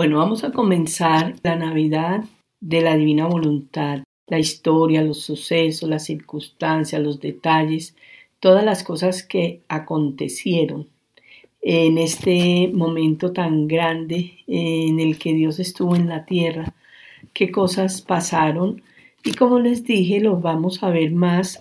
Bueno, 0.00 0.16
vamos 0.16 0.44
a 0.44 0.50
comenzar 0.50 1.34
la 1.42 1.56
Navidad 1.56 2.24
de 2.58 2.80
la 2.80 2.96
Divina 2.96 3.26
Voluntad, 3.26 4.02
la 4.28 4.38
historia, 4.38 5.02
los 5.02 5.20
sucesos, 5.20 5.90
las 5.90 6.06
circunstancias, 6.06 7.02
los 7.02 7.20
detalles, 7.20 7.94
todas 8.38 8.64
las 8.64 8.82
cosas 8.82 9.22
que 9.22 9.60
acontecieron 9.68 10.88
en 11.60 11.98
este 11.98 12.70
momento 12.72 13.34
tan 13.34 13.68
grande 13.68 14.38
en 14.46 15.00
el 15.00 15.18
que 15.18 15.34
Dios 15.34 15.58
estuvo 15.58 15.94
en 15.94 16.08
la 16.08 16.24
tierra, 16.24 16.72
qué 17.34 17.50
cosas 17.50 18.00
pasaron. 18.00 18.80
Y 19.22 19.34
como 19.34 19.58
les 19.58 19.84
dije, 19.84 20.18
los 20.20 20.40
vamos 20.40 20.82
a 20.82 20.88
ver 20.88 21.12
más 21.12 21.58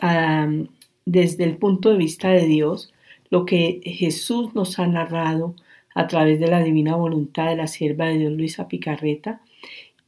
desde 1.06 1.44
el 1.44 1.58
punto 1.58 1.90
de 1.90 1.98
vista 1.98 2.30
de 2.30 2.46
Dios, 2.46 2.94
lo 3.32 3.46
que 3.46 3.82
Jesús 3.84 4.56
nos 4.56 4.80
ha 4.80 4.88
narrado 4.88 5.56
a 5.96 6.08
través 6.08 6.40
de 6.40 6.48
la 6.48 6.64
divina 6.64 6.96
voluntad 6.96 7.48
de 7.48 7.56
la 7.56 7.68
sierva 7.68 8.06
de 8.06 8.18
Dios 8.20 8.34
Luisa 8.34 8.68
Picarreta 8.68 9.42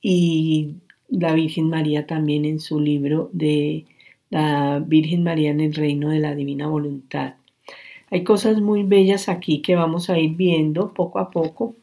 y 0.01 0.75
la 1.09 1.33
Virgen 1.33 1.69
María 1.69 2.07
también 2.07 2.45
en 2.45 2.59
su 2.59 2.79
libro 2.79 3.29
de 3.33 3.85
la 4.29 4.79
Virgen 4.79 5.23
María 5.23 5.51
en 5.51 5.59
el 5.59 5.73
reino 5.73 6.09
de 6.09 6.19
la 6.19 6.33
divina 6.33 6.67
voluntad. 6.67 7.35
Hay 8.09 8.23
cosas 8.23 8.59
muy 8.59 8.83
bellas 8.83 9.29
aquí 9.29 9.61
que 9.61 9.75
vamos 9.75 10.09
a 10.09 10.17
ir 10.17 10.35
viendo 10.35 10.93
poco 10.93 11.19
a 11.19 11.29
poco. 11.31 11.75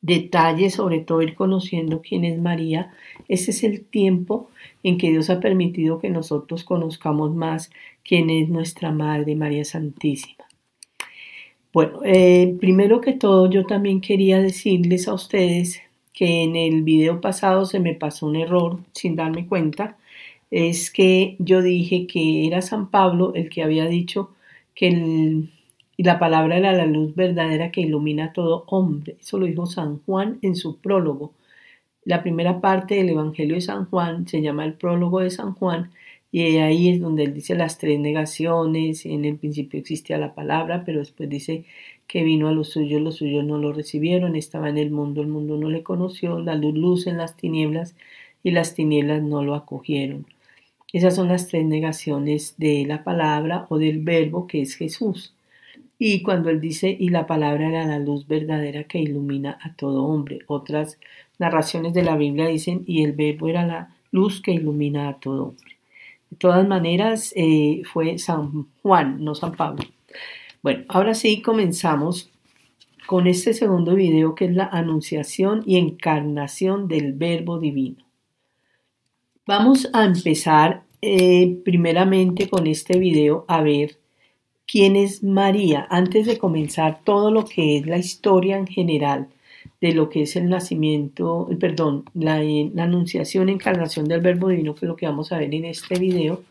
Detalles, 0.00 0.74
sobre 0.74 1.00
todo 1.00 1.22
ir 1.22 1.34
conociendo 1.34 2.02
quién 2.02 2.24
es 2.24 2.40
María. 2.40 2.92
Ese 3.28 3.50
es 3.50 3.64
el 3.64 3.84
tiempo 3.84 4.48
en 4.82 4.96
que 4.96 5.10
Dios 5.10 5.28
ha 5.30 5.40
permitido 5.40 5.98
que 5.98 6.10
nosotros 6.10 6.64
conozcamos 6.64 7.34
más 7.34 7.70
quién 8.04 8.30
es 8.30 8.48
nuestra 8.48 8.92
Madre 8.92 9.34
María 9.34 9.64
Santísima. 9.64 10.47
Bueno, 11.72 12.00
eh, 12.04 12.56
primero 12.60 13.00
que 13.00 13.12
todo 13.12 13.50
yo 13.50 13.66
también 13.66 14.00
quería 14.00 14.40
decirles 14.40 15.06
a 15.06 15.14
ustedes 15.14 15.80
que 16.14 16.42
en 16.42 16.56
el 16.56 16.82
video 16.82 17.20
pasado 17.20 17.66
se 17.66 17.78
me 17.78 17.94
pasó 17.94 18.26
un 18.26 18.36
error 18.36 18.80
sin 18.92 19.16
darme 19.16 19.46
cuenta, 19.46 19.98
es 20.50 20.90
que 20.90 21.36
yo 21.38 21.62
dije 21.62 22.06
que 22.06 22.46
era 22.46 22.62
San 22.62 22.90
Pablo 22.90 23.32
el 23.34 23.50
que 23.50 23.62
había 23.62 23.86
dicho 23.86 24.30
que 24.74 25.44
la 25.98 26.18
palabra 26.18 26.56
era 26.56 26.72
la 26.72 26.86
luz 26.86 27.14
verdadera 27.14 27.70
que 27.70 27.82
ilumina 27.82 28.26
a 28.26 28.32
todo 28.32 28.64
hombre. 28.68 29.16
Eso 29.20 29.38
lo 29.38 29.46
dijo 29.46 29.66
San 29.66 29.98
Juan 30.04 30.38
en 30.42 30.56
su 30.56 30.78
prólogo. 30.78 31.34
La 32.04 32.22
primera 32.22 32.60
parte 32.60 32.94
del 32.96 33.10
Evangelio 33.10 33.56
de 33.56 33.60
San 33.60 33.86
Juan 33.86 34.26
se 34.26 34.40
llama 34.40 34.64
el 34.64 34.74
prólogo 34.74 35.20
de 35.20 35.30
San 35.30 35.54
Juan 35.54 35.90
y 36.30 36.58
ahí 36.58 36.90
es 36.90 37.00
donde 37.00 37.24
él 37.24 37.34
dice 37.34 37.54
las 37.54 37.78
tres 37.78 37.98
negaciones. 37.98 39.06
En 39.06 39.24
el 39.24 39.36
principio 39.38 39.80
existía 39.80 40.18
la 40.18 40.34
palabra, 40.34 40.84
pero 40.84 40.98
después 41.00 41.28
dice 41.28 41.64
que 42.06 42.22
vino 42.22 42.48
a 42.48 42.52
los 42.52 42.70
suyos, 42.70 43.00
los 43.00 43.16
suyos 43.16 43.44
no 43.44 43.58
lo 43.58 43.72
recibieron, 43.72 44.36
estaba 44.36 44.68
en 44.68 44.78
el 44.78 44.90
mundo, 44.90 45.22
el 45.22 45.28
mundo 45.28 45.56
no 45.56 45.68
le 45.70 45.82
conoció, 45.82 46.38
la 46.40 46.54
luz 46.54 47.06
en 47.06 47.18
las 47.18 47.36
tinieblas 47.36 47.94
y 48.42 48.50
las 48.52 48.74
tinieblas 48.74 49.22
no 49.22 49.42
lo 49.42 49.54
acogieron. 49.54 50.26
Esas 50.92 51.16
son 51.16 51.28
las 51.28 51.48
tres 51.48 51.66
negaciones 51.66 52.54
de 52.58 52.84
la 52.86 53.04
palabra 53.04 53.66
o 53.68 53.78
del 53.78 54.00
verbo 54.00 54.46
que 54.46 54.62
es 54.62 54.74
Jesús. 54.74 55.34
Y 55.98 56.22
cuando 56.22 56.48
él 56.50 56.60
dice, 56.60 56.96
y 56.98 57.08
la 57.10 57.26
palabra 57.26 57.68
era 57.68 57.84
la 57.86 57.98
luz 57.98 58.26
verdadera 58.26 58.84
que 58.84 58.98
ilumina 59.00 59.58
a 59.62 59.74
todo 59.74 60.04
hombre. 60.04 60.40
Otras 60.46 60.98
narraciones 61.38 61.92
de 61.92 62.04
la 62.04 62.16
Biblia 62.16 62.46
dicen, 62.46 62.84
y 62.86 63.02
el 63.04 63.12
verbo 63.12 63.48
era 63.48 63.66
la 63.66 63.96
luz 64.12 64.40
que 64.40 64.52
ilumina 64.52 65.08
a 65.08 65.18
todo 65.18 65.48
hombre. 65.48 65.67
De 66.30 66.36
todas 66.36 66.66
maneras, 66.66 67.32
eh, 67.36 67.82
fue 67.92 68.18
San 68.18 68.66
Juan, 68.82 69.24
no 69.24 69.34
San 69.34 69.52
Pablo. 69.52 69.84
Bueno, 70.62 70.84
ahora 70.88 71.14
sí 71.14 71.40
comenzamos 71.40 72.30
con 73.06 73.26
este 73.26 73.54
segundo 73.54 73.94
video 73.94 74.34
que 74.34 74.44
es 74.46 74.52
la 74.54 74.66
anunciación 74.66 75.62
y 75.64 75.78
encarnación 75.78 76.88
del 76.88 77.14
verbo 77.14 77.58
divino. 77.58 78.04
Vamos 79.46 79.88
a 79.94 80.04
empezar 80.04 80.82
eh, 81.00 81.58
primeramente 81.64 82.50
con 82.50 82.66
este 82.66 82.98
video 82.98 83.46
a 83.48 83.62
ver 83.62 83.98
quién 84.66 84.94
es 84.96 85.22
María 85.22 85.86
antes 85.88 86.26
de 86.26 86.36
comenzar 86.36 87.00
todo 87.02 87.30
lo 87.30 87.46
que 87.46 87.78
es 87.78 87.86
la 87.86 87.96
historia 87.96 88.58
en 88.58 88.66
general 88.66 89.28
de 89.80 89.92
lo 89.92 90.08
que 90.08 90.22
es 90.22 90.36
el 90.36 90.48
nacimiento, 90.48 91.48
perdón, 91.60 92.04
la, 92.14 92.42
la 92.42 92.84
anunciación, 92.84 93.48
encarnación 93.48 94.06
del 94.06 94.20
verbo 94.20 94.48
divino, 94.48 94.74
que 94.74 94.86
es 94.86 94.88
lo 94.88 94.96
que 94.96 95.06
vamos 95.06 95.32
a 95.32 95.38
ver 95.38 95.54
en 95.54 95.64
este 95.64 95.98
video. 95.98 96.42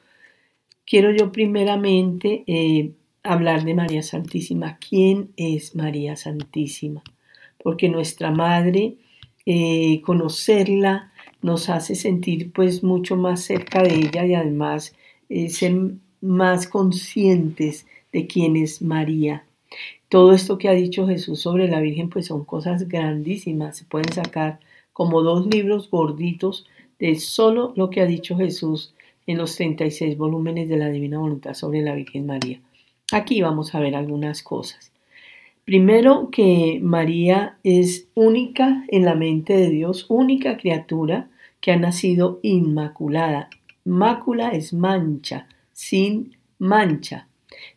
Quiero 0.85 1.11
yo 1.11 1.31
primeramente 1.31 2.44
eh, 2.47 2.91
hablar 3.23 3.66
de 3.66 3.73
María 3.73 4.03
Santísima. 4.03 4.78
¿Quién 4.78 5.31
es 5.35 5.75
María 5.75 6.16
Santísima? 6.16 7.03
Porque 7.61 7.89
nuestra 7.89 8.31
Madre, 8.31 8.95
eh, 9.45 10.01
conocerla 10.01 11.11
nos 11.41 11.69
hace 11.69 11.95
sentir 11.95 12.51
pues 12.51 12.84
mucho 12.84 13.16
más 13.16 13.41
cerca 13.41 13.81
de 13.84 13.95
ella 13.95 14.25
y 14.25 14.34
además 14.34 14.95
eh, 15.29 15.49
ser 15.49 15.73
más 16.22 16.67
conscientes 16.67 17.85
de 18.11 18.28
quién 18.28 18.55
es 18.57 18.81
María. 18.81 19.45
Todo 20.09 20.31
esto 20.31 20.57
que 20.57 20.69
ha 20.69 20.73
dicho 20.73 21.07
Jesús 21.07 21.41
sobre 21.41 21.68
la 21.68 21.81
Virgen 21.81 22.09
pues 22.09 22.28
son 22.28 22.45
cosas 22.45 22.88
grandísimas. 22.88 23.78
Se 23.78 23.85
pueden 23.85 24.12
sacar 24.12 24.59
como 24.94 25.22
dos 25.22 25.47
libros 25.47 25.90
gorditos 25.90 26.66
de 27.00 27.16
solo 27.16 27.73
lo 27.75 27.90
que 27.90 28.01
ha 28.01 28.06
dicho 28.06 28.38
Jesús 28.38 28.94
en 29.28 29.38
los 29.38 29.56
36 29.56 30.17
volúmenes 30.17 30.69
de 30.69 30.78
la 30.78 30.90
Divina 30.90 31.19
Voluntad 31.19 31.53
sobre 31.53 31.81
la 31.81 31.94
Virgen 31.94 32.25
María. 32.25 32.62
Aquí 33.12 33.41
vamos 33.41 33.75
a 33.75 33.79
ver 33.79 33.96
algunas 33.96 34.41
cosas. 34.44 34.91
Primero 35.66 36.29
que 36.31 36.79
María 36.81 37.57
es 37.63 38.07
única 38.16 38.85
en 38.88 39.06
la 39.06 39.16
mente 39.16 39.56
de 39.57 39.69
Dios, 39.69 40.06
única 40.07 40.57
criatura 40.57 41.29
que 41.59 41.72
ha 41.72 41.78
nacido 41.78 42.40
inmaculada. 42.41 43.50
Mácula 43.84 44.50
es 44.50 44.73
mancha, 44.73 45.47
sin 45.73 46.38
mancha. 46.57 47.28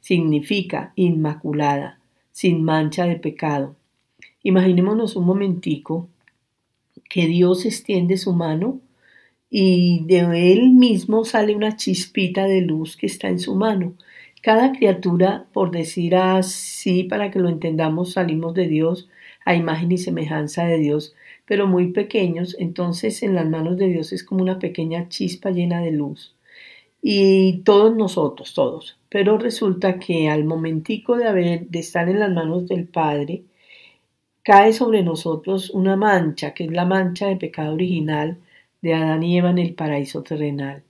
Significa 0.00 0.92
inmaculada, 0.94 1.99
sin 2.40 2.64
mancha 2.64 3.04
de 3.04 3.16
pecado. 3.16 3.76
Imaginémonos 4.42 5.14
un 5.14 5.26
momentico 5.26 6.08
que 7.10 7.26
Dios 7.26 7.66
extiende 7.66 8.16
su 8.16 8.32
mano 8.32 8.80
y 9.50 10.06
de 10.06 10.52
él 10.54 10.70
mismo 10.70 11.26
sale 11.26 11.54
una 11.54 11.76
chispita 11.76 12.44
de 12.44 12.62
luz 12.62 12.96
que 12.96 13.04
está 13.04 13.28
en 13.28 13.40
su 13.40 13.54
mano 13.56 13.92
cada 14.40 14.72
criatura, 14.72 15.48
por 15.52 15.70
decir 15.70 16.16
así, 16.16 17.04
para 17.04 17.30
que 17.30 17.40
lo 17.40 17.50
entendamos, 17.50 18.12
salimos 18.12 18.54
de 18.54 18.68
Dios 18.68 19.10
a 19.44 19.54
imagen 19.54 19.92
y 19.92 19.98
semejanza 19.98 20.64
de 20.64 20.78
Dios, 20.78 21.14
pero 21.44 21.66
muy 21.66 21.88
pequeños, 21.88 22.56
entonces 22.58 23.22
en 23.22 23.34
las 23.34 23.46
manos 23.46 23.76
de 23.76 23.88
Dios 23.88 24.14
es 24.14 24.24
como 24.24 24.40
una 24.40 24.58
pequeña 24.58 25.10
chispa 25.10 25.50
llena 25.50 25.82
de 25.82 25.90
luz. 25.90 26.34
Y 27.02 27.58
todos 27.64 27.96
nosotros, 27.96 28.54
todos. 28.54 28.98
Pero 29.08 29.38
resulta 29.38 29.98
que 29.98 30.28
al 30.28 30.44
momentico 30.44 31.16
de, 31.16 31.26
haber, 31.26 31.66
de 31.68 31.78
estar 31.78 32.08
en 32.08 32.20
las 32.20 32.30
manos 32.30 32.68
del 32.68 32.86
Padre, 32.86 33.44
cae 34.42 34.72
sobre 34.72 35.02
nosotros 35.02 35.70
una 35.70 35.96
mancha, 35.96 36.54
que 36.54 36.64
es 36.64 36.72
la 36.72 36.84
mancha 36.84 37.28
de 37.28 37.36
pecado 37.36 37.74
original 37.74 38.38
de 38.82 38.94
Adán 38.94 39.22
y 39.22 39.38
Eva 39.38 39.50
en 39.50 39.58
el 39.58 39.74
paraíso 39.74 40.22
terrenal. 40.22 40.82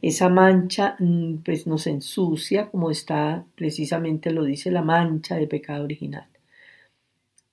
Esa 0.00 0.28
mancha 0.28 0.96
mm, 0.98 1.36
pues 1.44 1.66
nos 1.66 1.86
ensucia, 1.86 2.70
como 2.70 2.90
está 2.90 3.44
precisamente 3.54 4.30
lo 4.30 4.44
dice 4.44 4.70
la 4.70 4.82
mancha 4.82 5.36
de 5.36 5.46
pecado 5.46 5.84
original. 5.84 6.26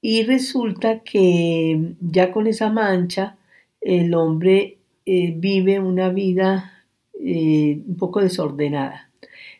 Y 0.02 0.24
resulta 0.24 1.00
que 1.00 1.96
ya 2.02 2.32
con 2.32 2.48
esa 2.48 2.70
mancha 2.70 3.38
el 3.82 4.14
hombre 4.14 4.78
eh, 5.06 5.34
vive 5.36 5.80
una 5.80 6.10
vida 6.10 6.73
eh, 7.20 7.82
un 7.86 7.98
poco 7.98 8.22
desordenada. 8.22 9.10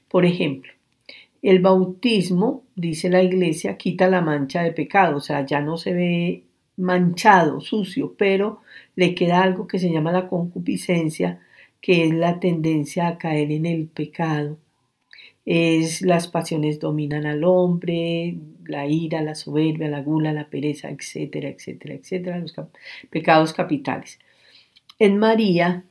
Por 0.08 0.26
ejemplo, 0.26 0.72
el 1.42 1.60
bautismo, 1.60 2.64
dice 2.76 3.10
la 3.10 3.22
iglesia, 3.22 3.78
quita 3.78 4.08
la 4.08 4.22
mancha 4.22 4.64
de 4.64 4.72
pecado, 4.72 5.18
o 5.18 5.22
sea, 5.22 5.46
ya 5.46 5.60
no 5.62 5.78
se 5.78 5.94
ve 5.94 6.44
manchado, 6.78 7.62
sucio, 7.62 8.16
pero 8.18 8.62
le 8.96 9.14
queda 9.16 9.44
algo 9.44 9.68
que 9.68 9.80
se 9.80 9.92
llama 9.92 10.12
la 10.12 10.28
concupiscencia, 10.28 11.42
que 11.82 12.06
es 12.06 12.14
la 12.14 12.40
tendencia 12.40 13.08
a 13.08 13.18
caer 13.18 13.52
en 13.52 13.66
el 13.66 13.88
pecado. 13.88 14.58
Es 15.46 16.02
las 16.02 16.30
pasiones 16.30 16.80
dominan 16.80 17.26
al 17.26 17.44
hombre, 17.44 18.38
la 18.66 18.88
ira, 18.88 19.22
la 19.22 19.36
soberbia, 19.36 19.90
la 19.90 20.02
gula, 20.02 20.32
la 20.32 20.50
pereza, 20.50 20.90
etcétera, 20.90 21.50
etcétera, 21.50 21.96
etcétera, 21.96 22.40
los 22.40 22.56
pecados 23.10 23.54
capitales. 23.54 24.20
En 25.00 25.18
María, 25.18 25.84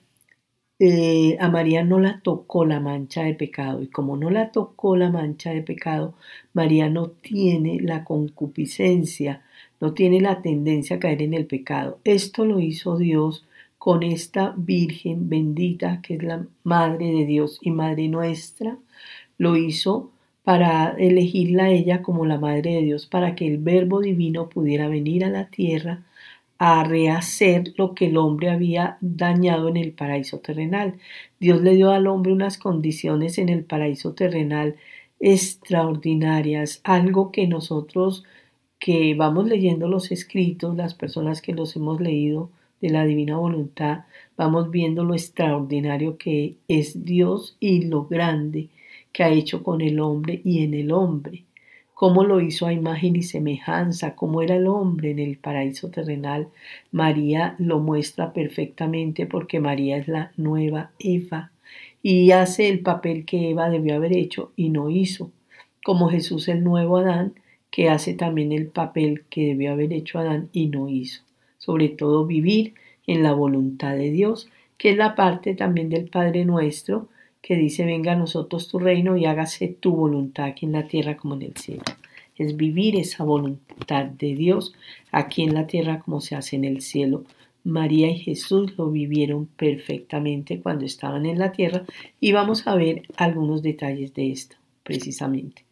eh, 0.85 1.37
a 1.39 1.49
María 1.49 1.85
no 1.85 2.01
la 2.01 2.19
tocó 2.23 2.65
la 2.65 2.81
mancha 2.81 3.23
de 3.23 3.35
pecado 3.35 3.83
y 3.83 3.87
como 3.87 4.17
no 4.17 4.31
la 4.31 4.51
tocó 4.51 4.97
la 4.97 5.11
mancha 5.11 5.51
de 5.51 5.63
pecado, 5.63 6.15
María 6.55 6.89
no 6.89 7.07
tiene 7.11 7.79
la 7.81 8.03
concupiscencia, 8.03 9.43
no 9.81 9.95
tiene 9.95 10.21
la 10.21 10.43
tendencia 10.43 10.97
a 10.97 10.99
caer 10.99 11.23
en 11.23 11.35
el 11.35 11.47
pecado. 11.47 12.01
Esto 12.03 12.45
lo 12.45 12.59
hizo 12.59 12.99
Dios 12.99 13.47
con 13.79 14.03
esta 14.03 14.55
Virgen 14.57 15.29
bendita 15.29 16.01
que 16.03 16.15
es 16.15 16.25
la 16.25 16.47
Madre 16.65 17.13
de 17.13 17.27
Dios 17.27 17.61
y 17.63 17.71
Madre 17.71 18.09
nuestra, 18.09 18.77
lo 19.39 19.55
hizo 19.57 20.11
para 20.43 20.97
elegirla 20.99 21.67
a 21.67 21.71
ella 21.71 22.03
como 22.03 22.27
la 22.27 22.41
Madre 22.41 22.75
de 22.75 22.83
Dios, 22.83 23.07
para 23.07 23.37
que 23.37 23.47
el 23.47 23.59
Verbo 23.59 24.01
Divino 24.01 24.49
pudiera 24.49 24.89
venir 24.89 25.25
a 25.25 25.31
la 25.31 25.47
tierra 25.47 26.03
a 26.65 26.85
rehacer 26.85 27.75
lo 27.77 27.93
que 27.93 28.07
el 28.07 28.17
hombre 28.17 28.49
había 28.49 28.97
dañado 29.01 29.69
en 29.69 29.77
el 29.77 29.91
paraíso 29.91 30.39
terrenal. 30.39 30.95
Dios 31.41 31.61
le 31.61 31.75
dio 31.75 31.91
al 31.91 32.07
hombre 32.07 32.33
unas 32.33 32.57
condiciones 32.57 33.39
en 33.39 33.49
el 33.49 33.65
paraíso 33.65 34.15
terrenal 34.15 34.77
extraordinarias, 35.19 36.81
algo 36.85 37.33
que 37.33 37.49
nosotros 37.49 38.23
que 38.79 39.17
vamos 39.17 39.49
leyendo 39.49 39.89
los 39.89 40.13
escritos, 40.13 40.77
las 40.77 40.95
personas 40.95 41.43
que 41.43 41.53
los 41.53 41.75
hemos 41.75 42.01
leído 42.01 42.51
de 42.81 42.91
la 42.91 43.05
divina 43.07 43.39
voluntad, 43.39 44.05
vamos 44.37 44.71
viendo 44.71 45.03
lo 45.03 45.15
extraordinario 45.15 46.17
que 46.17 46.59
es 46.69 47.05
Dios 47.05 47.57
y 47.59 47.87
lo 47.87 48.05
grande 48.05 48.69
que 49.11 49.25
ha 49.25 49.31
hecho 49.31 49.65
con 49.65 49.81
el 49.81 49.99
hombre 49.99 50.41
y 50.45 50.63
en 50.63 50.75
el 50.75 50.93
hombre, 50.93 51.45
cómo 52.03 52.25
lo 52.25 52.41
hizo 52.41 52.67
a 52.67 52.73
imagen 52.73 53.15
y 53.15 53.23
semejanza, 53.23 54.17
cómo 54.17 54.43
era 54.43 54.57
el 54.57 54.67
hombre 54.67 55.13
en 55.13 55.21
el 55.21 55.39
paraíso 55.39 55.89
terrenal. 55.89 56.49
María 56.91 57.55
lo 57.61 57.79
muestra 57.79 58.33
perfectamente 58.33 59.25
porque 59.25 59.61
María 59.61 59.99
es 59.99 60.09
la 60.09 60.33
nueva 60.37 60.91
Eva 60.99 61.53
y 62.03 62.33
hace 62.33 62.69
el 62.69 62.81
papel 62.81 63.25
que 63.25 63.51
Eva 63.51 63.71
debió 63.71 63.95
haber 63.95 64.17
hecho 64.17 64.51
y 64.57 64.71
no 64.71 64.91
hizo, 64.91 65.31
como 65.85 66.09
Jesús 66.09 66.49
el 66.49 66.65
nuevo 66.65 66.97
Adán, 66.97 67.35
que 67.71 67.89
hace 67.89 68.15
también 68.15 68.51
el 68.51 68.67
papel 68.67 69.23
que 69.31 69.47
debió 69.47 69.71
haber 69.71 69.93
hecho 69.93 70.19
Adán 70.19 70.49
y 70.53 70.67
no 70.67 70.89
hizo. 70.89 71.23
Sobre 71.59 71.89
todo 71.89 72.27
vivir 72.27 72.75
en 73.07 73.23
la 73.23 73.33
voluntad 73.33 73.95
de 73.95 74.11
Dios, 74.11 74.49
que 74.77 74.91
es 74.91 74.97
la 74.97 75.15
parte 75.15 75.55
también 75.55 75.89
del 75.89 76.09
Padre 76.09 76.45
nuestro, 76.47 77.07
que 77.43 77.57
dice 77.57 77.85
venga 77.85 78.13
a 78.13 78.17
nosotros 78.17 78.69
tu 78.69 78.79
reino 78.79 79.17
y 79.17 79.27
hágase 79.27 79.69
tu 79.69 79.95
voluntad 79.95 80.47
aquí 80.47 80.65
en 80.65 80.73
la 80.73 80.87
tierra 80.87 81.17
como 81.17 81.35
en 81.35 81.43
el 81.43 81.57
cielo. 81.57 81.83
Es 82.39 82.57
vivir 82.57 82.97
esa 82.97 83.25
voluntad 83.25 84.07
de 84.07 84.35
Dios 84.35 84.73
aquí 85.11 85.43
en 85.43 85.55
la 85.55 85.67
tierra 85.67 85.99
como 85.99 86.21
se 86.21 86.37
hace 86.37 86.57
en 86.57 86.65
el 86.65 86.81
cielo. 86.81 87.25
María 87.65 88.09
y 88.11 88.19
Jesús 88.19 88.77
lo 88.79 88.91
vivieron 88.91 89.47
perfectamente 89.47 90.61
cuando 90.61 90.85
estaban 90.85 91.27
en 91.27 91.39
la 91.39 91.53
tierra 91.53 91.85
y 92.21 92.33
vamos 92.33 92.67
a 92.67 92.75
ver 92.75 93.03
algunos 93.17 93.63
detalles 93.63 94.15
de 94.15 94.31
esto 94.31 94.57
precisamente. 94.83 95.65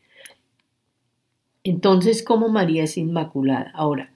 Entonces, 1.62 2.22
¿cómo 2.22 2.48
María 2.48 2.84
es 2.84 2.96
inmaculada? 2.96 3.70
Ahora, 3.74 4.12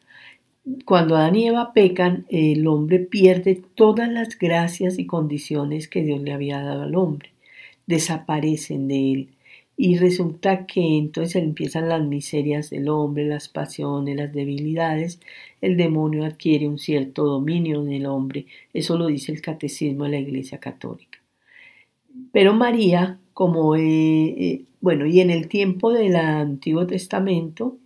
cuando 0.86 1.16
Adán 1.16 1.36
y 1.36 1.46
Eva 1.48 1.72
pecan, 1.72 2.24
el 2.30 2.66
hombre 2.66 3.00
pierde 3.00 3.62
todas 3.74 4.10
las 4.10 4.38
gracias 4.38 4.98
y 4.98 5.06
condiciones 5.06 5.88
que 5.88 6.02
Dios 6.02 6.22
le 6.22 6.32
había 6.32 6.62
dado 6.62 6.82
al 6.82 6.94
hombre. 6.94 7.33
Desaparecen 7.86 8.88
de 8.88 9.12
él. 9.12 9.28
Y 9.76 9.98
resulta 9.98 10.66
que 10.66 10.98
entonces 10.98 11.42
empiezan 11.42 11.88
las 11.88 12.02
miserias 12.02 12.70
del 12.70 12.88
hombre, 12.88 13.24
las 13.24 13.48
pasiones, 13.48 14.16
las 14.16 14.32
debilidades. 14.32 15.20
El 15.60 15.76
demonio 15.76 16.24
adquiere 16.24 16.68
un 16.68 16.78
cierto 16.78 17.24
dominio 17.24 17.82
en 17.82 17.92
el 17.92 18.06
hombre. 18.06 18.46
Eso 18.72 18.96
lo 18.96 19.08
dice 19.08 19.32
el 19.32 19.40
catecismo 19.40 20.04
de 20.04 20.10
la 20.10 20.18
Iglesia 20.18 20.58
Católica. 20.58 21.18
Pero 22.32 22.54
María, 22.54 23.18
como, 23.32 23.74
eh, 23.74 23.82
eh, 23.82 24.62
bueno, 24.80 25.06
y 25.06 25.20
en 25.20 25.30
el 25.30 25.48
tiempo 25.48 25.92
del 25.92 26.14
Antiguo 26.16 26.86
Testamento 26.86 27.76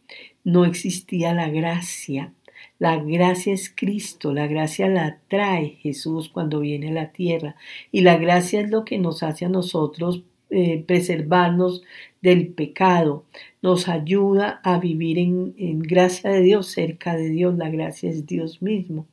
no 0.45 0.65
existía 0.65 1.33
la 1.35 1.49
gracia. 1.49 2.33
La 2.79 2.97
gracia 2.97 3.53
es 3.53 3.73
Cristo, 3.75 4.33
la 4.33 4.47
gracia 4.47 4.89
la 4.89 5.19
trae 5.29 5.79
Jesús 5.83 6.29
cuando 6.29 6.61
viene 6.61 6.91
a 6.91 6.93
la 6.93 7.13
tierra 7.13 7.57
y 7.91 8.03
la 8.03 8.17
gracia 8.19 8.61
es 8.61 8.71
lo 8.71 8.85
que 8.85 8.99
nos 8.99 9.23
hace 9.23 9.45
a 9.47 9.49
nosotros 9.49 10.23
eh, 10.51 10.83
preservarnos 10.87 11.83
del 12.23 12.49
pecado, 12.49 13.25
nos 13.63 13.89
ayuda 13.89 14.61
a 14.63 14.79
vivir 14.79 15.19
en, 15.19 15.55
en 15.59 15.81
gracia 15.81 16.31
de 16.31 16.41
Dios, 16.41 16.69
cerca 16.69 17.17
de 17.17 17.29
Dios, 17.31 17.57
la 17.59 17.69
gracia 17.69 18.11
es 18.11 18.27
Dios 18.27 18.63
mismo 18.63 19.07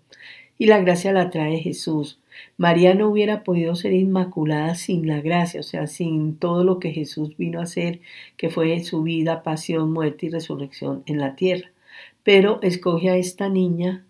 y 0.57 0.67
la 0.67 0.79
gracia 0.79 1.11
la 1.11 1.29
trae 1.29 1.57
Jesús. 1.59 2.19
María 2.57 2.93
no 2.93 3.09
hubiera 3.09 3.43
podido 3.43 3.75
ser 3.75 3.93
inmaculada 3.93 4.75
sin 4.75 5.07
la 5.07 5.21
gracia, 5.21 5.59
o 5.59 5.63
sea, 5.63 5.87
sin 5.87 6.37
todo 6.37 6.63
lo 6.63 6.79
que 6.79 6.91
Jesús 6.91 7.35
vino 7.37 7.59
a 7.59 7.63
hacer, 7.63 8.01
que 8.37 8.49
fue 8.49 8.79
su 8.81 9.03
vida, 9.03 9.43
pasión, 9.43 9.91
muerte 9.91 10.27
y 10.27 10.29
resurrección 10.29 11.03
en 11.05 11.19
la 11.19 11.35
tierra. 11.35 11.71
Pero 12.25 12.59
escoge 12.63 13.11
a 13.11 13.17
esta 13.17 13.49
niña, 13.49 14.03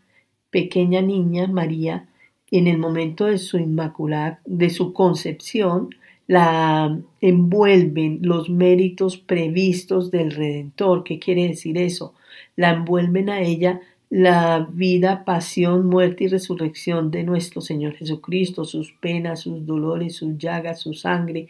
pequeña 0.50 1.02
niña, 1.02 1.48
María, 1.48 2.08
en 2.50 2.68
el 2.68 2.78
momento 2.78 3.26
de 3.26 3.38
su 3.38 3.58
inmaculada, 3.58 4.40
de 4.46 4.70
su 4.70 4.94
concepción, 4.94 5.90
la 6.26 6.98
envuelven 7.20 8.20
los 8.22 8.50
méritos 8.50 9.18
previstos 9.18 10.12
del 10.12 10.32
Redentor. 10.32 11.04
¿Qué 11.04 11.20
quiere 11.20 11.50
decir 11.50 11.78
eso? 11.78 12.14
La 12.56 12.72
envuelven 12.72 13.30
a 13.30 13.42
ella 13.42 13.82
la 14.10 14.66
vida, 14.72 15.26
pasión, 15.26 15.88
muerte 15.88 16.24
y 16.24 16.28
resurrección 16.28 17.12
de 17.12 17.24
nuestro 17.24 17.60
Señor 17.60 17.96
Jesucristo, 17.96 18.64
sus 18.64 18.94
penas, 18.94 19.42
sus 19.42 19.66
dolores, 19.66 20.16
sus 20.16 20.38
llagas, 20.38 20.80
su 20.80 20.94
sangre, 20.94 21.48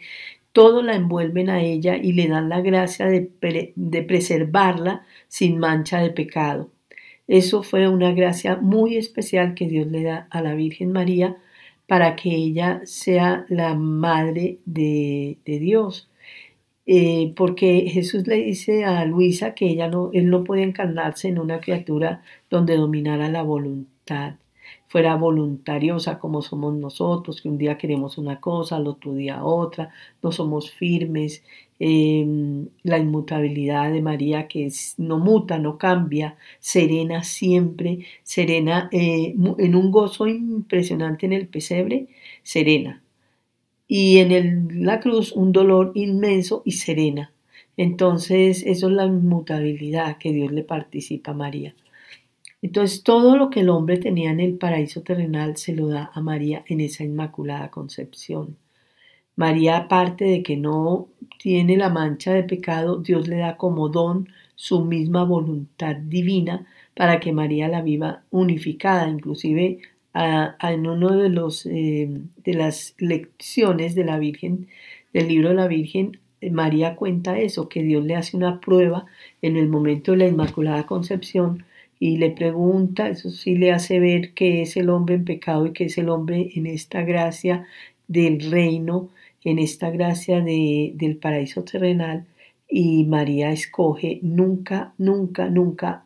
todo 0.56 0.80
la 0.80 0.94
envuelven 0.94 1.50
a 1.50 1.62
ella 1.62 1.98
y 1.98 2.14
le 2.14 2.28
dan 2.28 2.48
la 2.48 2.62
gracia 2.62 3.04
de, 3.08 4.04
preservarla 4.08 5.04
sin 5.28 5.58
mancha 5.58 6.00
de 6.00 6.08
pecado. 6.08 6.70
Eso 7.26 7.62
fue 7.62 7.86
una 7.88 8.12
gracia 8.12 8.56
muy 8.56 8.96
especial 8.96 9.52
que 9.54 9.68
Dios 9.68 9.86
le 9.88 10.02
da 10.02 10.26
a 10.30 10.40
la 10.40 10.54
Virgen 10.54 10.92
María 10.92 11.36
para 11.86 12.16
que 12.16 12.30
ella 12.34 12.80
sea 12.84 13.44
la 13.50 13.74
madre 13.74 14.60
de, 14.64 15.36
de 15.44 15.58
Dios. 15.58 16.08
Eh, 16.86 17.34
porque 17.36 17.90
Jesús 17.90 18.26
le 18.26 18.36
dice 18.36 18.86
a 18.86 19.04
Luisa 19.04 19.54
que 19.54 19.66
ella 19.66 19.88
no, 19.88 20.08
él 20.14 20.30
no 20.30 20.42
puede 20.42 20.62
encarnarse 20.62 21.28
en 21.28 21.38
una 21.38 21.60
criatura 21.60 22.22
donde 22.48 22.76
dominara 22.76 23.28
la 23.28 23.42
voluntad, 23.42 24.36
fuera 24.96 25.14
voluntariosa 25.14 26.18
como 26.18 26.40
somos 26.40 26.74
nosotros, 26.74 27.42
que 27.42 27.50
un 27.50 27.58
día 27.58 27.76
queremos 27.76 28.16
una 28.16 28.40
cosa, 28.40 28.76
al 28.76 28.86
otro 28.86 29.12
día 29.12 29.44
otra, 29.44 29.90
no 30.22 30.32
somos 30.32 30.70
firmes, 30.70 31.44
em, 31.78 32.68
la 32.82 32.96
inmutabilidad 32.96 33.92
de 33.92 34.00
María 34.00 34.48
que 34.48 34.70
no 34.96 35.18
muta, 35.18 35.58
no 35.58 35.76
cambia, 35.76 36.38
serena 36.60 37.22
siempre, 37.24 38.06
serena 38.22 38.88
eh, 38.90 39.34
en 39.58 39.74
un 39.74 39.90
gozo 39.90 40.26
impresionante 40.28 41.26
en 41.26 41.34
el 41.34 41.46
pesebre, 41.46 42.06
serena, 42.42 43.02
y 43.86 44.18
en 44.20 44.86
la 44.86 44.98
cruz 45.00 45.32
un 45.32 45.52
dolor 45.52 45.92
inmenso 45.94 46.62
y 46.64 46.72
serena. 46.72 47.32
Entonces, 47.76 48.62
eso 48.64 48.88
es 48.88 48.94
la 48.94 49.04
inmutabilidad 49.04 50.16
que 50.16 50.32
Dios 50.32 50.52
le 50.52 50.62
participa 50.64 51.32
a 51.32 51.34
María. 51.34 51.74
Entonces, 52.66 53.04
todo 53.04 53.36
lo 53.36 53.48
que 53.48 53.60
el 53.60 53.68
hombre 53.68 53.96
tenía 53.96 54.32
en 54.32 54.40
el 54.40 54.58
paraíso 54.58 55.02
terrenal 55.02 55.56
se 55.56 55.72
lo 55.72 55.86
da 55.86 56.10
a 56.12 56.20
María 56.20 56.64
en 56.66 56.80
esa 56.80 57.04
inmaculada 57.04 57.70
concepción. 57.70 58.56
María, 59.36 59.76
aparte 59.76 60.24
de 60.24 60.42
que 60.42 60.56
no 60.56 61.06
tiene 61.38 61.76
la 61.76 61.90
mancha 61.90 62.32
de 62.32 62.42
pecado, 62.42 62.98
Dios 62.98 63.28
le 63.28 63.36
da 63.36 63.56
como 63.56 63.88
don 63.88 64.28
su 64.56 64.84
misma 64.84 65.22
voluntad 65.22 65.94
divina 65.94 66.66
para 66.96 67.20
que 67.20 67.30
María 67.30 67.68
la 67.68 67.82
viva 67.82 68.24
unificada, 68.32 69.08
inclusive 69.08 69.78
en 70.12 70.86
uno 70.88 71.16
de 71.16 71.28
los 71.28 71.66
eh, 71.66 72.10
de 72.44 72.54
las 72.54 72.96
lecciones 72.98 73.94
de 73.94 74.04
la 74.04 74.18
Virgen 74.18 74.66
del 75.12 75.28
libro 75.28 75.50
de 75.50 75.54
la 75.54 75.68
Virgen 75.68 76.18
María 76.50 76.96
cuenta 76.96 77.38
eso 77.38 77.68
que 77.68 77.84
Dios 77.84 78.04
le 78.04 78.16
hace 78.16 78.36
una 78.36 78.60
prueba 78.60 79.06
en 79.40 79.56
el 79.56 79.68
momento 79.68 80.12
de 80.12 80.18
la 80.18 80.26
Inmaculada 80.26 80.84
Concepción 80.84 81.64
y 81.98 82.18
le 82.18 82.30
pregunta 82.30 83.08
eso 83.08 83.30
sí 83.30 83.56
le 83.56 83.72
hace 83.72 84.00
ver 84.00 84.34
que 84.34 84.62
es 84.62 84.76
el 84.76 84.90
hombre 84.90 85.16
en 85.16 85.24
pecado 85.24 85.66
y 85.66 85.72
que 85.72 85.84
es 85.84 85.98
el 85.98 86.08
hombre 86.08 86.50
en 86.54 86.66
esta 86.66 87.02
gracia 87.02 87.66
del 88.08 88.50
reino 88.50 89.10
en 89.44 89.58
esta 89.58 89.90
gracia 89.90 90.40
de, 90.40 90.92
del 90.94 91.16
paraíso 91.16 91.62
terrenal 91.64 92.26
y 92.68 93.04
María 93.04 93.52
escoge 93.52 94.18
nunca 94.22 94.94
nunca 94.98 95.48
nunca 95.48 96.04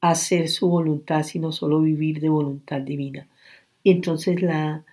hacer 0.00 0.48
su 0.48 0.68
voluntad 0.68 1.22
sino 1.22 1.52
solo 1.52 1.80
vivir 1.80 2.20
de 2.20 2.28
voluntad 2.28 2.80
divina 2.80 3.28
y 3.86 3.92
entonces 3.92 4.42
la, 4.42 4.84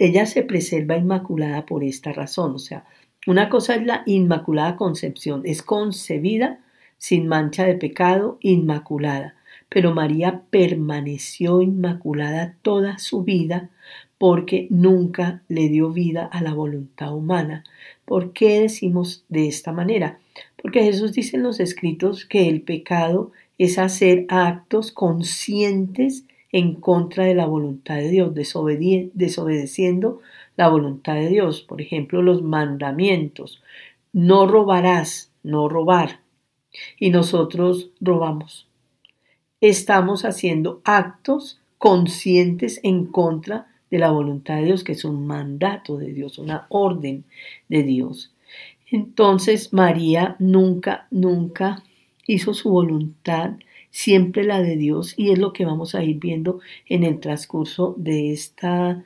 ella 0.00 0.24
se 0.24 0.42
preserva 0.42 0.96
inmaculada 0.96 1.66
por 1.66 1.84
esta 1.84 2.10
razón. 2.10 2.54
O 2.54 2.58
sea, 2.58 2.86
una 3.26 3.50
cosa 3.50 3.74
es 3.74 3.84
la 3.84 4.02
inmaculada 4.06 4.76
concepción, 4.76 5.42
es 5.44 5.62
concebida 5.62 6.60
sin 6.96 7.28
mancha 7.28 7.66
de 7.66 7.74
pecado, 7.74 8.38
inmaculada. 8.40 9.34
Pero 9.70 9.94
María 9.94 10.42
permaneció 10.50 11.62
inmaculada 11.62 12.56
toda 12.60 12.98
su 12.98 13.24
vida 13.24 13.70
porque 14.18 14.66
nunca 14.68 15.42
le 15.48 15.70
dio 15.70 15.90
vida 15.90 16.26
a 16.26 16.42
la 16.42 16.52
voluntad 16.52 17.14
humana. 17.14 17.64
¿Por 18.04 18.34
qué 18.34 18.60
decimos 18.60 19.24
de 19.30 19.48
esta 19.48 19.72
manera? 19.72 20.18
Porque 20.60 20.82
Jesús 20.82 21.14
dice 21.14 21.38
en 21.38 21.42
los 21.42 21.58
escritos 21.58 22.26
que 22.26 22.46
el 22.48 22.60
pecado 22.60 23.32
es 23.56 23.78
hacer 23.78 24.26
actos 24.28 24.92
conscientes 24.92 26.24
en 26.52 26.74
contra 26.74 27.24
de 27.24 27.34
la 27.34 27.46
voluntad 27.46 27.96
de 27.96 28.10
Dios, 28.10 28.34
desobedeciendo 28.34 30.20
la 30.56 30.68
voluntad 30.68 31.14
de 31.14 31.28
Dios. 31.28 31.62
Por 31.62 31.80
ejemplo, 31.80 32.22
los 32.22 32.42
mandamientos. 32.42 33.62
No 34.12 34.46
robarás, 34.46 35.30
no 35.42 35.68
robar. 35.68 36.20
Y 36.98 37.10
nosotros 37.10 37.90
robamos. 38.00 38.69
Estamos 39.60 40.24
haciendo 40.24 40.80
actos 40.84 41.60
conscientes 41.76 42.80
en 42.82 43.04
contra 43.04 43.66
de 43.90 43.98
la 43.98 44.10
voluntad 44.10 44.56
de 44.56 44.64
Dios, 44.64 44.84
que 44.84 44.92
es 44.92 45.04
un 45.04 45.26
mandato 45.26 45.98
de 45.98 46.12
Dios, 46.14 46.38
una 46.38 46.66
orden 46.70 47.24
de 47.68 47.82
Dios. 47.82 48.32
Entonces 48.90 49.72
María 49.72 50.36
nunca, 50.38 51.06
nunca 51.10 51.82
hizo 52.26 52.54
su 52.54 52.70
voluntad, 52.70 53.52
siempre 53.90 54.44
la 54.44 54.62
de 54.62 54.76
Dios, 54.76 55.14
y 55.18 55.30
es 55.30 55.38
lo 55.38 55.52
que 55.52 55.66
vamos 55.66 55.94
a 55.94 56.02
ir 56.02 56.18
viendo 56.18 56.60
en 56.86 57.04
el 57.04 57.20
transcurso 57.20 57.94
de, 57.98 58.32
esta, 58.32 59.04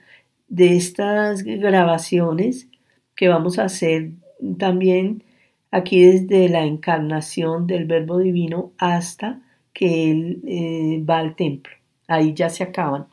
de 0.49 0.76
estas 0.76 1.42
grabaciones 1.42 2.68
que 3.16 3.28
vamos 3.28 3.58
a 3.58 3.64
hacer 3.64 4.11
también 4.58 5.25
aquí 5.73 6.00
desde 6.04 6.49
la 6.49 6.64
encarnación 6.64 7.66
del 7.66 7.87
Verbo 7.87 8.18
Divino 8.18 8.70
hasta 8.78 9.40
que 9.75 10.11
Él 10.11 10.40
eh, 10.47 11.04
va 11.09 11.19
al 11.19 11.37
templo. 11.37 11.75
Ahí 12.09 12.33
ya 12.33 12.49
se 12.49 12.62
acaban. 12.64 13.07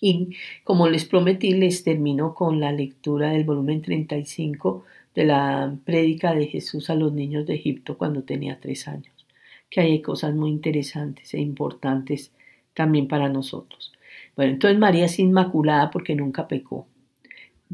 Y 0.00 0.36
como 0.64 0.88
les 0.88 1.04
prometí, 1.04 1.52
les 1.52 1.84
termino 1.84 2.34
con 2.34 2.58
la 2.58 2.72
lectura 2.72 3.32
del 3.32 3.44
volumen 3.44 3.82
35 3.82 4.84
de 5.14 5.24
la 5.24 5.76
prédica 5.84 6.34
de 6.34 6.46
Jesús 6.46 6.88
a 6.88 6.94
los 6.94 7.12
niños 7.12 7.44
de 7.46 7.56
Egipto 7.56 7.98
cuando 7.98 8.22
tenía 8.22 8.58
tres 8.60 8.88
años, 8.88 9.12
que 9.68 9.80
hay 9.80 10.00
cosas 10.00 10.34
muy 10.34 10.50
interesantes 10.50 11.34
e 11.34 11.40
importantes 11.40 12.32
también 12.72 13.08
para 13.08 13.28
nosotros. 13.28 13.92
Bueno, 14.36 14.52
entonces 14.52 14.78
María 14.78 15.04
es 15.06 15.18
inmaculada 15.18 15.90
porque 15.90 16.14
nunca 16.14 16.48
pecó. 16.48 16.86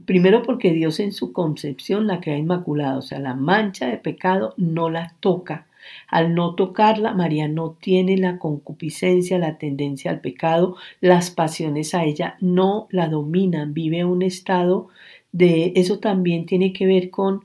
Primero 0.04 0.42
porque 0.42 0.72
Dios 0.72 1.00
en 1.00 1.12
su 1.12 1.32
concepción 1.32 2.06
la 2.06 2.20
crea 2.20 2.36
inmaculada, 2.36 2.98
o 2.98 3.02
sea, 3.02 3.18
la 3.18 3.34
mancha 3.34 3.86
de 3.86 3.96
pecado 3.98 4.54
no 4.56 4.90
la 4.90 5.14
toca. 5.20 5.66
Al 6.08 6.34
no 6.34 6.54
tocarla, 6.54 7.14
María 7.14 7.48
no 7.48 7.76
tiene 7.80 8.16
la 8.16 8.38
concupiscencia, 8.38 9.38
la 9.38 9.58
tendencia 9.58 10.10
al 10.10 10.20
pecado, 10.20 10.76
las 11.00 11.30
pasiones 11.30 11.94
a 11.94 12.04
ella 12.04 12.36
no 12.40 12.88
la 12.90 13.08
dominan, 13.08 13.74
vive 13.74 14.04
un 14.04 14.22
estado 14.22 14.88
de 15.32 15.72
eso 15.76 15.98
también 15.98 16.46
tiene 16.46 16.72
que 16.72 16.86
ver 16.86 17.10
con, 17.10 17.42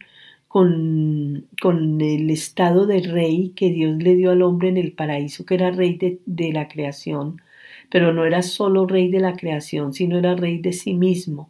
con, 0.47 1.47
con, 1.61 1.99
el 2.01 2.29
estado 2.29 2.85
de 2.85 3.01
rey 3.01 3.49
que 3.55 3.69
Dios 3.69 4.01
le 4.01 4.15
dio 4.15 4.31
al 4.31 4.41
hombre 4.43 4.69
en 4.69 4.77
el 4.77 4.93
paraíso, 4.93 5.45
que 5.45 5.55
era 5.55 5.71
rey 5.71 5.97
de, 5.97 6.19
de 6.25 6.53
la 6.53 6.67
creación, 6.69 7.41
pero 7.89 8.13
no 8.13 8.25
era 8.25 8.41
solo 8.43 8.87
rey 8.87 9.09
de 9.09 9.19
la 9.19 9.33
creación, 9.33 9.93
sino 9.93 10.17
era 10.17 10.35
rey 10.35 10.59
de 10.59 10.73
sí 10.73 10.93
mismo. 10.93 11.49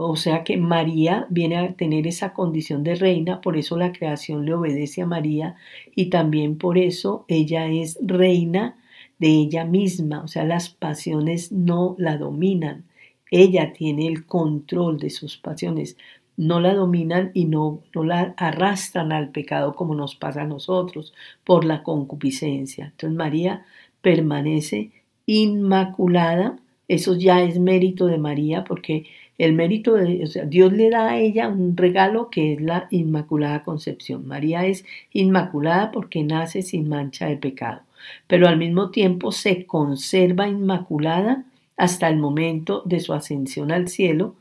O 0.00 0.14
sea 0.14 0.44
que 0.44 0.56
María 0.56 1.26
viene 1.28 1.56
a 1.56 1.72
tener 1.74 2.06
esa 2.06 2.32
condición 2.32 2.84
de 2.84 2.94
reina, 2.94 3.40
por 3.40 3.56
eso 3.56 3.76
la 3.76 3.90
creación 3.90 4.46
le 4.46 4.54
obedece 4.54 5.02
a 5.02 5.06
María 5.06 5.56
y 5.92 6.08
también 6.08 6.56
por 6.56 6.78
eso 6.78 7.24
ella 7.26 7.66
es 7.66 7.98
reina 8.00 8.78
de 9.18 9.26
ella 9.26 9.64
misma, 9.64 10.22
o 10.22 10.28
sea, 10.28 10.44
las 10.44 10.68
pasiones 10.68 11.50
no 11.50 11.96
la 11.98 12.16
dominan. 12.16 12.84
Ella 13.32 13.72
tiene 13.72 14.06
el 14.06 14.24
control 14.24 14.98
de 15.00 15.10
sus 15.10 15.36
pasiones, 15.36 15.96
no 16.36 16.60
la 16.60 16.74
dominan 16.74 17.32
y 17.34 17.46
no, 17.46 17.82
no 17.92 18.04
la 18.04 18.34
arrastran 18.36 19.10
al 19.10 19.30
pecado 19.30 19.74
como 19.74 19.96
nos 19.96 20.14
pasa 20.14 20.42
a 20.42 20.46
nosotros 20.46 21.12
por 21.42 21.64
la 21.64 21.82
concupiscencia. 21.82 22.84
Entonces 22.92 23.16
María 23.16 23.66
permanece 24.00 24.92
inmaculada, 25.26 26.60
eso 26.86 27.16
ya 27.16 27.42
es 27.42 27.58
mérito 27.58 28.06
de 28.06 28.18
María 28.18 28.62
porque 28.62 29.06
el 29.38 29.52
mérito 29.54 29.94
de 29.94 30.24
o 30.24 30.26
sea, 30.26 30.44
Dios 30.44 30.72
le 30.72 30.90
da 30.90 31.10
a 31.10 31.18
ella 31.18 31.48
un 31.48 31.76
regalo 31.76 32.28
que 32.28 32.54
es 32.54 32.60
la 32.60 32.88
inmaculada 32.90 33.62
concepción. 33.62 34.26
María 34.26 34.66
es 34.66 34.84
inmaculada 35.12 35.92
porque 35.92 36.24
nace 36.24 36.62
sin 36.62 36.88
mancha 36.88 37.26
de 37.26 37.36
pecado, 37.36 37.82
pero 38.26 38.48
al 38.48 38.58
mismo 38.58 38.90
tiempo 38.90 39.32
se 39.32 39.64
conserva 39.64 40.48
inmaculada 40.48 41.44
hasta 41.76 42.08
el 42.08 42.18
momento 42.18 42.82
de 42.84 43.00
su 43.00 43.14
ascensión 43.14 43.70
al 43.72 43.88
cielo. 43.88 44.34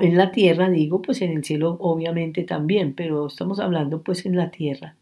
En 0.00 0.16
la 0.16 0.32
tierra, 0.32 0.68
digo, 0.68 1.00
pues 1.00 1.22
en 1.22 1.30
el 1.30 1.44
cielo 1.44 1.76
obviamente 1.78 2.42
también, 2.42 2.92
pero 2.92 3.28
estamos 3.28 3.60
hablando 3.60 4.02
pues 4.02 4.26
en 4.26 4.36
la 4.36 4.50
tierra. 4.50 4.96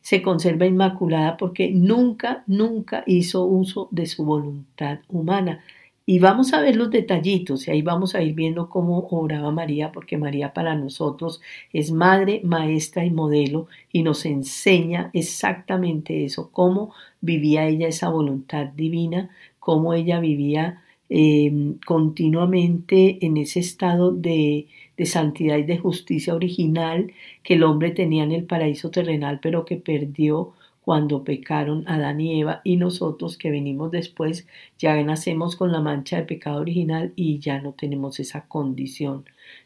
Se 0.00 0.20
conserva 0.20 0.66
inmaculada 0.66 1.36
porque 1.36 1.70
nunca, 1.70 2.42
nunca 2.48 3.04
hizo 3.06 3.44
uso 3.44 3.88
de 3.92 4.06
su 4.06 4.24
voluntad 4.24 4.98
humana. 5.08 5.60
Y 6.06 6.20
vamos 6.20 6.52
a 6.52 6.60
ver 6.60 6.76
los 6.76 6.90
detallitos 6.90 7.66
y 7.66 7.72
ahí 7.72 7.82
vamos 7.82 8.14
a 8.14 8.22
ir 8.22 8.34
viendo 8.34 8.70
cómo 8.70 9.06
oraba 9.10 9.50
María, 9.50 9.90
porque 9.92 10.16
María 10.16 10.52
para 10.52 10.76
nosotros 10.76 11.40
es 11.72 11.90
madre, 11.90 12.40
maestra 12.44 13.04
y 13.04 13.10
modelo 13.10 13.66
y 13.92 14.02
nos 14.04 14.24
enseña 14.24 15.10
exactamente 15.12 16.24
eso, 16.24 16.50
cómo 16.52 16.94
vivía 17.20 17.66
ella 17.66 17.88
esa 17.88 18.08
voluntad 18.08 18.66
divina, 18.66 19.30
cómo 19.58 19.94
ella 19.94 20.20
vivía 20.20 20.82
Em, 21.08 21.78
continuamente 21.86 23.24
en 23.24 23.36
ese 23.36 23.60
estado 23.60 24.10
de, 24.10 24.66
de 24.96 25.06
santidad 25.06 25.56
y 25.56 25.62
de 25.62 25.78
justicia 25.78 26.34
original 26.34 27.12
que 27.44 27.54
el 27.54 27.62
hombre 27.62 27.92
tenía 27.92 28.24
en 28.24 28.32
el 28.32 28.44
paraíso 28.44 28.90
terrenal, 28.90 29.38
pero 29.40 29.64
que 29.64 29.76
perdió 29.76 30.54
cuando 30.86 31.24
pecaron 31.24 31.82
Adán 31.88 32.20
y 32.20 32.40
Eva 32.40 32.60
y 32.62 32.76
nosotros 32.76 33.36
que 33.36 33.50
venimos 33.50 33.90
después 33.90 34.46
ya 34.78 35.02
nacemos 35.02 35.56
con 35.56 35.72
la 35.72 35.80
mancha 35.80 36.18
de 36.18 36.22
pecado 36.22 36.60
original 36.60 37.12
y 37.16 37.40
ya 37.40 37.60
no 37.60 37.72
tenemos 37.72 38.20
esa 38.20 38.46
condición 38.46 39.24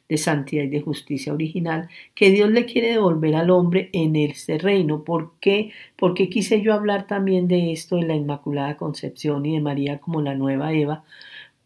de 0.08 0.16
santidad 0.16 0.62
y 0.62 0.68
de 0.68 0.80
justicia 0.80 1.34
original 1.34 1.90
que 2.14 2.30
Dios 2.30 2.50
le 2.50 2.64
quiere 2.64 2.92
devolver 2.92 3.34
al 3.34 3.50
hombre 3.50 3.90
en 3.92 4.16
este 4.16 4.56
reino. 4.56 5.04
¿Por 5.04 5.34
qué? 5.40 5.72
Porque 5.94 6.30
quise 6.30 6.62
yo 6.62 6.72
hablar 6.72 7.06
también 7.06 7.48
de 7.48 7.70
esto 7.70 7.96
de 7.96 8.04
la 8.04 8.14
Inmaculada 8.14 8.78
Concepción 8.78 9.44
y 9.44 9.52
de 9.56 9.60
María 9.60 9.98
como 9.98 10.22
la 10.22 10.34
nueva 10.34 10.72
Eva, 10.72 11.04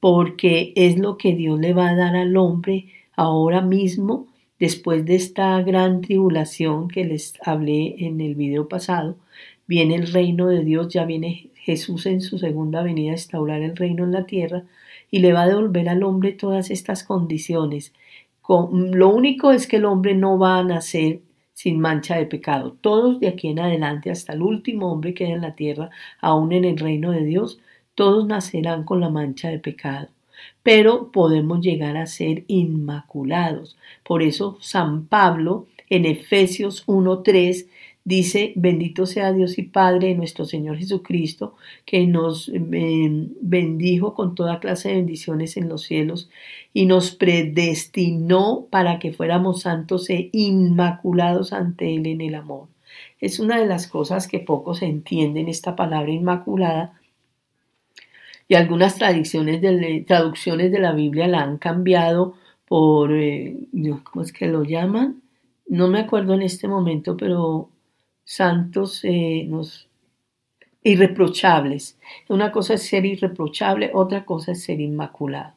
porque 0.00 0.72
es 0.74 0.98
lo 0.98 1.16
que 1.16 1.36
Dios 1.36 1.60
le 1.60 1.74
va 1.74 1.90
a 1.90 1.94
dar 1.94 2.16
al 2.16 2.36
hombre 2.36 2.86
ahora 3.14 3.60
mismo, 3.60 4.26
después 4.58 5.04
de 5.04 5.16
esta 5.16 5.60
gran 5.62 6.00
tribulación 6.00 6.88
que 6.88 7.04
les 7.04 7.34
hablé 7.44 7.96
en 8.06 8.20
el 8.20 8.34
video 8.34 8.68
pasado. 8.68 9.16
Viene 9.66 9.96
el 9.96 10.12
reino 10.12 10.48
de 10.48 10.64
Dios, 10.64 10.88
ya 10.88 11.04
viene 11.04 11.50
Jesús 11.54 12.06
en 12.06 12.20
su 12.20 12.38
segunda 12.38 12.82
venida 12.82 13.10
a 13.10 13.14
instaurar 13.14 13.62
el 13.62 13.76
reino 13.76 14.04
en 14.04 14.12
la 14.12 14.26
tierra 14.26 14.64
y 15.10 15.20
le 15.20 15.32
va 15.32 15.42
a 15.42 15.48
devolver 15.48 15.88
al 15.88 16.02
hombre 16.02 16.32
todas 16.32 16.70
estas 16.70 17.04
condiciones. 17.04 17.92
lo 18.48 19.08
único 19.08 19.52
es 19.52 19.66
que 19.66 19.76
el 19.76 19.86
hombre 19.86 20.14
no 20.14 20.38
va 20.38 20.58
a 20.58 20.64
nacer 20.64 21.20
sin 21.54 21.80
mancha 21.80 22.16
de 22.16 22.26
pecado. 22.26 22.76
Todos 22.80 23.20
de 23.20 23.28
aquí 23.28 23.48
en 23.48 23.60
adelante, 23.60 24.10
hasta 24.10 24.34
el 24.34 24.42
último 24.42 24.92
hombre 24.92 25.14
que 25.14 25.24
hay 25.24 25.32
en 25.32 25.40
la 25.40 25.54
tierra, 25.54 25.90
aún 26.20 26.52
en 26.52 26.64
el 26.64 26.76
reino 26.78 27.12
de 27.12 27.24
Dios, 27.24 27.60
todos 27.94 28.26
nacerán 28.26 28.84
con 28.84 29.00
la 29.00 29.08
mancha 29.08 29.48
de 29.48 29.60
pecado, 29.60 30.08
pero 30.62 31.10
podemos 31.12 31.60
llegar 31.60 31.96
a 31.96 32.06
ser 32.06 32.44
inmaculados. 32.48 33.76
Por 34.02 34.22
eso 34.22 34.56
San 34.60 35.06
Pablo 35.06 35.66
en 35.90 36.04
Efesios 36.06 36.86
1.3 36.86 37.66
dice, 38.04 38.52
bendito 38.56 39.06
sea 39.06 39.32
Dios 39.32 39.58
y 39.58 39.62
Padre 39.62 40.08
de 40.08 40.14
nuestro 40.14 40.44
Señor 40.44 40.76
Jesucristo, 40.76 41.56
que 41.86 42.06
nos 42.06 42.50
eh, 42.50 43.28
bendijo 43.40 44.14
con 44.14 44.34
toda 44.34 44.60
clase 44.60 44.90
de 44.90 44.96
bendiciones 44.96 45.56
en 45.56 45.68
los 45.68 45.82
cielos 45.82 46.30
y 46.72 46.86
nos 46.86 47.12
predestinó 47.12 48.66
para 48.70 48.98
que 48.98 49.12
fuéramos 49.12 49.62
santos 49.62 50.10
e 50.10 50.28
inmaculados 50.32 51.52
ante 51.52 51.94
Él 51.94 52.06
en 52.06 52.20
el 52.20 52.34
amor. 52.34 52.68
Es 53.20 53.38
una 53.38 53.58
de 53.58 53.66
las 53.66 53.86
cosas 53.86 54.28
que 54.28 54.38
pocos 54.38 54.82
entienden 54.82 55.48
esta 55.48 55.76
palabra 55.76 56.12
inmaculada, 56.12 57.00
y 58.48 58.54
algunas 58.54 58.96
traducciones 58.96 59.60
de, 59.60 60.04
traducciones 60.06 60.70
de 60.72 60.80
la 60.80 60.92
Biblia 60.92 61.28
la 61.28 61.42
han 61.42 61.58
cambiado 61.58 62.34
por, 62.66 63.12
eh, 63.12 63.56
¿cómo 64.04 64.22
es 64.22 64.32
que 64.32 64.46
lo 64.48 64.64
llaman? 64.64 65.22
No 65.66 65.88
me 65.88 66.00
acuerdo 66.00 66.34
en 66.34 66.42
este 66.42 66.68
momento, 66.68 67.16
pero 67.16 67.70
santos 68.24 69.00
eh, 69.04 69.48
irreprochables. 70.82 71.98
Una 72.28 72.52
cosa 72.52 72.74
es 72.74 72.86
ser 72.86 73.06
irreprochable, 73.06 73.90
otra 73.94 74.24
cosa 74.24 74.52
es 74.52 74.62
ser 74.62 74.80
inmaculado. 74.80 75.53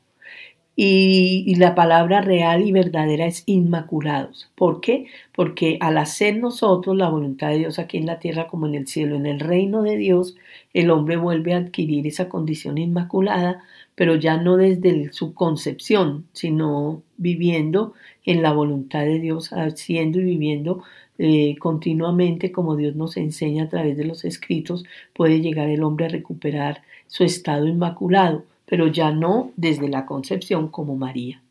Y, 0.79 1.55
la 1.55 1.73
palabra 1.73 2.21
real 2.21 2.61
y 2.61 2.71
verdadera 2.71 3.25
es 3.25 3.41
inmaculados. 3.47 4.51
¿Por 4.53 4.79
qué? 4.79 5.07
Porque 5.35 5.79
al 5.81 5.97
hacer 5.97 6.37
nosotros 6.37 6.95
la 6.95 7.09
voluntad 7.09 7.49
de 7.49 7.57
Dios 7.57 7.79
aquí 7.79 7.97
en 7.97 8.05
la 8.05 8.19
tierra 8.19 8.45
como 8.45 8.67
en 8.67 8.75
el 8.75 8.87
cielo, 8.87 9.15
en 9.15 9.25
el 9.25 9.39
reino 9.39 9.81
de 9.81 9.97
Dios, 9.97 10.35
el 10.75 10.91
hombre 10.91 11.17
vuelve 11.17 11.55
a 11.55 11.57
adquirir 11.57 12.05
esa 12.05 12.29
condición 12.29 12.77
inmaculada, 12.77 13.63
pero 13.95 14.15
ya 14.17 14.37
no 14.37 14.55
desde 14.55 15.11
su 15.13 15.33
concepción, 15.33 16.27
sino 16.33 17.01
viviendo 17.17 17.93
en 18.23 18.43
la 18.43 18.53
voluntad 18.53 19.01
de 19.01 19.19
Dios, 19.19 19.53
haciendo 19.53 20.19
y 20.19 20.25
viviendo 20.25 20.83
eh, 21.17 21.55
continuamente 21.57 22.51
como 22.51 22.75
Dios 22.75 22.95
nos 22.95 23.17
enseña 23.17 23.63
a 23.63 23.69
través 23.69 23.97
de 23.97 24.05
los 24.05 24.25
escritos, 24.25 24.85
puede 25.15 25.41
llegar 25.41 25.69
el 25.69 25.81
hombre 25.81 26.05
a 26.05 26.09
recuperar 26.09 26.83
su 27.07 27.23
estado 27.23 27.65
inmaculado 27.65 28.43
pero 28.67 28.87
ya 28.87 29.11
no 29.11 29.51
desde 29.55 29.89
la 29.89 30.05
concepción 30.05 30.67
como 30.67 30.95
María. 30.95 31.41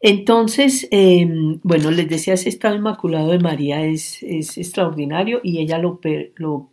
Entonces, 0.00 0.86
em, 0.92 1.58
bueno, 1.64 1.90
les 1.90 2.08
decía, 2.08 2.34
ese 2.34 2.50
estado 2.50 2.76
inmaculado 2.76 3.30
de 3.30 3.40
María 3.40 3.84
es, 3.84 4.22
extraordinario 4.22 5.40
y 5.42 5.58
ella 5.58 5.78
lo, 5.78 5.98
lo, 6.36 6.68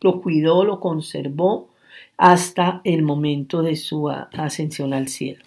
lo, 0.00 0.20
cuidó, 0.22 0.64
lo 0.64 0.80
conservó 0.80 1.68
hasta 2.16 2.80
el 2.84 3.02
momento 3.02 3.62
de 3.62 3.76
su 3.76 4.08
ascensión 4.08 4.94
al 4.94 5.08
cielo. 5.08 5.44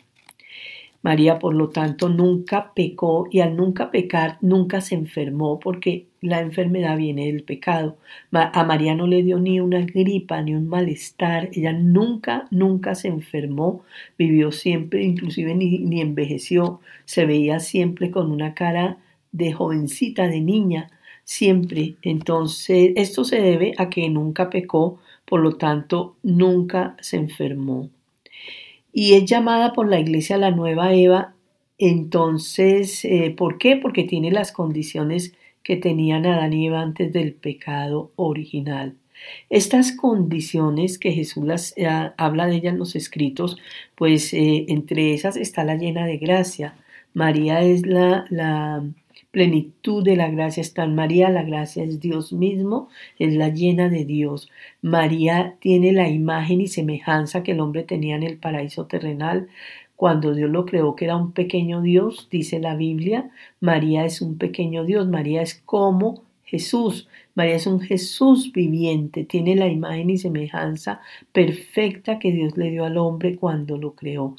María, 1.03 1.38
por 1.38 1.53
lo 1.53 1.69
tanto, 1.69 2.07
nunca 2.07 2.74
pecó 2.74 3.27
y 3.29 3.41
al 3.41 3.57
nunca 3.57 3.91
pecar, 3.91 4.38
nunca 4.41 4.79
se 4.79 4.95
enfermó 4.95 5.60
porque 5.60 6.07
la 6.22 6.39
enfermedad 6.39 6.98
viene 6.98 7.25
del 7.27 7.43
pecado. 7.43 7.98
A 8.31 8.63
María 8.63 8.95
no 8.95 9.05
le 9.05 9.22
dio 9.22 9.38
ni 9.38 9.60
una 9.60 9.81
gripa 9.81 10.41
ni 10.41 10.55
un 10.55 10.69
malestar. 10.69 11.50
Ella 11.51 11.74
nunca, 11.74 12.48
nunca 12.51 12.95
se 12.95 13.10
enfermó. 13.10 13.83
Vivió 14.17 14.53
siempre, 14.53 15.03
inclusive 15.03 15.53
ni, 15.55 15.79
ni 15.79 16.00
envejeció. 16.00 16.79
Se 17.03 17.25
veía 17.25 17.60
siempre 17.60 18.10
con 18.10 18.31
una 18.31 18.53
cara 18.53 18.98
de 19.33 19.51
jovencita, 19.51 20.29
de 20.29 20.39
niña, 20.39 20.89
siempre. 21.25 21.95
Entonces, 22.01 22.93
esto 22.95 23.25
se 23.25 23.41
debe 23.41 23.74
a 23.77 23.89
que 23.89 24.10
nunca 24.10 24.50
pecó, 24.50 25.00
por 25.25 25.41
lo 25.41 25.57
tanto, 25.57 26.15
nunca 26.24 26.95
se 27.01 27.17
enfermó 27.17 27.89
y 28.93 29.15
es 29.15 29.25
llamada 29.25 29.73
por 29.73 29.89
la 29.89 30.00
iglesia 30.00 30.38
la 30.38 30.51
nueva 30.51 30.93
Eva. 30.93 31.33
Entonces, 31.79 33.03
eh, 33.03 33.33
¿por 33.35 33.57
qué? 33.57 33.75
Porque 33.75 34.03
tiene 34.03 34.31
las 34.31 34.51
condiciones 34.51 35.33
que 35.63 35.75
tenían 35.75 36.25
Adán 36.25 36.53
y 36.53 36.67
Eva 36.67 36.81
antes 36.81 37.12
del 37.12 37.33
pecado 37.33 38.12
original. 38.15 38.95
Estas 39.50 39.93
condiciones 39.93 41.00
que 41.00 41.12
Jesús 41.12 41.73
eh, 41.77 41.88
habla 42.17 42.45
de 42.45 42.55
ellas 42.57 42.73
en 42.73 42.79
los 42.79 42.95
escritos, 42.95 43.57
pues 43.95 44.33
eh, 44.33 44.65
entre 44.67 45.13
esas 45.13 45.38
está 45.38 45.63
la 45.63 45.75
llena 45.75 46.05
de 46.05 46.17
gracia. 46.17 46.75
María 47.13 47.62
es 47.62 47.85
la, 47.85 48.25
la 48.29 48.83
plenitud 49.34 50.04
de 50.04 50.16
la 50.16 50.30
gracia 50.30 50.62
está 50.62 50.84
en 50.84 50.94
María, 50.94 51.28
la 51.32 51.42
gracia 51.42 51.84
es 51.84 52.00
Dios 52.00 52.32
mismo, 52.34 52.88
es 53.18 53.34
la 53.34 53.50
llena 53.50 53.90
de 53.90 54.06
Dios. 54.06 54.48
María 54.84 55.56
tiene 55.60 55.92
la 55.92 56.08
imagen 56.08 56.62
y 56.62 56.68
semejanza 56.68 57.42
que 57.42 57.54
el 57.54 57.60
hombre 57.60 57.82
tenía 57.82 58.16
en 58.16 58.22
el 58.22 58.38
paraíso 58.38 58.86
terrenal. 58.86 59.48
Cuando 59.96 60.36
Dios 60.36 60.52
lo 60.52 60.68
creó, 60.68 60.96
que 60.96 61.06
era 61.06 61.18
un 61.18 61.32
pequeño 61.32 61.82
Dios, 61.82 62.28
dice 62.30 62.60
la 62.60 62.75
Biblia, 62.75 63.32
María 63.60 64.06
es 64.06 64.22
un 64.22 64.38
pequeño 64.38 64.86
Dios, 64.86 65.08
María 65.08 65.42
es 65.42 65.56
como 65.66 66.24
Jesús. 66.44 67.08
María 67.34 67.56
es 67.56 67.66
un 67.66 67.80
Jesús 67.80 68.52
viviente, 68.54 69.24
tiene 69.24 69.56
la 69.56 69.68
imagen 69.68 70.12
y 70.12 70.20
semejanza 70.20 71.02
perfecta 71.32 72.20
que 72.20 72.32
Dios 72.32 72.56
le 72.56 72.70
dio 72.70 72.86
al 72.86 72.98
hombre 72.98 73.36
cuando 73.36 73.78
lo 73.80 73.96
creó. 73.96 74.36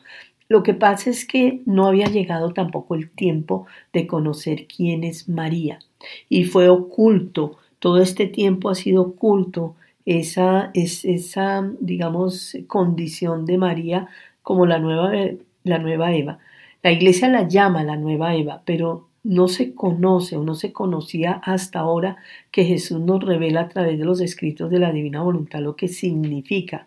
Lo 0.48 0.62
que 0.62 0.74
pasa 0.74 1.10
es 1.10 1.26
que 1.26 1.62
no 1.64 1.86
había 1.86 2.06
llegado 2.06 2.52
tampoco 2.52 2.94
el 2.94 3.10
tiempo 3.10 3.66
de 3.92 4.06
conocer 4.06 4.66
quién 4.66 5.04
es 5.04 5.28
María. 5.28 5.78
Y 6.28 6.44
fue 6.44 6.68
oculto, 6.68 7.56
todo 7.78 7.98
este 7.98 8.26
tiempo 8.26 8.68
ha 8.68 8.74
sido 8.74 9.02
oculto 9.02 9.74
esa, 10.04 10.70
es, 10.74 11.04
esa 11.04 11.70
digamos, 11.80 12.56
condición 12.66 13.46
de 13.46 13.58
María 13.58 14.08
como 14.42 14.66
la 14.66 14.78
nueva, 14.78 15.12
la 15.62 15.78
nueva 15.78 16.12
Eva. 16.12 16.38
La 16.82 16.92
iglesia 16.92 17.28
la 17.28 17.48
llama 17.48 17.82
la 17.82 17.96
nueva 17.96 18.34
Eva, 18.34 18.62
pero 18.66 19.08
no 19.22 19.48
se 19.48 19.74
conoce 19.74 20.36
o 20.36 20.44
no 20.44 20.54
se 20.54 20.72
conocía 20.72 21.40
hasta 21.42 21.80
ahora 21.80 22.18
que 22.50 22.64
Jesús 22.64 23.00
nos 23.00 23.24
revela 23.24 23.62
a 23.62 23.68
través 23.68 23.98
de 23.98 24.04
los 24.04 24.20
escritos 24.20 24.70
de 24.70 24.78
la 24.78 24.92
divina 24.92 25.22
voluntad 25.22 25.60
lo 25.60 25.76
que 25.76 25.88
significa 25.88 26.86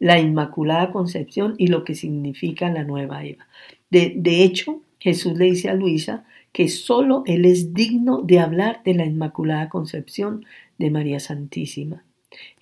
la 0.00 0.18
Inmaculada 0.18 0.90
Concepción 0.90 1.54
y 1.58 1.68
lo 1.68 1.84
que 1.84 1.94
significa 1.94 2.68
la 2.70 2.82
nueva 2.82 3.24
Eva. 3.24 3.46
De, 3.90 4.14
de 4.16 4.42
hecho, 4.42 4.82
Jesús 4.98 5.38
le 5.38 5.44
dice 5.44 5.68
a 5.68 5.74
Luisa 5.74 6.24
que 6.52 6.68
solo 6.68 7.22
Él 7.26 7.44
es 7.44 7.72
digno 7.74 8.22
de 8.22 8.40
hablar 8.40 8.82
de 8.84 8.94
la 8.94 9.04
Inmaculada 9.04 9.68
Concepción 9.68 10.44
de 10.78 10.90
María 10.90 11.20
Santísima. 11.20 12.02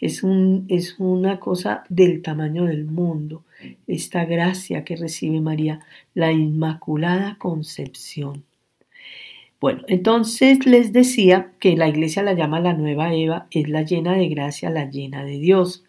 Es, 0.00 0.22
un, 0.22 0.66
es 0.68 0.96
una 0.98 1.40
cosa 1.40 1.84
del 1.88 2.22
tamaño 2.22 2.64
del 2.64 2.86
mundo, 2.86 3.44
esta 3.86 4.24
gracia 4.24 4.84
que 4.84 4.96
recibe 4.96 5.40
María, 5.40 5.80
la 6.14 6.32
Inmaculada 6.32 7.36
Concepción. 7.38 8.44
Bueno, 9.60 9.82
entonces 9.88 10.66
les 10.66 10.92
decía 10.92 11.52
que 11.58 11.76
la 11.76 11.88
iglesia 11.88 12.22
la 12.22 12.32
llama 12.34 12.60
la 12.60 12.74
nueva 12.74 13.12
Eva, 13.12 13.48
es 13.50 13.68
la 13.68 13.82
llena 13.82 14.14
de 14.14 14.28
gracia, 14.28 14.70
la 14.70 14.88
llena 14.88 15.24
de 15.24 15.38
Dios. 15.38 15.84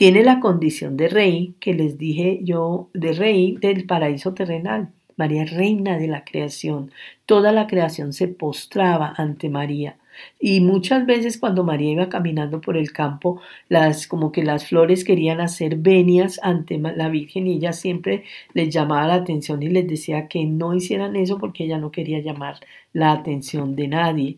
Tiene 0.00 0.24
la 0.24 0.40
condición 0.40 0.96
de 0.96 1.08
rey, 1.08 1.56
que 1.60 1.74
les 1.74 1.98
dije 1.98 2.40
yo, 2.42 2.88
de 2.94 3.12
rey 3.12 3.58
del 3.60 3.84
paraíso 3.84 4.32
terrenal. 4.32 4.94
María 5.18 5.44
reina 5.44 5.98
de 5.98 6.08
la 6.08 6.24
creación. 6.24 6.90
Toda 7.26 7.52
la 7.52 7.66
creación 7.66 8.14
se 8.14 8.26
postraba 8.26 9.12
ante 9.18 9.50
María. 9.50 9.98
Y 10.40 10.62
muchas 10.62 11.04
veces 11.04 11.36
cuando 11.36 11.64
María 11.64 11.92
iba 11.92 12.08
caminando 12.08 12.62
por 12.62 12.78
el 12.78 12.92
campo, 12.92 13.42
las 13.68 14.06
como 14.06 14.32
que 14.32 14.42
las 14.42 14.66
flores 14.66 15.04
querían 15.04 15.38
hacer 15.38 15.76
venias 15.76 16.40
ante 16.42 16.78
la 16.78 17.10
Virgen 17.10 17.46
y 17.46 17.56
ella 17.56 17.74
siempre 17.74 18.24
les 18.54 18.72
llamaba 18.72 19.06
la 19.06 19.14
atención 19.16 19.62
y 19.62 19.68
les 19.68 19.86
decía 19.86 20.28
que 20.28 20.46
no 20.46 20.72
hicieran 20.74 21.14
eso 21.14 21.36
porque 21.36 21.64
ella 21.64 21.76
no 21.76 21.90
quería 21.90 22.20
llamar 22.20 22.54
la 22.94 23.12
atención 23.12 23.76
de 23.76 23.88
nadie. 23.88 24.36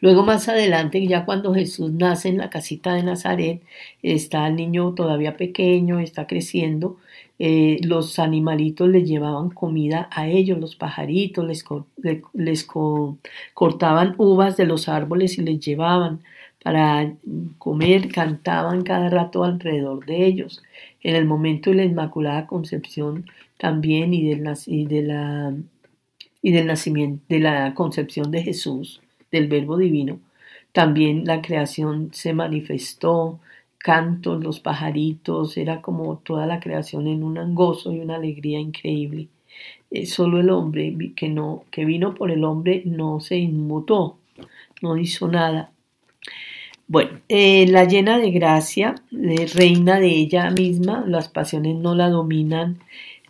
Luego 0.00 0.24
más 0.24 0.48
adelante, 0.48 1.06
ya 1.06 1.24
cuando 1.24 1.54
Jesús 1.54 1.92
nace 1.92 2.28
en 2.28 2.38
la 2.38 2.50
casita 2.50 2.94
de 2.94 3.02
Nazaret, 3.02 3.62
está 4.02 4.46
el 4.48 4.56
niño 4.56 4.94
todavía 4.94 5.36
pequeño, 5.36 6.00
está 6.00 6.26
creciendo, 6.26 6.98
eh, 7.38 7.78
los 7.82 8.18
animalitos 8.18 8.88
le 8.88 9.04
llevaban 9.04 9.50
comida 9.50 10.08
a 10.12 10.26
ellos, 10.28 10.58
los 10.58 10.76
pajaritos 10.76 11.44
les, 11.46 11.64
les 12.34 12.66
cortaban 13.54 14.14
uvas 14.18 14.56
de 14.56 14.66
los 14.66 14.88
árboles 14.88 15.38
y 15.38 15.42
les 15.42 15.60
llevaban 15.60 16.20
para 16.62 17.14
comer, 17.58 18.08
cantaban 18.08 18.82
cada 18.82 19.08
rato 19.10 19.44
alrededor 19.44 20.04
de 20.06 20.26
ellos. 20.26 20.62
En 21.02 21.14
el 21.14 21.24
momento 21.26 21.70
de 21.70 21.76
la 21.76 21.84
Inmaculada 21.84 22.46
Concepción 22.46 23.26
también 23.58 24.12
y 24.14 24.30
y 26.40 26.52
del 26.52 26.66
nacimiento, 26.66 27.24
de 27.28 27.40
la 27.40 27.74
concepción 27.74 28.30
de 28.30 28.42
Jesús, 28.42 29.00
del 29.30 29.48
Verbo 29.48 29.76
Divino, 29.76 30.20
también 30.72 31.24
la 31.24 31.42
creación 31.42 32.10
se 32.12 32.32
manifestó, 32.32 33.40
cantos, 33.78 34.42
los 34.42 34.60
pajaritos, 34.60 35.56
era 35.56 35.80
como 35.80 36.18
toda 36.18 36.46
la 36.46 36.60
creación 36.60 37.06
en 37.06 37.22
un 37.22 37.54
gozo 37.54 37.92
y 37.92 38.00
una 38.00 38.16
alegría 38.16 38.60
increíble. 38.60 39.28
Eh, 39.90 40.06
solo 40.06 40.40
el 40.40 40.50
hombre 40.50 40.94
que, 41.16 41.28
no, 41.28 41.64
que 41.70 41.84
vino 41.84 42.14
por 42.14 42.30
el 42.30 42.44
hombre 42.44 42.82
no 42.84 43.20
se 43.20 43.38
inmutó, 43.38 44.18
no 44.82 44.98
hizo 44.98 45.28
nada. 45.28 45.72
Bueno, 46.86 47.20
eh, 47.28 47.66
la 47.68 47.84
llena 47.84 48.18
de 48.18 48.30
gracia, 48.30 48.94
reina 49.10 50.00
de 50.00 50.08
ella 50.08 50.50
misma, 50.50 51.04
las 51.06 51.28
pasiones 51.28 51.76
no 51.76 51.94
la 51.94 52.08
dominan, 52.08 52.78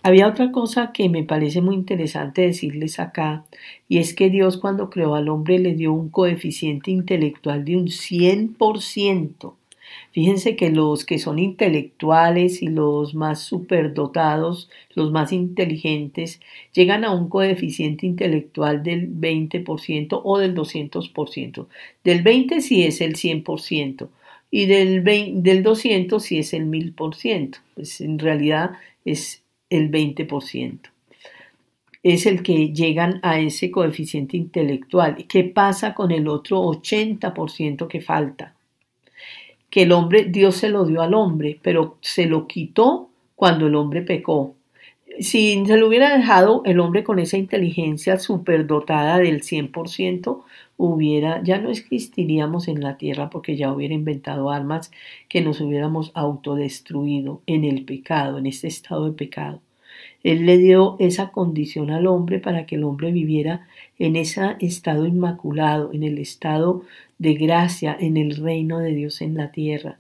había 0.03 0.29
otra 0.29 0.53
cosa 0.53 0.93
que 0.93 1.09
me 1.09 1.25
parece 1.25 1.61
muy 1.61 1.75
interesante 1.75 2.43
decirles 2.43 3.01
acá, 3.01 3.45
y 3.89 3.99
es 3.99 4.15
que 4.15 4.31
Dios 4.31 4.57
cuando 4.57 4.91
creó 4.91 5.15
al 5.15 5.29
hombre 5.29 5.59
le 5.59 5.75
dio 5.75 5.93
un 5.93 6.09
coeficiente 6.09 6.91
intelectual 6.91 7.65
de 7.65 7.77
un 7.77 7.87
100%. 7.87 9.55
Fíjense 10.13 10.57
que 10.57 10.71
los 10.71 11.05
que 11.05 11.19
son 11.19 11.39
intelectuales 11.39 12.63
y 12.63 12.69
los 12.69 13.15
más 13.15 13.41
superdotados, 13.43 14.71
los 14.95 15.11
más 15.13 15.33
inteligentes, 15.33 16.41
llegan 16.75 17.05
a 17.05 17.13
un 17.13 17.29
coeficiente 17.29 18.07
intelectual 18.07 18.83
del 18.83 19.09
20% 19.09 20.21
o 20.23 20.39
del 20.39 20.55
200%. 20.55 21.67
Del 22.05 22.23
20 22.23 22.61
si 22.61 22.85
es 22.85 23.01
el 23.01 23.15
100% 23.15 24.09
y 24.51 24.67
del, 24.67 25.01
20, 25.03 25.49
del 25.49 25.63
200 25.63 26.23
si 26.23 26.39
es 26.39 26.53
el 26.53 26.67
1000%. 26.67 27.59
Pues 27.75 28.01
en 28.01 28.19
realidad 28.19 28.73
es 29.05 29.43
el 29.70 29.90
20%. 29.90 30.81
Es 32.02 32.26
el 32.26 32.42
que 32.42 32.72
llegan 32.72 33.20
a 33.22 33.40
ese 33.40 33.70
coeficiente 33.70 34.37
intelectual. 34.37 35.26
¿Qué 35.28 35.44
pasa 35.44 35.94
con 35.94 36.11
el 36.11 36.28
otro 36.28 36.62
80% 36.62 37.88
que 37.88 38.00
falta? 38.00 38.54
Que 39.68 39.83
el 39.83 39.92
hombre, 39.92 40.24
Dios 40.24 40.57
se 40.57 40.68
lo 40.68 40.85
dio 40.85 41.02
al 41.02 41.14
hombre, 41.14 41.59
pero 41.61 41.98
se 42.00 42.26
lo 42.26 42.46
quitó 42.46 43.11
cuando 43.35 43.66
el 43.66 43.74
hombre 43.74 44.02
pecó. 44.02 44.54
Si 45.20 45.64
se 45.66 45.76
lo 45.76 45.88
hubiera 45.88 46.16
dejado 46.16 46.62
el 46.64 46.78
hombre 46.78 47.02
con 47.02 47.18
esa 47.18 47.37
inteligencia 47.37 48.18
superdotada 48.18 49.18
del 49.18 49.42
100%, 49.42 50.42
hubiera, 50.76 51.42
ya 51.42 51.59
no 51.59 51.70
existiríamos 51.70 52.68
en 52.68 52.81
la 52.81 52.96
tierra 52.96 53.28
porque 53.28 53.57
ya 53.57 53.72
hubiera 53.72 53.94
inventado 53.94 54.50
armas 54.50 54.92
que 55.28 55.40
nos 55.40 55.61
hubiéramos 55.61 56.12
autodestruido 56.14 57.42
en 57.46 57.64
el 57.64 57.85
pecado, 57.85 58.38
en 58.38 58.46
este 58.46 58.68
estado 58.68 59.07
de 59.07 59.12
pecado. 59.12 59.61
Él 60.22 60.46
le 60.46 60.57
dio 60.57 60.96
esa 61.00 61.31
condición 61.31 61.90
al 61.90 62.07
hombre 62.07 62.38
para 62.38 62.64
que 62.64 62.76
el 62.76 62.85
hombre 62.85 63.11
viviera 63.11 63.66
en 63.98 64.14
ese 64.14 64.57
estado 64.61 65.07
inmaculado, 65.07 65.92
en 65.92 66.04
el 66.04 66.18
estado 66.18 66.83
de 67.18 67.35
gracia, 67.35 67.96
en 67.98 68.16
el 68.16 68.37
reino 68.37 68.78
de 68.78 68.94
Dios 68.94 69.20
en 69.20 69.37
la 69.37 69.50
tierra. 69.50 69.98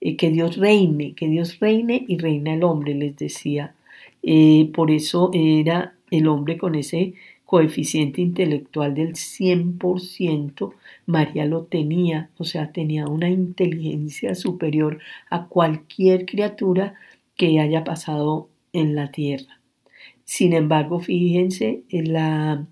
Eh, 0.00 0.16
que 0.16 0.30
Dios 0.30 0.56
reine, 0.56 1.14
que 1.14 1.28
Dios 1.28 1.60
reine 1.60 2.04
y 2.08 2.18
reina 2.18 2.54
el 2.54 2.64
hombre, 2.64 2.94
les 2.94 3.16
decía. 3.16 3.74
Eh, 4.30 4.70
por 4.74 4.90
eso 4.90 5.30
era 5.32 5.94
el 6.10 6.28
hombre 6.28 6.58
con 6.58 6.74
ese 6.74 7.14
coeficiente 7.46 8.20
intelectual 8.20 8.92
del 8.92 9.14
100%, 9.14 10.74
María 11.06 11.46
lo 11.46 11.62
tenía, 11.62 12.28
o 12.36 12.44
sea, 12.44 12.70
tenía 12.70 13.06
una 13.06 13.30
inteligencia 13.30 14.34
superior 14.34 14.98
a 15.30 15.46
cualquier 15.46 16.26
criatura 16.26 16.92
que 17.38 17.58
haya 17.58 17.84
pasado 17.84 18.50
en 18.74 18.94
la 18.94 19.10
tierra. 19.10 19.60
Sin 20.24 20.52
embargo, 20.52 21.00
fíjense 21.00 21.84
en 21.88 22.12
la, 22.12 22.66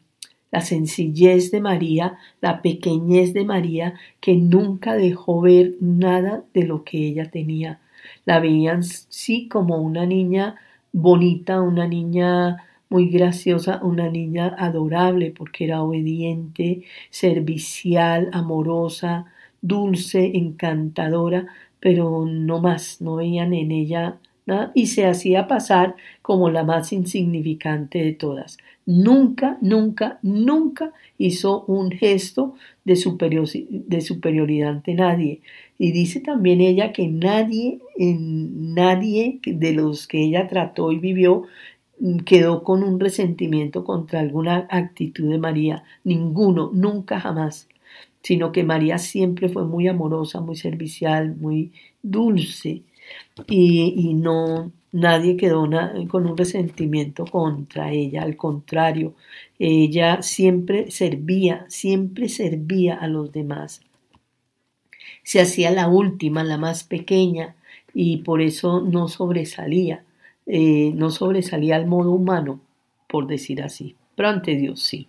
la 0.51 0.61
sencillez 0.61 1.51
de 1.53 1.63
María, 1.63 2.19
la 2.43 2.61
pequeñez 2.61 3.33
de 3.33 3.47
María, 3.47 3.95
que 4.21 4.35
nunca 4.37 4.95
dejó 4.95 5.41
ver 5.41 5.77
nada 5.81 6.45
de 6.53 6.65
lo 6.65 6.85
que 6.85 6.99
ella 6.99 7.31
tenía. 7.31 7.81
La 8.27 8.41
veían 8.41 8.83
sí 8.83 9.49
como 9.49 9.79
una 9.79 10.05
niña 10.05 10.57
bonita, 10.97 11.61
una 11.61 11.87
niña 11.87 12.57
muy 12.89 13.11
graciosa, 13.11 13.81
una 13.83 14.09
niña 14.09 14.55
adorable 14.59 15.31
porque 15.37 15.65
era 15.67 15.83
obediente, 15.83 16.85
servicial, 17.11 18.31
amorosa, 18.33 19.27
dulce, 19.61 20.33
encantadora, 20.37 21.49
pero 21.81 22.25
no 22.27 22.61
más, 22.61 23.01
no 23.03 23.17
veían 23.17 23.53
en 23.53 23.73
ella 23.73 24.19
nada 24.47 24.73
y 24.75 24.87
se 24.87 25.07
hacía 25.07 25.47
pasar 25.49 25.97
como 26.23 26.49
la 26.51 26.65
más 26.65 26.93
insignificante 26.93 27.99
de 28.03 28.13
todas. 28.13 28.57
Nunca, 28.87 29.59
nunca, 29.61 30.19
nunca 30.23 30.93
hizo 31.19 31.65
un 31.65 31.91
gesto 31.91 32.55
de, 32.85 32.95
de 33.69 34.01
superioridad 34.01 34.71
ante 34.71 34.95
nadie. 34.95 35.41
Y 35.79 35.93
dice 35.93 36.21
también 36.21 36.61
ella 36.61 36.93
que 36.93 37.09
nadie, 37.09 37.81
nadie 37.99 39.41
de 39.45 39.73
los 39.73 40.07
que 40.07 40.23
ella 40.23 40.49
trató 40.49 40.93
y 40.93 40.99
vivió 40.99 41.45
Mm, 41.99 42.19
quedó 42.21 42.63
con 42.63 42.83
un 42.83 43.01
resentimiento 43.01 43.85
contra 43.85 44.21
alguna 44.21 44.67
actitud 44.71 45.31
de 45.31 45.39
María, 45.39 45.85
ninguno, 46.05 46.71
nunca 46.73 47.21
jamás, 47.21 47.69
sino 48.23 48.53
que 48.53 48.65
María 48.65 48.99
siempre 48.99 49.49
fue 49.49 49.65
muy 49.65 49.89
amorosa, 49.89 50.41
muy 50.41 50.57
servicial, 50.57 51.37
muy 51.37 51.73
dulce. 52.03 52.83
Y, 53.49 54.15
no 54.15 54.73
nadie 54.93 55.37
quedó 55.37 55.69
con 56.09 56.27
un 56.27 56.37
resentimiento 56.37 57.25
contra 57.27 57.93
ella, 57.93 58.23
al 58.23 58.37
contrario, 58.37 59.15
ella 59.59 60.23
siempre 60.23 60.91
servía, 60.91 61.67
siempre 61.69 62.29
servía 62.29 62.95
a 62.97 63.09
los 63.09 63.33
demás. 63.33 63.83
Se 65.27 65.41
hacía 65.41 65.71
la 65.73 65.89
última, 65.89 66.45
la 66.45 66.57
más 66.57 66.85
pequeña, 66.85 67.55
y 67.93 68.19
por 68.19 68.41
eso 68.41 68.81
no 68.81 69.09
sobresalía 69.09 70.05
eh, 70.47 70.93
no 70.95 71.11
sobresalía 71.11 71.75
al 71.75 71.87
modo 71.87 72.13
humano, 72.13 72.61
por 73.09 73.27
decir 73.27 73.63
así, 73.63 73.97
pero 74.15 74.29
ante 74.29 74.55
Dios 74.55 74.81
sí. 74.81 75.09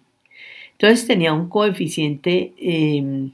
Entonces 0.71 1.05
tenía 1.05 1.33
un 1.33 1.47
coeficiente 1.47 2.53
em, 2.57 3.31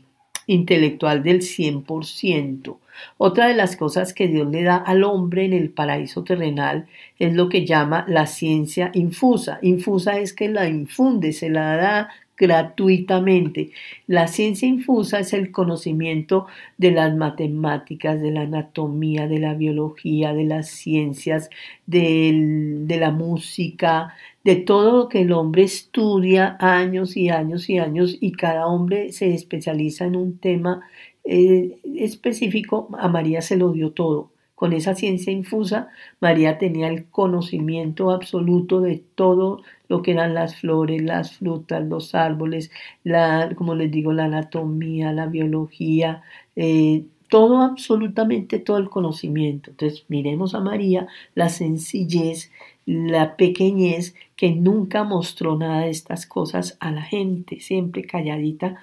intelectual 0.47 1.23
del 1.23 1.41
100%. 1.41 2.77
Otra 3.17 3.47
de 3.47 3.55
las 3.55 3.77
cosas 3.77 4.13
que 4.13 4.27
Dios 4.27 4.51
le 4.51 4.63
da 4.63 4.75
al 4.75 5.03
hombre 5.03 5.45
en 5.45 5.53
el 5.53 5.69
paraíso 5.69 6.23
terrenal 6.23 6.87
es 7.19 7.33
lo 7.33 7.47
que 7.47 7.65
llama 7.65 8.05
la 8.07 8.27
ciencia 8.27 8.91
infusa. 8.93 9.59
Infusa 9.61 10.19
es 10.19 10.33
que 10.33 10.49
la 10.49 10.67
infunde, 10.67 11.31
se 11.31 11.49
la 11.49 11.77
da 11.77 12.09
gratuitamente. 12.37 13.71
La 14.07 14.27
ciencia 14.27 14.67
infusa 14.67 15.19
es 15.19 15.33
el 15.33 15.51
conocimiento 15.51 16.47
de 16.77 16.91
las 16.91 17.15
matemáticas, 17.15 18.21
de 18.21 18.31
la 18.31 18.41
anatomía, 18.41 19.27
de 19.27 19.39
la 19.39 19.53
biología, 19.53 20.33
de 20.33 20.45
las 20.45 20.69
ciencias, 20.69 21.49
de 21.85 22.97
la 22.99 23.11
música, 23.11 24.13
de 24.43 24.55
todo 24.57 24.97
lo 24.97 25.09
que 25.09 25.21
el 25.21 25.31
hombre 25.31 25.63
estudia 25.63 26.57
años 26.59 27.15
y 27.15 27.29
años 27.29 27.69
y 27.69 27.79
años 27.79 28.17
y 28.19 28.33
cada 28.33 28.67
hombre 28.67 29.11
se 29.11 29.33
especializa 29.33 30.05
en 30.05 30.15
un 30.15 30.37
tema 30.37 30.81
eh, 31.23 31.79
específico. 31.97 32.89
A 32.99 33.07
María 33.07 33.41
se 33.41 33.57
lo 33.57 33.71
dio 33.71 33.91
todo. 33.91 34.31
Con 34.55 34.73
esa 34.73 34.95
ciencia 34.95 35.33
infusa, 35.33 35.89
María 36.19 36.57
tenía 36.57 36.87
el 36.87 37.05
conocimiento 37.05 38.11
absoluto 38.11 38.81
de 38.81 39.03
todo 39.15 39.61
lo 39.93 40.01
que 40.01 40.09
eran 40.09 40.33
las 40.33 40.55
flores, 40.55 41.03
las 41.03 41.33
frutas, 41.33 41.85
los 41.85 42.15
árboles, 42.15 42.71
la, 43.03 43.53
como 43.55 43.75
les 43.75 43.91
digo, 43.91 44.11
la 44.11 44.25
anatomía, 44.25 45.13
la 45.13 45.27
biología, 45.27 46.23
eh, 46.55 47.03
todo, 47.29 47.61
absolutamente 47.61 48.57
todo 48.57 48.77
el 48.77 48.89
conocimiento. 48.89 49.69
Entonces, 49.69 50.05
miremos 50.07 50.55
a 50.55 50.61
María, 50.61 51.05
la 51.35 51.49
sencillez, 51.49 52.51
la 52.87 53.37
pequeñez, 53.37 54.15
que 54.35 54.55
nunca 54.55 55.03
mostró 55.03 55.55
nada 55.59 55.81
de 55.81 55.91
estas 55.91 56.25
cosas 56.25 56.75
a 56.79 56.89
la 56.91 57.03
gente, 57.03 57.59
siempre 57.59 58.03
calladita, 58.03 58.77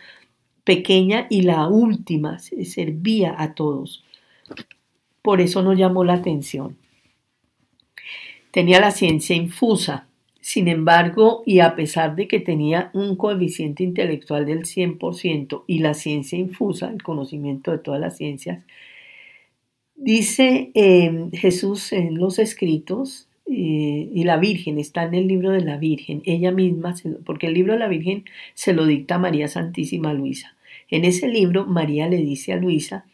pequeña 0.62 1.26
y 1.28 1.42
la 1.42 1.66
última, 1.66 2.38
servía 2.38 3.34
a 3.36 3.54
todos. 3.54 4.04
Por 5.22 5.40
eso 5.40 5.60
no 5.62 5.72
llamó 5.72 6.04
la 6.04 6.14
atención. 6.14 6.76
Tenía 8.52 8.78
la 8.78 8.92
ciencia 8.92 9.34
infusa, 9.34 10.06
sin 10.50 10.66
embargo, 10.66 11.44
y 11.46 11.60
a 11.60 11.76
pesar 11.76 12.16
de 12.16 12.26
que 12.26 12.40
tenía 12.40 12.90
un 12.92 13.14
coeficiente 13.14 13.84
intelectual 13.84 14.46
del 14.46 14.64
100% 14.64 15.62
y 15.68 15.78
la 15.78 15.94
ciencia 15.94 16.36
infusa, 16.36 16.90
el 16.90 17.04
conocimiento 17.04 17.70
de 17.70 17.78
todas 17.78 18.00
las 18.00 18.16
ciencias, 18.16 18.64
dice 19.94 20.72
em, 20.74 21.30
Jesús 21.30 21.92
en 21.92 22.18
los 22.18 22.40
escritos, 22.40 23.28
eh, 23.46 24.10
y 24.12 24.24
la 24.24 24.38
Virgen 24.38 24.80
está 24.80 25.04
en 25.04 25.14
el 25.14 25.28
libro 25.28 25.52
de 25.52 25.60
la 25.60 25.76
Virgen, 25.76 26.20
ella 26.24 26.50
misma, 26.50 26.96
porque 27.24 27.46
el 27.46 27.54
libro 27.54 27.74
de 27.74 27.78
la 27.78 27.86
Virgen 27.86 28.24
se 28.54 28.72
lo 28.72 28.86
dicta 28.86 29.18
María 29.18 29.46
Santísima 29.46 30.12
Luisa. 30.14 30.56
En 30.88 31.04
ese 31.04 31.28
libro, 31.28 31.64
María 31.64 32.08
le 32.08 32.16
dice 32.16 32.52
a 32.52 32.56
Luisa 32.56 33.04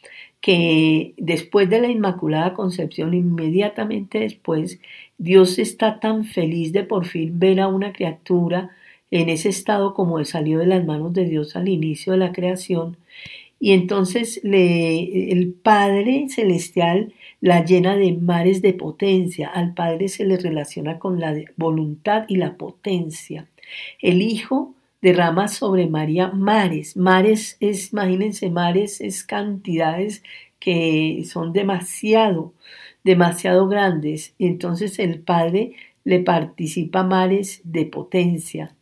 que 0.40 1.12
después 1.18 1.68
de 1.68 1.80
la 1.82 1.88
Inmaculada 1.88 2.54
Concepción, 2.54 3.12
inmediatamente 3.12 4.20
después, 4.20 4.80
Dios 5.18 5.58
está 5.58 6.00
tan 6.00 6.24
feliz 6.24 6.72
de 6.72 6.84
por 6.84 7.06
fin 7.06 7.38
ver 7.38 7.60
a 7.60 7.68
una 7.68 7.92
criatura 7.92 8.70
en 9.10 9.28
ese 9.28 9.48
estado 9.48 9.94
como 9.94 10.22
salió 10.24 10.58
de 10.58 10.66
las 10.66 10.84
manos 10.84 11.12
de 11.12 11.24
Dios 11.24 11.56
al 11.56 11.68
inicio 11.68 12.12
de 12.12 12.18
la 12.18 12.32
creación. 12.32 12.96
Y 13.58 13.72
entonces 13.72 14.40
el 14.44 15.54
Padre 15.62 16.26
Celestial 16.28 17.14
la 17.40 17.64
llena 17.64 17.96
de 17.96 18.12
mares 18.12 18.60
de 18.60 18.74
potencia. 18.74 19.48
Al 19.48 19.72
Padre 19.74 20.08
se 20.08 20.24
le 20.24 20.36
relaciona 20.36 20.98
con 20.98 21.20
la 21.20 21.34
voluntad 21.56 22.24
y 22.28 22.36
la 22.36 22.56
potencia. 22.56 23.46
El 24.00 24.20
Hijo 24.20 24.74
derrama 25.00 25.48
sobre 25.48 25.86
María 25.86 26.28
mares. 26.28 26.96
Mares 26.96 27.56
es, 27.60 27.92
imagínense, 27.92 28.50
mares 28.50 29.00
es 29.00 29.24
cantidades 29.24 30.22
que 30.58 31.22
son 31.24 31.52
demasiado, 31.52 32.52
demasiado 33.06 33.68
grandes. 33.68 34.34
Entonces 34.40 34.98
el 34.98 35.20
Padre 35.20 35.74
le 36.02 36.18
participa 36.18 37.04
mares 37.04 37.60
de 37.62 37.86
potencia. 37.86 38.74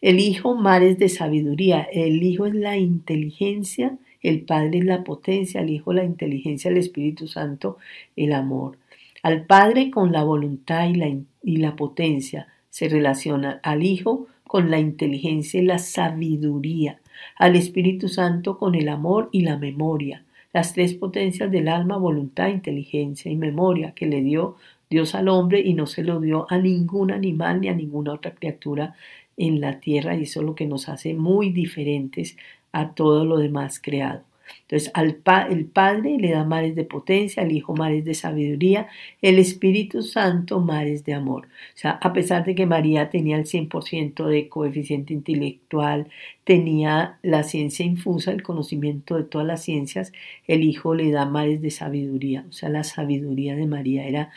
El 0.00 0.20
Hijo 0.20 0.54
mares 0.54 0.96
de 0.98 1.08
sabiduría. 1.08 1.80
El 1.80 2.22
Hijo 2.22 2.46
es 2.46 2.54
la 2.54 2.78
inteligencia, 2.78 3.98
el 4.22 4.42
Padre 4.42 4.78
es 4.78 4.84
la 4.84 5.02
potencia, 5.02 5.60
el 5.60 5.70
Hijo 5.70 5.92
la 5.92 6.04
inteligencia, 6.04 6.70
el 6.70 6.76
Espíritu 6.76 7.26
Santo 7.26 7.76
el 8.14 8.32
amor. 8.32 8.78
Al 9.24 9.44
Padre 9.44 9.90
con 9.90 10.12
la 10.12 10.22
voluntad 10.22 10.88
y 10.88 10.94
la, 10.94 11.08
y 11.42 11.56
la 11.56 11.74
potencia 11.74 12.46
se 12.70 12.88
relaciona. 12.88 13.58
Al 13.64 13.82
Hijo 13.82 14.28
con 14.46 14.70
la 14.70 14.78
inteligencia 14.78 15.60
y 15.60 15.64
la 15.64 15.78
sabiduría, 15.78 17.00
al 17.36 17.56
Espíritu 17.56 18.08
Santo 18.08 18.56
con 18.56 18.76
el 18.76 18.88
amor 18.88 19.30
y 19.32 19.40
la 19.40 19.56
memoria, 19.56 20.22
las 20.54 20.72
tres 20.72 20.94
potencias 20.94 21.50
del 21.50 21.68
alma, 21.68 21.98
voluntad, 21.98 22.48
inteligencia 22.48 23.30
y 23.30 23.36
memoria 23.36 23.92
que 23.92 24.06
le 24.06 24.22
dio 24.22 24.56
Dios 24.88 25.14
al 25.16 25.28
hombre 25.28 25.60
y 25.60 25.74
no 25.74 25.86
se 25.86 26.04
lo 26.04 26.20
dio 26.20 26.46
a 26.48 26.58
ningún 26.58 27.10
animal 27.10 27.60
ni 27.60 27.68
a 27.68 27.74
ninguna 27.74 28.12
otra 28.12 28.34
criatura 28.34 28.94
en 29.36 29.60
la 29.60 29.80
tierra 29.80 30.16
y 30.16 30.22
eso 30.22 30.40
es 30.40 30.46
lo 30.46 30.54
que 30.54 30.66
nos 30.66 30.88
hace 30.88 31.12
muy 31.12 31.50
diferentes 31.50 32.36
a 32.72 32.94
todo 32.94 33.24
lo 33.24 33.38
demás 33.38 33.80
creado. 33.80 34.22
Entonces, 34.62 34.90
al 34.94 35.20
el 35.50 35.66
Padre 35.66 36.16
le 36.18 36.30
da 36.30 36.44
mares 36.44 36.74
de 36.74 36.84
potencia, 36.84 37.42
al 37.42 37.52
Hijo 37.52 37.74
mares 37.74 38.04
de 38.04 38.14
sabiduría, 38.14 38.88
el 39.22 39.38
Espíritu 39.38 40.02
Santo 40.02 40.60
mares 40.60 41.04
de 41.04 41.14
amor. 41.14 41.46
O 41.46 41.78
sea, 41.78 41.92
a 41.92 42.12
pesar 42.12 42.44
de 42.44 42.54
que 42.54 42.66
María 42.66 43.10
tenía 43.10 43.36
el 43.36 43.46
100% 43.46 44.26
de 44.26 44.48
coeficiente 44.48 45.12
intelectual, 45.12 46.08
tenía 46.44 47.18
la 47.22 47.42
ciencia 47.42 47.84
infusa, 47.84 48.32
el 48.32 48.42
conocimiento 48.42 49.16
de 49.16 49.24
todas 49.24 49.46
las 49.46 49.62
ciencias, 49.62 50.12
el 50.46 50.62
Hijo 50.64 50.94
le 50.94 51.10
da 51.10 51.26
mares 51.26 51.60
de 51.62 51.70
sabiduría. 51.70 52.44
O 52.48 52.52
sea, 52.52 52.68
la 52.68 52.84
sabiduría 52.84 53.56
de 53.56 53.66
María 53.66 54.06
era 54.06 54.30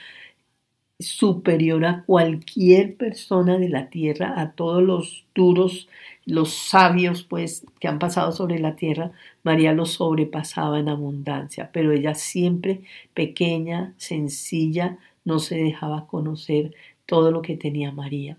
superior 0.99 1.85
a 1.85 2.03
cualquier 2.05 2.95
persona 2.97 3.57
de 3.57 3.69
la 3.69 3.89
tierra, 3.89 4.33
a 4.37 4.53
todos 4.53 4.81
los 4.83 5.25
duros, 5.35 5.87
los 6.27 6.53
sabios 6.53 7.23
pues 7.23 7.65
que 7.79 7.87
han 7.87 7.99
pasado 7.99 8.33
sobre 8.33 8.59
la 8.59 8.75
tierra, 8.75 9.13
María 9.43 9.71
los 9.71 9.93
sobrepasaba 9.93 10.77
en 10.77 10.89
abundancia, 10.89 11.69
pero 11.71 11.93
ella 11.93 12.15
siempre 12.15 12.81
pequeña, 13.13 13.93
sencilla, 13.97 14.97
no 15.23 15.39
se 15.39 15.55
dejaba 15.55 16.05
conocer 16.05 16.75
todo 17.05 17.31
lo 17.31 17.41
que 17.41 17.55
tenía 17.55 17.93
María. 17.93 18.37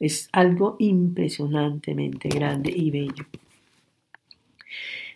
Es 0.00 0.30
algo 0.32 0.76
impresionantemente 0.78 2.30
grande 2.30 2.72
y 2.74 2.90
bello. 2.90 3.26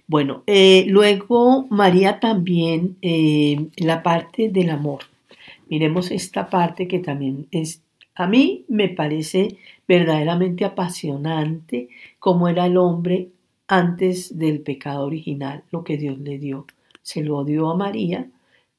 Bueno, 0.06 0.42
eh, 0.46 0.84
luego 0.86 1.66
María 1.70 2.20
también, 2.20 2.98
eh, 3.00 3.68
la 3.76 4.02
parte 4.02 4.50
del 4.50 4.68
amor. 4.68 5.04
Miremos 5.70 6.10
esta 6.10 6.50
parte 6.50 6.86
que 6.86 6.98
también 6.98 7.46
es, 7.50 7.82
a 8.14 8.26
mí 8.26 8.66
me 8.68 8.90
parece 8.90 9.56
verdaderamente 9.87 10.64
apasionante 10.64 11.88
cómo 12.18 12.49
era 12.49 12.66
el 12.66 12.77
hombre 12.77 13.31
antes 13.68 14.38
del 14.38 14.61
pecado 14.61 15.05
original, 15.07 15.64
lo 15.70 15.85
que 15.85 15.97
Dios 15.97 16.18
le 16.18 16.38
dio. 16.38 16.66
Se 17.03 17.23
lo 17.23 17.44
dio 17.44 17.70
a 17.70 17.77
María 17.77 18.29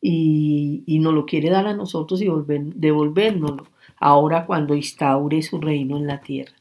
y, 0.02 0.84
y 0.86 1.00
nos 1.00 1.14
lo 1.14 1.26
quiere 1.26 1.50
dar 1.50 1.68
a 1.68 1.74
nosotros 1.74 2.22
y 2.22 2.28
volver, 2.28 2.62
devolvérnoslo 2.76 3.68
ahora 3.98 4.46
cuando 4.46 4.76
instaure 4.76 5.42
su 5.42 5.60
reino 5.60 5.98
en 5.98 6.08
la 6.08 6.22
tierra. 6.22 6.54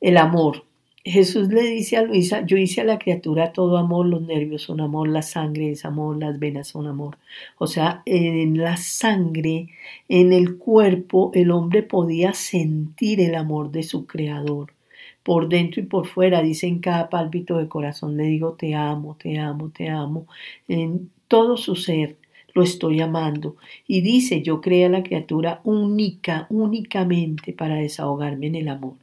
El 0.00 0.16
amor. 0.16 0.64
Jesús 1.04 1.48
le 1.48 1.62
dice 1.62 1.96
a 1.96 2.02
Luisa, 2.02 2.44
yo 2.44 2.58
hice 2.58 2.82
a 2.82 2.84
la 2.84 2.98
criatura 2.98 3.52
todo 3.52 3.78
amor, 3.78 4.04
los 4.06 4.20
nervios 4.20 4.62
son 4.62 4.82
amor, 4.82 5.08
la 5.08 5.22
sangre 5.22 5.70
es 5.70 5.86
amor, 5.86 6.18
las 6.18 6.38
venas 6.38 6.68
son 6.68 6.86
amor. 6.86 7.16
O 7.56 7.66
sea, 7.66 8.02
en 8.04 8.58
la 8.58 8.76
sangre, 8.76 9.68
en 10.10 10.34
el 10.34 10.58
cuerpo, 10.58 11.30
el 11.34 11.52
hombre 11.52 11.82
podía 11.82 12.34
sentir 12.34 13.20
el 13.20 13.34
amor 13.34 13.70
de 13.70 13.82
su 13.82 14.06
creador. 14.06 14.74
Por 15.22 15.48
dentro 15.48 15.80
y 15.80 15.86
por 15.86 16.06
fuera, 16.06 16.42
dice 16.42 16.66
en 16.66 16.80
cada 16.80 17.08
pálpito 17.08 17.56
de 17.56 17.68
corazón, 17.68 18.16
le 18.18 18.24
digo, 18.24 18.52
te 18.52 18.74
amo, 18.74 19.16
te 19.18 19.38
amo, 19.38 19.70
te 19.70 19.88
amo. 19.88 20.26
En 20.68 21.10
todo 21.28 21.56
su 21.56 21.76
ser, 21.76 22.16
lo 22.54 22.62
estoy 22.62 23.00
amando. 23.00 23.56
Y 23.86 24.02
dice, 24.02 24.42
yo 24.42 24.60
creé 24.60 24.86
a 24.86 24.90
la 24.90 25.02
criatura 25.02 25.60
única, 25.64 26.46
únicamente 26.50 27.54
para 27.54 27.76
desahogarme 27.76 28.48
en 28.48 28.56
el 28.56 28.68
amor. 28.68 28.96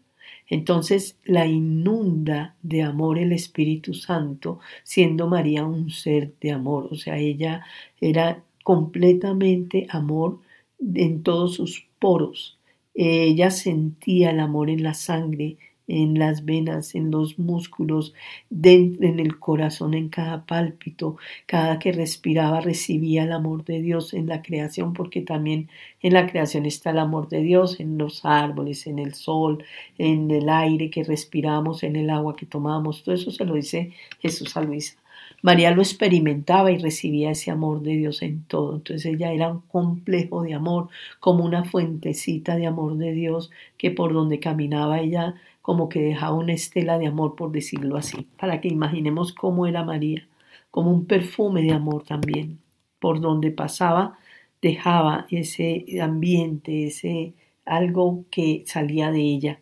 Entonces 0.49 1.17
la 1.25 1.45
inunda 1.45 2.55
de 2.62 2.83
amor 2.83 3.19
el 3.19 3.31
Espíritu 3.33 3.93
Santo, 3.93 4.60
siendo 4.83 5.27
María 5.27 5.65
un 5.65 5.89
ser 5.89 6.33
de 6.39 6.51
amor. 6.51 6.88
O 6.91 6.95
sea, 6.95 7.17
ella 7.17 7.65
era 7.99 8.43
completamente 8.63 9.88
amor 9.89 10.39
en 10.79 11.23
todos 11.23 11.55
sus 11.55 11.86
poros. 11.99 12.57
Ella 12.93 13.51
sentía 13.51 14.31
el 14.31 14.39
amor 14.39 14.69
en 14.69 14.83
la 14.83 14.93
sangre, 14.93 15.57
en 15.88 16.19
las 16.19 16.45
venas, 16.45 16.95
en 16.95 17.12
los 17.12 17.39
músculos, 17.39 18.13
en 18.52 19.19
el 19.19 19.39
corazón, 19.39 19.93
en 19.93 20.10
cada 20.10 20.45
pálpito. 20.45 21.17
Cada 21.45 21.80
que 21.80 21.91
respiraba 21.91 22.62
recibía 22.62 23.23
el 23.23 23.32
amor 23.32 23.63
de 23.65 23.82
Dios 23.82 24.13
en 24.13 24.28
la 24.28 24.41
creación, 24.41 24.93
porque 24.93 25.21
también 25.21 25.69
en 26.02 26.13
la 26.13 26.28
creación 26.28 26.65
está 26.65 26.91
el 26.91 27.00
amor 27.00 27.30
de 27.30 27.41
Dios, 27.41 27.80
en 27.80 27.97
los 27.97 28.26
árboles, 28.26 28.88
en 28.88 29.00
el 29.00 29.13
sol, 29.13 29.63
en 29.97 30.30
el 30.32 30.50
aire 30.50 30.89
que 30.89 31.04
respiramos, 31.04 31.84
en 31.84 31.95
el 31.95 32.10
agua 32.10 32.36
que 32.36 32.45
tomamos. 32.45 33.04
Todo 33.04 33.15
eso 33.15 33.32
se 33.32 33.45
lo 33.45 33.56
dice 33.56 33.93
Jesús 34.19 34.56
a 34.58 34.62
Luisa. 34.62 34.97
María 35.41 35.71
lo 35.71 35.82
experimentaba 35.82 36.71
y 36.71 36.78
recibía 36.78 37.32
ese 37.32 37.52
amor 37.52 37.82
de 37.82 37.95
Dios 37.95 38.21
en 38.21 38.43
todo. 38.45 38.76
Entonces 38.78 39.06
ella 39.06 39.32
era 39.32 39.50
un 39.50 39.62
complejo 39.62 40.41
de 40.41 40.54
amor, 40.54 40.89
como 41.19 41.45
una 41.45 41.63
fuentecita 41.63 42.56
de 42.56 42.65
amor 42.65 42.97
de 42.97 43.12
Dios 43.13 43.52
que 43.78 43.91
por 43.91 44.13
donde 44.13 44.39
caminaba 44.39 45.00
ella 45.00 45.36
como 45.67 45.89
que 45.89 46.01
dejaba 46.01 46.34
una 46.34 46.53
estela 46.53 46.97
de 46.97 47.08
amor, 47.08 47.36
por 47.36 47.51
decirlo 47.51 47.97
así, 47.97 48.25
para 48.39 48.62
que 48.62 48.69
imaginemos 48.69 49.34
cómo 49.34 49.67
era 49.67 49.84
María, 49.84 50.25
como 50.71 50.91
un 50.91 51.06
perfume 51.06 51.62
de 51.62 51.73
amor 51.73 52.06
también. 52.06 52.60
Por 52.99 53.19
donde 53.19 53.51
pasaba 53.51 54.17
dejaba 54.62 55.27
ese 55.30 55.84
ambiente, 56.01 56.88
ese 56.88 57.34
algo 57.65 58.23
que 58.32 58.63
salía 58.65 59.12
de 59.12 59.19
ella, 59.19 59.60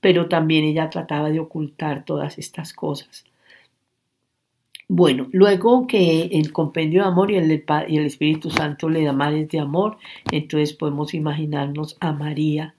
pero 0.00 0.28
también 0.28 0.66
ella 0.66 0.88
trataba 0.88 1.30
de 1.30 1.40
ocultar 1.40 2.04
todas 2.04 2.38
estas 2.38 2.72
cosas. 2.72 3.24
Bueno, 4.86 5.26
luego 5.32 5.88
que 5.88 6.26
el 6.26 6.52
compendio 6.52 7.02
de 7.02 7.08
amor 7.08 7.32
y 7.32 7.38
el, 7.38 7.50
Espíritu 8.06 8.50
Santo 8.50 8.88
le 8.88 9.02
da 9.02 9.12
mares 9.12 9.48
de 9.48 9.58
amor, 9.58 9.98
entonces 10.30 10.74
podemos 10.74 11.12
imaginarnos 11.12 11.96
a 11.98 12.12
María 12.12 12.76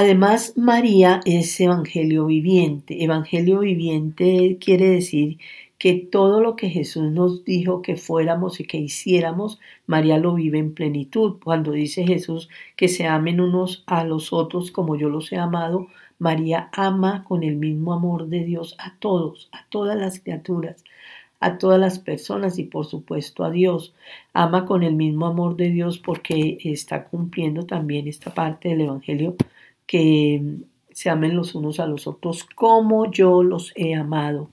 Además, 0.00 0.52
María 0.56 1.20
es 1.24 1.58
evangelio 1.60 2.26
viviente. 2.26 3.02
Evangelio 3.02 3.58
viviente 3.58 4.56
quiere 4.60 4.90
decir 4.90 5.38
que 5.76 5.94
todo 5.94 6.40
lo 6.40 6.54
que 6.54 6.70
Jesús 6.70 7.10
nos 7.10 7.44
dijo 7.44 7.82
que 7.82 7.96
fuéramos 7.96 8.60
y 8.60 8.64
que 8.64 8.78
hiciéramos, 8.78 9.58
María 9.88 10.18
lo 10.18 10.34
vive 10.34 10.60
en 10.60 10.72
plenitud. 10.72 11.38
Cuando 11.42 11.72
dice 11.72 12.06
Jesús 12.06 12.48
que 12.76 12.86
se 12.86 13.08
amen 13.08 13.40
unos 13.40 13.82
a 13.88 14.04
los 14.04 14.32
otros 14.32 14.70
como 14.70 14.94
yo 14.94 15.08
los 15.08 15.32
he 15.32 15.36
amado, 15.36 15.88
María 16.20 16.68
ama 16.74 17.24
con 17.24 17.42
el 17.42 17.56
mismo 17.56 17.92
amor 17.92 18.28
de 18.28 18.44
Dios 18.44 18.76
a 18.78 18.94
todos, 19.00 19.48
a 19.50 19.66
todas 19.68 19.98
las 19.98 20.20
criaturas, 20.20 20.84
a 21.40 21.58
todas 21.58 21.80
las 21.80 21.98
personas 21.98 22.60
y 22.60 22.62
por 22.62 22.86
supuesto 22.86 23.42
a 23.42 23.50
Dios. 23.50 23.94
Ama 24.32 24.64
con 24.64 24.84
el 24.84 24.94
mismo 24.94 25.26
amor 25.26 25.56
de 25.56 25.70
Dios 25.70 25.98
porque 25.98 26.58
está 26.62 27.06
cumpliendo 27.06 27.66
también 27.66 28.06
esta 28.06 28.32
parte 28.32 28.68
del 28.68 28.82
Evangelio 28.82 29.34
que 29.88 30.40
se 30.92 31.10
amen 31.10 31.34
los 31.34 31.56
unos 31.56 31.80
a 31.80 31.86
los 31.86 32.06
otros 32.06 32.44
como 32.44 33.10
yo 33.10 33.42
los 33.42 33.72
he 33.74 33.94
amado. 33.94 34.50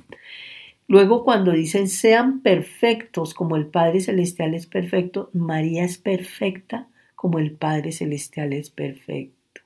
Luego 0.88 1.24
cuando 1.24 1.52
dicen 1.52 1.88
sean 1.88 2.41
perfectos 2.41 3.34
como 3.34 3.56
el 3.56 3.67
Padre 3.67 4.00
Celestial 4.00 4.56
es 4.56 4.65
perfecto, 4.65 5.30
María 5.34 5.84
es 5.84 5.98
perfecta 5.98 6.88
como 7.15 7.38
el 7.38 7.52
Padre 7.52 7.91
Celestial 7.91 8.54
es 8.54 8.69
perfecto. 8.69 9.62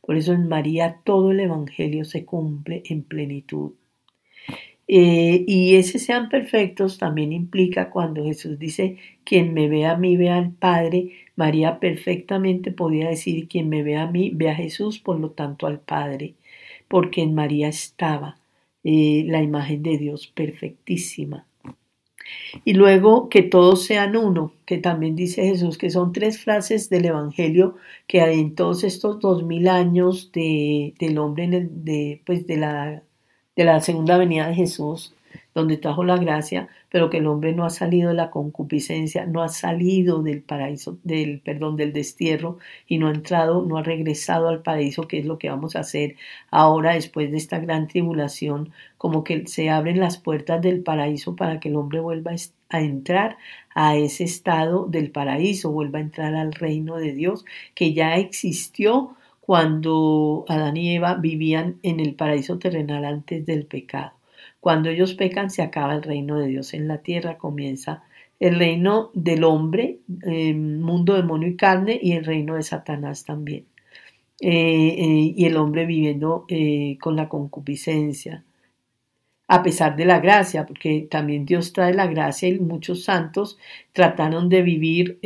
Por 0.00 0.16
eso 0.16 0.32
en 0.32 0.48
María 0.48 0.98
todo 1.04 1.30
el 1.30 1.40
Evangelio 1.40 2.04
se 2.04 2.24
cumple 2.24 2.82
en 2.86 3.02
plenitud. 3.02 3.72
Eh, 4.88 5.44
y 5.46 5.76
ese 5.76 5.98
sean 5.98 6.28
perfectos 6.28 6.98
también 6.98 7.32
implica 7.32 7.90
cuando 7.90 8.24
Jesús 8.24 8.58
dice, 8.58 8.96
quien 9.24 9.54
me 9.54 9.68
ve 9.68 9.86
a 9.86 9.96
mí 9.96 10.16
ve 10.16 10.30
al 10.30 10.52
Padre, 10.52 11.12
María 11.36 11.80
perfectamente 11.80 12.72
podía 12.72 13.08
decir, 13.08 13.48
quien 13.48 13.68
me 13.68 13.82
ve 13.82 13.96
a 13.96 14.06
mí 14.06 14.30
ve 14.34 14.50
a 14.50 14.54
Jesús, 14.54 14.98
por 14.98 15.18
lo 15.18 15.30
tanto 15.30 15.66
al 15.66 15.80
Padre, 15.80 16.34
porque 16.88 17.22
en 17.22 17.34
María 17.34 17.68
estaba 17.68 18.38
eh, 18.84 19.24
la 19.26 19.42
imagen 19.42 19.82
de 19.82 19.98
Dios 19.98 20.26
perfectísima. 20.26 21.46
Y 22.64 22.74
luego 22.74 23.28
que 23.28 23.42
todos 23.42 23.84
sean 23.84 24.16
uno, 24.16 24.52
que 24.64 24.78
también 24.78 25.16
dice 25.16 25.42
Jesús, 25.44 25.76
que 25.78 25.90
son 25.90 26.12
tres 26.12 26.38
frases 26.42 26.88
del 26.88 27.06
Evangelio 27.06 27.76
que 28.06 28.20
en 28.20 28.54
todos 28.54 28.84
estos 28.84 29.20
dos 29.20 29.42
mil 29.42 29.68
años 29.68 30.30
de, 30.32 30.94
del 30.98 31.18
hombre 31.18 31.68
de, 31.70 32.20
pues 32.24 32.46
de 32.46 32.56
la 32.56 33.02
de 33.56 33.64
la 33.64 33.80
segunda 33.80 34.16
venida 34.16 34.48
de 34.48 34.54
Jesús, 34.54 35.14
donde 35.54 35.76
trajo 35.76 36.04
la 36.04 36.16
gracia, 36.16 36.68
pero 36.88 37.10
que 37.10 37.18
el 37.18 37.26
hombre 37.26 37.52
no 37.54 37.64
ha 37.64 37.70
salido 37.70 38.10
de 38.10 38.14
la 38.14 38.30
concupiscencia, 38.30 39.26
no 39.26 39.42
ha 39.42 39.48
salido 39.48 40.22
del 40.22 40.42
paraíso, 40.42 40.98
del 41.02 41.40
perdón, 41.40 41.76
del 41.76 41.92
destierro 41.92 42.58
y 42.86 42.98
no 42.98 43.08
ha 43.08 43.12
entrado, 43.12 43.64
no 43.64 43.76
ha 43.78 43.82
regresado 43.82 44.48
al 44.48 44.62
paraíso, 44.62 45.08
que 45.08 45.18
es 45.18 45.26
lo 45.26 45.38
que 45.38 45.50
vamos 45.50 45.76
a 45.76 45.80
hacer 45.80 46.16
ahora 46.50 46.94
después 46.94 47.30
de 47.30 47.36
esta 47.36 47.58
gran 47.58 47.88
tribulación, 47.88 48.72
como 48.98 49.24
que 49.24 49.46
se 49.46 49.70
abren 49.70 50.00
las 50.00 50.18
puertas 50.18 50.62
del 50.62 50.82
paraíso 50.82 51.36
para 51.36 51.60
que 51.60 51.68
el 51.68 51.76
hombre 51.76 52.00
vuelva 52.00 52.32
a 52.68 52.80
entrar 52.80 53.36
a 53.74 53.96
ese 53.96 54.24
estado 54.24 54.86
del 54.86 55.10
paraíso, 55.10 55.70
vuelva 55.72 55.98
a 55.98 56.02
entrar 56.02 56.34
al 56.34 56.52
reino 56.52 56.96
de 56.96 57.12
Dios 57.12 57.44
que 57.74 57.94
ya 57.94 58.16
existió 58.16 59.16
cuando 59.40 60.44
Adán 60.48 60.76
y 60.76 60.94
Eva 60.94 61.14
vivían 61.14 61.78
en 61.82 62.00
el 62.00 62.14
paraíso 62.14 62.58
terrenal 62.58 63.04
antes 63.04 63.44
del 63.44 63.66
pecado. 63.66 64.12
Cuando 64.62 64.90
ellos 64.90 65.14
pecan 65.14 65.50
se 65.50 65.60
acaba 65.60 65.92
el 65.92 66.04
reino 66.04 66.38
de 66.38 66.46
Dios 66.46 66.72
en 66.72 66.86
la 66.86 66.98
tierra, 66.98 67.36
comienza 67.36 68.04
el 68.38 68.60
reino 68.60 69.10
del 69.12 69.42
hombre, 69.42 69.98
eh, 70.24 70.54
mundo, 70.54 71.14
demonio 71.14 71.48
y 71.48 71.56
carne, 71.56 71.98
y 72.00 72.12
el 72.12 72.24
reino 72.24 72.54
de 72.54 72.62
Satanás 72.62 73.24
también. 73.24 73.66
Eh, 74.40 74.50
eh, 74.50 75.34
y 75.36 75.44
el 75.46 75.56
hombre 75.56 75.84
viviendo 75.84 76.46
con 77.00 77.16
la 77.16 77.28
concupiscencia, 77.28 78.44
a 79.48 79.64
pesar 79.64 79.96
de 79.96 80.04
la 80.04 80.20
gracia, 80.20 80.64
porque 80.64 81.08
también 81.10 81.44
Dios 81.44 81.72
trae 81.72 81.92
la 81.92 82.06
gracia 82.06 82.48
y 82.48 82.60
muchos 82.60 83.02
santos 83.02 83.58
trataron 83.92 84.48
de 84.48 84.62
vivir 84.62 85.18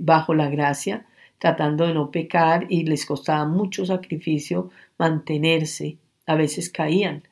bajo 0.00 0.32
la 0.32 0.48
gracia, 0.48 1.06
tratando 1.38 1.88
de 1.88 1.94
no 1.94 2.12
pecar 2.12 2.66
y 2.68 2.84
les 2.84 3.04
costaba 3.04 3.46
mucho 3.46 3.84
sacrificio 3.84 4.70
mantenerse. 4.96 5.96
A 6.24 6.36
veces 6.36 6.70
caían, 6.70 7.24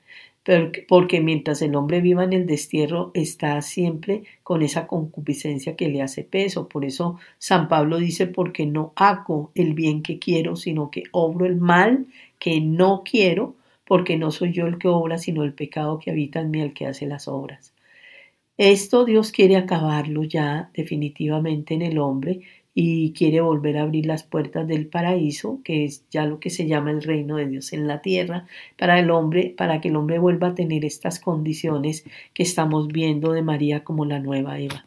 porque 0.88 1.20
mientras 1.20 1.62
el 1.62 1.74
hombre 1.74 2.00
viva 2.00 2.24
en 2.24 2.34
el 2.34 2.46
destierro 2.46 3.10
está 3.14 3.60
siempre 3.62 4.24
con 4.42 4.62
esa 4.62 4.86
concupiscencia 4.86 5.74
que 5.74 5.88
le 5.88 6.02
hace 6.02 6.22
peso. 6.22 6.68
Por 6.68 6.84
eso 6.84 7.18
San 7.38 7.68
Pablo 7.68 7.98
dice, 7.98 8.26
porque 8.26 8.66
no 8.66 8.92
hago 8.96 9.50
el 9.54 9.72
bien 9.72 10.02
que 10.02 10.18
quiero, 10.18 10.56
sino 10.56 10.90
que 10.90 11.04
obro 11.12 11.46
el 11.46 11.56
mal 11.56 12.06
que 12.38 12.60
no 12.60 13.02
quiero, 13.04 13.54
porque 13.86 14.18
no 14.18 14.30
soy 14.30 14.52
yo 14.52 14.66
el 14.66 14.78
que 14.78 14.88
obra, 14.88 15.16
sino 15.16 15.44
el 15.44 15.54
pecado 15.54 15.98
que 15.98 16.10
habita 16.10 16.40
en 16.40 16.50
mí 16.50 16.60
el 16.60 16.74
que 16.74 16.86
hace 16.86 17.06
las 17.06 17.26
obras. 17.26 17.72
Esto 18.56 19.04
Dios 19.04 19.32
quiere 19.32 19.56
acabarlo 19.56 20.24
ya 20.24 20.70
definitivamente 20.74 21.74
en 21.74 21.82
el 21.82 21.98
hombre 21.98 22.42
y 22.74 23.12
quiere 23.12 23.40
volver 23.40 23.78
a 23.78 23.82
abrir 23.82 24.06
las 24.06 24.24
puertas 24.24 24.66
del 24.66 24.86
paraíso, 24.86 25.60
que 25.62 25.84
es 25.84 26.04
ya 26.10 26.26
lo 26.26 26.40
que 26.40 26.50
se 26.50 26.66
llama 26.66 26.90
el 26.90 27.02
reino 27.02 27.36
de 27.36 27.46
Dios 27.46 27.72
en 27.72 27.86
la 27.86 28.02
tierra, 28.02 28.46
para 28.76 28.98
el 28.98 29.10
hombre, 29.10 29.54
para 29.56 29.80
que 29.80 29.88
el 29.88 29.96
hombre 29.96 30.18
vuelva 30.18 30.48
a 30.48 30.54
tener 30.54 30.84
estas 30.84 31.20
condiciones 31.20 32.04
que 32.32 32.42
estamos 32.42 32.88
viendo 32.88 33.32
de 33.32 33.42
María 33.42 33.84
como 33.84 34.04
la 34.04 34.18
nueva 34.18 34.58
Eva. 34.58 34.84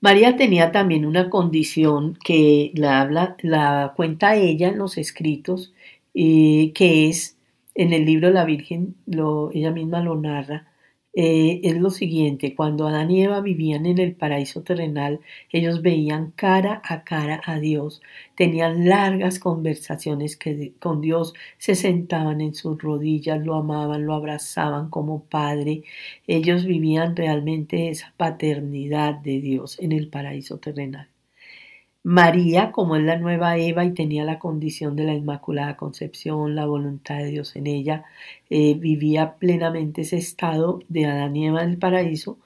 María 0.00 0.36
tenía 0.36 0.70
también 0.72 1.04
una 1.04 1.30
condición 1.30 2.16
que 2.24 2.72
la, 2.74 3.94
cuenta 3.96 4.36
ella 4.36 4.68
en 4.68 4.78
los 4.78 4.98
escritos, 4.98 5.72
eh, 6.14 6.72
que 6.74 7.08
es 7.08 7.36
en 7.74 7.92
el 7.92 8.04
libro 8.04 8.30
La 8.30 8.44
Virgen, 8.44 8.94
lo, 9.06 9.50
ella 9.52 9.70
misma 9.70 10.00
lo 10.00 10.16
narra, 10.16 10.67
eh, 11.20 11.60
es 11.64 11.76
lo 11.76 11.90
siguiente, 11.90 12.54
cuando 12.54 12.86
Adán 12.86 13.10
y 13.10 13.24
Eva 13.24 13.40
vivían 13.40 13.86
en 13.86 13.98
el 13.98 14.14
paraíso 14.14 14.62
terrenal, 14.62 15.18
ellos 15.50 15.82
veían 15.82 16.30
cara 16.30 16.80
a 16.84 17.02
cara 17.02 17.40
a 17.44 17.58
Dios, 17.58 18.00
tenían 18.36 18.88
largas 18.88 19.40
conversaciones 19.40 20.36
que, 20.36 20.74
con 20.78 21.00
Dios, 21.00 21.34
se 21.56 21.74
sentaban 21.74 22.40
en 22.40 22.54
sus 22.54 22.80
rodillas, 22.80 23.44
lo 23.44 23.56
amaban, 23.56 24.06
lo 24.06 24.14
abrazaban 24.14 24.90
como 24.90 25.24
padre, 25.24 25.82
ellos 26.28 26.64
vivían 26.64 27.16
realmente 27.16 27.88
esa 27.88 28.14
paternidad 28.16 29.14
de 29.14 29.40
Dios 29.40 29.76
en 29.80 29.90
el 29.90 30.08
paraíso 30.10 30.58
terrenal. 30.58 31.08
María, 32.10 32.72
como 32.72 32.96
es 32.96 33.02
la 33.02 33.18
nueva 33.18 33.58
Eva 33.58 33.84
y 33.84 33.92
tenía 33.92 34.24
la 34.24 34.38
condición 34.38 34.96
de 34.96 35.04
la 35.04 35.12
Inmaculada 35.12 35.76
Concepción, 35.76 36.54
la 36.54 36.64
voluntad 36.64 37.18
de 37.18 37.26
Dios 37.26 37.54
en 37.54 37.66
ella, 37.66 38.06
eh, 38.48 38.72
vivía 38.80 39.34
plenamente 39.34 40.00
ese 40.00 40.16
estado 40.16 40.80
de 40.88 41.04
Adán 41.04 41.36
y 41.36 41.48
Eva 41.48 41.62
en 41.62 41.68
el 41.68 41.76
paraíso, 41.76 42.38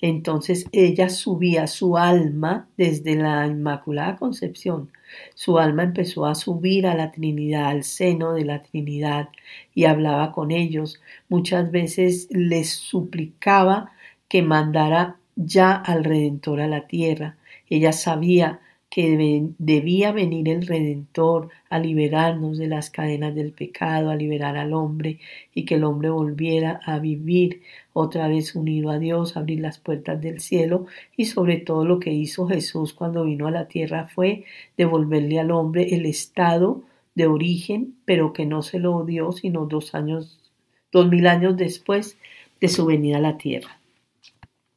entonces 0.00 0.64
ella 0.72 1.10
subía 1.10 1.66
su 1.66 1.98
alma 1.98 2.66
desde 2.78 3.14
la 3.14 3.46
Inmaculada 3.46 4.16
Concepción. 4.16 4.90
Su 5.34 5.58
alma 5.58 5.82
empezó 5.82 6.24
a 6.24 6.34
subir 6.34 6.86
a 6.86 6.94
la 6.94 7.12
Trinidad, 7.12 7.66
al 7.66 7.84
seno 7.84 8.32
de 8.32 8.46
la 8.46 8.62
Trinidad, 8.62 9.28
y 9.74 9.84
hablaba 9.84 10.32
con 10.32 10.50
ellos. 10.50 10.98
Muchas 11.28 11.70
veces 11.70 12.26
les 12.30 12.70
suplicaba 12.70 13.92
que 14.28 14.40
mandara 14.40 15.18
ya 15.36 15.74
al 15.74 16.04
Redentor 16.04 16.62
a 16.62 16.68
la 16.68 16.86
tierra. 16.86 17.36
Ella 17.68 17.92
sabía 17.92 18.60
que 18.90 19.46
debía 19.58 20.10
venir 20.10 20.48
el 20.48 20.66
Redentor 20.66 21.48
a 21.70 21.78
liberarnos 21.78 22.58
de 22.58 22.66
las 22.66 22.90
cadenas 22.90 23.36
del 23.36 23.52
pecado, 23.52 24.10
a 24.10 24.16
liberar 24.16 24.56
al 24.56 24.74
hombre 24.74 25.20
y 25.54 25.64
que 25.64 25.76
el 25.76 25.84
hombre 25.84 26.10
volviera 26.10 26.80
a 26.84 26.98
vivir 26.98 27.62
otra 27.92 28.26
vez 28.26 28.56
unido 28.56 28.90
a 28.90 28.98
Dios, 28.98 29.36
abrir 29.36 29.60
las 29.60 29.78
puertas 29.78 30.20
del 30.20 30.40
cielo 30.40 30.86
y 31.16 31.26
sobre 31.26 31.58
todo 31.58 31.84
lo 31.84 32.00
que 32.00 32.12
hizo 32.12 32.48
Jesús 32.48 32.92
cuando 32.92 33.24
vino 33.24 33.46
a 33.46 33.52
la 33.52 33.68
tierra 33.68 34.08
fue 34.12 34.44
devolverle 34.76 35.38
al 35.38 35.52
hombre 35.52 35.94
el 35.94 36.04
estado 36.04 36.82
de 37.14 37.28
origen, 37.28 37.94
pero 38.04 38.32
que 38.32 38.44
no 38.44 38.62
se 38.62 38.80
lo 38.80 39.04
dio 39.04 39.30
sino 39.30 39.66
dos 39.66 39.94
años, 39.94 40.50
dos 40.90 41.08
mil 41.08 41.28
años 41.28 41.56
después 41.56 42.18
de 42.60 42.66
su 42.66 42.86
venida 42.86 43.18
a 43.18 43.20
la 43.20 43.38
tierra. 43.38 43.78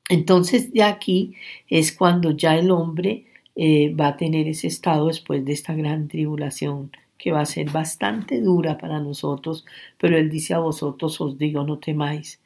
Entonces 0.07 0.71
de 0.71 0.83
aquí 0.83 1.33
es 1.67 1.91
cuando 1.91 2.29
ya 2.29 2.55
el 2.55 2.69
hombre 2.69 3.25
eh, 3.55 3.93
va 3.93 4.07
a 4.09 4.17
tener 4.17 4.47
ese 4.47 4.67
estado 4.67 5.07
después 5.07 5.45
de 5.45 5.53
esta 5.53 5.73
gran 5.73 6.07
tribulación 6.07 6.91
que 7.17 7.31
va 7.31 7.41
a 7.41 7.45
ser 7.45 7.69
bastante 7.69 8.41
dura 8.41 8.77
para 8.77 8.99
nosotros, 8.99 9.65
pero 9.97 10.17
Él 10.17 10.29
dice 10.29 10.53
a 10.53 10.59
vosotros 10.59 11.21
os 11.21 11.37
digo 11.37 11.63
no 11.63 11.79
temáis. 11.79 12.41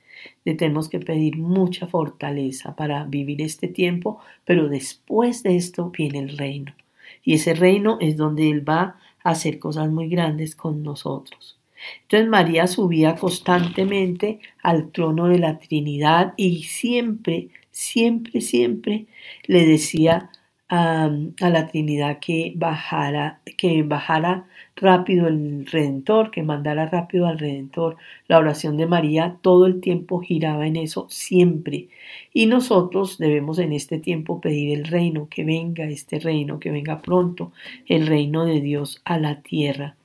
Le 0.46 0.56
tenemos 0.56 0.90
que 0.90 1.00
pedir 1.00 1.38
mucha 1.38 1.88
fortaleza 1.88 2.76
para 2.76 3.04
vivir 3.06 3.42
este 3.42 3.68
tiempo, 3.68 4.20
pero 4.46 4.68
después 4.68 5.44
de 5.44 5.56
esto 5.56 5.92
viene 5.92 6.20
el 6.20 6.38
reino. 6.38 6.74
Y 7.24 7.34
ese 7.34 7.54
reino 7.54 7.98
es 8.02 8.18
donde 8.18 8.50
Él 8.50 8.68
va 8.68 8.98
a 9.24 9.32
hacer 9.32 9.60
cosas 9.60 9.90
muy 9.90 10.10
grandes 10.10 10.56
con 10.56 10.84
nosotros. 10.84 11.58
Entonces 12.04 12.30
María 12.30 12.68
subía 12.68 13.16
constantemente 13.16 14.40
al 14.64 14.92
trono 14.92 15.28
de 15.28 15.40
la 15.40 15.58
Trinidad 15.60 16.34
y 16.38 16.64
siempre, 16.64 17.50
siempre, 17.72 18.42
siempre 18.42 19.06
le 19.46 19.66
decía 19.66 20.32
a, 20.70 21.10
la 21.40 21.68
Trinidad 21.68 22.20
que 22.20 22.54
bajara, 22.56 23.40
que 23.58 23.84
bajara 23.84 24.48
rápido 24.76 25.28
el 25.28 25.66
Redentor, 25.66 26.32
que 26.32 26.44
mandara 26.44 26.88
rápido 26.88 27.28
al 27.28 27.40
Redentor. 27.40 27.98
La 28.28 28.38
oración 28.38 28.78
de 28.78 28.86
María 28.86 29.38
todo 29.42 29.66
el 29.66 29.80
tiempo 29.82 30.20
giraba 30.20 30.68
en 30.68 30.76
eso, 30.76 31.08
siempre. 31.10 31.90
Y 32.34 32.48
nosotros 32.48 33.18
debemos 33.18 33.60
en 33.60 33.74
este 33.74 34.00
tiempo 34.00 34.42
pedir 34.42 34.78
el 34.78 34.86
reino, 34.86 35.28
que 35.30 35.44
venga 35.44 35.86
este 35.86 36.20
reino, 36.20 36.60
que 36.60 36.72
venga 36.72 37.02
pronto 37.02 37.52
el 37.88 38.08
reino 38.08 38.46
de 38.46 38.62
Dios 38.62 39.02
a 39.06 39.18
la 39.20 39.42
tierra. 39.42 39.96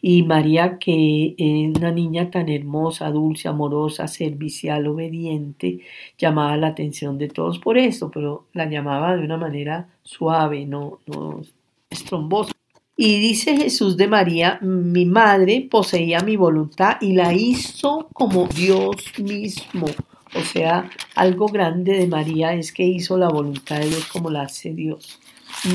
Y 0.00 0.22
María, 0.22 0.78
que 0.78 1.34
es 1.38 1.76
una 1.76 1.90
niña 1.90 2.30
tan 2.30 2.48
hermosa, 2.48 3.10
dulce, 3.10 3.48
amorosa, 3.48 4.08
servicial, 4.08 4.86
obediente, 4.86 5.80
llamaba 6.18 6.56
la 6.56 6.68
atención 6.68 7.18
de 7.18 7.28
todos 7.28 7.58
por 7.58 7.78
eso, 7.78 8.10
pero 8.10 8.46
la 8.52 8.66
llamaba 8.66 9.16
de 9.16 9.24
una 9.24 9.36
manera 9.36 9.88
suave, 10.02 10.66
no, 10.66 11.00
no 11.06 11.42
estrombosa. 11.90 12.52
Y 12.96 13.20
dice 13.20 13.56
Jesús 13.56 13.96
de 13.96 14.08
María, 14.08 14.58
mi 14.62 15.04
madre 15.04 15.68
poseía 15.70 16.20
mi 16.20 16.36
voluntad 16.36 16.96
y 17.00 17.12
la 17.12 17.34
hizo 17.34 18.08
como 18.12 18.46
Dios 18.46 18.96
mismo. 19.18 19.86
O 20.34 20.40
sea, 20.40 20.90
algo 21.14 21.46
grande 21.46 21.92
de 21.92 22.06
María 22.06 22.54
es 22.54 22.72
que 22.72 22.84
hizo 22.84 23.18
la 23.18 23.28
voluntad 23.28 23.80
de 23.80 23.88
Dios 23.88 24.06
como 24.06 24.30
la 24.30 24.42
hace 24.42 24.72
Dios 24.72 25.20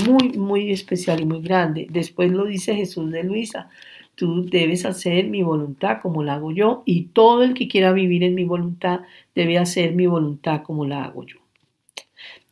muy, 0.06 0.34
muy 0.38 0.72
especial 0.72 1.22
y 1.22 1.26
muy 1.26 1.42
grande. 1.42 1.88
Después 1.90 2.32
lo 2.32 2.46
dice 2.46 2.76
Jesús 2.76 3.12
de 3.12 3.24
Luisa, 3.24 3.70
tú 4.16 4.46
debes 4.46 4.86
hacer 4.86 5.28
mi 5.28 5.44
voluntad 5.44 6.00
como 6.02 6.24
la 6.24 6.36
hago 6.36 6.52
yo 6.52 6.84
y 6.86 7.06
todo 7.06 7.44
el 7.44 7.54
que 7.54 7.68
quiera 7.68 7.92
vivir 7.92 8.24
en 8.24 8.36
mi 8.36 8.44
voluntad 8.44 9.02
debe 9.36 9.58
hacer 9.58 9.94
mi 9.94 10.08
voluntad 10.08 10.64
como 10.64 10.86
la 10.86 11.06
hago 11.06 11.24
yo. 11.26 11.38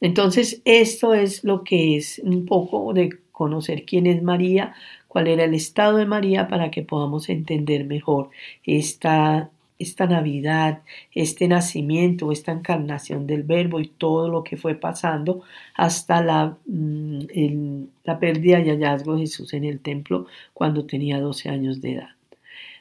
Entonces, 0.02 0.62
esto 0.65 1.13
es 1.13 1.44
lo 1.44 1.63
que 1.63 1.98
es 1.98 2.20
un 2.24 2.46
poco 2.46 2.94
de 2.94 3.20
conocer 3.32 3.86
quién 3.86 4.08
es 4.08 4.24
María, 4.24 4.74
cuál 5.08 5.28
era 5.28 5.44
el 5.44 5.54
estado 5.54 5.98
de 5.98 6.06
María 6.06 6.48
para 6.48 6.72
que 6.72 6.84
podamos 6.84 7.30
entender 7.30 7.86
mejor 7.86 8.30
esta 8.63 9.52
esta 9.80 10.06
Navidad, 10.06 10.82
este 11.15 11.48
nacimiento, 11.48 12.32
esta 12.32 12.52
encarnación 12.52 13.26
del 13.26 13.44
Verbo 13.44 13.80
y 13.80 13.88
todo 13.88 14.28
lo 14.30 14.44
que 14.44 14.58
fue 14.58 14.76
pasando 14.76 15.42
hasta 15.76 16.22
la, 16.22 16.58
mm, 16.68 17.84
la 18.04 18.20
pérdida 18.20 18.60
y 18.60 18.70
hallazgo 18.70 19.15
de 19.15 19.22
Jesús 19.22 19.54
en 19.54 19.63
el 19.63 19.80
templo 19.80 20.28
cuando 20.54 20.86
tenía 20.86 21.20
12 21.20 21.50
años 21.50 21.82
de 21.82 21.94
edad. 21.94 22.10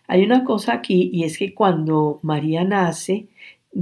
Hay 0.09 0.25
una 0.25 0.43
cosa 0.43 0.75
aquí 0.75 1.11
y 1.13 1.25
es 1.25 1.39
que 1.39 1.55
cuando 1.55 2.19
María 2.23 2.65
nace, 2.65 3.29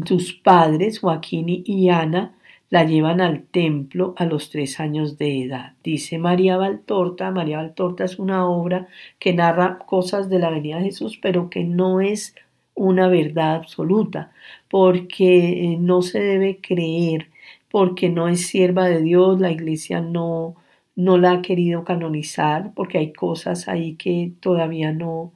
sus 0.05 0.35
padres, 0.35 0.99
Joaquín 0.99 1.47
y 1.49 1.89
Ana, 1.89 2.35
la 2.69 2.85
llevan 2.85 3.21
al 3.21 3.45
templo 3.45 4.15
a 4.17 4.25
los 4.25 4.51
tres 4.51 4.81
años 4.81 5.19
de 5.19 5.43
edad. 5.43 5.75
Dice 5.85 6.19
María 6.19 6.57
Valtorta, 6.57 7.31
María 7.31 7.59
Valtorta 7.59 8.05
es 8.05 8.19
una 8.19 8.49
obra 8.49 8.89
que 9.19 9.33
narra 9.33 9.79
cosas 9.79 10.29
de 10.29 10.41
la 10.41 10.51
venida 10.51 10.79
de 10.79 10.87
Jesús, 10.87 11.19
pero 11.23 11.49
que 11.49 11.63
no 11.63 12.01
es 12.01 12.35
una 12.77 13.09
verdad 13.09 13.57
absoluta, 13.57 14.33
porque 14.71 15.73
eh, 15.73 15.79
no 15.81 16.03
se 16.03 16.21
debe 16.21 16.61
creer, 16.61 17.31
porque 17.71 18.09
no 18.11 18.29
es 18.29 18.47
sierva 18.47 18.89
de 18.89 19.03
Dios, 19.03 19.41
la 19.41 19.51
iglesia 19.51 20.01
no, 20.01 20.57
no 20.95 21.19
la 21.19 21.33
ha 21.33 21.43
querido 21.43 21.85
canonizar, 21.85 22.73
porque 22.75 22.99
hay 22.99 23.13
cosas 23.13 23.69
ahí 23.69 23.97
que 23.97 24.33
todavía 24.41 24.93
no, 24.93 25.33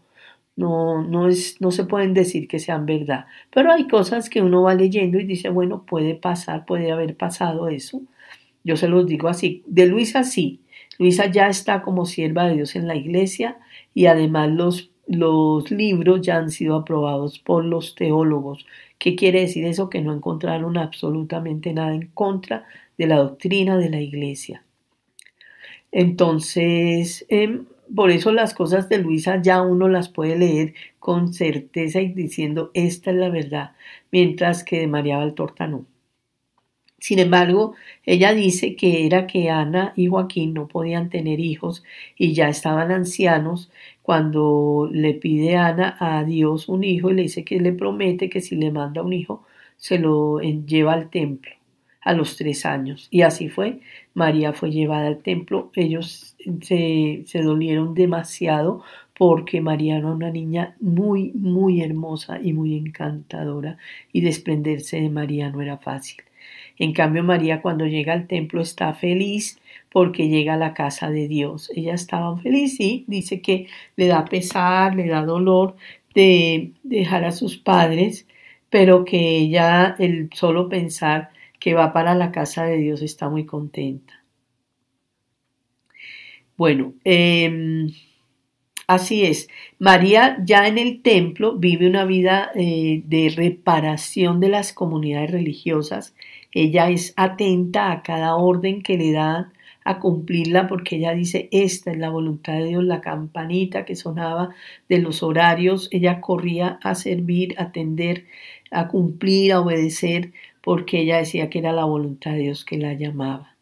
no, 0.56 1.02
no, 1.02 1.28
es, 1.28 1.60
no 1.60 1.70
se 1.70 1.84
pueden 1.84 2.14
decir 2.14 2.46
que 2.46 2.58
sean 2.58 2.86
verdad. 2.86 3.26
Pero 3.50 3.72
hay 3.72 3.88
cosas 3.88 4.30
que 4.30 4.42
uno 4.42 4.62
va 4.62 4.74
leyendo 4.74 5.18
y 5.18 5.24
dice, 5.24 5.48
bueno, 5.48 5.84
puede 5.86 6.14
pasar, 6.14 6.66
puede 6.66 6.92
haber 6.92 7.16
pasado 7.16 7.68
eso. 7.68 8.02
Yo 8.64 8.76
se 8.76 8.88
los 8.88 9.06
digo 9.06 9.28
así. 9.28 9.62
De 9.66 9.86
Luisa 9.86 10.24
sí. 10.24 10.60
Luisa 10.98 11.26
ya 11.26 11.48
está 11.48 11.82
como 11.82 12.04
sierva 12.04 12.46
de 12.46 12.56
Dios 12.56 12.76
en 12.76 12.86
la 12.86 12.94
iglesia 12.94 13.58
y 13.94 14.06
además 14.06 14.50
los 14.50 14.90
los 15.10 15.70
libros 15.72 16.20
ya 16.22 16.36
han 16.36 16.50
sido 16.50 16.76
aprobados 16.76 17.40
por 17.40 17.64
los 17.64 17.96
teólogos. 17.96 18.64
¿Qué 18.98 19.16
quiere 19.16 19.40
decir 19.40 19.64
eso? 19.66 19.90
Que 19.90 20.00
no 20.02 20.14
encontraron 20.14 20.78
absolutamente 20.78 21.72
nada 21.72 21.94
en 21.94 22.06
contra 22.14 22.66
de 22.96 23.06
la 23.08 23.16
doctrina 23.16 23.76
de 23.76 23.90
la 23.90 24.00
Iglesia. 24.00 24.64
Entonces, 25.92 27.26
em, 27.28 27.66
por 27.94 28.10
eso 28.10 28.30
las 28.32 28.54
cosas 28.54 28.88
de 28.88 28.98
Luisa 28.98 29.42
ya 29.42 29.62
uno 29.62 29.88
las 29.88 30.08
puede 30.08 30.36
leer 30.38 30.74
con 31.00 31.32
certeza 31.34 32.00
y 32.00 32.12
diciendo 32.12 32.70
esta 32.74 33.10
es 33.10 33.16
la 33.16 33.30
verdad, 33.30 33.72
mientras 34.12 34.62
que 34.64 34.78
de 34.80 34.86
María 34.86 35.18
Valtorta 35.18 35.66
no. 35.66 35.86
Sin 37.00 37.18
embargo, 37.18 37.74
ella 38.04 38.32
dice 38.34 38.76
que 38.76 39.06
era 39.06 39.26
que 39.26 39.50
Ana 39.50 39.92
y 39.96 40.06
Joaquín 40.06 40.54
no 40.54 40.68
podían 40.68 41.08
tener 41.10 41.40
hijos 41.40 41.82
y 42.16 42.34
ya 42.34 42.48
estaban 42.48 42.92
ancianos 42.92 43.70
cuando 44.02 44.88
le 44.92 45.14
pide 45.14 45.56
Ana 45.56 45.96
a 45.98 46.24
Dios 46.24 46.68
un 46.68 46.84
hijo 46.84 47.10
y 47.10 47.14
le 47.14 47.22
dice 47.22 47.44
que 47.44 47.58
le 47.60 47.72
promete 47.72 48.28
que 48.30 48.40
si 48.40 48.56
le 48.56 48.70
manda 48.70 49.02
un 49.02 49.12
hijo 49.14 49.44
se 49.76 49.98
lo 49.98 50.40
lleva 50.40 50.92
al 50.94 51.10
templo. 51.10 51.52
a 52.02 52.12
los 52.14 52.36
tres 52.36 52.64
años. 52.66 53.08
Y 53.10 53.22
así 53.22 53.48
fue. 53.48 53.80
María 54.14 54.52
fue 54.52 54.70
llevada 54.70 55.06
al 55.06 55.22
templo. 55.22 55.70
Ellos 55.74 56.36
se, 56.62 57.22
se 57.26 57.42
dolieron 57.42 57.94
demasiado 57.94 58.82
porque 59.18 59.60
María 59.60 59.98
era 59.98 60.06
una 60.08 60.30
niña 60.30 60.74
muy, 60.80 61.32
muy 61.34 61.82
hermosa 61.82 62.40
y 62.42 62.52
muy 62.54 62.76
encantadora 62.76 63.76
y 64.12 64.22
desprenderse 64.22 65.00
de 65.00 65.10
María 65.10 65.50
no 65.50 65.60
era 65.62 65.76
fácil. 65.78 66.22
En 66.78 66.92
cambio, 66.92 67.22
María 67.22 67.62
cuando 67.62 67.86
llega 67.86 68.12
al 68.12 68.26
templo 68.26 68.62
está 68.62 68.92
feliz 68.94 69.58
porque 69.90 70.28
llega 70.28 70.54
a 70.54 70.56
la 70.56 70.74
casa 70.74 71.10
de 71.10 71.28
Dios. 71.28 71.70
Ella 71.74 71.94
estaba 71.94 72.36
feliz, 72.38 72.76
sí, 72.76 73.04
dice 73.08 73.40
que 73.40 73.66
le 73.96 74.06
da 74.06 74.24
pesar, 74.24 74.94
le 74.94 75.08
da 75.08 75.24
dolor 75.24 75.76
de 76.14 76.72
dejar 76.82 77.24
a 77.24 77.32
sus 77.32 77.58
padres, 77.58 78.26
pero 78.70 79.04
que 79.04 79.38
ella, 79.38 79.96
el 79.98 80.30
solo 80.32 80.68
pensar 80.68 81.30
que 81.58 81.74
va 81.74 81.92
para 81.92 82.14
la 82.14 82.32
casa 82.32 82.64
de 82.64 82.76
Dios, 82.78 83.02
está 83.02 83.28
muy 83.28 83.46
contenta. 83.46 84.22
Bueno, 86.56 86.94
eh, 87.04 87.88
Así 88.90 89.24
es, 89.24 89.48
María 89.78 90.38
ya 90.44 90.66
en 90.66 90.76
el 90.76 91.00
templo 91.00 91.56
vive 91.56 91.86
una 91.86 92.04
vida 92.04 92.50
eh, 92.56 93.02
de 93.04 93.28
reparación 93.28 94.40
de 94.40 94.48
las 94.48 94.72
comunidades 94.72 95.30
religiosas. 95.30 96.12
Ella 96.52 96.90
es 96.90 97.12
atenta 97.16 97.92
a 97.92 98.02
cada 98.02 98.36
orden 98.36 98.82
que 98.82 98.96
le 98.96 99.12
dan 99.12 99.52
a 99.84 99.98
cumplirla 99.98 100.68
porque 100.68 100.96
ella 100.96 101.12
dice, 101.14 101.48
esta 101.52 101.90
es 101.90 101.98
la 101.98 102.10
voluntad 102.10 102.54
de 102.54 102.66
Dios, 102.66 102.84
la 102.84 103.00
campanita 103.00 103.84
que 103.84 103.96
sonaba 103.96 104.54
de 104.88 104.98
los 104.98 105.22
horarios, 105.22 105.88
ella 105.90 106.20
corría 106.20 106.78
a 106.82 106.94
servir, 106.94 107.54
a 107.58 107.64
atender, 107.64 108.26
a 108.70 108.88
cumplir, 108.88 109.52
a 109.52 109.60
obedecer, 109.60 110.32
porque 110.60 111.00
ella 111.00 111.18
decía 111.18 111.48
que 111.50 111.60
era 111.60 111.72
la 111.72 111.84
voluntad 111.84 112.32
de 112.32 112.38
Dios 112.38 112.64
que 112.64 112.78
la 112.78 112.94
llamaba. 112.94 113.56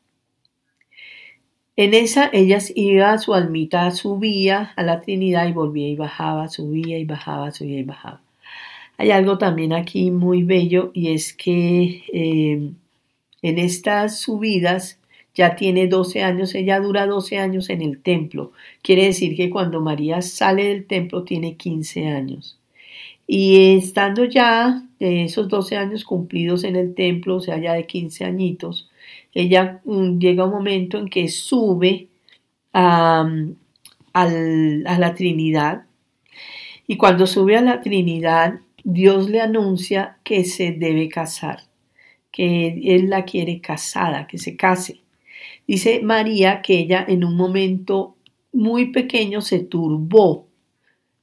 En 1.76 1.94
esa 1.94 2.28
ella 2.32 2.58
iba, 2.74 3.16
su 3.18 3.34
almita 3.34 3.90
subía 3.92 4.72
a 4.74 4.82
la 4.82 5.00
Trinidad 5.00 5.46
y 5.46 5.52
volvía 5.52 5.88
y 5.88 5.94
bajaba, 5.94 6.48
subía 6.48 6.98
y 6.98 7.04
bajaba, 7.04 7.52
subía 7.52 7.78
y 7.78 7.84
bajaba. 7.84 8.20
Hay 8.98 9.12
algo 9.12 9.38
también 9.38 9.72
aquí 9.72 10.10
muy 10.10 10.42
bello 10.42 10.90
y 10.92 11.12
es 11.12 11.32
que 11.32 12.02
eh, 12.12 12.72
en 13.42 13.58
estas 13.58 14.20
subidas 14.20 14.98
ya 15.34 15.54
tiene 15.54 15.86
12 15.86 16.22
años, 16.24 16.54
ella 16.56 16.80
dura 16.80 17.06
12 17.06 17.38
años 17.38 17.70
en 17.70 17.80
el 17.82 18.02
templo. 18.02 18.52
Quiere 18.82 19.04
decir 19.04 19.36
que 19.36 19.50
cuando 19.50 19.80
María 19.80 20.20
sale 20.20 20.64
del 20.64 20.86
templo 20.86 21.22
tiene 21.22 21.56
15 21.56 22.08
años. 22.08 22.58
Y 23.26 23.76
estando 23.76 24.24
ya 24.24 24.82
de 24.98 25.24
esos 25.24 25.48
12 25.48 25.76
años 25.76 26.04
cumplidos 26.04 26.64
en 26.64 26.76
el 26.76 26.94
templo, 26.94 27.36
o 27.36 27.40
sea, 27.40 27.58
ya 27.58 27.74
de 27.74 27.86
15 27.86 28.24
añitos, 28.24 28.90
ella 29.32 29.80
mm, 29.84 30.18
llega 30.18 30.44
un 30.44 30.50
momento 30.52 30.98
en 30.98 31.08
que 31.08 31.28
sube 31.28 32.08
a 32.72 33.28
la 34.12 35.14
Trinidad 35.14 35.84
y 36.86 36.96
cuando 36.96 37.26
sube 37.26 37.56
a 37.56 37.60
la 37.60 37.80
Trinidad, 37.80 38.60
Dios 38.90 39.28
le 39.28 39.42
anuncia 39.42 40.16
que 40.24 40.44
se 40.44 40.72
debe 40.72 41.10
casar, 41.10 41.64
que 42.32 42.80
Él 42.84 43.10
la 43.10 43.26
quiere 43.26 43.60
casada, 43.60 44.26
que 44.26 44.38
se 44.38 44.56
case. 44.56 45.02
Dice 45.66 46.00
María 46.02 46.62
que 46.62 46.78
ella 46.78 47.04
en 47.06 47.22
un 47.22 47.36
momento 47.36 48.16
muy 48.50 48.90
pequeño 48.90 49.42
se 49.42 49.58
turbó. 49.58 50.46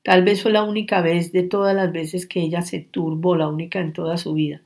Tal 0.03 0.23
vez 0.23 0.43
fue 0.43 0.51
la 0.51 0.61
única 0.61 1.01
vez 1.01 1.31
de 1.31 1.41
todas 1.41 1.75
las 1.75 1.91
veces 1.91 2.27
que 2.27 2.41
ella 2.41 2.61
se 2.61 2.81
turbó, 2.81 3.35
la 3.35 3.47
única 3.47 3.79
en 3.79 3.93
toda 3.93 4.17
su 4.17 4.33
vida 4.33 4.61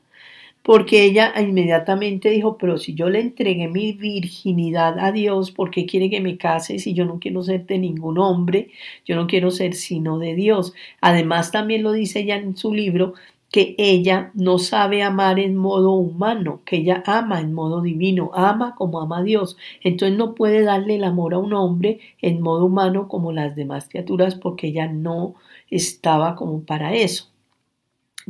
porque 0.70 1.04
ella 1.04 1.34
inmediatamente 1.42 2.30
dijo, 2.30 2.60
pero 2.60 2.78
si 2.78 2.94
yo 2.94 3.10
le 3.10 3.20
entregué 3.20 3.68
mi 3.68 3.92
virginidad 3.94 5.00
a 5.00 5.12
Dios, 5.12 5.50
¿por 5.50 5.72
qué 5.72 5.88
quiere 5.88 6.12
que 6.12 6.22
me 6.22 6.38
case 6.38 6.78
si 6.78 6.94
yo 6.94 7.06
no 7.06 7.18
quiero 7.18 7.42
ser 7.42 7.66
de 7.66 7.80
ningún 7.80 8.20
hombre? 8.20 8.70
Yo 9.04 9.16
no 9.16 9.26
quiero 9.26 9.50
ser 9.50 9.74
sino 9.74 10.20
de 10.20 10.36
Dios. 10.36 10.74
Además, 11.02 11.52
también 11.52 11.82
lo 11.82 11.92
dice 11.92 12.20
ella 12.20 12.36
en 12.36 12.56
su 12.56 12.72
libro, 12.72 13.16
que 13.52 13.74
ella 13.80 14.30
no 14.36 14.60
sabe 14.60 15.02
amar 15.02 15.40
en 15.40 15.56
modo 15.56 15.94
humano, 15.94 16.62
que 16.66 16.76
ella 16.76 17.02
ama 17.08 17.40
en 17.42 17.52
modo 17.52 17.82
divino, 17.82 18.30
ama 18.36 18.76
como 18.76 19.02
ama 19.02 19.18
a 19.18 19.24
Dios. 19.24 19.58
Entonces 19.84 20.20
no 20.20 20.36
puede 20.36 20.62
darle 20.62 20.98
el 20.98 21.04
amor 21.04 21.34
a 21.34 21.40
un 21.40 21.54
hombre 21.54 22.00
en 22.22 22.42
modo 22.42 22.68
humano 22.68 23.08
como 23.08 23.32
las 23.32 23.56
demás 23.56 23.90
criaturas 23.90 24.36
porque 24.36 24.68
ella 24.68 24.86
no 24.88 25.34
estaba 25.72 26.36
como 26.36 26.62
para 26.62 26.94
eso. 26.94 27.29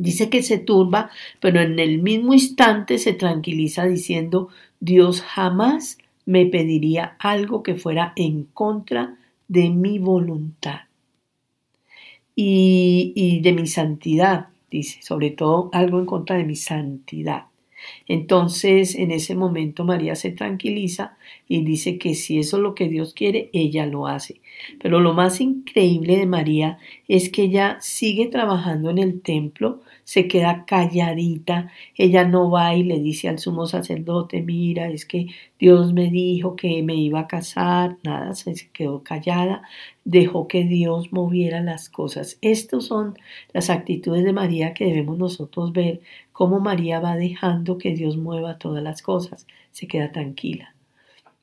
Dice 0.00 0.30
que 0.30 0.42
se 0.42 0.56
turba, 0.56 1.10
pero 1.40 1.60
en 1.60 1.78
el 1.78 2.00
mismo 2.00 2.32
instante 2.32 2.96
se 2.96 3.12
tranquiliza 3.12 3.84
diciendo, 3.84 4.48
Dios 4.80 5.20
jamás 5.20 5.98
me 6.24 6.46
pediría 6.46 7.16
algo 7.18 7.62
que 7.62 7.74
fuera 7.74 8.14
en 8.16 8.44
contra 8.44 9.18
de 9.46 9.68
mi 9.68 9.98
voluntad 9.98 10.80
y, 12.34 13.12
y 13.14 13.40
de 13.40 13.52
mi 13.52 13.66
santidad, 13.66 14.48
dice, 14.70 15.02
sobre 15.02 15.32
todo 15.32 15.68
algo 15.74 15.98
en 15.98 16.06
contra 16.06 16.36
de 16.36 16.44
mi 16.44 16.56
santidad. 16.56 17.50
Entonces, 18.06 18.94
en 18.94 19.10
ese 19.10 19.34
momento 19.34 19.84
María 19.84 20.14
se 20.14 20.30
tranquiliza 20.30 21.16
y 21.48 21.62
dice 21.62 21.98
que 21.98 22.14
si 22.14 22.38
eso 22.38 22.56
es 22.56 22.62
lo 22.62 22.74
que 22.74 22.88
Dios 22.88 23.14
quiere, 23.14 23.50
ella 23.52 23.86
lo 23.86 24.06
hace. 24.06 24.40
Pero 24.80 25.00
lo 25.00 25.14
más 25.14 25.40
increíble 25.40 26.16
de 26.16 26.26
María 26.26 26.78
es 27.08 27.30
que 27.30 27.42
ella 27.42 27.78
sigue 27.80 28.26
trabajando 28.26 28.90
en 28.90 28.98
el 28.98 29.20
templo, 29.20 29.80
se 30.04 30.28
queda 30.28 30.64
calladita, 30.66 31.70
ella 31.96 32.24
no 32.24 32.50
va 32.50 32.74
y 32.74 32.82
le 32.82 33.00
dice 33.00 33.28
al 33.28 33.38
sumo 33.38 33.66
sacerdote, 33.66 34.42
mira, 34.42 34.88
es 34.88 35.06
que 35.06 35.26
Dios 35.58 35.92
me 35.92 36.10
dijo 36.10 36.56
que 36.56 36.82
me 36.82 36.94
iba 36.94 37.20
a 37.20 37.26
casar, 37.28 37.98
nada, 38.02 38.34
se 38.34 38.54
quedó 38.72 39.02
callada, 39.02 39.62
dejó 40.04 40.48
que 40.48 40.64
Dios 40.64 41.12
moviera 41.12 41.60
las 41.60 41.88
cosas. 41.90 42.38
Estas 42.40 42.84
son 42.84 43.18
las 43.52 43.70
actitudes 43.70 44.24
de 44.24 44.32
María 44.32 44.74
que 44.74 44.86
debemos 44.86 45.18
nosotros 45.18 45.72
ver, 45.72 46.00
cómo 46.32 46.60
María 46.60 47.00
va 47.00 47.16
dejando 47.16 47.78
que 47.78 47.94
Dios 47.94 48.16
mueva 48.16 48.58
todas 48.58 48.82
las 48.82 49.02
cosas, 49.02 49.46
se 49.70 49.86
queda 49.86 50.10
tranquila. 50.10 50.74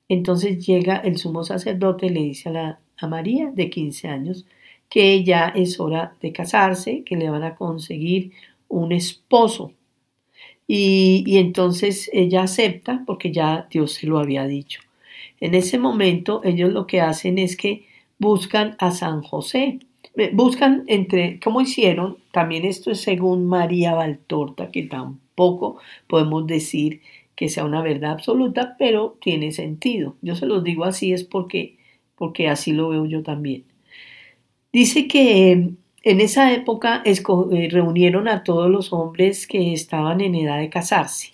Entonces 0.09 0.65
llega 0.65 0.97
el 0.97 1.17
sumo 1.17 1.43
sacerdote 1.43 2.07
y 2.07 2.09
le 2.09 2.21
dice 2.21 2.49
a, 2.49 2.51
la, 2.51 2.79
a 2.97 3.07
María 3.07 3.51
de 3.51 3.69
15 3.69 4.07
años 4.07 4.45
que 4.89 5.23
ya 5.23 5.47
es 5.49 5.79
hora 5.79 6.15
de 6.21 6.31
casarse, 6.31 7.03
que 7.03 7.15
le 7.15 7.29
van 7.29 7.43
a 7.43 7.55
conseguir 7.55 8.31
un 8.67 8.91
esposo. 8.91 9.73
Y, 10.67 11.37
entonces 11.37 12.09
ella 12.13 12.43
acepta 12.43 13.03
porque 13.05 13.31
ya 13.31 13.67
Dios 13.71 13.93
se 13.93 14.07
lo 14.07 14.19
había 14.19 14.45
dicho. 14.45 14.81
En 15.39 15.55
ese 15.55 15.77
momento 15.77 16.41
ellos 16.43 16.71
lo 16.73 16.87
que 16.87 17.01
hacen 17.01 17.37
es 17.37 17.55
que 17.55 17.85
buscan 18.19 18.75
a 18.79 18.91
San 18.91 19.21
José. 19.21 19.79
Buscan 20.33 20.83
entre, 20.87 21.39
¿cómo 21.39 21.61
hicieron? 21.61 22.17
También 22.31 22.65
esto 22.65 22.91
es 22.91 23.01
según 23.01 23.45
María 23.45 23.93
Valtorta, 23.93 24.71
que 24.71 24.83
tampoco 24.83 25.77
podemos 26.07 26.47
decir 26.47 27.01
que 27.35 27.49
sea 27.49 27.65
una 27.65 27.83
verdad 27.83 28.13
absoluta, 28.13 28.75
pero 28.79 29.15
tiene 29.21 29.51
sentido. 29.51 30.15
Yo 30.23 30.35
se 30.35 30.47
los 30.47 30.63
digo 30.63 30.85
así 30.85 31.13
es 31.13 31.23
porque, 31.23 31.77
porque 32.15 32.49
así 32.49 32.73
lo 32.73 32.89
veo 32.89 33.05
yo 33.05 33.21
también. 33.21 33.63
Dice 34.71 35.07
que 35.07 35.51
en 36.03 36.21
esa 36.21 36.53
época 36.53 37.03
eh, 37.05 37.69
reunieron 37.71 38.27
a 38.27 38.43
todos 38.43 38.69
los 38.69 38.93
hombres 38.93 39.47
que 39.47 39.73
estaban 39.73 40.21
en 40.21 40.35
edad 40.35 40.59
de 40.59 40.69
casarse 40.69 41.33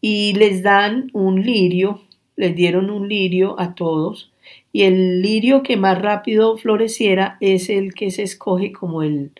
y 0.00 0.34
les 0.34 0.62
dan 0.62 1.10
un 1.12 1.42
lirio, 1.42 2.00
les 2.36 2.54
dieron 2.54 2.90
un 2.90 3.08
lirio 3.08 3.58
a 3.58 3.74
todos 3.74 4.32
y 4.72 4.82
el 4.82 5.22
lirio 5.22 5.62
que 5.62 5.76
más 5.76 6.00
rápido 6.00 6.56
floreciera 6.56 7.36
es 7.40 7.68
el 7.70 7.94
que 7.94 8.10
se 8.10 8.22
escoge 8.22 8.72
como 8.72 9.02
el, 9.02 9.32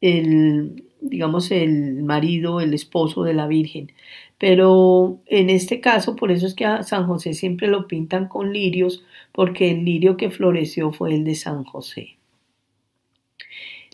el 0.00 0.84
digamos, 1.00 1.50
el 1.50 2.02
marido, 2.02 2.60
el 2.60 2.74
esposo 2.74 3.24
de 3.24 3.34
la 3.34 3.46
Virgen. 3.46 3.92
Pero 4.38 5.18
en 5.26 5.50
este 5.50 5.80
caso, 5.80 6.16
por 6.16 6.30
eso 6.30 6.46
es 6.46 6.54
que 6.54 6.64
a 6.64 6.82
San 6.82 7.06
José 7.06 7.34
siempre 7.34 7.68
lo 7.68 7.88
pintan 7.88 8.28
con 8.28 8.52
lirios, 8.52 9.04
porque 9.32 9.70
el 9.70 9.84
lirio 9.84 10.16
que 10.16 10.30
floreció 10.30 10.92
fue 10.92 11.14
el 11.14 11.24
de 11.24 11.34
San 11.34 11.64
José. 11.64 12.17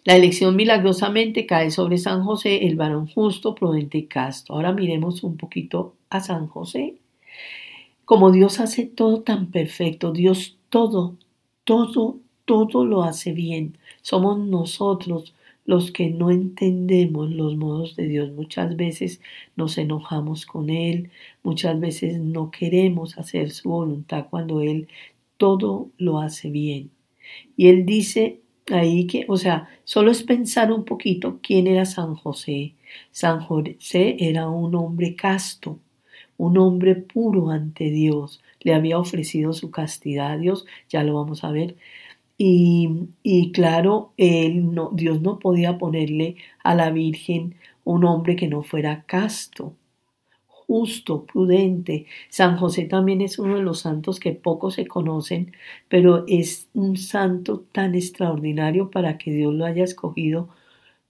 La 0.05 0.17
elección 0.17 0.55
milagrosamente 0.55 1.47
cae 1.47 1.71
sobre 1.71 1.97
San 1.97 2.25
José, 2.25 2.67
el 2.67 2.77
varón 2.77 3.07
justo, 3.07 3.55
prudente 3.55 3.97
y 3.97 4.05
casto. 4.05 4.53
Ahora 4.53 4.71
miremos 4.73 5.25
un 5.25 5.39
poquito 5.39 5.95
a 6.11 6.21
San 6.21 6.47
José. 6.47 6.97
Como 8.05 8.31
Dios 8.31 8.61
hace 8.61 8.85
todo 8.85 9.23
tan 9.23 9.51
perfecto, 9.51 10.13
Dios 10.13 10.59
todo, 10.69 11.17
todo, 11.65 12.19
todo 12.45 12.85
lo 12.85 13.03
hace 13.03 13.33
bien. 13.33 13.79
Somos 14.03 14.39
nosotros 14.39 15.35
los 15.65 15.91
que 15.91 16.11
no 16.11 16.31
entendemos 16.31 17.31
los 17.31 17.57
modos 17.57 17.97
de 17.97 18.07
Dios. 18.07 18.31
Muchas 18.31 18.77
veces 18.77 19.23
nos 19.57 19.79
enojamos 19.79 20.45
con 20.45 20.69
Él, 20.69 21.13
muchas 21.43 21.81
veces 21.81 22.21
no 22.21 22.51
queremos 22.51 23.17
hacer 23.17 23.51
su 23.53 23.71
voluntad 23.71 24.27
cuando 24.29 24.61
Él 24.61 24.87
todo 25.39 25.89
lo 25.97 26.19
hace 26.21 26.51
bien. 26.51 26.91
Y 27.57 27.69
Él 27.69 27.87
dice 27.87 28.44
ahí 28.71 29.07
que, 29.07 29.27
o 29.29 29.37
sea, 29.37 29.69
solo 29.85 30.11
es 30.11 30.23
pensar 30.23 30.73
un 30.73 30.85
poquito 30.85 31.41
quién 31.43 31.67
era 31.67 31.85
San 31.87 32.15
José. 32.15 32.75
San 33.11 33.41
José 33.41 34.17
era 34.21 34.49
un 34.49 34.75
hombre 34.75 35.17
casto, 35.17 35.79
un 36.37 36.59
hombre 36.59 36.97
puro 36.97 37.51
ante 37.51 37.91
Dios. 37.91 38.43
Le 38.61 38.75
había 38.75 38.99
ofrecido 38.99 39.53
su 39.53 39.71
castidad 39.71 40.33
a 40.33 40.39
Dios, 40.39 40.67
ya 40.89 41.05
lo 41.05 41.15
vamos 41.15 41.45
a 41.45 41.53
ver. 41.53 41.77
Y, 42.39 43.09
y 43.23 43.53
claro, 43.53 44.13
él 44.17 44.75
no, 44.75 44.91
Dios 44.93 45.21
no 45.23 45.39
podía 45.39 45.79
ponerle 45.79 46.37
a 46.65 46.75
la 46.75 46.91
Virgen 46.91 47.57
un 47.85 48.05
hombre 48.05 48.37
que 48.37 48.49
no 48.49 48.63
fuera 48.63 49.05
casto, 49.07 49.77
justo, 50.67 51.25
prudente. 51.27 52.07
San 52.29 52.57
José 52.57 52.85
también 52.85 53.21
es 53.21 53.39
uno 53.39 53.57
de 53.57 53.63
los 53.63 53.81
santos 53.81 54.21
que 54.21 54.33
poco 54.33 54.71
se 54.71 54.87
conocen, 54.87 55.53
pero 55.89 56.25
es 56.29 56.69
un 56.75 56.97
santo 56.97 57.61
tan 57.73 57.95
extraordinario 57.95 58.91
para 58.91 59.19
que 59.19 59.33
Dios 59.33 59.55
lo 59.55 59.65
haya 59.65 59.85
escogido 59.85 60.49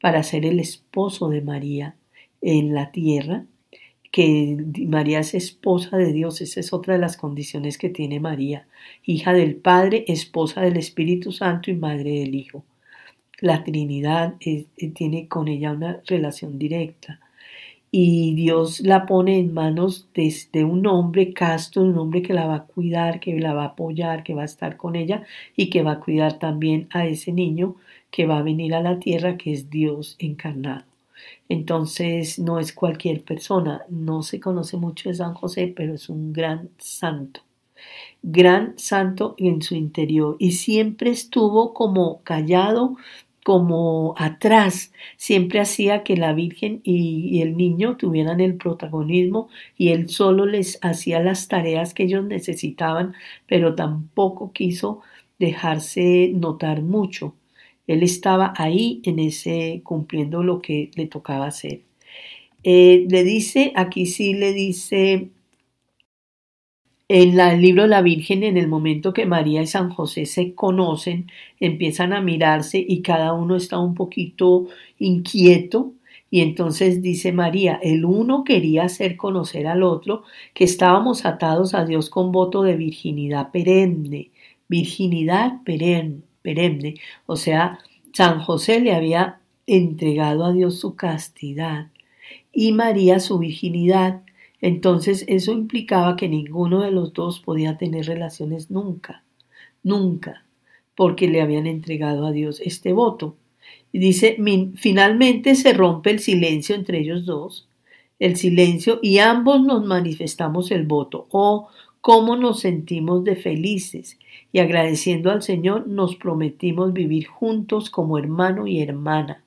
para 0.01 0.23
ser 0.23 0.45
el 0.47 0.61
esposo 0.61 1.29
de 1.29 1.41
María 1.41 1.97
en 2.43 2.75
la 2.75 2.91
tierra, 2.93 3.47
que 4.13 4.57
María 4.87 5.21
es 5.21 5.35
esposa 5.35 5.97
de 5.97 6.13
Dios, 6.13 6.41
esa 6.41 6.61
es 6.61 6.73
otra 6.73 6.95
de 6.95 7.01
las 7.01 7.17
condiciones 7.17 7.79
que 7.79 7.89
tiene 7.89 8.21
María, 8.21 8.69
hija 9.05 9.33
del 9.33 9.57
Padre, 9.57 10.05
esposa 10.09 10.61
del 10.61 10.77
Espíritu 10.77 11.33
Santo 11.33 11.71
y 11.71 11.75
madre 11.75 12.21
del 12.21 12.35
Hijo. 12.35 12.65
La 13.41 13.65
Trinidad 13.65 14.35
eh, 14.41 14.67
tiene 14.95 15.27
con 15.27 15.49
ella 15.49 15.73
una 15.73 16.01
relación 16.07 16.59
directa 16.59 17.21
y 17.97 18.35
Dios 18.35 18.81
la 18.81 19.07
pone 19.07 19.39
en 19.39 19.55
manos 19.55 20.09
de, 20.15 20.65
un 20.65 20.85
hombre 20.89 21.33
casto, 21.33 21.81
un 21.81 21.97
hombre 21.97 22.23
que 22.23 22.35
la 22.35 22.45
va 22.45 22.57
a 22.57 22.65
cuidar, 22.65 23.21
que 23.21 23.39
la 23.39 23.55
va 23.55 23.63
a 23.63 23.67
apoyar, 23.67 24.25
que 24.25 24.35
va 24.35 24.43
a 24.43 24.47
estar 24.47 24.77
con 24.77 24.97
ella 24.97 25.23
y 25.55 25.71
que 25.71 25.85
va 25.85 25.93
a 25.93 26.01
cuidar 26.01 26.41
también 26.41 26.89
a 26.91 27.07
ese 27.07 27.31
niño 27.31 27.77
que 28.11 28.27
va 28.27 28.39
a 28.39 28.43
venir 28.43 28.75
a 28.75 28.83
la 28.83 28.99
tierra, 28.99 29.37
que 29.37 29.53
es 29.53 29.71
Dios 29.71 30.17
encarnado. 30.19 30.83
Entonces 31.49 32.41
no 32.41 32.59
es 32.59 32.73
cualquier 32.73 33.23
persona, 33.23 33.85
no 33.89 34.25
se 34.25 34.41
conoce 34.41 34.77
mucho 34.77 35.09
de 35.09 35.15
San 35.15 35.35
José, 35.35 35.73
pero 35.77 35.95
es 35.95 36.09
un 36.09 36.33
gran 36.33 36.71
santo, 36.79 37.43
gran 38.25 38.77
santo 38.77 39.37
en 39.39 39.63
su 39.63 39.77
interior. 39.77 40.35
Y 40.41 40.51
siempre 40.51 41.11
estuvo 41.11 41.73
como 41.73 42.23
callado, 42.25 42.97
como 43.45 44.15
atrás, 44.17 44.91
siempre 45.19 45.61
hacía 45.61 46.03
que 46.03 46.17
la 46.17 46.33
Virgen 46.33 46.81
y, 46.83 47.43
el 47.43 47.57
niño 47.59 47.97
tuvieran 47.99 48.41
el 48.41 48.57
protagonismo 48.57 49.49
y 49.77 49.91
él 49.91 50.09
solo 50.09 50.47
les 50.47 50.79
hacía 50.83 51.21
las 51.21 51.47
tareas 51.47 51.93
que 51.95 52.05
ellos 52.05 52.25
necesitaban, 52.25 53.15
pero 53.47 53.75
tampoco 53.75 54.53
quiso 54.53 55.03
dejarse 55.39 56.33
notar 56.35 56.83
mucho. 56.83 57.35
Él 57.87 58.03
estaba 58.03 58.55
ahí 58.57 59.03
en 59.05 59.19
ese 59.19 59.83
cumpliendo 59.85 60.43
lo 60.43 60.61
que 60.63 60.91
le 60.97 61.07
tocaba 61.07 61.47
hacer. 61.47 61.83
Eh, 62.63 63.07
le 63.11 63.25
dice, 63.25 63.73
aquí 63.77 64.07
sí 64.07 64.33
le 64.35 64.55
dice 64.55 65.29
en 67.09 67.39
el 67.39 67.61
libro 67.61 67.87
la 67.87 68.01
Virgen, 68.03 68.43
en 68.45 68.57
el 68.57 68.69
momento 68.69 69.13
que 69.13 69.27
María 69.27 69.63
y 69.63 69.67
San 69.67 69.91
José 69.91 70.27
se 70.27 70.55
conocen, 70.55 71.31
empiezan 71.61 72.13
a 72.13 72.21
mirarse 72.21 72.85
y 72.87 73.03
cada 73.03 73.35
uno 73.35 73.57
está 73.57 73.79
un 73.79 73.95
poquito 73.95 74.67
inquieto. 74.99 75.93
Y 76.31 76.41
entonces 76.41 77.03
dice 77.03 77.33
María, 77.33 77.79
el 77.83 78.05
uno 78.05 78.43
quería 78.43 78.85
hacer 78.85 79.17
conocer 79.17 79.67
al 79.67 79.83
otro 79.83 80.25
que 80.55 80.65
estábamos 80.65 81.27
atados 81.27 81.75
a 81.75 81.85
Dios 81.85 82.11
con 82.11 82.33
voto 82.33 82.63
de 82.63 82.77
virginidad 82.77 83.51
perenne, 83.53 84.31
virginidad 84.69 85.63
perenne. 85.63 86.95
O 87.27 87.37
sea, 87.37 87.79
San 88.13 88.41
José 88.41 88.81
le 88.81 88.95
había 88.95 89.41
entregado 89.67 90.45
a 90.45 90.53
Dios 90.53 90.79
su 90.79 90.97
castidad 90.97 91.89
y 92.53 92.73
María 92.73 93.21
su 93.21 93.39
virginidad 93.39 94.23
entonces 94.65 95.27
eso 95.29 95.53
implicaba 95.53 96.17
que 96.17 96.27
ninguno 96.27 96.81
de 96.81 96.91
los 96.91 97.13
dos 97.13 97.39
podía 97.39 97.77
tener 97.77 98.07
relaciones 98.07 98.71
nunca, 98.71 99.23
nunca, 99.83 100.47
porque 100.95 101.29
le 101.29 101.43
habían 101.43 101.67
entregado 101.67 102.25
a 102.25 102.33
Dios 102.33 102.63
este 102.65 102.95
voto. 102.95 103.37
Y 103.93 103.99
dice, 103.99 104.39
finalmente 104.77 105.55
se 105.55 105.75
rompe 105.75 106.13
el 106.13 106.21
silencio 106.21 106.75
entre 106.75 107.01
ellos 107.01 107.27
dos, 107.27 107.69
el 108.19 108.39
silencio, 108.39 109.01
y 109.03 109.19
ambos 109.19 109.63
nos 109.63 109.85
manifestamos 109.85 110.71
el 110.71 110.87
voto. 110.87 111.27
Oh, 111.31 111.69
cómo 112.01 112.35
nos 112.35 112.61
sentimos 112.61 113.23
de 113.23 113.37
felices, 113.37 114.19
y 114.51 114.61
agradeciendo 114.61 115.31
al 115.31 115.43
Señor 115.43 115.89
nos 115.89 116.17
prometimos 116.17 116.95
vivir 116.95 117.27
juntos 117.27 117.91
como 117.91 118.17
hermano 118.17 118.67
y 118.67 118.81
hermana. 118.81 119.45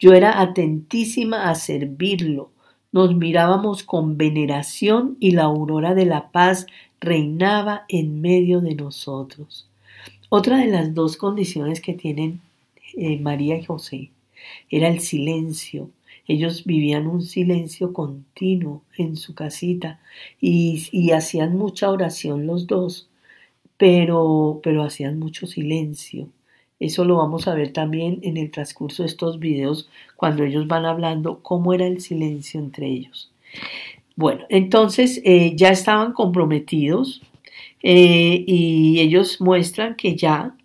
Yo 0.00 0.12
era 0.12 0.40
atentísima 0.40 1.48
a 1.48 1.54
servirlo, 1.54 2.50
nos 2.92 3.14
mirábamos 3.14 3.82
con 3.82 4.16
veneración 4.16 5.16
y 5.20 5.32
la 5.32 5.44
aurora 5.44 5.94
de 5.94 6.06
la 6.06 6.30
paz 6.30 6.66
reinaba 7.00 7.84
en 7.88 8.20
medio 8.20 8.60
de 8.60 8.74
nosotros. 8.74 9.68
Otra 10.28 10.58
de 10.58 10.66
las 10.66 10.94
dos 10.94 11.16
condiciones 11.16 11.80
que 11.80 11.94
tienen 11.94 12.40
eh, 12.96 13.18
María 13.18 13.56
y 13.56 13.64
José 13.64 14.10
era 14.70 14.88
el 14.88 15.00
silencio. 15.00 15.90
Ellos 16.26 16.64
vivían 16.64 17.06
un 17.06 17.22
silencio 17.22 17.92
continuo 17.92 18.82
en 18.96 19.16
su 19.16 19.34
casita 19.34 20.00
y, 20.40 20.88
y 20.92 21.10
hacían 21.12 21.56
mucha 21.56 21.90
oración 21.90 22.46
los 22.46 22.66
dos, 22.66 23.08
pero, 23.76 24.60
pero 24.62 24.84
hacían 24.84 25.18
mucho 25.18 25.46
silencio. 25.46 26.28
Eso 26.80 27.04
lo 27.04 27.18
vamos 27.18 27.46
a 27.46 27.54
ver 27.54 27.72
también 27.74 28.20
en 28.22 28.38
el 28.38 28.50
transcurso 28.50 29.02
de 29.02 29.08
estos 29.08 29.38
videos 29.38 29.90
cuando 30.16 30.44
ellos 30.44 30.66
van 30.66 30.86
hablando 30.86 31.40
cómo 31.42 31.74
era 31.74 31.86
el 31.86 32.00
silencio 32.00 32.58
entre 32.58 32.86
ellos. 32.86 33.30
Bueno, 34.16 34.44
entonces 34.48 35.20
eh, 35.24 35.54
ya 35.56 35.70
estaban 35.70 36.12
comprometidos 36.12 37.22
eh, 37.82 38.44
y 38.46 38.98
ellos 39.00 39.40
muestran 39.40 39.94
que 39.94 40.16
ya, 40.16 40.56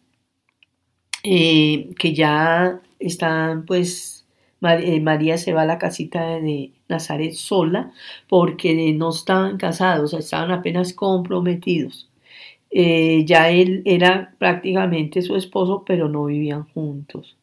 eh, 1.23 1.89
que 1.99 2.13
ya 2.13 2.81
están 2.99 3.65
pues 3.65 4.25
María 4.61 5.37
se 5.37 5.53
va 5.53 5.63
a 5.63 5.65
la 5.65 5.77
casita 5.77 6.39
de 6.39 6.71
Nazaret 6.87 7.33
sola 7.33 7.91
porque 8.27 8.93
no 8.93 9.09
estaban 9.09 9.57
casados, 9.57 10.13
estaban 10.13 10.51
apenas 10.51 10.93
comprometidos. 10.93 12.04
Eh, 12.77 13.23
ya 13.25 13.51
él 13.51 13.83
era 13.85 14.35
prácticamente 14.37 15.21
su 15.21 15.37
esposo, 15.37 15.85
pero 15.87 16.09
no 16.09 16.25
vivían 16.25 16.65
juntos. 16.65 17.37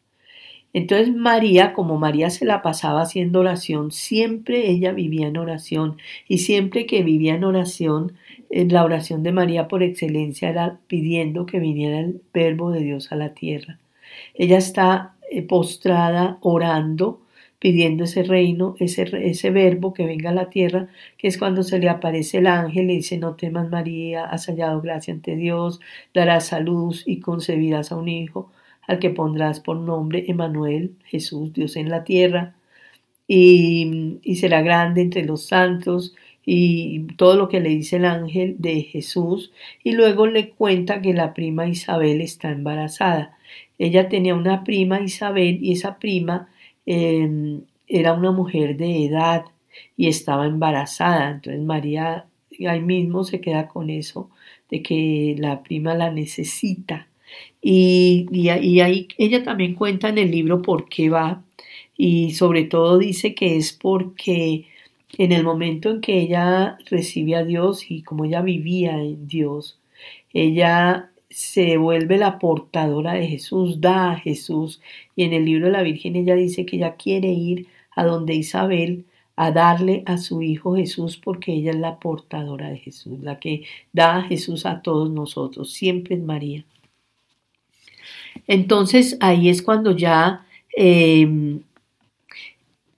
Entonces 0.73 1.11
María, 1.15 1.73
como 1.73 1.97
María 1.97 2.29
se 2.29 2.45
la 2.45 2.61
pasaba 2.61 3.01
haciendo 3.01 3.39
oración, 3.39 3.91
siempre 3.91 4.69
ella 4.69 4.91
vivía 4.91 5.27
en 5.27 5.37
oración 5.37 5.97
y 6.27 6.39
siempre 6.39 6.85
que 6.85 7.01
vivía 7.01 7.33
en 7.33 7.45
oración, 7.45 8.13
la 8.51 8.83
oración 8.83 9.23
de 9.23 9.31
María 9.31 9.67
por 9.67 9.81
excelencia 9.81 10.49
era 10.49 10.79
pidiendo 10.85 11.47
que 11.47 11.59
viniera 11.59 11.99
el 11.99 12.21
verbo 12.31 12.69
de 12.69 12.81
Dios 12.81 13.11
a 13.11 13.15
la 13.15 13.33
tierra. 13.33 13.79
Ella 14.35 14.59
está 14.59 15.15
eh, 15.31 15.41
postrada 15.41 16.37
orando 16.41 17.22
pidiendo 17.63 18.03
ese 18.03 18.23
reino, 18.23 18.75
ese, 18.81 19.03
ese 19.25 19.49
verbo 19.49 19.93
que 19.93 20.05
venga 20.05 20.31
a 20.31 20.33
la 20.33 20.49
tierra, 20.49 20.89
que 21.17 21.29
es 21.29 21.37
cuando 21.37 21.63
se 21.63 21.79
le 21.79 21.87
aparece 21.87 22.39
el 22.39 22.47
ángel 22.47 22.91
y 22.91 22.97
dice, 22.97 23.17
no 23.17 23.35
temas 23.35 23.69
María, 23.69 24.25
has 24.25 24.47
hallado 24.47 24.81
gracia 24.81 25.13
ante 25.13 25.37
Dios, 25.37 25.79
darás 26.13 26.47
salud 26.47 26.93
y 27.05 27.21
concebirás 27.21 27.93
a 27.93 27.95
un 27.95 28.09
hijo, 28.09 28.51
al 28.85 28.99
que 28.99 29.11
pondrás 29.11 29.61
por 29.61 29.77
nombre 29.77 30.25
Emanuel, 30.27 30.97
Jesús, 31.05 31.53
Dios 31.53 31.77
en 31.77 31.87
la 31.87 32.03
tierra, 32.03 32.53
y, 33.29 34.19
y 34.23 34.35
será 34.35 34.61
grande 34.61 34.99
entre 35.01 35.23
los 35.23 35.45
santos, 35.45 36.13
y 36.45 37.03
todo 37.15 37.37
lo 37.37 37.47
que 37.47 37.61
le 37.61 37.69
dice 37.69 37.95
el 37.95 38.03
ángel 38.03 38.57
de 38.59 38.81
Jesús, 38.81 39.53
y 39.85 39.93
luego 39.93 40.27
le 40.27 40.49
cuenta 40.49 41.01
que 41.01 41.13
la 41.13 41.33
prima 41.33 41.65
Isabel 41.69 42.19
está 42.19 42.51
embarazada. 42.51 43.37
Ella 43.79 44.09
tenía 44.09 44.35
una 44.35 44.65
prima 44.65 44.99
Isabel 44.99 45.59
y 45.61 45.71
esa 45.71 45.97
prima 45.97 46.49
Em, 46.85 47.61
era 47.87 48.13
una 48.13 48.31
mujer 48.31 48.77
de 48.77 49.05
edad 49.05 49.45
y 49.97 50.07
estaba 50.07 50.45
embarazada. 50.45 51.31
Entonces 51.31 51.61
María 51.63 52.27
ahí 52.67 52.81
mismo 52.81 53.23
se 53.23 53.41
queda 53.41 53.67
con 53.67 53.89
eso 53.89 54.29
de 54.69 54.81
que 54.81 55.35
la 55.37 55.63
prima 55.63 55.95
la 55.95 56.11
necesita. 56.11 57.07
Y, 57.61 58.27
y, 58.31 58.49
ahí 58.49 59.07
ella 59.17 59.43
también 59.43 59.75
cuenta 59.75 60.09
en 60.09 60.17
el 60.19 60.29
libro 60.31 60.61
por 60.61 60.87
qué 60.87 61.09
va 61.09 61.43
y 61.97 62.33
sobre 62.33 62.65
todo 62.65 62.97
dice 62.99 63.33
que 63.33 63.57
es 63.57 63.73
porque 63.73 64.65
en 65.17 65.31
el 65.31 65.43
momento 65.43 65.89
en 65.89 66.01
que 66.01 66.19
ella 66.19 66.77
recibe 66.89 67.35
a 67.35 67.43
Dios 67.43 67.89
y 67.89 68.03
como 68.03 68.25
ella 68.25 68.41
vivía 68.41 68.99
en 68.99 69.27
Dios, 69.27 69.79
ella 70.33 71.11
se 71.33 71.77
vuelve 71.77 72.17
la 72.17 72.37
portadora 72.37 73.13
de 73.13 73.27
Jesús, 73.27 73.81
da 73.81 74.11
a 74.11 74.19
Jesús. 74.19 74.81
Y 75.15 75.23
en 75.23 75.33
el 75.33 75.45
libro 75.45 75.65
de 75.65 75.71
la 75.71 75.81
Virgen 75.81 76.15
ella 76.15 76.35
dice 76.35 76.65
que 76.65 76.77
ella 76.77 76.95
quiere 76.95 77.29
ir 77.29 77.67
a 77.95 78.03
donde 78.03 78.35
Isabel 78.35 79.05
a 79.35 79.51
darle 79.51 80.03
a 80.05 80.17
su 80.17 80.43
hijo 80.43 80.75
Jesús 80.75 81.17
porque 81.17 81.53
ella 81.53 81.71
es 81.71 81.77
la 81.77 81.97
portadora 81.99 82.69
de 82.69 82.77
Jesús, 82.77 83.19
la 83.21 83.39
que 83.39 83.63
da 83.91 84.17
a 84.17 84.21
Jesús 84.21 84.65
a 84.67 84.81
todos 84.81 85.09
nosotros, 85.09 85.71
siempre 85.71 86.15
es 86.15 86.21
María. 86.21 86.65
Entonces 88.45 89.17
ahí 89.19 89.49
es 89.49 89.63
cuando 89.63 89.95
ya 89.95 90.45
em, 90.75 91.61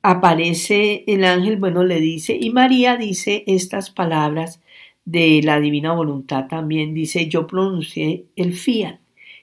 aparece 0.01 1.05
el 1.07 1.23
ángel, 1.23 1.57
bueno, 1.57 1.83
le 1.83 2.01
dice, 2.01 2.37
y 2.39 2.49
María 2.49 2.97
dice 2.97 3.45
estas 3.47 3.89
palabras 3.89 4.59
de 5.05 5.41
la 5.43 5.59
divina 5.59 5.93
voluntad 5.93 6.47
también, 6.47 6.93
dice, 6.93 7.27
yo 7.27 7.47
pronuncié 7.47 8.25
el 8.35 8.53
fiat. 8.53 8.99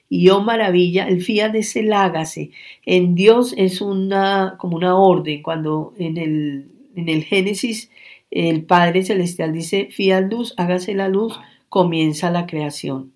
Y 0.09 0.29
oh 0.29 0.41
maravilla, 0.41 1.07
el 1.07 1.21
fiat 1.21 1.55
es 1.55 1.75
el 1.75 1.91
hágase. 1.93 2.51
En 2.85 3.15
Dios 3.15 3.53
es 3.57 3.81
una, 3.81 4.55
como 4.59 4.77
una 4.77 4.95
orden, 4.95 5.41
cuando 5.41 5.93
en 5.97 6.17
el, 6.17 6.67
en 6.95 7.09
el 7.09 7.23
Génesis 7.23 7.89
el 8.29 8.63
Padre 8.65 9.03
Celestial 9.03 9.53
dice, 9.53 9.87
fiat 9.91 10.31
luz, 10.31 10.53
hágase 10.57 10.93
la 10.93 11.07
luz, 11.07 11.39
comienza 11.69 12.29
la 12.29 12.45
creación. 12.45 13.13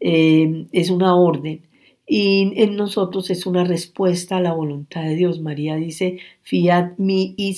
Eh, 0.00 0.66
es 0.72 0.90
una 0.90 1.16
orden 1.16 1.62
y 2.06 2.52
en 2.56 2.76
nosotros 2.76 3.30
es 3.30 3.46
una 3.46 3.64
respuesta 3.64 4.36
a 4.36 4.40
la 4.40 4.52
voluntad 4.52 5.02
de 5.02 5.16
Dios. 5.16 5.40
María 5.40 5.76
dice, 5.76 6.18
fiat 6.42 6.98
mi 6.98 7.34
y 7.36 7.56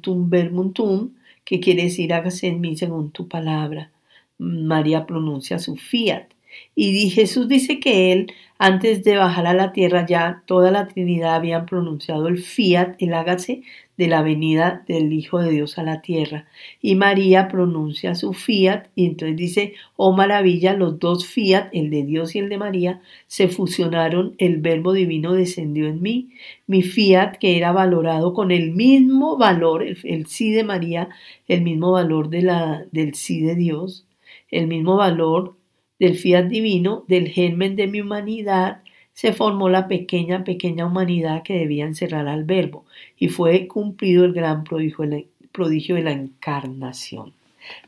tum 0.00 0.30
verbum 0.30 0.72
tum, 0.72 1.10
que 1.50 1.58
quiere 1.58 1.82
decir 1.82 2.14
hágase 2.14 2.46
en 2.46 2.60
mí 2.60 2.76
según 2.76 3.10
tu 3.10 3.26
palabra. 3.26 3.90
María 4.38 5.04
pronuncia 5.04 5.58
su 5.58 5.74
fiat. 5.74 6.28
Y 6.76 7.10
Jesús 7.10 7.48
dice 7.48 7.80
que 7.80 8.12
él, 8.12 8.32
antes 8.56 9.02
de 9.02 9.16
bajar 9.16 9.48
a 9.48 9.52
la 9.52 9.72
tierra, 9.72 10.06
ya 10.06 10.44
toda 10.46 10.70
la 10.70 10.86
Trinidad 10.86 11.34
habían 11.34 11.66
pronunciado 11.66 12.28
el 12.28 12.38
fiat, 12.38 12.94
el 13.00 13.14
hágase, 13.14 13.62
de 14.00 14.08
la 14.08 14.22
venida 14.22 14.82
del 14.88 15.12
Hijo 15.12 15.40
de 15.40 15.50
Dios 15.50 15.76
a 15.76 15.82
la 15.82 16.00
tierra. 16.00 16.46
Y 16.80 16.94
María 16.94 17.48
pronuncia 17.48 18.14
su 18.14 18.32
fiat 18.32 18.86
y 18.94 19.04
entonces 19.04 19.36
dice, 19.36 19.74
oh 19.94 20.16
maravilla, 20.16 20.72
los 20.72 20.98
dos 20.98 21.26
fiat, 21.26 21.68
el 21.74 21.90
de 21.90 22.04
Dios 22.04 22.34
y 22.34 22.38
el 22.38 22.48
de 22.48 22.56
María, 22.56 23.02
se 23.26 23.48
fusionaron, 23.48 24.36
el 24.38 24.56
verbo 24.62 24.94
divino 24.94 25.34
descendió 25.34 25.86
en 25.86 26.00
mí. 26.00 26.30
Mi 26.66 26.80
fiat, 26.80 27.36
que 27.36 27.58
era 27.58 27.72
valorado 27.72 28.32
con 28.32 28.52
el 28.52 28.70
mismo 28.70 29.36
valor, 29.36 29.82
el, 29.82 30.26
sí 30.26 30.50
de 30.50 30.64
María, 30.64 31.10
el 31.46 31.60
mismo 31.60 31.92
valor 31.92 32.30
de 32.30 32.40
la, 32.40 32.86
del 32.92 33.14
sí 33.14 33.42
de 33.42 33.54
Dios, 33.54 34.06
el 34.50 34.66
mismo 34.66 34.96
valor 34.96 35.56
del 35.98 36.14
fiat 36.14 36.46
divino, 36.46 37.04
del 37.06 37.28
germen 37.28 37.76
de 37.76 37.86
mi 37.86 38.00
humanidad, 38.00 38.80
se 39.20 39.34
formó 39.34 39.68
la 39.68 39.86
pequeña, 39.86 40.44
pequeña 40.44 40.86
humanidad 40.86 41.42
que 41.42 41.52
debía 41.52 41.84
encerrar 41.84 42.26
al 42.26 42.44
verbo 42.44 42.86
y 43.18 43.28
fue 43.28 43.68
cumplido 43.68 44.24
el 44.24 44.32
gran 44.32 44.64
prodigio 44.64 45.04
de 45.04 45.10
la, 45.10 45.22
prodigio 45.52 45.96
de 45.96 46.02
la 46.04 46.12
encarnación. 46.12 47.34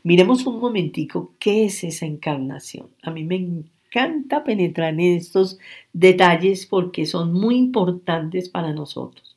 Miremos 0.03 0.45
un 0.45 0.59
momentico 0.59 1.33
qué 1.39 1.65
es 1.65 1.83
esa 1.83 2.05
encarnación. 2.05 2.89
A 3.01 3.09
mí 3.09 3.23
me 3.23 3.37
encanta 3.37 4.43
penetrar 4.43 4.93
en 4.93 4.99
estos 4.99 5.57
detalles 5.91 6.67
porque 6.67 7.07
son 7.07 7.33
muy 7.33 7.55
importantes 7.55 8.49
para 8.49 8.71
nosotros. 8.71 9.35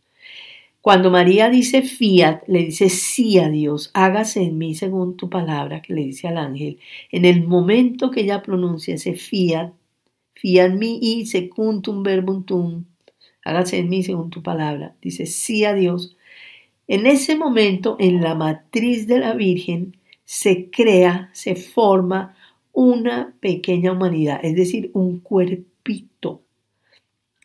Cuando 0.82 1.10
María 1.10 1.48
dice 1.48 1.80
fiat, 1.80 2.42
le 2.46 2.64
dice 2.64 2.90
sí 2.90 3.38
a 3.38 3.48
Dios, 3.48 3.90
hágase 3.94 4.42
en 4.42 4.58
mí 4.58 4.74
según 4.74 5.16
tu 5.16 5.30
palabra, 5.30 5.80
que 5.80 5.94
le 5.94 6.04
dice 6.04 6.28
al 6.28 6.36
ángel. 6.36 6.78
En 7.10 7.24
el 7.24 7.46
momento 7.46 8.10
que 8.10 8.20
ella 8.20 8.42
pronuncia 8.42 8.96
ese 8.96 9.14
fiat, 9.14 9.72
fiat 10.36 10.72
mi 10.74 10.98
y 11.00 11.26
secundum 11.26 12.02
verbum 12.02 12.44
tum, 12.44 12.84
hágase 13.44 13.78
en 13.78 13.88
mí 13.88 14.02
según 14.02 14.30
tu 14.30 14.42
palabra, 14.42 14.94
dice 15.00 15.26
sí 15.26 15.64
a 15.64 15.74
Dios. 15.74 16.16
En 16.88 17.06
ese 17.06 17.36
momento, 17.36 17.96
en 17.98 18.22
la 18.22 18.34
matriz 18.34 19.06
de 19.06 19.18
la 19.18 19.34
Virgen, 19.34 19.96
se 20.24 20.70
crea, 20.70 21.30
se 21.32 21.56
forma 21.56 22.36
una 22.72 23.34
pequeña 23.40 23.92
humanidad, 23.92 24.40
es 24.42 24.54
decir, 24.54 24.90
un 24.92 25.20
cuerpito 25.20 26.42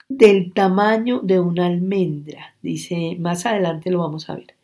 del 0.10 0.52
tamaño 0.54 1.22
de 1.22 1.40
una 1.40 1.68
almendra. 1.68 2.56
Dice, 2.62 3.16
más 3.18 3.46
adelante 3.46 3.90
lo 3.90 4.00
vamos 4.00 4.30
a 4.30 4.36
ver, 4.36 4.56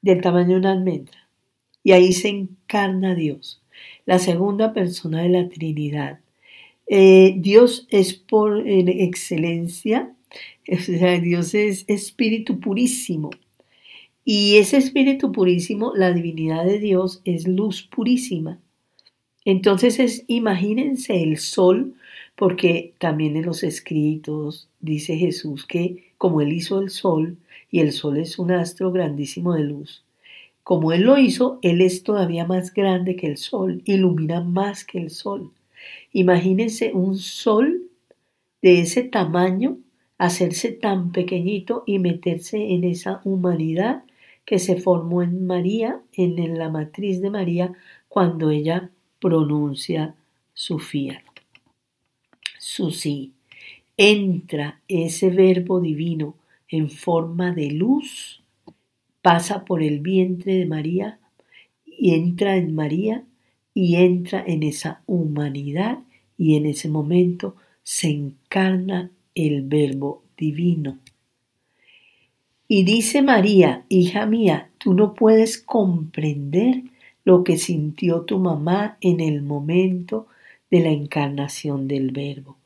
del 0.00 0.22
tamaño 0.22 0.54
de 0.54 0.56
una 0.56 0.72
almendra. 0.72 1.28
Y 1.84 1.92
ahí 1.92 2.12
se 2.12 2.28
encarna 2.28 3.14
Dios, 3.14 3.60
la 4.06 4.18
segunda 4.18 4.72
persona 4.72 5.22
de 5.22 5.28
la 5.28 5.48
Trinidad. 5.48 6.21
Eh, 6.86 7.34
Dios 7.38 7.86
es 7.90 8.14
por 8.14 8.66
excelencia, 8.66 10.14
Dios 11.22 11.54
es 11.54 11.84
espíritu 11.88 12.60
purísimo. 12.60 13.30
Y 14.24 14.56
ese 14.56 14.76
espíritu 14.76 15.32
purísimo, 15.32 15.92
la 15.96 16.12
divinidad 16.12 16.64
de 16.64 16.78
Dios, 16.78 17.22
es 17.24 17.48
luz 17.48 17.82
purísima. 17.82 18.60
Entonces 19.44 19.98
es, 19.98 20.24
imagínense 20.28 21.22
el 21.22 21.38
sol, 21.38 21.94
porque 22.36 22.94
también 22.98 23.36
en 23.36 23.46
los 23.46 23.62
escritos 23.62 24.68
dice 24.80 25.16
Jesús 25.16 25.66
que 25.66 26.12
como 26.18 26.40
Él 26.40 26.52
hizo 26.52 26.80
el 26.80 26.90
sol, 26.90 27.36
y 27.70 27.80
el 27.80 27.90
sol 27.90 28.18
es 28.18 28.38
un 28.38 28.52
astro 28.52 28.92
grandísimo 28.92 29.54
de 29.54 29.64
luz, 29.64 30.04
como 30.62 30.92
Él 30.92 31.02
lo 31.02 31.18
hizo, 31.18 31.58
Él 31.62 31.80
es 31.80 32.04
todavía 32.04 32.44
más 32.46 32.72
grande 32.72 33.16
que 33.16 33.26
el 33.26 33.38
sol, 33.38 33.82
ilumina 33.86 34.40
más 34.40 34.84
que 34.84 34.98
el 34.98 35.10
sol. 35.10 35.50
Imagínense 36.12 36.92
un 36.92 37.16
sol 37.16 37.90
de 38.60 38.80
ese 38.80 39.02
tamaño, 39.02 39.78
hacerse 40.18 40.70
tan 40.70 41.12
pequeñito 41.12 41.82
y 41.86 41.98
meterse 41.98 42.72
en 42.72 42.84
esa 42.84 43.20
humanidad 43.24 44.04
que 44.44 44.58
se 44.58 44.76
formó 44.76 45.22
en 45.22 45.46
María, 45.46 46.00
en 46.12 46.58
la 46.58 46.68
matriz 46.68 47.20
de 47.20 47.30
María, 47.30 47.72
cuando 48.08 48.50
ella 48.50 48.90
pronuncia 49.20 50.14
su 50.52 50.78
fiat, 50.78 51.22
su 52.58 52.90
sí. 52.90 53.32
Entra 53.96 54.80
ese 54.88 55.30
verbo 55.30 55.80
divino 55.80 56.36
en 56.68 56.90
forma 56.90 57.52
de 57.52 57.70
luz, 57.70 58.42
pasa 59.20 59.64
por 59.64 59.82
el 59.82 60.00
vientre 60.00 60.54
de 60.54 60.66
María 60.66 61.20
y 61.84 62.14
entra 62.14 62.56
en 62.56 62.74
María 62.74 63.24
y 63.74 63.96
entra 63.96 64.42
en 64.46 64.62
esa 64.62 65.02
humanidad 65.06 65.98
y 66.36 66.56
en 66.56 66.66
ese 66.66 66.88
momento 66.88 67.56
se 67.82 68.08
encarna 68.10 69.10
el 69.34 69.62
verbo 69.62 70.22
divino. 70.36 70.98
Y 72.68 72.84
dice 72.84 73.22
María, 73.22 73.84
hija 73.88 74.26
mía, 74.26 74.70
tú 74.78 74.94
no 74.94 75.14
puedes 75.14 75.58
comprender 75.58 76.82
lo 77.24 77.44
que 77.44 77.58
sintió 77.58 78.22
tu 78.22 78.38
mamá 78.38 78.96
en 79.00 79.20
el 79.20 79.42
momento 79.42 80.26
de 80.70 80.80
la 80.80 80.90
encarnación 80.90 81.86
del 81.86 82.10
verbo. 82.12 82.56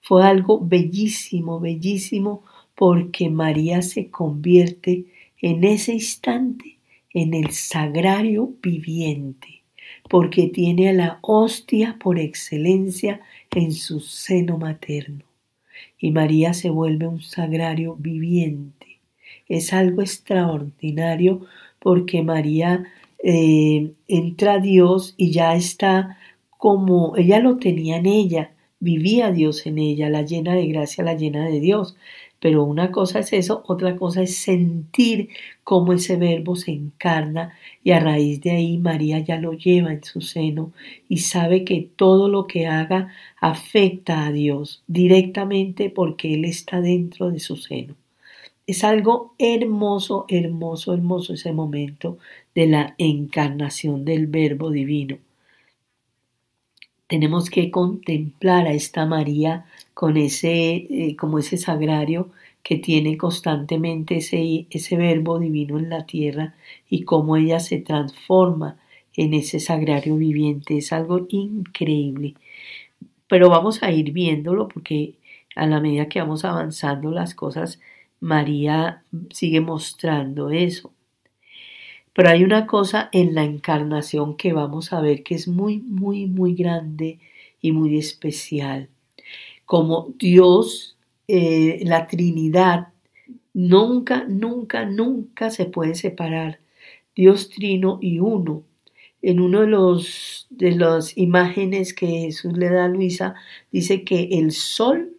Fue 0.00 0.24
algo 0.24 0.58
bellísimo, 0.60 1.60
bellísimo, 1.60 2.44
porque 2.74 3.28
María 3.28 3.82
se 3.82 4.10
convierte 4.10 5.04
en 5.40 5.64
ese 5.64 5.92
instante 5.92 6.78
en 7.12 7.34
el 7.34 7.50
sagrario 7.50 8.54
viviente 8.62 9.59
porque 10.10 10.48
tiene 10.48 10.88
a 10.88 10.92
la 10.92 11.18
hostia 11.22 11.96
por 12.02 12.18
excelencia 12.18 13.20
en 13.54 13.70
su 13.70 14.00
seno 14.00 14.58
materno. 14.58 15.24
Y 16.00 16.10
María 16.10 16.52
se 16.52 16.68
vuelve 16.68 17.06
un 17.06 17.22
sagrario 17.22 17.94
viviente. 17.96 18.98
Es 19.48 19.72
algo 19.72 20.02
extraordinario 20.02 21.46
porque 21.78 22.24
María 22.24 22.86
eh, 23.22 23.92
entra 24.08 24.54
a 24.54 24.58
Dios 24.58 25.14
y 25.16 25.30
ya 25.30 25.54
está 25.54 26.18
como 26.58 27.16
ella 27.16 27.38
lo 27.38 27.58
tenía 27.58 27.98
en 27.98 28.06
ella, 28.06 28.50
vivía 28.80 29.30
Dios 29.30 29.64
en 29.64 29.78
ella, 29.78 30.10
la 30.10 30.22
llena 30.22 30.54
de 30.54 30.66
gracia, 30.66 31.04
la 31.04 31.14
llena 31.14 31.46
de 31.46 31.60
Dios. 31.60 31.96
Pero 32.40 32.64
una 32.64 32.90
cosa 32.90 33.18
es 33.20 33.32
eso, 33.34 33.62
otra 33.66 33.96
cosa 33.96 34.22
es 34.22 34.36
sentir 34.38 35.28
cómo 35.62 35.92
ese 35.92 36.16
verbo 36.16 36.56
se 36.56 36.72
encarna 36.72 37.54
y 37.84 37.92
a 37.92 38.00
raíz 38.00 38.40
de 38.40 38.52
ahí 38.52 38.78
María 38.78 39.18
ya 39.18 39.38
lo 39.38 39.52
lleva 39.52 39.92
en 39.92 40.02
su 40.02 40.22
seno 40.22 40.72
y 41.08 41.18
sabe 41.18 41.64
que 41.64 41.90
todo 41.96 42.28
lo 42.28 42.46
que 42.46 42.66
haga 42.66 43.12
afecta 43.40 44.26
a 44.26 44.32
Dios 44.32 44.82
directamente 44.86 45.90
porque 45.90 46.34
Él 46.34 46.46
está 46.46 46.80
dentro 46.80 47.30
de 47.30 47.40
su 47.40 47.56
seno. 47.56 47.94
Es 48.66 48.84
algo 48.84 49.34
hermoso, 49.38 50.24
hermoso, 50.28 50.94
hermoso 50.94 51.34
ese 51.34 51.52
momento 51.52 52.18
de 52.54 52.68
la 52.68 52.94
encarnación 52.98 54.04
del 54.04 54.28
verbo 54.28 54.70
divino. 54.70 55.18
Tenemos 57.10 57.50
que 57.50 57.72
contemplar 57.72 58.68
a 58.68 58.72
esta 58.72 59.04
María 59.04 59.66
con 59.94 60.16
ese, 60.16 60.76
eh, 60.76 61.16
como 61.16 61.40
ese 61.40 61.56
sagrario 61.56 62.30
que 62.62 62.76
tiene 62.76 63.16
constantemente 63.16 64.18
ese, 64.18 64.68
ese 64.70 64.96
verbo 64.96 65.40
divino 65.40 65.76
en 65.80 65.90
la 65.90 66.06
tierra 66.06 66.54
y 66.88 67.02
cómo 67.02 67.36
ella 67.36 67.58
se 67.58 67.78
transforma 67.78 68.78
en 69.16 69.34
ese 69.34 69.58
sagrario 69.58 70.14
viviente. 70.16 70.78
Es 70.78 70.92
algo 70.92 71.26
increíble. 71.30 72.34
Pero 73.28 73.50
vamos 73.50 73.82
a 73.82 73.90
ir 73.90 74.12
viéndolo 74.12 74.68
porque 74.68 75.16
a 75.56 75.66
la 75.66 75.80
medida 75.80 76.08
que 76.08 76.20
vamos 76.20 76.44
avanzando 76.44 77.10
las 77.10 77.34
cosas, 77.34 77.80
María 78.20 79.02
sigue 79.30 79.60
mostrando 79.60 80.50
eso. 80.50 80.92
Pero 82.14 82.30
hay 82.30 82.44
una 82.44 82.66
cosa 82.66 83.08
en 83.12 83.34
la 83.34 83.44
encarnación 83.44 84.36
que 84.36 84.52
vamos 84.52 84.92
a 84.92 85.00
ver 85.00 85.22
que 85.22 85.34
es 85.34 85.48
muy, 85.48 85.78
muy, 85.80 86.26
muy 86.26 86.54
grande 86.54 87.18
y 87.60 87.72
muy 87.72 87.98
especial 87.98 88.88
como 89.70 90.12
Dios, 90.18 90.96
eh, 91.28 91.78
la 91.84 92.08
Trinidad, 92.08 92.88
Nunca, 93.52 94.24
nunca, 94.28 94.84
nunca 94.84 95.50
se 95.50 95.66
puede 95.66 95.94
separar 95.94 96.60
Dios 97.14 97.50
trino 97.50 97.98
y 98.00 98.18
uno. 98.20 98.64
En 99.22 99.40
uno 99.40 99.60
de 99.62 100.04
de 100.50 100.72
las 100.72 101.16
imágenes 101.16 101.94
que 101.94 102.06
Jesús 102.06 102.56
le 102.56 102.68
da 102.70 102.86
a 102.86 102.88
Luisa, 102.88 103.34
dice 103.70 104.02
que 104.04 104.28
el 104.32 104.50
sol 104.52 105.16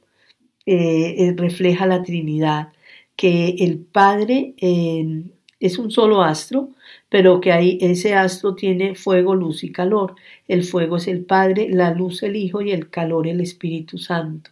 eh, 0.65 1.33
refleja 1.37 1.85
la 1.87 2.03
Trinidad, 2.03 2.73
que 3.15 3.55
el 3.59 3.79
Padre 3.79 4.53
eh, 4.57 5.23
es 5.61 5.77
un 5.77 5.91
solo 5.91 6.23
astro, 6.23 6.71
pero 7.12 7.41
que 7.41 7.51
ahí 7.51 7.78
ese 7.82 8.14
astro 8.14 8.55
tiene 8.55 8.95
fuego, 8.95 9.36
luz 9.36 9.66
y 9.66 9.72
calor. 9.74 10.16
El 10.47 10.64
fuego 10.64 10.95
es 10.95 11.09
el 11.09 11.26
Padre, 11.26 11.68
la 11.70 11.93
luz 11.93 12.24
el 12.24 12.38
Hijo 12.38 12.62
y 12.62 12.72
el 12.72 12.89
calor 12.89 13.28
el 13.28 13.41
Espíritu 13.41 13.97
Santo, 13.97 14.51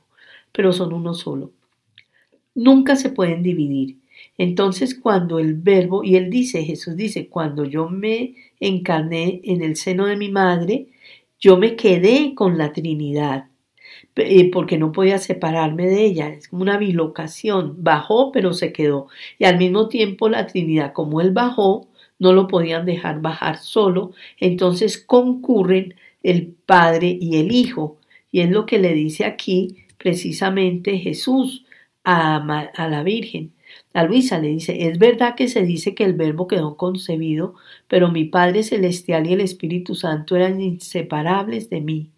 pero 0.51 0.74
son 0.74 0.91
uno 0.91 1.14
solo. 1.14 1.53
Nunca 2.55 2.97
se 2.97 3.12
pueden 3.12 3.43
dividir. 3.43 3.95
Entonces 4.38 4.93
cuando 4.93 5.39
el 5.39 5.53
verbo, 5.53 6.03
y 6.03 6.18
él 6.18 6.30
dice, 6.30 6.66
Jesús 6.66 6.97
dice, 6.97 7.30
cuando 7.30 7.64
yo 7.64 7.88
me 7.88 8.36
encarné 8.60 9.39
en 9.45 9.64
el 9.64 9.78
seno 9.78 10.07
de 10.07 10.18
mi 10.18 10.28
madre, 10.28 10.88
yo 11.39 11.55
me 11.55 11.78
quedé 11.78 12.36
con 12.36 12.57
la 12.57 12.74
Trinidad, 12.74 13.45
eh, 14.18 14.51
porque 14.51 14.78
no 14.78 14.91
podía 14.91 15.18
separarme 15.18 15.88
de 15.88 16.03
ella, 16.03 16.28
es 16.28 16.49
como 16.49 16.64
una 16.64 16.78
bilocación, 16.78 17.82
bajó 17.86 18.34
pero 18.34 18.51
se 18.51 18.74
quedó. 18.74 19.07
Y 19.38 19.45
al 19.45 19.57
mismo 19.57 19.88
tiempo 19.88 20.28
la 20.28 20.45
Trinidad, 20.45 20.91
como 20.91 21.22
él 21.22 21.32
bajó, 21.32 21.88
no 22.20 22.34
lo 22.34 22.47
podían 22.47 22.86
dejar 22.86 23.22
bajar 23.22 23.57
solo, 23.57 24.11
entonces 24.39 24.97
concurren 24.97 25.95
el 26.24 26.55
Padre 26.65 27.17
y 27.20 27.38
el 27.38 27.51
Hijo. 27.51 27.97
Y 28.32 28.41
es 28.41 28.51
lo 28.51 28.65
que 28.65 28.80
le 28.80 28.93
dice 28.93 29.26
aquí 29.26 29.78
precisamente 29.97 30.97
Jesús 30.97 31.65
a, 32.03 32.38
a 32.76 32.88
la 32.88 33.03
Virgen. 33.03 33.53
A 33.93 34.03
Luisa 34.03 34.39
le 34.39 34.49
dice, 34.49 34.88
es 34.88 34.99
verdad 34.99 35.36
que 35.36 35.47
se 35.47 35.63
dice 35.63 35.95
que 35.95 36.03
el 36.03 36.13
verbo 36.13 36.47
quedó 36.47 36.78
concebido, 36.78 37.55
pero 37.88 38.09
mi 38.11 38.26
Padre 38.26 38.63
Celestial 38.63 39.28
y 39.28 39.34
el 39.34 39.41
Espíritu 39.41 39.95
Santo 39.95 40.36
eran 40.36 40.61
inseparables 40.61 41.70
de 41.70 41.82
mí. 41.82 42.11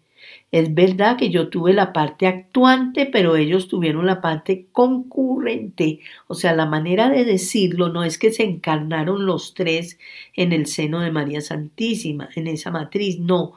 Es 0.52 0.74
verdad 0.74 1.16
que 1.16 1.30
yo 1.30 1.48
tuve 1.48 1.72
la 1.72 1.94
parte 1.94 2.26
actuante, 2.26 3.06
pero 3.06 3.36
ellos 3.36 3.68
tuvieron 3.68 4.04
la 4.04 4.20
parte 4.20 4.68
concurrente. 4.70 6.00
O 6.26 6.34
sea, 6.34 6.54
la 6.54 6.66
manera 6.66 7.08
de 7.08 7.24
decirlo 7.24 7.88
no 7.88 8.04
es 8.04 8.18
que 8.18 8.30
se 8.32 8.44
encarnaron 8.44 9.24
los 9.24 9.54
tres 9.54 9.98
en 10.34 10.52
el 10.52 10.66
seno 10.66 11.00
de 11.00 11.10
María 11.10 11.40
Santísima, 11.40 12.28
en 12.36 12.48
esa 12.48 12.70
matriz, 12.70 13.18
no. 13.18 13.54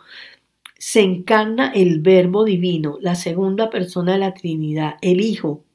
Se 0.78 1.02
encarna 1.02 1.72
el 1.74 2.00
Verbo 2.00 2.46
Divino, 2.46 2.98
la 3.02 3.16
segunda 3.16 3.70
persona 3.70 4.14
de 4.14 4.20
la 4.20 4.34
Trinidad, 4.34 4.96
el 5.02 5.20
Hijo, 5.20 5.66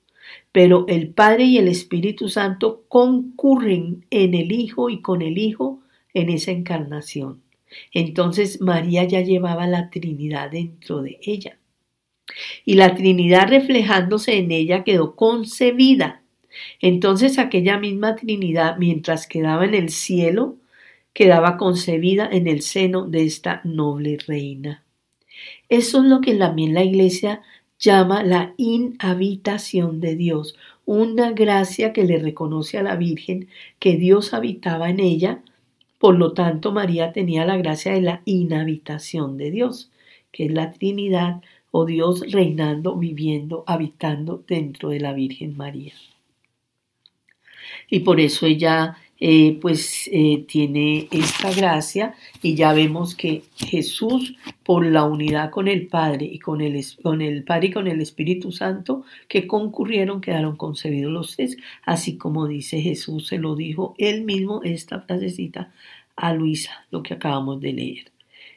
pero 0.52 0.86
el 0.88 1.10
Padre 1.10 1.44
y 1.44 1.58
el 1.58 1.68
Espíritu 1.68 2.30
Santo 2.30 2.84
concurren 2.88 4.06
en 4.10 4.34
el 4.34 4.52
Hijo 4.52 4.88
y 4.88 5.02
con 5.02 5.20
el 5.20 5.36
Hijo 5.36 5.82
en 6.14 6.30
esa 6.30 6.50
encarnación. 6.52 7.42
Entonces 7.92 8.60
María 8.60 9.04
ya 9.04 9.20
llevaba 9.20 9.66
la 9.66 9.90
Trinidad 9.90 10.50
dentro 10.50 11.02
de 11.02 11.18
ella. 11.22 11.58
Y 12.64 12.74
la 12.74 12.94
Trinidad 12.94 13.48
reflejándose 13.48 14.36
en 14.36 14.50
ella 14.52 14.84
quedó 14.84 15.16
concebida. 15.16 16.22
Entonces 16.80 17.38
aquella 17.38 17.78
misma 17.78 18.16
Trinidad, 18.16 18.76
mientras 18.78 19.26
quedaba 19.26 19.64
en 19.64 19.74
el 19.74 19.90
cielo, 19.90 20.56
quedaba 21.12 21.56
concebida 21.56 22.28
en 22.30 22.46
el 22.46 22.62
seno 22.62 23.06
de 23.06 23.24
esta 23.24 23.60
noble 23.64 24.18
reina. 24.26 24.84
Eso 25.68 26.02
es 26.02 26.04
lo 26.04 26.20
que 26.20 26.34
también 26.34 26.74
la 26.74 26.84
Iglesia 26.84 27.42
llama 27.78 28.22
la 28.22 28.54
inhabitación 28.56 30.00
de 30.00 30.14
Dios, 30.14 30.56
una 30.84 31.32
gracia 31.32 31.92
que 31.92 32.04
le 32.04 32.18
reconoce 32.18 32.78
a 32.78 32.82
la 32.82 32.96
Virgen 32.96 33.48
que 33.78 33.96
Dios 33.96 34.34
habitaba 34.34 34.90
en 34.90 35.00
ella, 35.00 35.42
por 36.00 36.16
lo 36.16 36.32
tanto 36.32 36.72
María 36.72 37.12
tenía 37.12 37.44
la 37.44 37.58
gracia 37.58 37.92
de 37.92 38.00
la 38.00 38.22
inhabitación 38.24 39.36
de 39.36 39.50
Dios, 39.50 39.90
que 40.32 40.46
es 40.46 40.50
la 40.50 40.72
Trinidad 40.72 41.42
o 41.70 41.84
Dios 41.84 42.24
reinando, 42.32 42.96
viviendo, 42.96 43.64
habitando 43.66 44.42
dentro 44.48 44.88
de 44.88 44.98
la 44.98 45.12
Virgen 45.12 45.58
María. 45.58 45.92
Y 47.90 48.00
por 48.00 48.18
eso 48.18 48.46
ella 48.46 48.96
eh, 49.20 49.58
pues 49.60 50.08
eh, 50.10 50.44
tiene 50.48 51.06
esta 51.10 51.52
gracia 51.52 52.14
y 52.42 52.54
ya 52.54 52.72
vemos 52.72 53.14
que 53.14 53.42
Jesús 53.54 54.34
por 54.64 54.86
la 54.86 55.04
unidad 55.04 55.50
con 55.50 55.68
el 55.68 55.86
Padre 55.88 56.24
y 56.24 56.38
con 56.38 56.62
el, 56.62 56.82
con 57.02 57.20
el 57.20 57.44
Padre 57.44 57.68
y 57.68 57.72
con 57.72 57.86
el 57.86 58.00
Espíritu 58.00 58.50
Santo 58.50 59.04
que 59.28 59.46
concurrieron 59.46 60.22
quedaron 60.22 60.56
concebidos 60.56 61.12
los 61.12 61.36
tres 61.36 61.58
así 61.84 62.16
como 62.16 62.48
dice 62.48 62.80
Jesús 62.80 63.26
se 63.26 63.36
lo 63.36 63.56
dijo 63.56 63.94
él 63.98 64.24
mismo 64.24 64.62
esta 64.64 65.02
frasecita 65.02 65.70
a 66.16 66.32
Luisa 66.32 66.86
lo 66.90 67.02
que 67.02 67.14
acabamos 67.14 67.60
de 67.60 67.72
leer. 67.74 68.12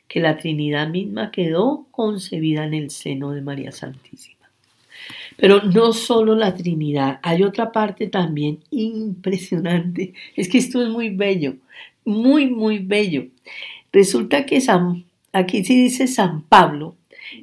Que 0.08 0.20
la 0.20 0.38
Trinidad 0.38 0.88
misma 0.90 1.32
quedó 1.32 1.88
concebida 1.92 2.66
en 2.66 2.74
el 2.74 2.90
seno 2.90 3.32
de 3.32 3.42
María 3.42 3.72
Santísima 3.72 4.43
pero 5.38 5.62
no 5.64 5.94
solo 5.94 6.36
la 6.36 6.56
Trinidad, 6.56 7.20
hay 7.24 7.44
otra 7.44 7.72
parte 7.72 8.08
también 8.08 8.60
impresionante. 8.72 10.14
Es 10.36 10.50
que 10.50 10.58
esto 10.58 10.82
es 10.82 10.90
muy 10.90 11.10
bello, 11.10 11.56
muy, 12.06 12.48
muy 12.48 12.80
bello. 12.80 13.28
Resulta 13.92 14.46
que 14.46 14.62
San, 14.62 15.06
aquí 15.32 15.64
sí 15.64 15.76
dice 15.84 16.08
San 16.08 16.44
Pablo, 16.44 16.96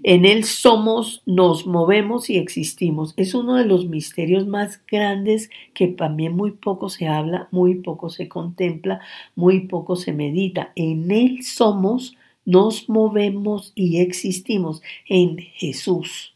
en 0.03 0.25
él 0.25 0.45
somos, 0.45 1.23
nos 1.27 1.67
movemos 1.67 2.31
y 2.31 2.37
existimos. 2.37 3.15
Es 3.17 3.35
uno 3.35 3.57
de 3.57 3.65
los 3.65 3.87
misterios 3.87 4.47
más 4.47 4.81
grandes 4.87 5.51
que 5.75 5.89
también 5.89 6.37
muy 6.37 6.53
poco 6.53 6.89
se 6.89 7.09
habla, 7.09 7.49
muy 7.51 7.77
poco 7.77 8.11
se 8.11 8.29
contempla, 8.29 9.01
muy 9.35 9.61
poco 9.61 9.97
se 9.97 10.13
medita. 10.13 10.73
En 10.77 11.11
él 11.11 11.43
somos, 11.43 12.17
nos 12.45 12.89
movemos 12.89 13.73
y 13.75 14.01
existimos 14.01 14.83
en 15.09 15.39
Jesús. 15.39 16.35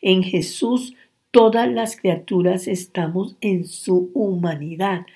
En 0.00 0.22
Jesús 0.22 0.94
todas 1.30 1.70
las 1.70 1.96
criaturas 1.96 2.68
estamos 2.68 3.36
en 3.40 3.66
su 3.66 4.10
humanidad. 4.14 5.06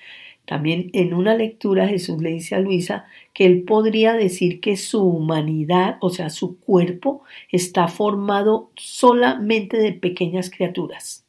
También 0.45 0.89
en 0.93 1.13
una 1.13 1.35
lectura 1.35 1.87
Jesús 1.87 2.21
le 2.21 2.31
dice 2.31 2.55
a 2.55 2.59
Luisa 2.59 3.05
que 3.33 3.45
él 3.45 3.63
podría 3.63 4.13
decir 4.13 4.59
que 4.59 4.75
su 4.75 5.01
humanidad, 5.03 5.97
o 6.01 6.09
sea, 6.09 6.29
su 6.29 6.59
cuerpo, 6.59 7.23
está 7.51 7.87
formado 7.87 8.69
solamente 8.75 9.77
de 9.77 9.93
pequeñas 9.93 10.49
criaturas. 10.49 11.25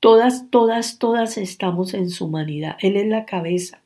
Todas, 0.00 0.50
todas, 0.50 0.98
todas 0.98 1.36
estamos 1.36 1.92
en 1.92 2.08
su 2.08 2.24
humanidad. 2.26 2.76
Él 2.80 2.96
es 2.96 3.06
la 3.06 3.26
cabeza. 3.26 3.82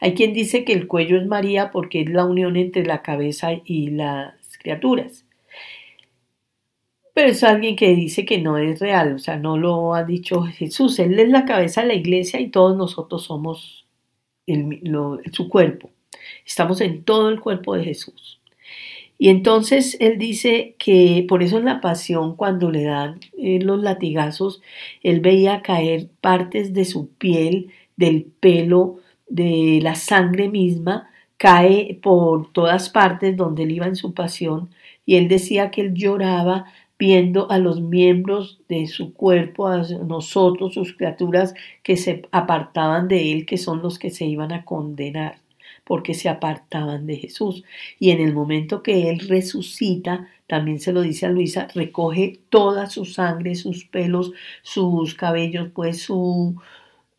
Hay 0.00 0.14
quien 0.14 0.32
dice 0.32 0.64
que 0.64 0.72
el 0.72 0.86
cuello 0.86 1.18
es 1.20 1.26
María 1.26 1.70
porque 1.70 2.00
es 2.00 2.08
la 2.08 2.24
unión 2.24 2.56
entre 2.56 2.86
la 2.86 3.02
cabeza 3.02 3.50
y 3.64 3.90
las 3.90 4.56
criaturas 4.58 5.27
pero 7.18 7.32
es 7.32 7.42
alguien 7.42 7.74
que 7.74 7.96
dice 7.96 8.24
que 8.24 8.38
no 8.38 8.58
es 8.58 8.78
real, 8.78 9.14
o 9.14 9.18
sea, 9.18 9.38
no 9.38 9.58
lo 9.58 9.92
ha 9.92 10.04
dicho 10.04 10.42
Jesús, 10.42 11.00
Él 11.00 11.18
es 11.18 11.28
la 11.28 11.46
cabeza 11.46 11.80
de 11.80 11.88
la 11.88 11.94
iglesia 11.94 12.38
y 12.38 12.46
todos 12.46 12.76
nosotros 12.76 13.24
somos 13.24 13.88
su 15.32 15.48
cuerpo, 15.48 15.90
estamos 16.46 16.80
en 16.80 17.02
todo 17.02 17.28
el 17.28 17.40
cuerpo 17.40 17.74
de 17.74 17.82
Jesús. 17.82 18.40
Y 19.18 19.30
entonces 19.30 19.96
Él 19.98 20.16
dice 20.16 20.76
que 20.78 21.26
por 21.28 21.42
eso 21.42 21.58
en 21.58 21.64
la 21.64 21.80
pasión, 21.80 22.36
cuando 22.36 22.70
le 22.70 22.84
dan 22.84 23.18
eh, 23.36 23.58
los 23.60 23.82
latigazos, 23.82 24.62
Él 25.02 25.18
veía 25.18 25.60
caer 25.62 26.10
partes 26.20 26.72
de 26.72 26.84
su 26.84 27.08
piel, 27.08 27.72
del 27.96 28.26
pelo, 28.26 29.00
de 29.28 29.80
la 29.82 29.96
sangre 29.96 30.48
misma, 30.48 31.10
cae 31.36 31.98
por 32.00 32.52
todas 32.52 32.90
partes 32.90 33.36
donde 33.36 33.64
Él 33.64 33.72
iba 33.72 33.86
en 33.86 33.96
su 33.96 34.14
pasión, 34.14 34.70
y 35.04 35.16
Él 35.16 35.26
decía 35.26 35.72
que 35.72 35.80
Él 35.80 35.94
lloraba 35.94 36.66
viendo 36.98 37.50
a 37.50 37.58
los 37.58 37.80
miembros 37.80 38.60
de 38.68 38.86
su 38.86 39.14
cuerpo, 39.14 39.68
a 39.68 39.82
nosotros, 40.04 40.74
sus 40.74 40.94
criaturas, 40.94 41.54
que 41.82 41.96
se 41.96 42.22
apartaban 42.32 43.08
de 43.08 43.32
él, 43.32 43.46
que 43.46 43.56
son 43.56 43.82
los 43.82 43.98
que 43.98 44.10
se 44.10 44.26
iban 44.26 44.52
a 44.52 44.64
condenar, 44.64 45.38
porque 45.84 46.14
se 46.14 46.28
apartaban 46.28 47.06
de 47.06 47.16
Jesús. 47.16 47.62
Y 48.00 48.10
en 48.10 48.20
el 48.20 48.34
momento 48.34 48.82
que 48.82 49.10
él 49.10 49.20
resucita, 49.28 50.28
también 50.48 50.80
se 50.80 50.92
lo 50.92 51.02
dice 51.02 51.26
a 51.26 51.30
Luisa, 51.30 51.68
recoge 51.74 52.40
toda 52.48 52.88
su 52.88 53.04
sangre, 53.04 53.54
sus 53.54 53.84
pelos, 53.84 54.32
sus 54.62 55.14
cabellos, 55.14 55.68
pues 55.72 56.02
su, 56.02 56.56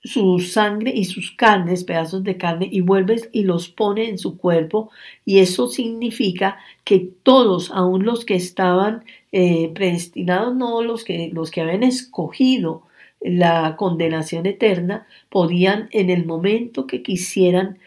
su 0.04 0.40
sangre 0.40 0.92
y 0.96 1.06
sus 1.06 1.32
carnes, 1.32 1.84
pedazos 1.84 2.24
de 2.24 2.38
carne, 2.38 2.70
y 2.72 2.82
vuelves 2.82 3.30
y 3.32 3.44
los 3.44 3.70
pone 3.70 4.10
en 4.10 4.18
su 4.18 4.38
cuerpo, 4.38 4.90
y 5.26 5.40
eso 5.40 5.68
significa 5.68 6.58
que 6.84 7.00
todos, 7.24 7.72
aun 7.72 8.06
los 8.06 8.26
que 8.26 8.36
estaban 8.36 9.04
eh, 9.32 9.72
predestinados, 9.74 10.56
no 10.56 10.82
los 10.82 11.04
que, 11.04 11.30
los 11.34 11.52
que 11.52 11.62
habían 11.62 11.84
escogido 11.84 12.84
la 13.22 13.76
condenación 13.76 14.46
eterna, 14.46 15.06
podían 15.30 15.90
en 15.92 16.10
el 16.10 16.26
momento 16.26 16.88
que 16.88 17.04
quisieran 17.04 17.80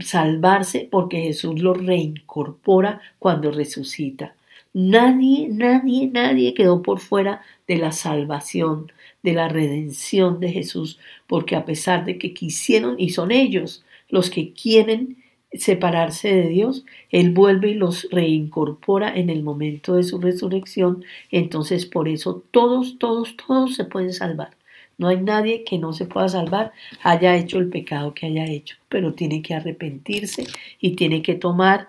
salvarse, 0.00 0.88
porque 0.90 1.22
Jesús 1.22 1.60
los 1.62 1.84
reincorpora 1.84 3.00
cuando 3.18 3.50
resucita. 3.50 4.34
Nadie, 4.74 5.48
nadie, 5.48 6.08
nadie 6.08 6.52
quedó 6.52 6.82
por 6.82 6.98
fuera 6.98 7.42
de 7.68 7.76
la 7.76 7.92
salvación, 7.92 8.90
de 9.24 9.32
la 9.32 9.48
redención 9.48 10.38
de 10.38 10.52
Jesús, 10.52 11.00
porque 11.26 11.56
a 11.56 11.64
pesar 11.64 12.04
de 12.04 12.18
que 12.18 12.34
quisieron, 12.34 12.96
y 12.98 13.08
son 13.08 13.32
ellos 13.32 13.82
los 14.10 14.28
que 14.28 14.52
quieren 14.52 15.16
separarse 15.54 16.28
de 16.28 16.48
Dios, 16.48 16.84
Él 17.10 17.30
vuelve 17.30 17.70
y 17.70 17.74
los 17.74 18.06
reincorpora 18.10 19.16
en 19.16 19.30
el 19.30 19.42
momento 19.42 19.94
de 19.94 20.02
su 20.02 20.20
resurrección, 20.20 21.04
entonces 21.30 21.86
por 21.86 22.06
eso 22.06 22.44
todos, 22.50 22.98
todos, 22.98 23.34
todos 23.36 23.74
se 23.74 23.84
pueden 23.84 24.12
salvar. 24.12 24.50
No 24.98 25.08
hay 25.08 25.16
nadie 25.16 25.64
que 25.64 25.78
no 25.78 25.94
se 25.94 26.04
pueda 26.04 26.28
salvar, 26.28 26.72
haya 27.02 27.34
hecho 27.34 27.58
el 27.58 27.70
pecado 27.70 28.12
que 28.12 28.26
haya 28.26 28.44
hecho, 28.44 28.76
pero 28.90 29.14
tiene 29.14 29.40
que 29.40 29.54
arrepentirse 29.54 30.46
y 30.80 30.96
tiene 30.96 31.22
que 31.22 31.34
tomar 31.34 31.88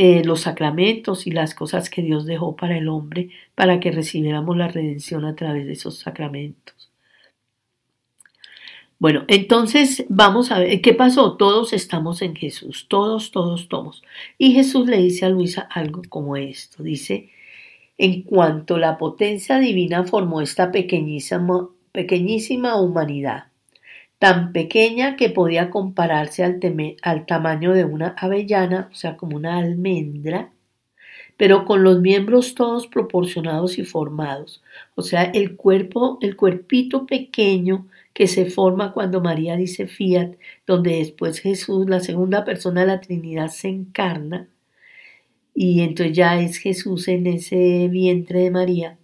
eh, 0.00 0.22
los 0.24 0.42
sacramentos 0.42 1.26
y 1.26 1.32
las 1.32 1.56
cosas 1.56 1.90
que 1.90 2.02
Dios 2.02 2.24
dejó 2.24 2.54
para 2.54 2.78
el 2.78 2.86
hombre 2.88 3.30
para 3.56 3.80
que 3.80 3.90
recibiéramos 3.90 4.56
la 4.56 4.68
redención 4.68 5.24
a 5.24 5.34
través 5.34 5.66
de 5.66 5.72
esos 5.72 5.98
sacramentos. 5.98 6.92
Bueno, 9.00 9.24
entonces 9.26 10.04
vamos 10.08 10.52
a 10.52 10.60
ver 10.60 10.80
qué 10.82 10.94
pasó. 10.94 11.36
Todos 11.36 11.72
estamos 11.72 12.22
en 12.22 12.36
Jesús, 12.36 12.86
todos, 12.88 13.32
todos, 13.32 13.68
todos. 13.68 14.04
Y 14.38 14.52
Jesús 14.52 14.86
le 14.86 14.98
dice 14.98 15.26
a 15.26 15.30
Luisa 15.30 15.62
algo 15.62 16.02
como 16.08 16.36
esto. 16.36 16.84
Dice, 16.84 17.30
en 17.98 18.22
cuanto 18.22 18.78
la 18.78 18.98
potencia 18.98 19.58
divina 19.58 20.04
formó 20.04 20.40
esta 20.40 20.70
pequeñísima, 20.70 21.70
pequeñísima 21.90 22.80
humanidad, 22.80 23.46
tan 24.18 24.52
pequeña 24.52 25.16
que 25.16 25.30
podía 25.30 25.70
compararse 25.70 26.44
al, 26.44 27.26
tamaño 27.26 27.72
de 27.72 27.84
una 27.84 28.08
avellana, 28.18 28.88
o 28.92 28.94
sea, 28.94 29.16
como 29.16 29.36
una 29.36 29.58
almendra, 29.58 30.52
pero 31.36 31.64
con 31.64 31.84
los 31.84 32.00
miembros 32.00 32.54
todos 32.54 32.88
proporcionados 32.88 33.78
y 33.78 33.84
formados, 33.84 34.62
o 34.96 35.02
sea, 35.02 35.22
el 35.22 35.56
cuerpo, 35.56 36.18
el 36.20 36.36
cuerpito 36.36 37.06
pequeño 37.06 37.86
que 38.12 38.26
se 38.26 38.46
forma 38.46 38.92
cuando 38.92 39.20
María 39.20 39.56
dice 39.56 39.86
fiat, 39.86 40.32
donde 40.66 40.96
después 40.96 41.38
Jesús, 41.38 41.88
la 41.88 42.00
segunda 42.00 42.44
persona 42.44 42.80
de 42.80 42.86
la 42.88 43.00
Trinidad, 43.00 43.48
se 43.48 43.68
encarna, 43.68 44.48
y 45.54 45.80
entonces 45.82 46.16
ya 46.16 46.40
es 46.40 46.58
Jesús 46.58 47.08
en 47.08 47.26
ese 47.26 47.88
vientre 47.88 48.40
de 48.40 48.50
María. 48.50 48.98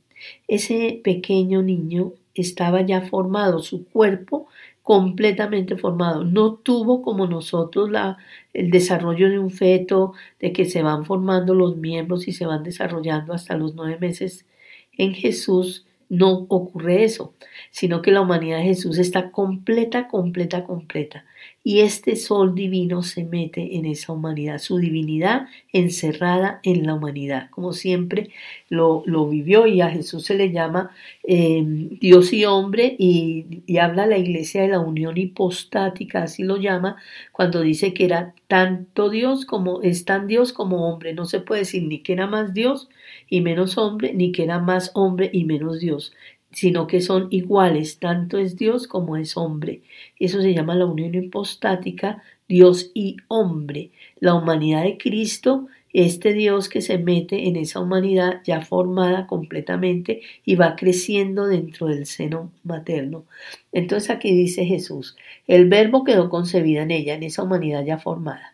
Ese 0.48 1.00
pequeño 1.02 1.62
niño 1.62 2.12
estaba 2.34 2.82
ya 2.82 3.02
formado, 3.02 3.60
su 3.60 3.84
cuerpo 3.86 4.46
completamente 4.84 5.76
formado. 5.76 6.24
No 6.24 6.56
tuvo 6.56 7.02
como 7.02 7.26
nosotros 7.26 7.90
la, 7.90 8.18
el 8.52 8.70
desarrollo 8.70 9.30
de 9.30 9.38
un 9.40 9.50
feto, 9.50 10.12
de 10.38 10.52
que 10.52 10.66
se 10.66 10.82
van 10.82 11.04
formando 11.04 11.54
los 11.54 11.76
miembros 11.76 12.28
y 12.28 12.32
se 12.32 12.46
van 12.46 12.62
desarrollando 12.62 13.32
hasta 13.32 13.56
los 13.56 13.74
nueve 13.74 13.98
meses. 13.98 14.46
En 14.92 15.14
Jesús 15.14 15.86
no 16.08 16.46
ocurre 16.48 17.04
eso, 17.04 17.34
sino 17.70 18.02
que 18.02 18.12
la 18.12 18.20
humanidad 18.20 18.58
de 18.58 18.64
Jesús 18.64 18.98
está 18.98 19.32
completa, 19.32 20.06
completa, 20.06 20.64
completa 20.64 21.24
y 21.66 21.80
este 21.80 22.14
sol 22.16 22.54
divino 22.54 23.02
se 23.02 23.24
mete 23.24 23.76
en 23.76 23.86
esa 23.86 24.12
humanidad, 24.12 24.58
su 24.58 24.76
divinidad 24.76 25.48
encerrada 25.72 26.60
en 26.62 26.86
la 26.86 26.92
humanidad, 26.92 27.48
como 27.50 27.72
siempre 27.72 28.28
lo, 28.68 29.02
lo 29.06 29.26
vivió 29.26 29.66
y 29.66 29.80
a 29.80 29.88
Jesús 29.88 30.26
se 30.26 30.34
le 30.34 30.52
llama 30.52 30.90
em, 31.22 31.88
Dios 31.98 32.34
y 32.34 32.44
hombre 32.44 32.94
y, 32.98 33.62
y 33.66 33.78
habla 33.78 34.06
la 34.06 34.18
iglesia 34.18 34.60
de 34.60 34.68
la 34.68 34.80
unión 34.80 35.16
hipostática, 35.16 36.24
así 36.24 36.42
lo 36.42 36.58
llama, 36.58 36.96
cuando 37.32 37.62
dice 37.62 37.94
que 37.94 38.04
era 38.04 38.34
tanto 38.46 39.08
Dios 39.08 39.46
como 39.46 39.80
es 39.80 40.04
tan 40.04 40.26
Dios 40.26 40.52
como 40.52 40.86
hombre, 40.90 41.14
no 41.14 41.24
se 41.24 41.40
puede 41.40 41.60
decir 41.60 41.84
ni 41.84 42.00
que 42.00 42.12
era 42.12 42.26
más 42.26 42.52
Dios 42.52 42.90
y 43.30 43.40
menos 43.40 43.78
hombre, 43.78 44.12
ni 44.12 44.32
que 44.32 44.44
era 44.44 44.58
más 44.58 44.90
hombre 44.94 45.30
y 45.32 45.44
menos 45.44 45.80
Dios 45.80 46.12
sino 46.54 46.86
que 46.86 47.00
son 47.00 47.26
iguales, 47.30 47.98
tanto 47.98 48.38
es 48.38 48.56
Dios 48.56 48.86
como 48.86 49.16
es 49.16 49.36
hombre. 49.36 49.82
Eso 50.18 50.40
se 50.40 50.54
llama 50.54 50.74
la 50.74 50.86
unión 50.86 51.14
hipostática, 51.14 52.22
Dios 52.48 52.90
y 52.94 53.16
hombre. 53.28 53.90
La 54.20 54.34
humanidad 54.34 54.84
de 54.84 54.96
Cristo, 54.96 55.66
este 55.92 56.32
Dios 56.32 56.68
que 56.68 56.80
se 56.80 56.98
mete 56.98 57.48
en 57.48 57.56
esa 57.56 57.80
humanidad 57.80 58.40
ya 58.44 58.60
formada 58.60 59.26
completamente 59.26 60.22
y 60.44 60.54
va 60.54 60.76
creciendo 60.76 61.46
dentro 61.46 61.88
del 61.88 62.06
seno 62.06 62.52
materno. 62.62 63.24
Entonces 63.72 64.10
aquí 64.10 64.32
dice 64.32 64.64
Jesús, 64.64 65.16
el 65.46 65.68
verbo 65.68 66.04
quedó 66.04 66.30
concebido 66.30 66.82
en 66.82 66.92
ella, 66.92 67.14
en 67.14 67.24
esa 67.24 67.42
humanidad 67.42 67.84
ya 67.84 67.98
formada. 67.98 68.53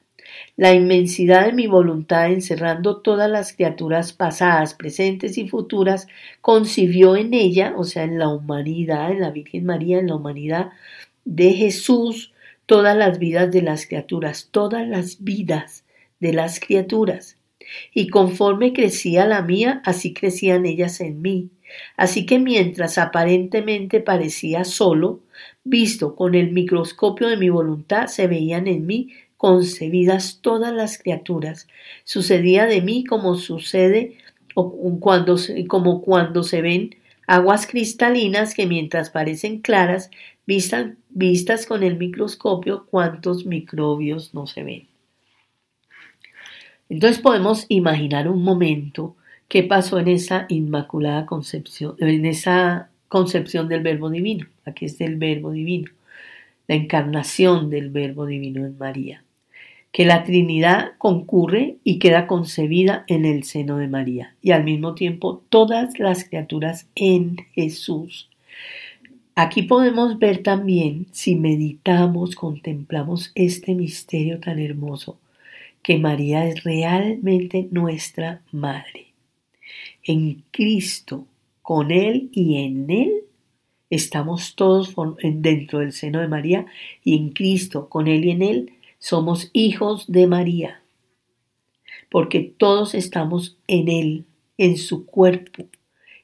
La 0.57 0.75
inmensidad 0.75 1.47
de 1.47 1.53
mi 1.53 1.67
voluntad, 1.67 2.31
encerrando 2.31 2.99
todas 2.99 3.31
las 3.31 3.53
criaturas 3.53 4.13
pasadas, 4.13 4.75
presentes 4.75 5.39
y 5.39 5.49
futuras, 5.49 6.07
concibió 6.41 7.17
en 7.17 7.35
ella, 7.35 7.75
o 7.77 7.85
sea, 7.85 8.05
en 8.05 8.19
la 8.19 8.29
humanidad, 8.29 9.11
en 9.13 9.21
la 9.21 9.31
Virgen 9.31 9.65
María, 9.65 9.99
en 9.99 10.09
la 10.09 10.17
humanidad 10.17 10.71
de 11.25 11.53
Jesús, 11.53 12.33
todas 12.67 12.97
las 12.97 13.19
vidas 13.19 13.51
de 13.51 13.63
las 13.63 13.87
criaturas, 13.87 14.49
todas 14.51 14.87
las 14.87 15.25
vidas 15.25 15.85
de 16.21 16.33
las 16.33 16.61
criaturas. 16.61 17.37
Y 17.95 18.09
conforme 18.09 18.73
crecía 18.73 19.27
la 19.27 19.43
mía, 19.43 19.83
así 19.85 20.13
crecían 20.13 20.67
ellas 20.67 21.01
en 21.01 21.23
mí. 21.23 21.51
Así 21.97 22.27
que 22.27 22.39
mientras 22.39 22.99
aparentemente 22.99 24.01
parecía 24.01 24.65
solo, 24.65 25.21
visto 25.65 26.17
con 26.17 26.35
el 26.35 26.53
microscopio 26.53 27.29
de 27.29 27.37
mi 27.37 27.49
voluntad, 27.49 28.09
se 28.09 28.27
veían 28.27 28.67
en 28.67 28.87
mí 28.87 29.11
concebidas 29.41 30.41
todas 30.43 30.71
las 30.71 30.99
criaturas. 30.99 31.67
Sucedía 32.05 32.67
de 32.67 32.83
mí 32.83 33.05
como 33.05 33.37
sucede 33.37 34.19
cuando, 34.55 35.39
como 35.67 36.03
cuando 36.03 36.43
se 36.43 36.61
ven 36.61 36.97
aguas 37.27 37.67
cristalinas 37.67 38.53
que 38.53 38.67
mientras 38.67 39.09
parecen 39.09 39.63
claras, 39.63 40.11
vistas 40.45 41.65
con 41.65 41.83
el 41.83 41.97
microscopio, 41.97 42.85
cuántos 42.91 43.47
microbios 43.47 44.35
no 44.35 44.47
se 44.47 44.63
ven. 44.63 44.89
Entonces 46.91 47.23
podemos 47.23 47.65
imaginar 47.71 48.29
un 48.29 48.43
momento 48.43 49.17
qué 49.49 49.63
pasó 49.63 49.99
en 50.01 50.09
esa 50.09 50.45
inmaculada 50.51 51.25
concepción, 51.25 51.95
en 51.99 52.27
esa 52.27 52.91
concepción 53.09 53.69
del 53.69 53.81
verbo 53.83 54.11
divino. 54.11 54.49
Aquí 54.67 54.85
es 54.85 55.01
el 55.01 55.17
verbo 55.17 55.51
divino, 55.51 55.91
la 56.69 56.75
encarnación 56.75 57.71
del 57.71 57.89
verbo 57.89 58.27
divino 58.27 58.67
en 58.67 58.77
María 58.77 59.25
que 59.93 60.05
la 60.05 60.23
Trinidad 60.23 60.93
concurre 60.99 61.77
y 61.83 61.99
queda 61.99 62.27
concebida 62.27 63.05
en 63.09 63.25
el 63.25 63.43
seno 63.45 63.77
de 63.77 63.89
María, 63.89 64.37
y 64.41 64.53
al 64.53 64.65
mismo 64.65 64.95
tiempo 64.95 65.43
todas 65.49 65.99
las 65.99 66.25
criaturas 66.25 66.89
en 66.95 67.37
Jesús. 67.55 68.29
Aquí 69.35 69.63
podemos 69.63 70.19
ver 70.19 70.43
también, 70.43 71.07
si 71.13 71.35
meditamos, 71.35 72.37
contemplamos 72.37 73.33
este 73.35 73.75
misterio 73.75 74.39
tan 74.39 74.59
hermoso, 74.59 75.19
que 75.83 75.99
María 75.99 76.47
es 76.47 76.63
realmente 76.63 77.69
nuestra 77.71 78.43
Madre. 78.53 79.07
En 80.05 80.45
Cristo, 80.51 81.27
con 81.63 81.91
Él 81.91 82.29
y 82.33 82.63
en 82.65 82.91
Él, 82.91 83.13
estamos 83.89 84.55
todos 84.55 84.95
dentro 85.23 85.81
del 85.81 85.93
seno 85.93 86.21
de 86.21 86.29
María, 86.29 86.67
y 87.03 87.17
en 87.17 87.31
Cristo, 87.31 87.89
con 87.89 88.09
Él 88.09 88.25
y 88.25 88.31
en 88.31 88.43
Él, 88.43 88.73
somos 89.01 89.51
hijos 89.55 90.05
de 90.07 90.27
María, 90.29 90.83
porque 92.11 92.55
todos 92.57 92.95
estamos 92.95 93.57
en 93.67 93.89
Él, 93.89 94.27
en 94.59 94.77
su 94.77 95.07
cuerpo, 95.07 95.65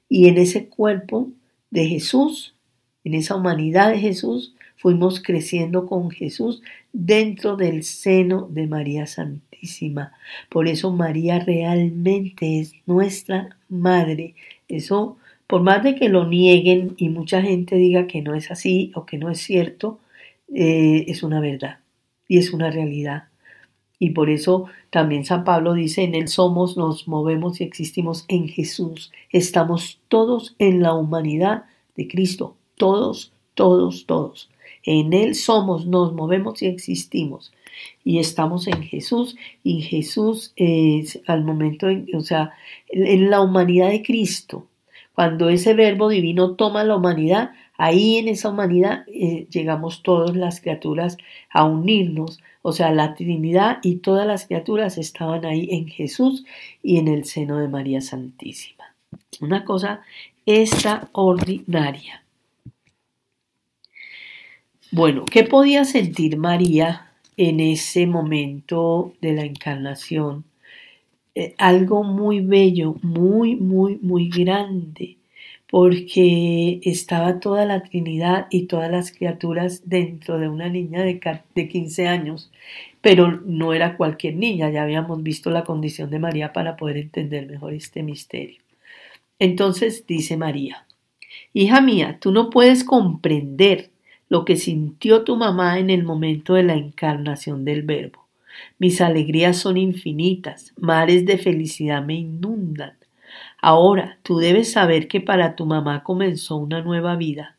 y 0.09 0.29
en 0.29 0.39
ese 0.39 0.69
cuerpo 0.69 1.31
de 1.71 1.87
Jesús, 1.87 2.55
en 3.03 3.15
esa 3.15 3.35
humanidad 3.35 3.91
de 3.91 3.99
Jesús, 3.99 4.55
fuimos 4.77 5.23
creciendo 5.23 5.87
con 5.87 6.11
Jesús 6.11 6.63
dentro 6.93 7.57
del 7.57 7.83
seno 7.83 8.47
de 8.51 8.67
María 8.67 9.07
Santísima. 9.07 10.13
Por 10.51 10.69
eso 10.69 10.93
María 10.93 11.39
realmente 11.39 12.61
es 12.61 12.75
nuestra 12.85 13.57
madre. 13.71 14.35
Eso, 14.69 15.17
por 15.47 15.63
más 15.63 15.83
de 15.83 15.95
que 15.95 16.11
lo 16.11 16.27
nieguen 16.29 16.95
y 16.99 17.09
mucha 17.09 17.41
gente 17.41 17.77
diga 17.77 18.07
que 18.07 18.21
no 18.21 18.35
es 18.35 18.51
así 18.51 18.93
o 18.95 19.07
que 19.07 19.17
no 19.17 19.31
es 19.31 19.39
cierto, 19.39 19.99
eh, 20.55 21.07
es 21.09 21.23
una 21.23 21.41
verdad 21.41 21.79
y 22.29 22.39
es 22.39 22.53
una 22.53 22.71
realidad. 22.71 23.25
Y 23.99 24.11
por 24.11 24.29
eso 24.29 24.67
también 24.91 25.25
San 25.25 25.45
Pablo 25.45 25.73
dice, 25.73 26.03
en 26.03 26.15
Él 26.15 26.29
somos, 26.29 26.77
nos 26.77 27.09
movemos 27.09 27.61
y 27.61 27.65
existimos 27.65 28.25
en 28.29 28.49
Jesús. 28.49 29.11
Estamos 29.31 30.01
todos 30.09 30.55
en 30.59 30.83
la 30.83 30.93
humanidad 30.95 31.65
de 31.97 32.07
Cristo, 32.07 32.57
todos, 32.77 33.33
todos, 33.55 34.07
todos. 34.07 34.51
En 34.83 35.13
Él 35.13 35.35
somos, 35.35 35.87
nos 35.87 36.13
movemos 36.13 36.63
y 36.63 36.67
existimos. 36.67 37.53
Y 38.05 38.19
estamos 38.19 38.67
en 38.67 38.83
Jesús 38.83 39.37
y 39.63 39.83
Jesús 39.83 40.53
es 40.57 41.21
al 41.27 41.45
momento, 41.45 41.89
en, 41.89 42.07
o 42.15 42.21
sea, 42.21 42.53
en 42.89 43.31
la 43.31 43.41
humanidad 43.41 43.91
de 43.91 44.03
Cristo. 44.03 44.67
Cuando 45.17 45.49
ese 45.49 45.75
verbo 45.75 46.09
divino 46.09 46.55
toma 46.55 46.85
la 46.85 46.95
humanidad, 46.95 47.51
Ahí 47.79 48.17
en 48.17 48.29
esa 48.29 48.49
humanidad 48.49 49.05
eh, 49.07 49.47
llegamos 49.51 50.03
todas 50.03 50.35
las 50.35 50.61
criaturas 50.61 51.19
a 51.51 51.65
unirnos, 51.65 52.41
O 52.63 52.73
sea, 52.73 52.91
la 52.91 53.15
Trinidad 53.15 53.79
y 53.83 53.97
todas 53.97 54.27
las 54.27 54.47
criaturas 54.47 54.99
estaban 54.99 55.45
ahí 55.45 55.69
en 55.71 55.87
Jesús 55.87 56.45
y 56.83 56.99
en 56.99 57.07
el 57.07 57.25
seno 57.25 57.59
de 57.59 57.69
María 57.69 58.01
Santísima. 58.01 58.97
Una 59.41 59.65
cosa 59.65 60.01
extraordinaria. 60.47 62.25
Bueno, 64.91 65.25
¿qué 65.27 65.45
podía 65.45 65.85
sentir 65.85 66.39
María 66.39 67.13
en 67.37 67.61
ese 67.61 68.07
momento 68.07 69.13
de 69.21 69.33
la 69.35 69.45
encarnación? 69.45 70.45
Eh, 71.39 71.55
algo 71.59 72.03
muy 72.03 72.41
bello, 72.41 72.97
muy, 73.03 73.57
muy, 73.57 73.99
muy 74.03 74.31
grande 74.31 75.19
porque 75.71 76.81
estaba 76.83 77.41
toda 77.41 77.67
la 77.67 77.83
Trinidad 77.83 78.47
y 78.51 78.67
todas 78.67 78.91
las 78.91 79.13
criaturas 79.13 79.83
dentro 79.85 80.39
de 80.39 80.49
una 80.49 80.71
niña 80.71 81.03
de, 81.03 81.21
de 81.55 81.69
15 81.69 82.09
años, 82.09 82.51
pero 83.03 83.31
no 83.45 83.75
era 83.75 83.99
cualquier 83.99 84.37
niña, 84.37 84.71
ya 84.71 84.83
habíamos 84.83 85.23
visto 85.23 85.51
la 85.51 85.65
condición 85.65 86.09
de 86.11 86.21
María 86.21 86.55
para 86.55 86.77
poder 86.77 86.97
entender 86.97 87.47
mejor 87.47 87.75
este 87.75 88.03
misterio. 88.03 88.63
Entonces 89.39 90.07
dice 90.07 90.39
María, 90.39 90.87
Hija 91.53 91.83
mía, 91.83 92.19
tú 92.21 92.33
no 92.33 92.49
puedes 92.51 92.83
comprender 92.85 93.91
lo 94.31 94.47
que 94.47 94.57
sintió 94.57 95.25
tu 95.25 95.37
mamá 95.37 95.79
en 95.79 95.91
el 95.91 96.03
momento 96.03 96.55
de 96.55 96.63
la 96.63 96.75
encarnación 96.75 97.65
del 97.65 97.83
Verbo. 97.83 98.26
Mis 98.79 99.01
alegrías 99.01 99.57
son 99.57 99.77
infinitas, 99.77 100.73
mares 100.77 101.27
de 101.27 101.39
felicidad 101.39 102.05
me 102.05 102.15
inundan. 102.15 102.97
Ahora 103.61 104.19
tú 104.23 104.39
debes 104.39 104.73
saber 104.73 105.09
que 105.09 105.21
para 105.21 105.57
tu 105.57 105.67
mamá 105.67 106.03
comenzó 106.03 106.57
una 106.57 106.83
nueva 106.83 107.17
vida. 107.17 107.57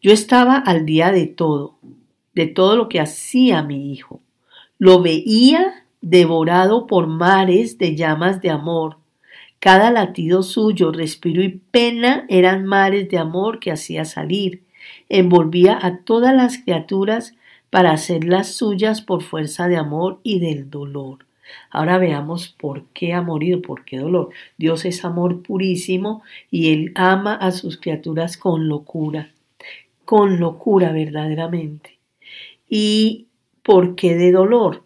Yo 0.00 0.12
estaba 0.12 0.56
al 0.56 0.86
día 0.86 1.12
de 1.12 1.26
todo, 1.26 1.78
de 2.34 2.46
todo 2.46 2.76
lo 2.76 2.88
que 2.88 3.00
hacía 3.00 3.62
mi 3.62 3.92
hijo. 3.92 4.20
Lo 4.78 5.02
veía 5.02 5.84
devorado 6.00 6.86
por 6.86 7.06
mares 7.06 7.78
de 7.78 7.94
llamas 7.94 8.40
de 8.40 8.50
amor. 8.50 8.98
Cada 9.60 9.92
latido 9.92 10.42
suyo, 10.42 10.90
respiro 10.90 11.42
y 11.42 11.60
pena 11.70 12.26
eran 12.28 12.64
mares 12.64 13.08
de 13.08 13.18
amor 13.18 13.60
que 13.60 13.70
hacía 13.70 14.04
salir. 14.04 14.64
Envolvía 15.08 15.78
a 15.80 15.98
todas 15.98 16.34
las 16.34 16.58
criaturas 16.58 17.34
para 17.72 17.92
hacerlas 17.92 18.54
suyas 18.54 19.00
por 19.00 19.22
fuerza 19.22 19.66
de 19.66 19.78
amor 19.78 20.20
y 20.22 20.40
del 20.40 20.68
dolor. 20.68 21.24
Ahora 21.70 21.96
veamos 21.96 22.50
por 22.50 22.84
qué 22.92 23.14
ha 23.14 23.22
morido, 23.22 23.62
por 23.62 23.86
qué 23.86 23.96
dolor. 23.96 24.28
Dios 24.58 24.84
es 24.84 25.06
amor 25.06 25.42
purísimo 25.42 26.22
y 26.50 26.70
Él 26.74 26.92
ama 26.96 27.34
a 27.34 27.50
sus 27.50 27.78
criaturas 27.78 28.36
con 28.36 28.68
locura, 28.68 29.32
con 30.04 30.38
locura 30.38 30.92
verdaderamente. 30.92 31.98
¿Y 32.68 33.28
por 33.62 33.94
qué 33.94 34.16
de 34.16 34.32
dolor? 34.32 34.84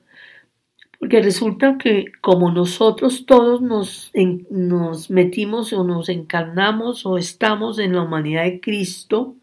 Porque 1.01 1.21
resulta 1.21 1.79
que 1.79 2.05
como 2.21 2.53
nosotros 2.53 3.27
todos 3.27 3.63
nos, 3.63 4.13
nos 4.49 5.11
metimos 5.11 5.73
o 5.73 5.83
nos 5.83 6.09
encarnamos 6.09 7.05
o 7.05 7.19
estamos 7.19 7.81
en 7.81 7.97
la 7.97 8.03
humanidad 8.03 8.45
de 8.45 8.61
Cristo, 8.61 9.35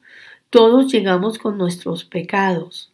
todos 0.49 0.89
llegamos 0.93 1.37
con 1.37 1.57
nuestros 1.57 2.05
pecados 2.05 2.92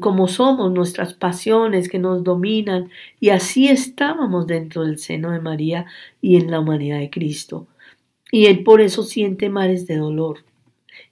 como 0.00 0.28
somos, 0.28 0.72
nuestras 0.72 1.12
pasiones 1.12 1.88
que 1.88 1.98
nos 1.98 2.24
dominan, 2.24 2.90
y 3.20 3.28
así 3.28 3.68
estábamos 3.68 4.46
dentro 4.46 4.84
del 4.84 4.98
seno 4.98 5.30
de 5.30 5.40
María 5.40 5.86
y 6.22 6.36
en 6.36 6.50
la 6.50 6.60
humanidad 6.60 6.98
de 6.98 7.10
Cristo. 7.10 7.66
Y 8.30 8.46
Él 8.46 8.64
por 8.64 8.80
eso 8.80 9.02
siente 9.02 9.50
mares 9.50 9.86
de 9.86 9.96
dolor 9.98 10.38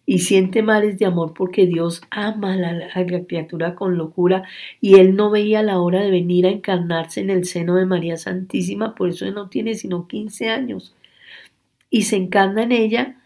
y 0.06 0.20
siente 0.20 0.62
mares 0.62 0.98
de 0.98 1.04
amor 1.06 1.34
porque 1.34 1.66
Dios 1.66 2.00
ama 2.10 2.54
a 2.54 2.56
la, 2.56 2.68
a 2.94 3.02
la, 3.02 3.24
criatura 3.26 3.74
con 3.74 3.98
locura 3.98 4.44
y 4.80 4.94
Él 4.94 5.14
no 5.14 5.30
veía 5.30 5.62
la 5.62 5.78
hora 5.78 6.00
de 6.00 6.10
venir 6.10 6.46
a 6.46 6.50
encarnarse 6.50 7.20
en 7.20 7.30
el 7.30 7.44
seno 7.44 7.76
de 7.76 7.86
María 7.86 8.16
Santísima, 8.16 8.94
por 8.94 9.10
eso 9.10 9.26
Él 9.26 9.34
no 9.34 9.50
tiene 9.50 9.74
sino 9.74 10.08
15 10.08 10.48
años. 10.48 10.94
Y 11.90 12.02
se 12.02 12.16
encarna 12.16 12.62
en 12.62 12.72
ella 12.72 13.19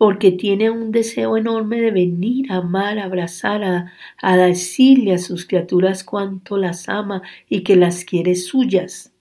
porque 0.00 0.32
tiene 0.32 0.70
un 0.70 0.92
deseo 0.92 1.36
enorme 1.36 1.78
de 1.78 1.90
venir 1.90 2.50
a 2.50 2.56
amar, 2.56 2.98
a 2.98 3.04
abrazar, 3.04 3.62
a, 3.62 3.92
a 4.16 4.36
decirle 4.38 5.12
a 5.12 5.18
sus 5.18 5.44
criaturas 5.44 6.04
cuánto 6.04 6.56
las 6.56 6.88
ama 6.88 7.20
y 7.50 7.64
que 7.64 7.76
las 7.76 8.06
quiere 8.06 8.34
suyas, 8.34 9.12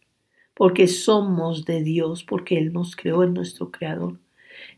porque 0.54 0.88
somos 0.88 1.66
de 1.66 1.84
Dios, 1.84 2.24
porque 2.24 2.58
Él 2.58 2.72
nos 2.72 2.96
creó, 2.96 3.26
en 3.26 3.34
nuestro 3.34 3.72
creador. 3.72 4.20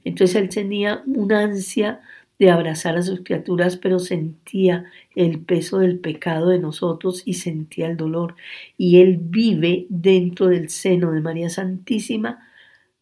Entonces 0.03 0.35
Él 0.37 0.49
tenía 0.49 1.03
una 1.05 1.41
ansia 1.41 2.01
de 2.39 2.49
abrazar 2.49 2.97
a 2.97 3.03
sus 3.03 3.19
criaturas, 3.19 3.77
pero 3.77 3.99
sentía 3.99 4.85
el 5.15 5.41
peso 5.41 5.77
del 5.77 5.99
pecado 5.99 6.49
de 6.49 6.57
nosotros 6.57 7.21
y 7.25 7.35
sentía 7.35 7.85
el 7.85 7.95
dolor. 7.95 8.33
Y 8.75 9.01
Él 9.01 9.19
vive 9.21 9.85
dentro 9.89 10.47
del 10.47 10.69
seno 10.71 11.11
de 11.11 11.21
María 11.21 11.49
Santísima 11.51 12.39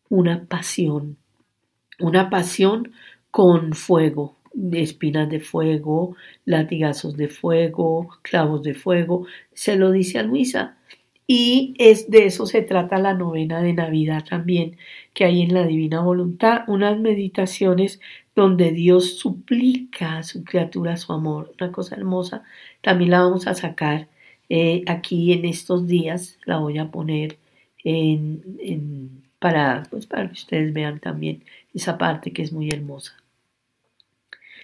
una 0.09 0.43
pasión 0.47 1.15
una 1.99 2.29
pasión 2.29 2.91
con 3.31 3.73
fuego, 3.73 4.37
espinas 4.73 5.29
de 5.29 5.39
fuego, 5.39 6.15
latigazos 6.45 7.15
de 7.17 7.27
fuego, 7.27 8.09
clavos 8.21 8.63
de 8.63 8.73
fuego, 8.73 9.27
se 9.53 9.75
lo 9.75 9.91
dice 9.91 10.19
a 10.19 10.23
Luisa. 10.23 10.77
Y 11.27 11.75
es 11.77 12.09
de 12.09 12.25
eso 12.25 12.47
se 12.47 12.63
trata 12.63 12.97
la 12.97 13.13
novena 13.13 13.61
de 13.61 13.73
Navidad 13.73 14.25
también, 14.27 14.77
que 15.13 15.25
hay 15.25 15.43
en 15.43 15.53
la 15.53 15.67
Divina 15.67 16.01
Voluntad, 16.01 16.63
unas 16.67 16.99
meditaciones 16.99 17.99
donde 18.35 18.71
Dios 18.71 19.19
suplica 19.19 20.17
a 20.17 20.23
su 20.23 20.43
criatura 20.43 20.97
su 20.97 21.13
amor, 21.13 21.53
una 21.59 21.71
cosa 21.71 21.95
hermosa. 21.95 22.43
También 22.81 23.11
la 23.11 23.21
vamos 23.21 23.45
a 23.45 23.53
sacar 23.53 24.07
eh, 24.49 24.83
aquí 24.87 25.31
en 25.33 25.45
estos 25.45 25.87
días, 25.87 26.39
la 26.45 26.57
voy 26.57 26.79
a 26.79 26.89
poner 26.89 27.37
en, 27.83 29.21
para, 29.39 29.83
pues, 29.89 30.07
para 30.07 30.27
que 30.27 30.33
ustedes 30.33 30.73
vean 30.73 30.99
también 30.99 31.43
esa 31.73 31.97
parte 31.97 32.31
que 32.31 32.41
es 32.41 32.51
muy 32.51 32.69
hermosa. 32.69 33.15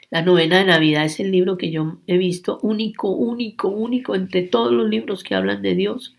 La 0.10 0.22
novena 0.22 0.60
de 0.60 0.66
Navidad 0.66 1.06
es 1.06 1.20
el 1.20 1.32
libro 1.32 1.58
que 1.58 1.72
yo 1.72 1.98
he 2.08 2.18
visto 2.18 2.60
único, 2.62 3.10
único, 3.10 3.70
único 3.70 4.16
entre 4.16 4.44
todos 4.44 4.72
los 4.72 4.88
libros 4.88 5.24
que 5.24 5.36
hablan 5.36 5.62
de 5.62 5.76
Dios. 5.76 6.16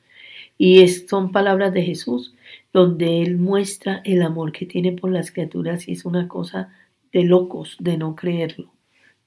Y 0.58 0.86
son 0.88 1.32
palabras 1.32 1.72
de 1.72 1.82
Jesús, 1.82 2.34
donde 2.72 3.22
Él 3.22 3.36
muestra 3.36 4.00
el 4.04 4.22
amor 4.22 4.52
que 4.52 4.66
tiene 4.66 4.92
por 4.92 5.10
las 5.10 5.30
criaturas 5.30 5.86
y 5.88 5.92
es 5.92 6.04
una 6.04 6.28
cosa 6.28 6.74
de 7.12 7.24
locos, 7.24 7.76
de 7.78 7.96
no 7.96 8.16
creerlo, 8.16 8.72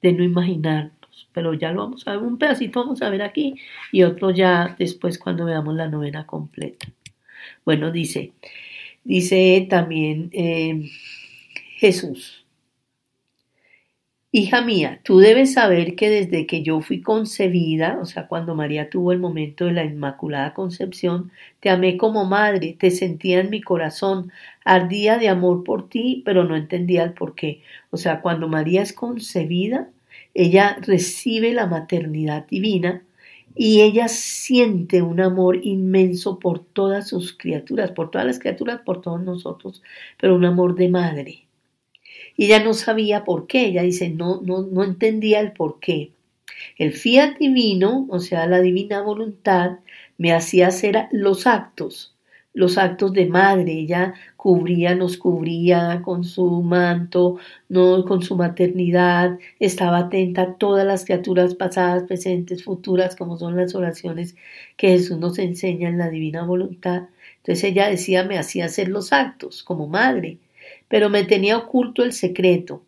de 0.02 0.12
no 0.12 0.24
imaginarnos. 0.24 1.30
Pero 1.32 1.54
ya 1.54 1.72
lo 1.72 1.84
vamos 1.84 2.08
a 2.08 2.12
ver, 2.12 2.22
un 2.22 2.38
pedacito 2.38 2.82
vamos 2.82 3.02
a 3.02 3.10
ver 3.10 3.22
aquí 3.22 3.56
y 3.92 4.04
otro 4.04 4.32
ya 4.32 4.76
después 4.78 5.18
cuando 5.18 5.46
veamos 5.46 5.76
la 5.76 5.88
novena 5.88 6.26
completa. 6.26 6.88
Bueno, 7.64 7.92
dice, 7.92 8.34
Dice 9.04 9.66
también 9.70 10.30
eh, 10.34 10.90
Jesús, 11.80 12.46
Hija 14.32 14.62
mía, 14.62 15.00
tú 15.04 15.20
debes 15.20 15.54
saber 15.54 15.96
que 15.96 16.10
desde 16.10 16.46
que 16.46 16.62
yo 16.62 16.82
fui 16.82 17.02
concebida, 17.02 17.98
o 18.02 18.06
sea, 18.06 18.28
cuando 18.28 18.54
María 18.54 18.90
tuvo 18.90 19.14
el 19.14 19.20
momento 19.20 19.66
de 19.66 19.72
la 19.72 19.86
Inmaculada 19.86 20.54
Concepción, 20.54 21.32
te 21.62 21.70
amé 21.70 21.96
como 21.98 22.26
madre, 22.26 22.76
te 22.78 22.92
sentía 22.92 23.40
en 23.40 23.50
mi 23.50 23.62
corazón, 23.62 24.30
ardía 24.66 25.18
de 25.18 25.30
amor 25.30 25.64
por 25.64 25.88
ti, 25.90 26.22
pero 26.26 26.44
no 26.44 26.58
entendía 26.58 27.04
el 27.04 27.14
por 27.14 27.34
qué. 27.34 27.62
O 27.92 27.98
sea, 27.98 28.22
cuando 28.22 28.50
María 28.50 28.82
es 28.82 28.92
concebida, 28.92 29.90
ella 30.34 30.78
recibe 30.82 31.54
la 31.54 31.66
maternidad 31.66 32.46
divina 32.46 33.04
y 33.56 33.82
ella 33.82 34.10
siente 34.10 35.02
un 35.02 35.22
amor 35.22 35.60
inmenso 35.66 36.40
por 36.40 36.60
todas 36.60 37.08
sus 37.08 37.36
criaturas, 37.38 37.92
por 37.92 38.12
todas 38.12 38.28
las 38.28 38.40
criaturas, 38.40 38.82
por 38.86 39.02
todos 39.02 39.22
nosotros, 39.24 39.82
pero 40.20 40.36
un 40.36 40.46
amor 40.46 40.76
de 40.76 40.90
madre. 40.90 41.49
Y 42.40 42.46
ella 42.46 42.64
no 42.64 42.74
sabía 42.74 43.26
por 43.26 43.48
qué, 43.48 43.66
ella 43.66 43.82
dice, 43.84 44.10
no, 44.10 44.40
no, 44.42 44.62
no 44.62 44.86
entendía 44.86 45.42
el 45.42 45.52
por 45.52 45.82
qué. 45.82 46.14
El 46.78 46.94
fiat 46.94 47.38
divino, 47.38 48.08
o 48.10 48.20
sea, 48.22 48.48
la 48.48 48.62
divina 48.62 49.02
voluntad, 49.02 49.80
me 50.18 50.32
hacía 50.32 50.68
hacer 50.68 51.10
los 51.12 51.46
actos, 51.48 52.16
los 52.54 52.78
actos 52.78 53.12
de 53.12 53.26
madre. 53.26 53.74
Ella 53.74 54.14
cubría, 54.38 54.96
nos 54.96 55.18
cubría 55.18 56.02
con 56.02 56.24
su 56.24 56.62
manto, 56.62 57.40
no, 57.68 58.06
con 58.06 58.24
su 58.24 58.38
maternidad, 58.38 59.38
estaba 59.60 59.98
atenta 59.98 60.44
a 60.44 60.54
todas 60.56 60.88
las 60.88 61.04
criaturas 61.04 61.56
pasadas, 61.56 62.04
presentes, 62.04 62.64
futuras, 62.64 63.18
como 63.18 63.38
son 63.38 63.58
las 63.58 63.76
oraciones 63.76 64.38
que 64.78 64.88
Jesús 64.92 65.18
nos 65.18 65.40
enseña 65.40 65.90
en 65.90 65.98
la 65.98 66.10
divina 66.10 66.46
voluntad. 66.46 67.10
Entonces 67.40 67.66
ella 67.66 67.90
decía, 67.90 68.24
me 68.24 68.38
hacía 68.38 68.64
hacer 68.64 68.88
los 68.88 69.12
actos 69.12 69.62
como 69.62 69.88
madre, 69.88 70.38
pero 70.90 71.10
me 71.10 71.24
tenía 71.24 71.58
oculto 71.58 72.04
el 72.04 72.12
secreto. 72.12 72.84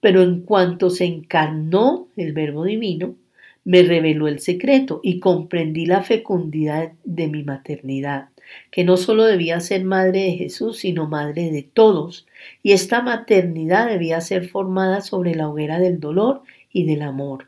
Pero 0.00 0.22
en 0.22 0.42
cuanto 0.42 0.90
se 0.90 1.04
encarnó 1.04 2.08
el 2.16 2.32
Verbo 2.32 2.64
Divino, 2.64 3.16
me 3.64 3.82
reveló 3.82 4.28
el 4.28 4.38
secreto 4.38 5.00
y 5.02 5.18
comprendí 5.18 5.86
la 5.86 6.02
fecundidad 6.02 6.92
de 7.04 7.28
mi 7.28 7.42
maternidad 7.42 8.28
que 8.70 8.84
no 8.84 8.96
sólo 8.96 9.24
debía 9.24 9.60
ser 9.60 9.84
madre 9.84 10.20
de 10.20 10.32
Jesús, 10.32 10.78
sino 10.78 11.08
madre 11.08 11.50
de 11.50 11.62
todos, 11.62 12.26
y 12.62 12.72
esta 12.72 13.02
maternidad 13.02 13.88
debía 13.88 14.20
ser 14.20 14.48
formada 14.48 15.00
sobre 15.00 15.34
la 15.34 15.48
hoguera 15.48 15.78
del 15.78 16.00
dolor 16.00 16.42
y 16.72 16.84
del 16.84 17.02
amor. 17.02 17.46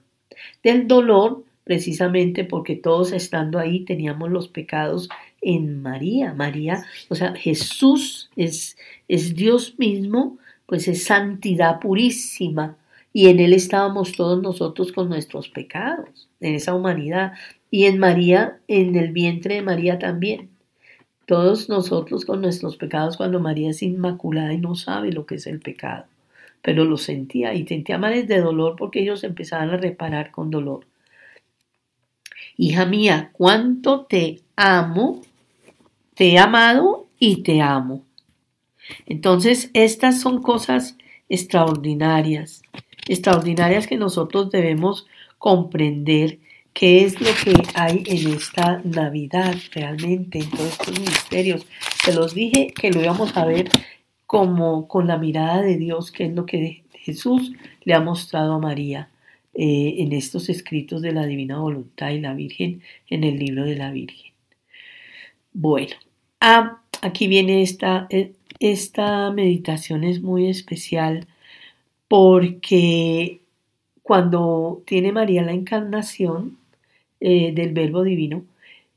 Del 0.62 0.86
dolor 0.86 1.44
precisamente 1.64 2.44
porque 2.44 2.76
todos 2.76 3.12
estando 3.12 3.58
ahí 3.58 3.84
teníamos 3.84 4.30
los 4.30 4.48
pecados 4.48 5.08
en 5.40 5.80
María. 5.80 6.34
María, 6.34 6.84
o 7.08 7.14
sea, 7.14 7.34
Jesús 7.34 8.30
es, 8.36 8.76
es 9.08 9.34
Dios 9.34 9.74
mismo, 9.78 10.38
pues 10.66 10.88
es 10.88 11.04
santidad 11.04 11.80
purísima. 11.80 12.76
Y 13.12 13.28
en 13.28 13.38
Él 13.40 13.52
estábamos 13.52 14.12
todos 14.12 14.42
nosotros 14.42 14.92
con 14.92 15.08
nuestros 15.08 15.48
pecados, 15.48 16.28
en 16.40 16.54
esa 16.54 16.74
humanidad. 16.74 17.34
Y 17.70 17.84
en 17.84 17.98
María, 17.98 18.58
en 18.68 18.96
el 18.96 19.12
vientre 19.12 19.56
de 19.56 19.62
María 19.62 19.98
también. 19.98 20.50
Todos 21.26 21.68
nosotros 21.68 22.24
con 22.24 22.42
nuestros 22.42 22.76
pecados 22.76 23.16
cuando 23.16 23.40
María 23.40 23.70
es 23.70 23.82
inmaculada 23.82 24.52
y 24.52 24.58
no 24.58 24.74
sabe 24.74 25.12
lo 25.12 25.26
que 25.26 25.36
es 25.36 25.46
el 25.46 25.60
pecado. 25.60 26.04
Pero 26.60 26.84
lo 26.84 26.96
sentía 26.96 27.54
y 27.54 27.66
sentía 27.66 27.98
males 27.98 28.28
de 28.28 28.40
dolor 28.40 28.76
porque 28.76 29.00
ellos 29.00 29.24
empezaban 29.24 29.70
a 29.70 29.76
reparar 29.76 30.30
con 30.30 30.50
dolor. 30.50 30.86
Hija 32.56 32.84
mía, 32.86 33.30
cuánto 33.32 34.02
te 34.02 34.40
amo, 34.54 35.22
te 36.14 36.32
he 36.32 36.38
amado 36.38 37.06
y 37.18 37.42
te 37.42 37.60
amo. 37.60 38.02
Entonces, 39.06 39.70
estas 39.74 40.20
son 40.20 40.42
cosas 40.42 40.96
extraordinarias, 41.28 42.62
extraordinarias 43.08 43.86
que 43.86 43.96
nosotros 43.96 44.50
debemos 44.50 45.06
comprender 45.38 46.38
qué 46.72 47.04
es 47.04 47.20
lo 47.20 47.30
que 47.44 47.62
hay 47.74 48.02
en 48.06 48.34
esta 48.34 48.80
Navidad 48.84 49.54
realmente, 49.72 50.40
en 50.40 50.50
todos 50.50 50.72
estos 50.72 51.00
misterios. 51.00 51.66
Se 52.04 52.14
los 52.14 52.34
dije 52.34 52.72
que 52.74 52.90
lo 52.90 53.02
íbamos 53.02 53.36
a 53.36 53.44
ver 53.44 53.68
como 54.26 54.88
con 54.88 55.06
la 55.06 55.18
mirada 55.18 55.62
de 55.62 55.76
Dios, 55.76 56.10
que 56.10 56.26
es 56.26 56.34
lo 56.34 56.46
que 56.46 56.84
Jesús 56.94 57.52
le 57.84 57.94
ha 57.94 58.00
mostrado 58.00 58.54
a 58.54 58.58
María. 58.58 59.08
Eh, 59.56 60.02
en 60.02 60.12
estos 60.12 60.48
escritos 60.48 61.00
de 61.00 61.12
la 61.12 61.26
Divina 61.26 61.60
Voluntad 61.60 62.10
y 62.10 62.18
la 62.18 62.34
Virgen 62.34 62.82
en 63.08 63.22
el 63.22 63.38
libro 63.38 63.64
de 63.64 63.76
la 63.76 63.92
Virgen. 63.92 64.32
Bueno, 65.52 65.94
ah, 66.40 66.82
aquí 67.02 67.28
viene 67.28 67.62
esta, 67.62 68.08
eh, 68.10 68.32
esta 68.72 69.30
meditación 69.30 70.04
es 70.04 70.22
muy 70.22 70.48
especial 70.48 71.26
porque 72.08 73.40
cuando 74.02 74.82
tiene 74.86 75.12
María 75.12 75.42
la 75.42 75.52
encarnación 75.52 76.58
eh, 77.20 77.52
del 77.52 77.72
Verbo 77.72 78.02
Divino, 78.02 78.44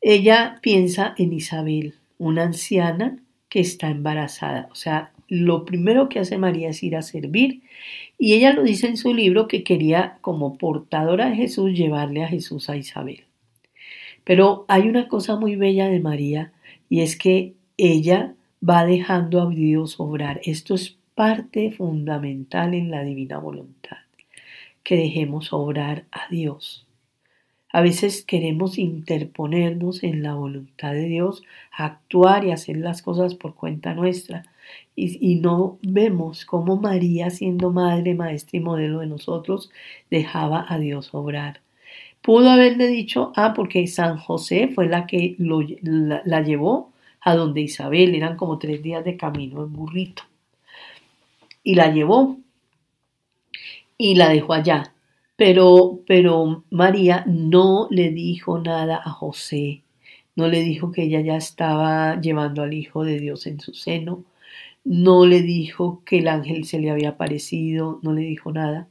ella 0.01 0.59
piensa 0.61 1.15
en 1.17 1.33
Isabel, 1.33 1.95
una 2.17 2.43
anciana 2.43 3.19
que 3.49 3.59
está 3.59 3.89
embarazada. 3.89 4.69
O 4.71 4.75
sea, 4.75 5.11
lo 5.27 5.65
primero 5.65 6.07
que 6.07 6.19
hace 6.19 6.37
María 6.37 6.69
es 6.69 6.81
ir 6.83 6.95
a 6.95 7.01
servir 7.01 7.61
y 8.17 8.33
ella 8.35 8.53
lo 8.53 8.63
dice 8.63 8.87
en 8.87 8.95
su 8.95 9.13
libro 9.13 9.47
que 9.47 9.63
quería 9.63 10.17
como 10.21 10.57
portadora 10.57 11.29
de 11.29 11.35
Jesús 11.35 11.73
llevarle 11.73 12.23
a 12.23 12.29
Jesús 12.29 12.69
a 12.69 12.77
Isabel. 12.77 13.25
Pero 14.23 14.65
hay 14.69 14.87
una 14.87 15.07
cosa 15.09 15.35
muy 15.35 15.55
bella 15.57 15.89
de 15.89 15.99
María 15.99 16.53
y 16.89 17.01
es 17.01 17.17
que 17.17 17.53
ella 17.77 18.33
va 18.67 18.85
dejando 18.85 19.41
a 19.41 19.49
Dios 19.49 19.99
obrar. 19.99 20.39
Esto 20.43 20.75
es 20.75 20.97
parte 21.15 21.71
fundamental 21.71 22.73
en 22.73 22.91
la 22.91 23.03
divina 23.03 23.39
voluntad, 23.39 23.97
que 24.83 24.95
dejemos 24.95 25.53
obrar 25.53 26.05
a 26.11 26.29
Dios. 26.29 26.87
A 27.69 27.81
veces 27.81 28.23
queremos 28.23 28.77
interponernos 28.77 30.03
en 30.03 30.23
la 30.23 30.35
voluntad 30.35 30.93
de 30.93 31.05
Dios, 31.05 31.43
actuar 31.71 32.45
y 32.45 32.51
hacer 32.51 32.77
las 32.77 33.01
cosas 33.01 33.35
por 33.35 33.55
cuenta 33.55 33.93
nuestra, 33.93 34.43
y, 34.95 35.35
no 35.35 35.77
vemos 35.83 36.43
cómo 36.45 36.77
María, 36.77 37.29
siendo 37.29 37.71
madre, 37.71 38.15
maestra 38.15 38.57
y 38.57 38.61
modelo 38.61 38.99
de 38.99 39.07
nosotros, 39.07 39.69
dejaba 40.09 40.65
a 40.67 40.79
Dios 40.79 41.13
obrar. 41.13 41.61
Pudo 42.21 42.49
haberle 42.49 42.87
dicho, 42.87 43.31
ah, 43.35 43.53
porque 43.55 43.85
San 43.87 44.17
José 44.17 44.69
fue 44.73 44.87
la 44.87 45.05
que 45.05 45.35
la, 45.39 46.41
llevó 46.41 46.91
a 47.27 47.35
donde 47.35 47.59
Isabel, 47.59 48.15
eran 48.15 48.37
como 48.37 48.57
tres 48.57 48.81
días 48.81 49.03
de 49.03 49.17
camino 49.17 49.61
en 49.61 49.73
burrito, 49.73 50.23
y 51.61 51.75
la 51.75 51.91
llevó 51.91 52.37
y 53.97 54.15
la 54.15 54.29
dejó 54.29 54.53
allá. 54.53 54.93
Pero, 55.35 55.99
pero 56.07 56.63
María 56.69 57.25
no 57.27 57.89
le 57.91 58.11
dijo 58.11 58.59
nada 58.59 59.01
a 59.03 59.09
José, 59.09 59.83
no 60.37 60.47
le 60.47 60.61
dijo 60.61 60.93
que 60.93 61.03
ella 61.03 61.19
ya 61.19 61.35
estaba 61.35 62.21
llevando 62.21 62.63
al 62.63 62.73
Hijo 62.73 63.03
de 63.03 63.19
Dios 63.19 63.45
en 63.45 63.59
su 63.59 63.73
seno, 63.73 64.23
no 64.85 65.25
le 65.25 65.41
dijo 65.41 66.03
que 66.05 66.19
el 66.19 66.29
ángel 66.29 66.63
se 66.63 66.79
le 66.79 66.91
había 66.91 67.09
aparecido, 67.09 67.99
no 68.03 68.13
le 68.13 68.21
dijo 68.21 68.53
nada. 68.53 68.87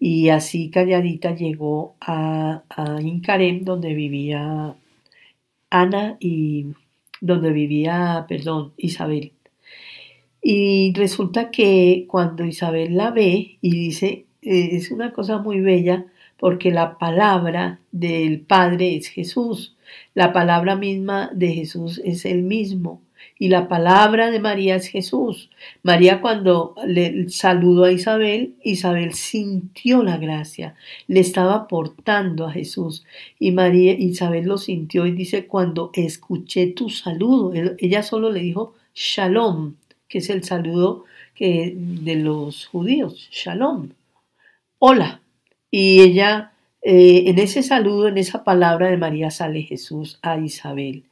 Y 0.00 0.30
así 0.30 0.70
calladita 0.70 1.36
llegó 1.36 1.94
a, 2.00 2.64
a 2.70 3.00
Incarem, 3.02 3.64
donde 3.64 3.94
vivía 3.94 4.74
Ana 5.70 6.16
y 6.18 6.74
donde 7.20 7.52
vivía, 7.52 8.26
perdón, 8.28 8.72
Isabel. 8.76 9.32
Y 10.42 10.92
resulta 10.94 11.50
que 11.50 12.06
cuando 12.08 12.44
Isabel 12.44 12.96
la 12.96 13.10
ve 13.10 13.58
y 13.60 13.70
dice, 13.70 14.26
eh, 14.42 14.70
es 14.72 14.90
una 14.90 15.12
cosa 15.12 15.38
muy 15.38 15.60
bella, 15.60 16.06
porque 16.38 16.70
la 16.70 16.98
palabra 16.98 17.80
del 17.90 18.40
Padre 18.40 18.96
es 18.96 19.08
Jesús, 19.08 19.76
la 20.14 20.32
palabra 20.32 20.76
misma 20.76 21.30
de 21.34 21.52
Jesús 21.52 22.00
es 22.04 22.24
el 22.24 22.42
mismo 22.42 23.02
y 23.38 23.48
la 23.48 23.68
palabra 23.68 24.30
de 24.30 24.40
María 24.40 24.76
es 24.76 24.88
Jesús. 24.88 25.48
María 25.82 26.20
cuando 26.20 26.74
le 26.86 27.28
saludó 27.28 27.84
a 27.84 27.92
Isabel, 27.92 28.56
Isabel 28.62 29.14
sintió 29.14 30.02
la 30.02 30.16
gracia, 30.16 30.74
le 31.06 31.20
estaba 31.20 31.54
aportando 31.54 32.46
a 32.46 32.52
Jesús 32.52 33.04
y 33.38 33.52
María 33.52 33.92
Isabel 33.92 34.46
lo 34.46 34.58
sintió 34.58 35.06
y 35.06 35.12
dice 35.12 35.46
cuando 35.46 35.90
escuché 35.94 36.68
tu 36.68 36.90
saludo, 36.90 37.52
ella 37.78 38.02
solo 38.02 38.30
le 38.30 38.40
dijo 38.40 38.74
shalom, 38.94 39.76
que 40.08 40.18
es 40.18 40.30
el 40.30 40.42
saludo 40.42 41.04
que 41.34 41.74
de 41.76 42.16
los 42.16 42.66
judíos, 42.66 43.28
shalom. 43.30 43.90
Hola. 44.80 45.20
Y 45.70 46.00
ella 46.00 46.52
eh, 46.82 47.24
en 47.26 47.38
ese 47.38 47.62
saludo, 47.62 48.08
en 48.08 48.18
esa 48.18 48.44
palabra 48.44 48.88
de 48.88 48.96
María 48.96 49.30
sale 49.30 49.62
Jesús 49.62 50.18
a 50.22 50.38
Isabel 50.38 51.04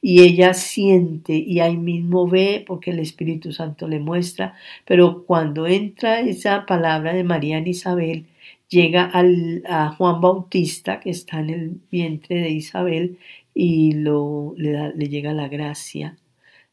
y 0.00 0.22
ella 0.22 0.54
siente 0.54 1.34
y 1.34 1.60
ahí 1.60 1.76
mismo 1.76 2.28
ve 2.28 2.64
porque 2.66 2.90
el 2.90 3.00
Espíritu 3.00 3.52
Santo 3.52 3.88
le 3.88 3.98
muestra, 4.00 4.54
pero 4.84 5.24
cuando 5.24 5.66
entra 5.66 6.20
esa 6.20 6.66
palabra 6.66 7.12
de 7.12 7.24
María 7.24 7.58
en 7.58 7.68
Isabel, 7.68 8.26
llega 8.68 9.10
a 9.68 9.88
Juan 9.96 10.20
Bautista 10.20 11.00
que 11.00 11.10
está 11.10 11.40
en 11.40 11.50
el 11.50 11.80
vientre 11.90 12.40
de 12.40 12.50
Isabel 12.50 13.18
y 13.54 13.92
le 13.94 15.08
llega 15.08 15.32
la 15.32 15.48
gracia 15.48 16.16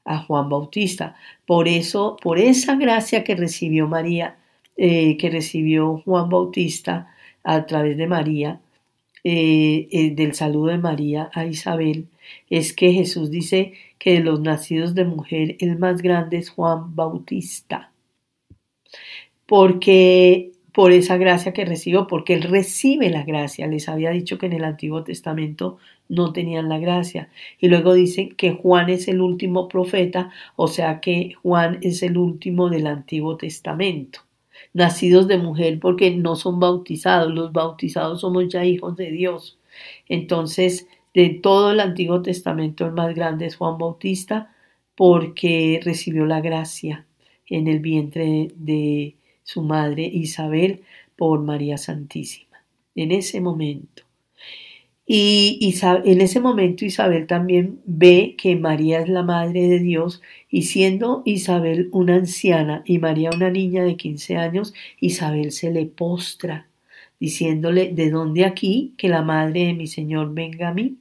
a 0.06 0.20
Juan 0.20 0.50
Bautista. 0.50 1.16
Por 1.46 1.68
eso, 1.68 2.18
por 2.22 2.40
esa 2.40 2.76
gracia 2.76 3.24
que 3.24 3.36
recibió 3.36 3.88
María, 3.88 4.38
eh, 4.78 5.18
que 5.18 5.30
recibió 5.30 6.01
Juan 6.05 6.30
Bautista 6.30 7.14
a 7.43 7.66
través 7.66 7.97
de 7.97 8.08
María, 8.08 8.62
eh, 9.29 9.89
eh, 9.91 10.12
del 10.16 10.33
saludo 10.36 10.67
de 10.67 10.78
María 10.78 11.29
a 11.33 11.45
Isabel, 11.45 12.08
es 12.49 12.71
que 12.71 12.93
Jesús 12.93 13.29
dice 13.29 13.74
que 13.99 14.13
de 14.13 14.20
los 14.21 14.39
nacidos 14.39 14.95
de 14.95 15.04
mujer 15.04 15.58
el 15.59 15.78
más 15.78 16.01
grande 16.01 16.37
es 16.37 16.49
Juan 16.49 16.95
Bautista. 16.95 17.91
Porque 19.45 20.54
por 20.71 20.93
esa 20.93 21.17
gracia 21.17 21.51
que 21.51 21.66
recibió, 21.66 22.08
porque 22.08 22.36
él 22.36 22.43
recibe 22.43 23.09
la 23.09 23.24
gracia. 23.24 23.67
Les 23.67 23.89
había 23.89 24.12
dicho 24.12 24.37
que 24.37 24.45
en 24.45 24.54
el 24.54 24.63
Antiguo 24.63 25.04
Testamento 25.04 25.78
no 26.08 26.32
tenían 26.32 26.70
la 26.70 26.79
gracia. 26.79 27.29
Y 27.59 27.67
luego 27.67 27.93
dice 27.93 28.29
que 28.29 28.54
Juan 28.54 28.89
es 28.89 29.09
el 29.09 29.20
último 29.20 29.67
profeta, 29.67 30.32
o 30.55 30.70
sea 30.70 31.01
que 31.01 31.33
Juan 31.43 31.79
es 31.82 32.01
el 32.01 32.17
último 32.17 32.70
del 32.70 32.87
Antiguo 32.87 33.36
Testamento. 33.36 34.26
Nacidos 34.78 35.28
de 35.28 35.39
mujer 35.39 35.79
porque 35.79 36.12
no 36.12 36.36
son 36.36 36.59
bautizados, 36.59 37.33
los 37.33 37.51
bautizados 37.51 38.21
somos 38.21 38.47
ya 38.47 38.63
hijos 38.63 38.95
de 38.95 39.09
Dios. 39.09 39.58
Entonces, 40.08 40.87
de 41.16 41.29
todo 41.29 41.71
el 41.71 41.79
Antiguo 41.79 42.21
Testamento 42.21 42.86
el 42.86 42.91
más 42.91 43.16
grande 43.16 43.47
es 43.47 43.55
Juan 43.55 43.79
Bautista 43.79 44.54
porque 44.93 45.79
recibió 45.83 46.28
la 46.28 46.41
gracia 46.41 47.08
en 47.47 47.67
el 47.67 47.79
vientre 47.79 48.49
de 48.55 49.16
su 49.41 49.63
madre 49.63 50.04
Isabel 50.04 50.83
por 51.16 51.41
María 51.41 51.79
Santísima. 51.79 52.63
En 52.93 53.12
ese 53.12 53.41
momento. 53.41 54.07
Y 55.09 55.74
en 55.82 56.21
ese 56.21 56.42
momento 56.42 56.84
Isabel 56.84 57.28
también 57.28 57.79
ve 57.86 58.36
que 58.38 58.58
María 58.58 59.00
es 59.00 59.08
la 59.08 59.24
madre 59.24 59.67
de 59.70 59.79
Dios 59.79 60.21
y 60.50 60.63
siendo 60.63 61.21
Isabel 61.25 61.88
una 61.93 62.16
anciana 62.16 62.84
y 62.86 63.00
María 63.00 63.29
una 63.34 63.50
niña 63.50 63.84
de 63.84 63.96
15 63.96 64.36
años, 64.36 64.74
Isabel 65.00 65.54
se 65.54 65.71
le 65.71 65.86
postra 65.86 66.67
diciéndole, 67.20 67.93
¿de 67.93 68.09
dónde 68.09 68.46
aquí 68.46 68.93
que 68.97 69.09
la 69.09 69.21
madre 69.21 69.67
de 69.67 69.74
mi 69.74 69.88
Señor 69.88 70.34
venga 70.34 70.70
a 70.70 70.74
mí? 70.74 70.97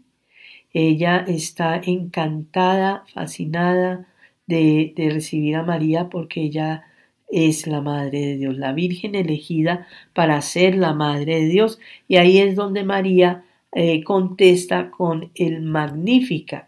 Ella 0.72 1.24
está 1.26 1.80
encantada, 1.84 3.04
fascinada 3.12 4.06
de, 4.46 4.92
recibir 5.12 5.56
a 5.56 5.62
María 5.62 6.08
porque 6.10 6.42
ella 6.42 6.84
es 7.28 7.66
la 7.66 7.80
Madre 7.80 8.20
de 8.20 8.36
Dios, 8.36 8.56
la 8.56 8.72
Virgen 8.72 9.14
elegida 9.14 9.86
para 10.14 10.40
ser 10.42 10.76
la 10.76 10.94
Madre 10.94 11.40
de 11.40 11.48
Dios. 11.48 11.78
Y 12.08 12.16
ahí 12.16 12.38
es 12.38 12.56
donde 12.56 12.84
María 12.84 13.44
eh, 13.78 14.02
contesta 14.02 14.90
con 14.90 15.30
el 15.34 15.60
Magnificat. 15.60 16.66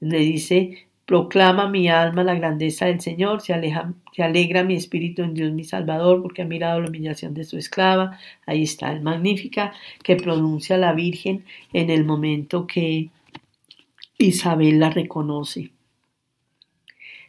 Le 0.00 0.18
dice, 0.18 0.88
proclama 1.06 1.68
mi 1.68 1.88
alma 1.88 2.24
la 2.24 2.34
grandeza 2.34 2.86
del 2.86 3.00
Señor, 3.00 3.40
se, 3.40 3.54
aleja, 3.54 3.94
se 4.12 4.24
alegra 4.24 4.64
mi 4.64 4.74
espíritu 4.74 5.22
en 5.22 5.34
Dios 5.34 5.52
mi 5.52 5.62
Salvador, 5.62 6.22
porque 6.22 6.42
ha 6.42 6.44
mirado 6.44 6.80
la 6.80 6.88
humillación 6.88 7.34
de 7.34 7.44
su 7.44 7.56
esclava. 7.56 8.18
Ahí 8.46 8.64
está 8.64 8.90
el 8.90 9.00
Magnífica 9.00 9.72
que 10.02 10.16
pronuncia 10.16 10.76
la 10.76 10.92
Virgen 10.92 11.44
en 11.72 11.88
el 11.88 12.04
momento 12.04 12.66
que 12.66 13.10
Isabel 14.18 14.80
la 14.80 14.90
reconoce. 14.90 15.70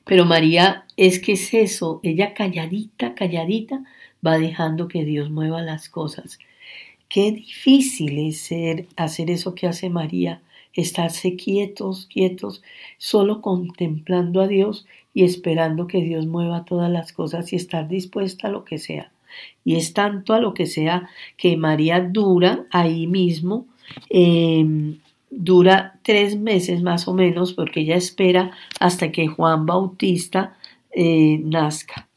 Pero 0.04 0.26
María 0.26 0.86
es 0.98 1.20
que 1.20 1.34
es 1.34 1.54
eso, 1.54 2.00
ella 2.02 2.34
calladita, 2.34 3.14
calladita, 3.14 3.84
va 4.26 4.40
dejando 4.40 4.88
que 4.88 5.06
Dios 5.06 5.30
mueva 5.30 5.62
las 5.62 5.90
cosas. 5.90 6.40
Qué 7.12 7.34
difícil 7.34 8.20
es 8.20 8.50
hacer 8.96 9.32
eso 9.32 9.54
que 9.54 9.68
hace 9.68 9.90
María, 9.90 10.42
estarse 10.72 11.36
quietos, 11.36 12.08
quietos, 12.10 12.64
solo 12.98 13.42
contemplando 13.42 14.40
a 14.40 14.48
Dios 14.48 14.86
y 15.14 15.26
esperando 15.26 15.88
que 15.88 16.02
Dios 16.02 16.26
mueva 16.26 16.64
todas 16.64 16.90
las 16.90 17.12
cosas 17.12 17.52
y 17.52 17.58
estar 17.58 17.90
dispuesta 17.90 18.48
a 18.48 18.52
lo 18.52 18.64
que 18.64 18.78
sea. 18.78 19.12
Y 19.66 19.76
es 19.76 19.92
tanto 19.92 20.34
a 20.34 20.40
lo 20.40 20.54
que 20.54 20.68
sea 20.68 21.10
que 21.36 21.58
María 21.58 22.00
dura 22.00 22.66
ahí 22.72 23.08
mismo, 23.08 23.66
em, 24.10 25.00
dura 25.30 26.00
tres 26.04 26.38
meses 26.38 26.82
más 26.82 27.10
o 27.10 27.14
menos, 27.14 27.52
porque 27.52 27.82
ella 27.82 27.98
espera 27.98 28.52
hasta 28.80 29.12
que 29.12 29.28
Juan 29.28 29.66
Bautista 29.66 30.58
eh, 30.94 31.42
nazca. 31.44 32.08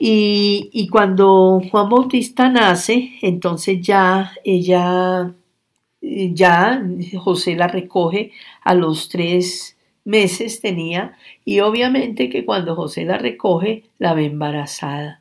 Y, 0.00 0.88
cuando 0.92 1.60
Juan 1.70 1.88
Bautista 1.88 2.48
nace, 2.48 3.14
entonces 3.20 3.80
ya 3.80 4.32
ella, 4.44 5.34
ya 6.00 6.82
José 7.18 7.56
la 7.56 7.66
recoge 7.66 8.30
a 8.62 8.74
los 8.74 9.08
tres 9.08 9.76
meses 10.04 10.60
tenía 10.60 11.16
y 11.44 11.60
obviamente 11.60 12.30
que 12.30 12.44
cuando 12.44 12.76
José 12.76 13.04
la 13.04 13.18
recoge 13.18 13.84
la 13.98 14.14
ve 14.14 14.26
embarazada. 14.26 15.20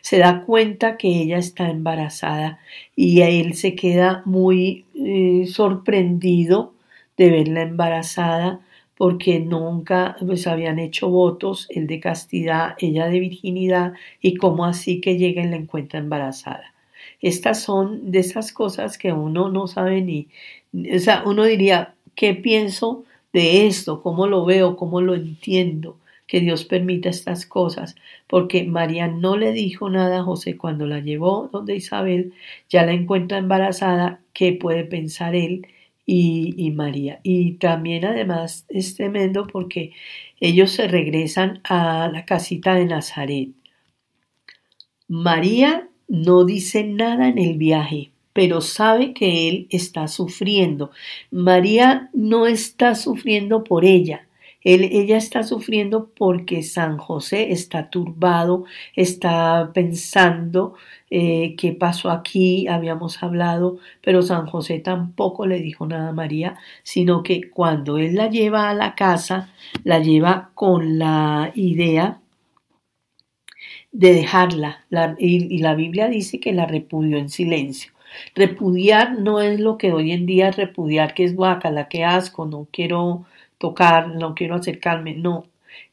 Se 0.00 0.18
da 0.18 0.44
cuenta 0.44 0.96
que 0.96 1.08
ella 1.08 1.38
está 1.38 1.68
embarazada 1.68 2.58
y 2.96 3.20
él 3.20 3.54
se 3.54 3.74
queda 3.74 4.22
muy 4.24 4.86
eh, 4.94 5.46
sorprendido 5.46 6.74
de 7.16 7.30
verla 7.30 7.62
embarazada 7.62 8.60
porque 9.00 9.40
nunca 9.40 10.14
pues 10.26 10.46
habían 10.46 10.78
hecho 10.78 11.08
votos, 11.08 11.66
el 11.70 11.86
de 11.86 12.00
castidad, 12.00 12.74
ella 12.78 13.06
de 13.06 13.18
virginidad, 13.18 13.94
y 14.20 14.34
cómo 14.34 14.66
así 14.66 15.00
que 15.00 15.16
llega 15.16 15.42
y 15.42 15.48
la 15.48 15.56
encuentra 15.56 16.00
embarazada. 16.00 16.74
Estas 17.22 17.62
son 17.62 18.10
de 18.10 18.18
esas 18.18 18.52
cosas 18.52 18.98
que 18.98 19.14
uno 19.14 19.48
no 19.48 19.68
sabe 19.68 20.02
ni, 20.02 20.28
o 20.94 20.98
sea, 20.98 21.22
uno 21.24 21.44
diría, 21.44 21.94
¿qué 22.14 22.34
pienso 22.34 23.04
de 23.32 23.66
esto? 23.66 24.02
¿Cómo 24.02 24.26
lo 24.26 24.44
veo? 24.44 24.76
¿Cómo 24.76 25.00
lo 25.00 25.14
entiendo? 25.14 25.96
Que 26.26 26.40
Dios 26.40 26.66
permita 26.66 27.08
estas 27.08 27.46
cosas, 27.46 27.94
porque 28.28 28.64
María 28.64 29.08
no 29.08 29.38
le 29.38 29.52
dijo 29.52 29.88
nada 29.88 30.18
a 30.18 30.24
José 30.24 30.58
cuando 30.58 30.84
la 30.86 31.00
llevó 31.00 31.48
donde 31.50 31.74
Isabel, 31.74 32.34
ya 32.68 32.84
la 32.84 32.92
encuentra 32.92 33.38
embarazada, 33.38 34.20
¿qué 34.34 34.52
puede 34.52 34.84
pensar 34.84 35.34
él? 35.34 35.66
Y, 36.12 36.70
María. 36.72 37.20
Y 37.22 37.52
también 37.52 38.04
además 38.04 38.64
es 38.68 38.96
tremendo 38.96 39.46
porque 39.46 39.92
ellos 40.40 40.72
se 40.72 40.88
regresan 40.88 41.60
a 41.64 42.08
la 42.12 42.24
casita 42.24 42.74
de 42.74 42.86
Nazaret. 42.86 43.50
María 45.06 45.88
no 46.08 46.44
dice 46.44 46.82
nada 46.84 47.28
en 47.28 47.38
el 47.38 47.56
viaje, 47.56 48.10
pero 48.32 48.60
sabe 48.60 49.12
que 49.14 49.48
él 49.48 49.66
está 49.70 50.08
sufriendo. 50.08 50.90
María 51.30 52.10
no 52.12 52.46
está 52.46 52.96
sufriendo 52.96 53.62
por 53.62 53.84
ella, 53.84 54.26
ella 54.62 55.16
está 55.16 55.42
sufriendo 55.42 56.10
porque 56.16 56.62
San 56.62 56.98
José 56.98 57.52
está 57.52 57.88
turbado, 57.88 58.64
está 58.94 59.70
pensando 59.72 60.74
eh, 61.10 61.56
qué 61.56 61.72
pasó 61.72 62.10
aquí, 62.10 62.68
habíamos 62.68 63.22
hablado, 63.22 63.78
pero 64.02 64.22
San 64.22 64.46
José 64.46 64.78
tampoco 64.78 65.46
le 65.46 65.60
dijo 65.60 65.86
nada 65.86 66.10
a 66.10 66.12
María, 66.12 66.56
sino 66.82 67.22
que 67.22 67.50
cuando 67.50 67.98
él 67.98 68.16
la 68.16 68.28
lleva 68.28 68.68
a 68.68 68.74
la 68.74 68.94
casa, 68.94 69.50
la 69.84 69.98
lleva 69.98 70.50
con 70.54 70.98
la 70.98 71.52
idea 71.54 72.20
de 73.92 74.12
dejarla, 74.14 74.84
y, 75.18 75.58
la 75.58 75.74
Biblia 75.74 76.08
dice 76.08 76.38
que 76.40 76.52
la 76.52 76.66
repudió 76.66 77.18
en 77.18 77.28
silencio. 77.28 77.92
Repudiar 78.34 79.18
no 79.18 79.40
es 79.40 79.60
lo 79.60 79.78
que 79.78 79.92
hoy 79.92 80.12
en 80.12 80.26
día 80.26 80.48
es 80.48 80.56
repudiar, 80.56 81.14
que 81.14 81.24
es 81.24 81.34
guacala, 81.34 81.88
que 81.88 82.04
asco, 82.04 82.46
no 82.46 82.68
quiero 82.72 83.26
tocar, 83.60 84.08
no 84.08 84.34
quiero 84.34 84.54
acercarme, 84.56 85.14
no. 85.14 85.44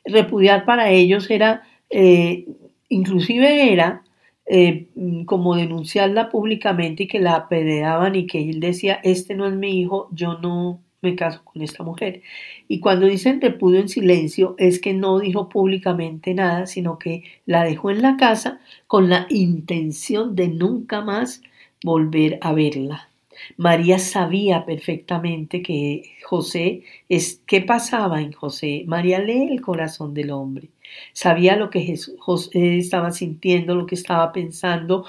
Repudiar 0.05 0.63
para 0.63 0.89
ellos 0.89 1.29
era, 1.29 1.63
eh, 1.89 2.47
inclusive 2.87 3.73
era 3.73 4.03
eh, 4.45 4.87
como 5.25 5.55
denunciarla 5.57 6.29
públicamente 6.29 7.03
y 7.03 7.07
que 7.07 7.19
la 7.19 7.35
apedreaban 7.35 8.15
y 8.15 8.25
que 8.25 8.49
él 8.49 8.61
decía, 8.61 9.01
este 9.03 9.35
no 9.35 9.45
es 9.47 9.53
mi 9.53 9.81
hijo, 9.81 10.07
yo 10.11 10.39
no 10.39 10.79
me 11.01 11.15
caso 11.15 11.41
con 11.43 11.61
esta 11.61 11.83
mujer. 11.83 12.21
Y 12.69 12.79
cuando 12.79 13.05
dicen 13.05 13.41
repudio 13.41 13.81
en 13.81 13.89
silencio 13.89 14.55
es 14.57 14.79
que 14.79 14.93
no 14.93 15.19
dijo 15.19 15.49
públicamente 15.49 16.33
nada, 16.33 16.67
sino 16.67 16.97
que 16.97 17.23
la 17.45 17.65
dejó 17.65 17.91
en 17.91 18.01
la 18.01 18.15
casa 18.15 18.61
con 18.87 19.09
la 19.09 19.27
intención 19.29 20.37
de 20.37 20.47
nunca 20.47 21.01
más 21.01 21.41
volver 21.83 22.39
a 22.41 22.53
verla. 22.53 23.09
María 23.57 23.99
sabía 23.99 24.65
perfectamente 24.65 25.61
que 25.61 26.03
José 26.23 26.83
es 27.09 27.41
qué 27.45 27.61
pasaba 27.61 28.21
en 28.21 28.31
José. 28.31 28.83
María 28.87 29.19
lee 29.19 29.49
el 29.51 29.61
corazón 29.61 30.13
del 30.13 30.31
hombre. 30.31 30.69
Sabía 31.13 31.55
lo 31.55 31.69
que 31.69 31.95
José 32.19 32.77
estaba 32.77 33.11
sintiendo, 33.11 33.75
lo 33.75 33.85
que 33.85 33.95
estaba 33.95 34.31
pensando, 34.31 35.05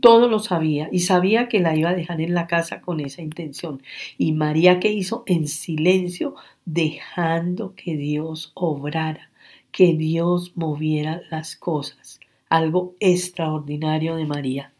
todo 0.00 0.28
lo 0.28 0.38
sabía 0.38 0.88
y 0.90 1.00
sabía 1.00 1.48
que 1.48 1.60
la 1.60 1.76
iba 1.76 1.90
a 1.90 1.94
dejar 1.94 2.20
en 2.20 2.34
la 2.34 2.46
casa 2.46 2.80
con 2.80 3.00
esa 3.00 3.22
intención. 3.22 3.82
Y 4.16 4.32
María 4.32 4.80
que 4.80 4.92
hizo 4.92 5.24
en 5.26 5.48
silencio, 5.48 6.34
dejando 6.64 7.74
que 7.74 7.96
Dios 7.96 8.52
obrara, 8.54 9.30
que 9.70 9.94
Dios 9.94 10.52
moviera 10.54 11.22
las 11.30 11.56
cosas. 11.56 12.20
Algo 12.48 12.94
extraordinario 13.00 14.16
de 14.16 14.24
María. 14.24 14.72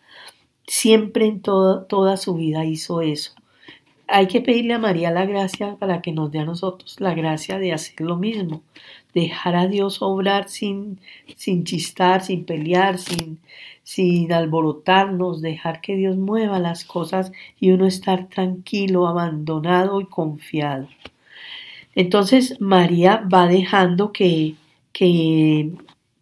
Siempre 0.68 1.24
en 1.26 1.40
toda 1.40 2.16
su 2.18 2.34
vida 2.34 2.66
hizo 2.66 3.00
eso. 3.00 3.32
Hay 4.06 4.26
que 4.26 4.42
pedirle 4.42 4.74
a 4.74 4.78
María 4.78 5.10
la 5.10 5.24
gracia 5.24 5.76
para 5.76 6.02
que 6.02 6.12
nos 6.12 6.30
dé 6.30 6.40
a 6.40 6.44
nosotros 6.44 7.00
la 7.00 7.14
gracia 7.14 7.58
de 7.58 7.72
hacer 7.72 8.02
lo 8.02 8.16
mismo, 8.16 8.62
dejar 9.14 9.56
a 9.56 9.66
Dios 9.66 10.02
obrar 10.02 10.50
sin, 10.50 11.00
sin 11.36 11.64
chistar, 11.64 12.22
sin 12.22 12.44
pelear, 12.44 12.98
sin, 12.98 13.38
sin 13.82 14.30
alborotarnos, 14.30 15.40
dejar 15.40 15.80
que 15.80 15.96
Dios 15.96 16.18
mueva 16.18 16.58
las 16.58 16.84
cosas 16.84 17.32
y 17.58 17.70
uno 17.70 17.86
estar 17.86 18.28
tranquilo, 18.28 19.08
abandonado 19.08 20.02
y 20.02 20.04
confiado. 20.04 20.88
Entonces 21.94 22.60
María 22.60 23.26
va 23.32 23.48
dejando 23.48 24.12
que, 24.12 24.56
que, 24.92 25.72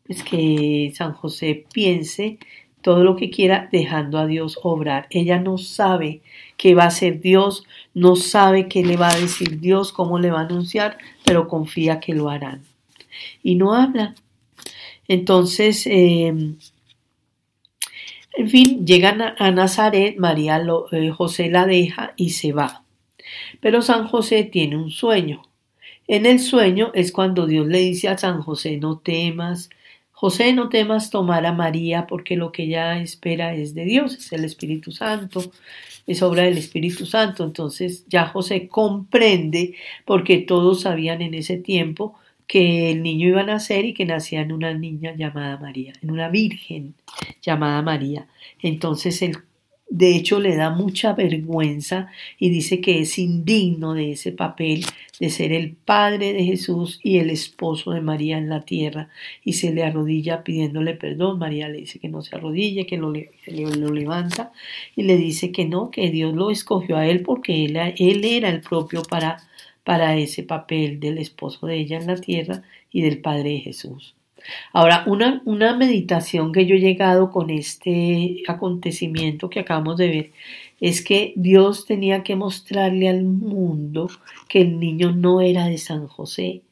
pues 0.07 0.23
que 0.23 0.93
San 0.95 1.15
José 1.15 1.65
piense 1.73 2.39
todo 2.87 3.03
lo 3.03 3.17
que 3.17 3.31
quiera, 3.31 3.69
dejando 3.73 4.17
a 4.17 4.29
Dios 4.29 4.61
obrar. 4.63 5.09
Ella 5.11 5.41
no 5.41 5.59
sabe 5.59 6.23
qué 6.57 6.77
va 6.77 6.85
a 6.85 6.87
hacer 6.87 7.21
Dios, 7.21 7.65
no 7.95 8.15
sabe 8.15 8.69
qué 8.69 8.85
le 8.85 8.97
va 8.97 9.09
a 9.09 9.19
decir 9.19 9.59
Dios, 9.59 9.91
cómo 9.91 10.21
le 10.21 10.31
va 10.31 10.43
a 10.43 10.45
anunciar, 10.45 10.97
pero 11.25 11.49
confía 11.49 11.99
que 11.99 12.15
lo 12.15 12.31
harán. 12.31 12.63
Y 13.43 13.57
no 13.57 13.75
habla. 13.75 14.15
Entonces, 15.09 15.85
em, 15.89 16.59
en 18.35 18.49
fin, 18.49 18.87
llegan 18.87 19.21
a, 19.21 19.51
Nazaret, 19.51 20.17
María 20.17 20.63
eh, 20.93 21.11
José 21.11 21.51
la 21.51 21.67
deja 21.67 22.15
y 22.17 22.31
se 22.31 22.53
va. 22.53 22.85
Pero 23.61 23.83
San 23.83 24.07
José 24.07 24.45
tiene 24.45 24.77
un 24.77 24.93
sueño. 24.93 25.43
En 26.07 26.25
el 26.25 26.39
sueño 26.39 26.93
es 26.95 27.11
cuando 27.11 27.49
Dios 27.49 27.67
le 27.67 27.81
dice 27.81 28.07
a 28.07 28.17
San 28.17 28.43
José, 28.43 28.77
no 28.77 28.99
temas, 28.99 29.71
José, 30.19 30.55
no 30.55 30.71
temas 30.71 31.11
tomar 31.11 31.45
a 31.45 31.53
María 31.53 32.07
porque 32.07 32.37
lo 32.37 32.51
que 32.51 32.63
ella 32.63 32.99
espera 33.03 33.55
es 33.55 33.75
de 33.75 33.85
Dios, 33.85 34.15
es 34.15 34.33
el 34.33 34.47
Espíritu 34.47 34.91
Santo, 34.91 35.53
es 36.07 36.23
obra 36.23 36.45
del 36.45 36.57
Espíritu 36.57 37.05
Santo. 37.05 37.45
Entonces 37.45 38.07
ya 38.09 38.27
José 38.29 38.67
comprende 38.67 39.75
porque 40.07 40.39
todos 40.39 40.81
sabían 40.81 41.21
en 41.21 41.35
ese 41.35 41.59
tiempo 41.59 42.15
que 42.47 42.93
el 42.93 43.03
niño 43.03 43.29
iba 43.29 43.43
a 43.43 43.45
nacer 43.45 43.85
y 43.85 43.93
que 43.93 44.07
nacía 44.07 44.41
en 44.41 44.53
una 44.53 44.73
niña 44.73 45.15
llamada 45.15 45.59
María, 45.59 45.93
en 46.01 46.11
una 46.11 46.31
virgen 46.31 46.95
llamada 47.43 47.83
María. 47.83 48.27
Entonces 48.63 49.21
él 49.21 49.37
de 49.89 50.17
hecho 50.17 50.41
le 50.41 50.57
da 50.57 50.71
mucha 50.71 51.13
vergüenza 51.13 52.11
y 52.39 52.51
dice 52.51 52.81
que 52.81 53.01
es 53.01 53.19
indigno 53.19 53.95
de 53.95 54.13
ese 54.13 54.33
papel 54.33 54.85
de 55.21 55.31
ser 55.31 55.53
el 55.53 55.75
padre 55.75 56.33
de 56.33 56.45
Jesús 56.45 56.99
y 57.03 57.19
el 57.19 57.31
esposo 57.31 57.93
de 57.93 58.01
María 58.01 58.37
en 58.37 58.49
la 58.49 58.63
tierra 58.63 59.09
y 59.45 59.55
se 59.55 59.73
le 59.73 59.85
arrodilla 59.85 60.43
pidiéndole 60.43 60.95
perdón. 60.95 61.39
María 61.39 61.69
le 61.69 61.79
dice 61.79 62.01
que 62.01 62.09
no 62.09 62.23
se 62.23 62.35
arrodille, 62.35 62.85
que 62.85 62.97
lo, 62.97 63.13
lo 63.13 63.93
levanta 63.93 64.53
y 64.97 65.05
le 65.05 65.17
dice 65.17 65.53
que 65.53 65.65
no, 65.67 65.91
que 65.91 66.11
Dios 66.11 66.35
lo 66.35 66.51
escogió 66.51 66.97
a 66.97 67.07
él 67.07 67.23
porque 67.23 67.65
él, 67.65 67.77
él 67.77 68.25
era 68.25 68.51
el 68.51 68.63
propio 68.63 69.03
para, 69.05 69.39
para 69.85 70.17
ese 70.17 70.43
papel 70.43 70.99
del 70.99 71.19
esposo 71.19 71.67
de 71.67 71.77
ella 71.77 71.99
en 71.99 72.09
la 72.09 72.17
tierra 72.17 72.63
y 72.91 73.03
del 73.03 73.21
padre 73.21 73.51
de 73.51 73.61
Jesús. 73.61 74.16
Ahora, 74.73 75.05
una, 75.07 75.43
una 75.45 75.77
meditación 75.77 76.53
que 76.53 76.67
yo 76.67 76.77
he 76.77 76.81
llegado 76.81 77.31
con 77.31 77.51
este 77.51 78.43
acontecimiento 78.49 79.51
que 79.51 79.61
acabamos 79.61 79.97
de 79.97 80.09
ver 80.09 80.33
es 80.81 81.03
que 81.03 81.33
Dios 81.37 81.87
tenía 81.87 82.23
que 82.23 82.37
mostrarle 82.37 83.09
al 83.09 83.25
mundo 83.25 84.09
que 84.49 84.61
el 84.61 84.79
niño 84.79 85.13
no 85.13 85.41
era 85.41 85.67
de 85.67 85.79
San 85.79 86.07
José, 86.07 86.63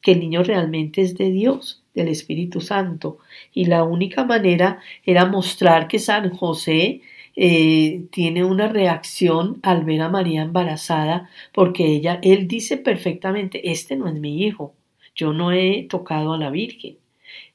que 0.00 0.12
el 0.12 0.20
niño 0.20 0.42
realmente 0.42 1.02
es 1.02 1.16
de 1.16 1.30
Dios, 1.30 1.82
del 1.94 2.08
Espíritu 2.08 2.60
Santo. 2.60 3.18
Y 3.52 3.66
la 3.66 3.84
única 3.84 4.24
manera 4.24 4.80
era 5.04 5.26
mostrar 5.26 5.88
que 5.88 5.98
San 5.98 6.30
José 6.30 7.02
eh, 7.36 8.04
tiene 8.10 8.44
una 8.44 8.68
reacción 8.68 9.58
al 9.62 9.84
ver 9.84 10.02
a 10.02 10.08
María 10.08 10.42
embarazada, 10.42 11.30
porque 11.52 11.86
ella, 11.86 12.18
él 12.22 12.48
dice 12.48 12.76
perfectamente, 12.76 13.70
este 13.70 13.96
no 13.96 14.08
es 14.08 14.14
mi 14.14 14.44
hijo, 14.44 14.74
yo 15.14 15.32
no 15.32 15.52
he 15.52 15.86
tocado 15.88 16.34
a 16.34 16.38
la 16.38 16.50
Virgen. 16.50 16.98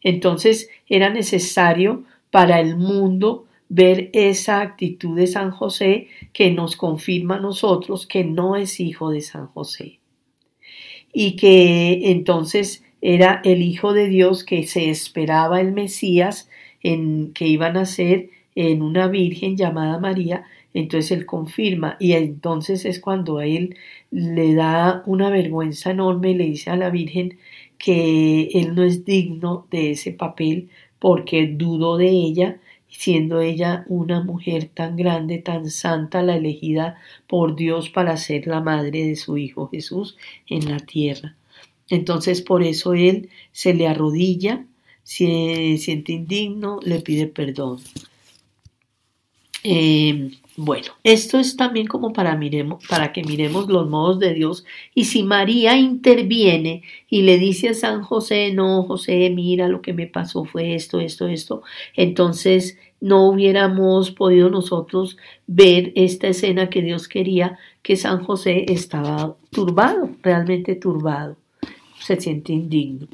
Entonces 0.01 0.69
era 0.87 1.09
necesario 1.09 2.03
para 2.31 2.59
el 2.59 2.77
mundo 2.77 3.45
ver 3.69 4.09
esa 4.13 4.61
actitud 4.61 5.17
de 5.17 5.27
San 5.27 5.51
José 5.51 6.07
que 6.33 6.51
nos 6.51 6.75
confirma 6.75 7.35
a 7.35 7.41
nosotros 7.41 8.07
que 8.07 8.23
no 8.23 8.55
es 8.55 8.79
hijo 8.79 9.09
de 9.09 9.21
San 9.21 9.47
José. 9.47 9.99
Y 11.13 11.35
que 11.35 12.11
entonces 12.11 12.83
era 13.01 13.41
el 13.43 13.61
Hijo 13.61 13.93
de 13.93 14.07
Dios 14.07 14.43
que 14.43 14.63
se 14.63 14.89
esperaba 14.89 15.61
el 15.61 15.71
Mesías 15.71 16.49
en 16.81 17.33
que 17.33 17.47
iba 17.47 17.67
a 17.67 17.71
nacer 17.71 18.29
en 18.55 18.81
una 18.81 19.07
virgen 19.07 19.55
llamada 19.55 19.99
María, 19.99 20.45
entonces 20.73 21.11
él 21.11 21.25
confirma 21.25 21.95
y 21.99 22.13
entonces 22.13 22.85
es 22.85 22.99
cuando 22.99 23.37
a 23.37 23.45
él 23.45 23.75
le 24.11 24.55
da 24.55 25.03
una 25.05 25.29
vergüenza 25.29 25.91
enorme 25.91 26.31
y 26.31 26.35
le 26.35 26.45
dice 26.45 26.69
a 26.69 26.75
la 26.75 26.89
Virgen 26.89 27.37
que 27.77 28.49
él 28.53 28.75
no 28.75 28.83
es 28.83 29.05
digno 29.05 29.67
de 29.71 29.91
ese 29.91 30.11
papel 30.11 30.69
porque 30.99 31.47
dudó 31.47 31.97
de 31.97 32.09
ella, 32.09 32.59
siendo 32.89 33.41
ella 33.41 33.85
una 33.87 34.23
mujer 34.23 34.69
tan 34.73 34.95
grande, 34.95 35.37
tan 35.37 35.69
santa, 35.69 36.23
la 36.23 36.37
elegida 36.37 36.97
por 37.27 37.55
Dios 37.55 37.89
para 37.89 38.17
ser 38.17 38.47
la 38.47 38.61
madre 38.61 39.05
de 39.05 39.15
su 39.15 39.37
Hijo 39.37 39.69
Jesús 39.69 40.17
en 40.47 40.69
la 40.69 40.79
tierra. 40.79 41.35
Entonces 41.89 42.41
por 42.41 42.63
eso 42.63 42.93
él 42.93 43.29
se 43.51 43.73
le 43.73 43.87
arrodilla, 43.87 44.65
se 45.03 45.77
siente 45.77 46.13
indigno, 46.13 46.79
le 46.83 46.99
pide 46.99 47.27
perdón. 47.27 47.79
Eh, 49.69 50.31
bueno, 50.55 50.93
esto 51.03 51.37
es 51.37 51.57
también 51.57 51.87
como 51.87 52.13
para, 52.13 52.37
miremos, 52.37 52.85
para 52.87 53.11
que 53.11 53.21
miremos 53.21 53.67
los 53.67 53.89
modos 53.89 54.17
de 54.17 54.33
Dios. 54.33 54.63
Y 54.95 55.05
si 55.05 55.23
María 55.23 55.75
interviene 55.77 56.83
y 57.09 57.23
le 57.23 57.37
dice 57.37 57.69
a 57.69 57.73
San 57.73 58.01
José, 58.01 58.53
no, 58.53 58.83
José, 58.83 59.29
mira, 59.29 59.67
lo 59.67 59.81
que 59.81 59.91
me 59.91 60.07
pasó 60.07 60.45
fue 60.45 60.73
esto, 60.73 61.01
esto, 61.01 61.27
esto, 61.27 61.63
entonces 61.97 62.77
no 63.01 63.27
hubiéramos 63.27 64.11
podido 64.11 64.49
nosotros 64.49 65.17
ver 65.47 65.91
esta 65.95 66.29
escena 66.29 66.69
que 66.69 66.81
Dios 66.81 67.09
quería, 67.09 67.59
que 67.81 67.97
San 67.97 68.23
José 68.23 68.65
estaba 68.69 69.35
turbado, 69.51 70.11
realmente 70.23 70.75
turbado, 70.75 71.35
se 71.99 72.19
siente 72.21 72.53
indigno. 72.53 73.09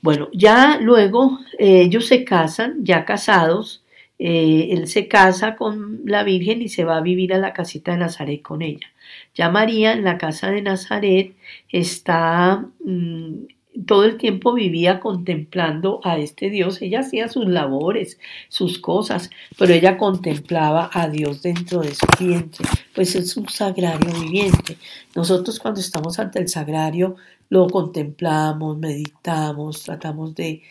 Bueno, 0.00 0.28
ya 0.32 0.78
luego 0.80 1.40
eh, 1.58 1.82
ellos 1.82 2.06
se 2.06 2.24
casan, 2.24 2.84
ya 2.84 3.04
casados, 3.04 3.79
eh, 4.22 4.68
él 4.72 4.86
se 4.86 5.08
casa 5.08 5.56
con 5.56 6.02
la 6.04 6.24
Virgen 6.24 6.60
y 6.60 6.68
se 6.68 6.84
va 6.84 6.98
a 6.98 7.00
vivir 7.00 7.32
a 7.32 7.38
la 7.38 7.54
casita 7.54 7.92
de 7.92 7.98
Nazaret 7.98 8.42
con 8.42 8.60
ella. 8.60 8.86
Ya 9.34 9.48
María 9.48 9.94
en 9.94 10.04
la 10.04 10.18
casa 10.18 10.50
de 10.50 10.60
Nazaret 10.60 11.34
está 11.70 12.66
mm, 12.84 13.46
todo 13.86 14.04
el 14.04 14.18
tiempo 14.18 14.52
vivía 14.52 15.00
contemplando 15.00 16.00
a 16.04 16.18
este 16.18 16.50
Dios. 16.50 16.82
Ella 16.82 17.00
hacía 17.00 17.28
sus 17.28 17.46
labores, 17.46 18.18
sus 18.50 18.78
cosas, 18.78 19.30
pero 19.58 19.72
ella 19.72 19.96
contemplaba 19.96 20.90
a 20.92 21.08
Dios 21.08 21.40
dentro 21.40 21.80
de 21.80 21.94
su 21.94 22.06
vientre, 22.18 22.66
pues 22.94 23.14
es 23.14 23.38
un 23.38 23.48
sagrario 23.48 24.12
viviente. 24.20 24.76
Nosotros 25.14 25.58
cuando 25.58 25.80
estamos 25.80 26.18
ante 26.18 26.40
el 26.40 26.48
sagrario 26.48 27.16
lo 27.48 27.68
contemplamos, 27.68 28.76
meditamos, 28.76 29.82
tratamos 29.82 30.34
de 30.34 30.62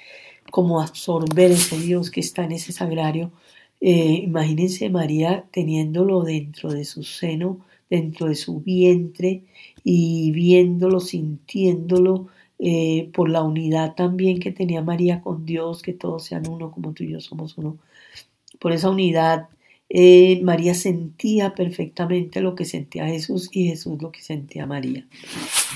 como 0.52 0.82
absorber 0.82 1.52
ese 1.52 1.80
Dios 1.80 2.12
que 2.12 2.20
está 2.22 2.44
en 2.44 2.54
ese 2.54 2.72
sagrario. 2.72 3.32
Eh, 3.82 4.22
imagínense 4.24 4.90
María 4.90 5.46
teniéndolo 5.52 6.24
dentro 6.24 6.72
de 6.72 6.86
su 6.86 7.04
seno, 7.04 7.66
dentro 7.90 8.28
de 8.28 8.36
su 8.36 8.60
vientre 8.62 9.46
y 9.84 10.32
viéndolo, 10.32 11.00
sintiéndolo 11.00 12.28
eh, 12.60 13.10
por 13.14 13.30
la 13.30 13.42
unidad 13.44 13.96
también 13.96 14.40
que 14.40 14.52
tenía 14.52 14.82
María 14.82 15.22
con 15.22 15.46
Dios, 15.46 15.82
que 15.82 15.94
todos 15.94 16.26
sean 16.26 16.48
uno 16.50 16.72
como 16.72 16.94
tú 16.94 17.04
y 17.04 17.12
yo 17.12 17.22
somos 17.22 17.58
uno. 17.58 17.78
Por 18.60 18.74
esa 18.74 18.90
unidad, 18.90 19.50
eh, 19.90 20.40
María 20.44 20.76
sentía 20.76 21.56
perfectamente 21.56 22.42
lo 22.42 22.54
que 22.54 22.66
sentía 22.66 23.08
Jesús 23.08 23.50
y 23.52 23.68
Jesús 23.68 24.00
lo 24.00 24.12
que 24.12 24.22
sentía 24.22 24.68
María. 24.68 25.06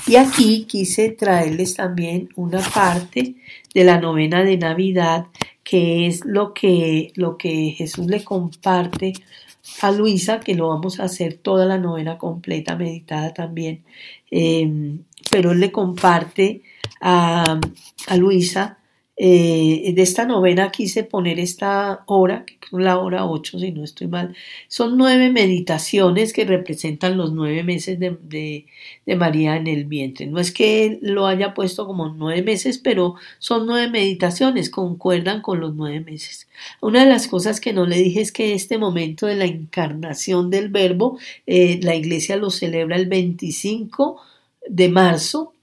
Y 0.06 0.16
aquí 0.16 0.66
quise 0.68 1.10
traerles 1.10 1.74
también 1.74 2.28
una 2.36 2.60
parte 2.60 3.34
de 3.74 3.84
la 3.84 4.00
novena 4.00 4.44
de 4.44 4.56
Navidad, 4.56 5.26
que 5.64 6.06
es 6.06 6.24
lo 6.24 6.54
que, 6.54 7.10
lo 7.16 7.36
que 7.36 7.74
Jesús 7.76 8.06
le 8.06 8.22
comparte 8.22 9.14
a 9.80 9.90
Luisa, 9.90 10.38
que 10.38 10.54
lo 10.54 10.68
vamos 10.68 11.00
a 11.00 11.04
hacer 11.04 11.34
toda 11.34 11.66
la 11.66 11.78
novena 11.78 12.16
completa, 12.16 12.76
meditada 12.76 13.34
también, 13.34 13.82
eh, 14.30 14.98
pero 15.30 15.52
él 15.52 15.60
le 15.60 15.72
comparte 15.72 16.62
a, 17.00 17.58
a 18.06 18.16
Luisa 18.16 18.78
eh, 19.16 19.92
de 19.94 20.02
esta 20.02 20.26
novena 20.26 20.72
quise 20.72 21.04
poner 21.04 21.38
esta 21.38 22.02
hora, 22.06 22.44
que 22.44 22.58
la 22.72 22.98
hora 22.98 23.26
8 23.26 23.60
si 23.60 23.70
no 23.70 23.84
estoy 23.84 24.08
mal. 24.08 24.34
Son 24.68 24.96
nueve 24.96 25.30
meditaciones 25.30 26.32
que 26.32 26.44
representan 26.44 27.16
los 27.16 27.32
nueve 27.32 27.62
meses 27.62 28.00
de, 28.00 28.18
de, 29.06 29.16
María 29.16 29.56
en 29.56 29.68
el 29.68 29.84
vientre. 29.84 30.26
No 30.26 30.40
es 30.40 30.50
que 30.50 30.98
lo 31.00 31.26
haya 31.28 31.54
puesto 31.54 31.86
como 31.86 32.08
nueve 32.08 32.42
meses, 32.42 32.78
pero 32.78 33.14
son 33.38 33.66
nueve 33.66 33.88
meditaciones, 33.88 34.68
concuerdan 34.68 35.42
con 35.42 35.60
los 35.60 35.74
nueve 35.76 36.00
meses. 36.00 36.48
Una 36.80 37.04
de 37.04 37.10
las 37.10 37.28
cosas 37.28 37.60
que 37.60 37.72
no 37.72 37.86
le 37.86 37.98
dije 37.98 38.20
es 38.20 38.32
que 38.32 38.54
este 38.54 38.78
momento 38.78 39.26
de 39.26 39.36
la 39.36 39.44
encarnación 39.44 40.50
del 40.50 40.70
verbo, 40.70 41.18
eh, 41.46 41.78
la 41.82 41.94
iglesia 41.94 42.36
lo 42.36 42.50
celebra 42.50 42.96
el 42.96 43.06
25 43.06 44.20
de 44.68 44.88
marzo 44.88 45.53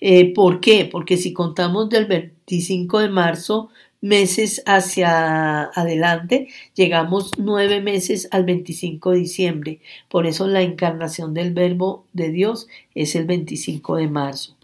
eh, 0.00 0.32
¿Por 0.32 0.60
qué? 0.60 0.88
Porque 0.90 1.16
si 1.16 1.32
contamos 1.32 1.88
del 1.88 2.06
25 2.06 3.00
de 3.00 3.08
marzo, 3.08 3.70
meses 4.00 4.62
hacia 4.66 5.64
adelante, 5.64 6.48
llegamos 6.74 7.32
nueve 7.36 7.80
meses 7.80 8.28
al 8.30 8.44
25 8.44 9.10
de 9.12 9.18
diciembre. 9.18 9.80
Por 10.08 10.26
eso 10.26 10.46
la 10.46 10.62
encarnación 10.62 11.34
del 11.34 11.52
verbo 11.52 12.06
de 12.12 12.30
Dios 12.30 12.68
es 12.94 13.14
el 13.16 13.26
25 13.26 13.96
de 13.96 14.08
marzo. 14.08 14.56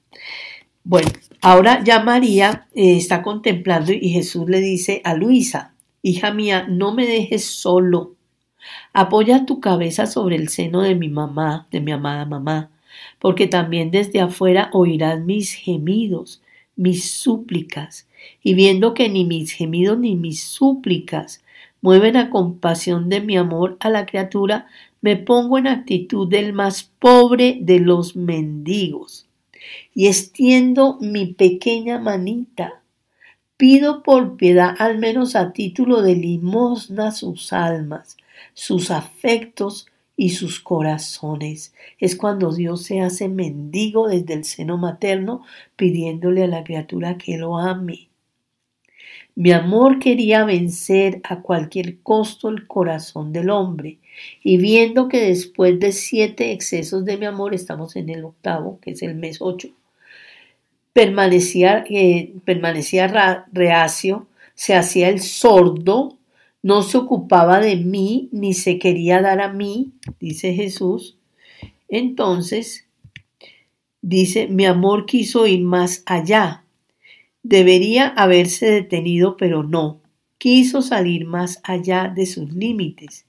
Bueno, 0.85 1.09
ahora 1.41 1.83
ya 1.83 2.03
María 2.03 2.67
eh, 2.75 2.97
está 2.97 3.23
contemplando 3.23 3.93
y 3.93 4.11
Jesús 4.11 4.49
le 4.49 4.61
dice 4.61 5.01
a 5.05 5.15
Luisa, 5.15 5.75
hija 6.03 6.33
mía, 6.33 6.67
no 6.69 6.95
me 6.95 7.07
dejes 7.07 7.45
solo. 7.45 8.15
Apoya 8.93 9.47
tu 9.47 9.61
cabeza 9.61 10.07
sobre 10.07 10.37
el 10.37 10.49
seno 10.49 10.83
de 10.83 10.95
mi 10.95 11.09
mamá, 11.09 11.67
de 11.71 11.81
mi 11.81 11.93
amada 11.93 12.25
mamá 12.25 12.71
porque 13.19 13.47
también 13.47 13.91
desde 13.91 14.21
afuera 14.21 14.71
oirás 14.73 15.21
mis 15.21 15.53
gemidos, 15.53 16.43
mis 16.77 17.11
súplicas, 17.11 18.09
y 18.43 18.55
viendo 18.55 18.95
que 18.95 19.09
ni 19.09 19.25
mis 19.25 19.53
gemidos 19.53 19.99
ni 19.99 20.17
mis 20.17 20.43
súplicas 20.43 21.45
mueven 21.81 22.17
a 22.17 22.31
compasión 22.31 23.09
de 23.09 23.21
mi 23.21 23.37
amor 23.37 23.77
a 23.81 23.91
la 23.91 24.07
criatura, 24.07 24.67
me 25.03 25.17
pongo 25.17 25.59
en 25.59 25.67
actitud 25.67 26.27
del 26.29 26.55
más 26.55 26.91
pobre 26.99 27.59
de 27.61 27.79
los 27.79 28.17
mendigos, 28.17 29.27
y 29.95 30.07
extiendo 30.07 30.97
mi 31.01 31.27
pequeña 31.27 31.99
manita. 31.99 32.81
Pido 33.57 34.03
por 34.03 34.37
piedad, 34.37 34.75
al 34.79 34.99
menos 34.99 35.37
a 35.37 35.53
título 35.53 36.01
de 36.01 36.17
limosna, 36.17 37.13
sus 37.13 37.53
almas, 37.53 38.17
sus 38.55 38.91
afectos, 38.91 39.87
y 40.17 40.31
sus 40.31 40.61
corazones. 40.61 41.75
Es 41.99 42.17
cuando 42.17 42.53
Dios 42.53 42.83
se 42.85 43.01
hace 43.01 43.29
mendigo 43.29 44.09
desde 44.09 44.35
el 44.35 44.45
seno 44.45 44.77
materno 44.79 45.43
pidiéndole 45.77 46.45
a 46.45 46.49
la 46.49 46.65
criatura 46.65 47.19
que 47.19 47.37
lo 47.37 47.59
ame. 47.59 48.09
Mi 49.37 49.51
amor 49.51 49.99
quería 49.99 50.45
vencer 50.45 51.21
a 51.25 51.43
cualquier 51.43 51.99
costo 52.03 52.49
el 52.49 52.69
corazón 52.69 53.33
del 53.33 53.51
hombre, 53.51 53.99
y 54.45 54.59
viendo 54.59 55.09
que 55.09 55.21
después 55.21 55.81
de 55.81 55.91
siete 55.91 56.53
excesos 56.53 57.05
de 57.05 57.17
mi 57.17 57.27
amor, 57.27 57.53
estamos 57.53 57.97
en 57.97 58.11
el 58.11 58.25
octavo, 58.25 58.79
que 58.81 58.93
es 58.93 59.03
el 59.03 59.17
mes 59.17 59.39
ocho, 59.41 59.71
permanecía, 60.93 61.85
eh, 61.91 62.33
permanecía 62.45 63.45
reacio, 63.53 64.29
se 64.55 64.77
hacía 64.77 65.09
el 65.09 65.21
sordo, 65.21 66.17
no 66.65 66.83
se 66.83 66.97
ocupaba 66.97 67.61
de 67.61 67.77
mí, 67.77 68.31
ni 68.33 68.55
se 68.55 68.79
quería 68.79 69.21
dar 69.21 69.43
a 69.43 69.53
mí, 69.53 69.93
dice 70.19 70.55
Jesús. 70.55 71.19
Entonces, 71.91 72.89
dice, 74.01 74.49
mi 74.49 74.65
amor 74.65 75.05
quiso 75.05 75.47
ir 75.47 75.61
más 75.61 76.03
allá. 76.07 76.65
Debería 77.43 78.07
haberse 78.09 78.71
detenido, 78.71 79.37
pero 79.37 79.63
no. 79.63 80.01
Quiso 80.39 80.81
salir 80.81 81.27
más 81.27 81.61
allá 81.65 82.09
de 82.09 82.25
sus 82.25 82.51
límites. 82.55 83.27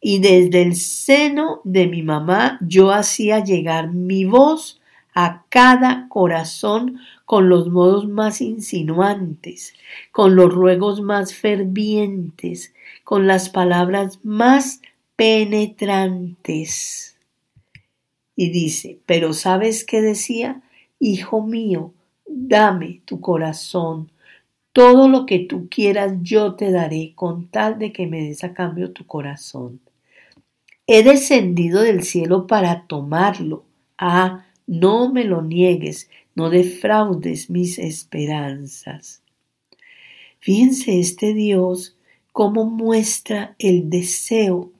Y 0.00 0.20
desde 0.20 0.62
el 0.62 0.76
seno 0.76 1.62
de 1.64 1.88
mi 1.88 2.02
mamá 2.04 2.60
yo 2.62 2.92
hacía 2.92 3.42
llegar 3.42 3.92
mi 3.92 4.24
voz 4.24 4.80
a 5.16 5.46
cada 5.48 6.06
corazón 6.08 7.00
con 7.32 7.48
los 7.48 7.70
modos 7.70 8.06
más 8.06 8.42
insinuantes, 8.42 9.72
con 10.10 10.36
los 10.36 10.52
ruegos 10.52 11.00
más 11.00 11.32
fervientes, 11.32 12.74
con 13.04 13.26
las 13.26 13.48
palabras 13.48 14.18
más 14.22 14.82
penetrantes. 15.16 17.16
Y 18.36 18.50
dice, 18.50 18.98
pero 19.06 19.32
¿sabes 19.32 19.86
qué 19.86 20.02
decía? 20.02 20.60
Hijo 20.98 21.40
mío, 21.40 21.94
dame 22.26 23.00
tu 23.06 23.22
corazón, 23.22 24.12
todo 24.74 25.08
lo 25.08 25.24
que 25.24 25.38
tú 25.38 25.70
quieras 25.70 26.12
yo 26.20 26.54
te 26.54 26.70
daré 26.70 27.14
con 27.14 27.48
tal 27.48 27.78
de 27.78 27.94
que 27.94 28.06
me 28.06 28.24
des 28.24 28.44
a 28.44 28.52
cambio 28.52 28.92
tu 28.92 29.06
corazón. 29.06 29.80
He 30.86 31.02
descendido 31.02 31.80
del 31.80 32.02
cielo 32.02 32.46
para 32.46 32.86
tomarlo. 32.86 33.64
Ah, 33.96 34.44
no 34.66 35.10
me 35.10 35.24
lo 35.24 35.40
niegues, 35.40 36.10
no 36.34 36.50
defraudes 36.50 37.50
mis 37.50 37.78
esperanzas. 37.78 39.22
Fíjense 40.40 40.98
este 40.98 41.34
Dios 41.34 41.96
cómo 42.32 42.64
muestra 42.64 43.54
el 43.58 43.90
deseo 43.90 44.72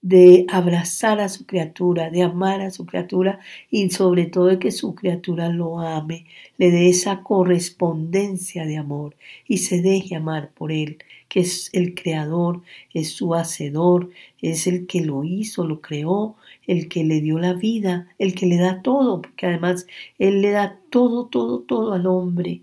de 0.00 0.46
abrazar 0.48 1.20
a 1.20 1.28
su 1.28 1.44
criatura, 1.44 2.10
de 2.10 2.22
amar 2.22 2.60
a 2.60 2.70
su 2.70 2.86
criatura 2.86 3.40
y 3.70 3.90
sobre 3.90 4.26
todo 4.26 4.46
de 4.46 4.58
que 4.58 4.70
su 4.70 4.94
criatura 4.94 5.48
lo 5.48 5.80
ame, 5.80 6.26
le 6.56 6.70
dé 6.70 6.88
esa 6.88 7.22
correspondencia 7.22 8.64
de 8.64 8.76
amor 8.76 9.16
y 9.46 9.58
se 9.58 9.82
deje 9.82 10.14
amar 10.14 10.50
por 10.54 10.70
él, 10.70 10.98
que 11.28 11.40
es 11.40 11.70
el 11.72 11.94
creador, 11.94 12.62
es 12.94 13.10
su 13.10 13.34
hacedor, 13.34 14.10
es 14.40 14.66
el 14.66 14.86
que 14.86 15.00
lo 15.00 15.24
hizo, 15.24 15.66
lo 15.66 15.80
creó, 15.80 16.36
el 16.68 16.88
que 16.88 17.02
le 17.02 17.20
dio 17.20 17.38
la 17.38 17.54
vida, 17.54 18.06
el 18.18 18.34
que 18.34 18.46
le 18.46 18.58
da 18.58 18.82
todo, 18.82 19.22
porque 19.22 19.46
además 19.46 19.86
él 20.18 20.42
le 20.42 20.50
da 20.50 20.78
todo, 20.90 21.26
todo, 21.26 21.60
todo 21.60 21.94
al 21.94 22.06
hombre. 22.06 22.62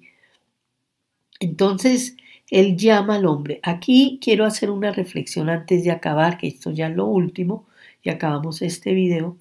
Entonces, 1.40 2.16
él 2.50 2.78
llama 2.78 3.16
al 3.16 3.26
hombre. 3.26 3.60
Aquí 3.64 4.20
quiero 4.22 4.46
hacer 4.46 4.70
una 4.70 4.92
reflexión 4.92 5.50
antes 5.50 5.84
de 5.84 5.92
acabar, 5.92 6.38
que 6.38 6.48
esto 6.48 6.72
ya 6.72 6.88
es 6.88 6.96
lo 6.96 7.08
último, 7.08 7.66
y 8.04 8.10
acabamos 8.12 8.62
este 8.62 8.94
video. 8.94 9.38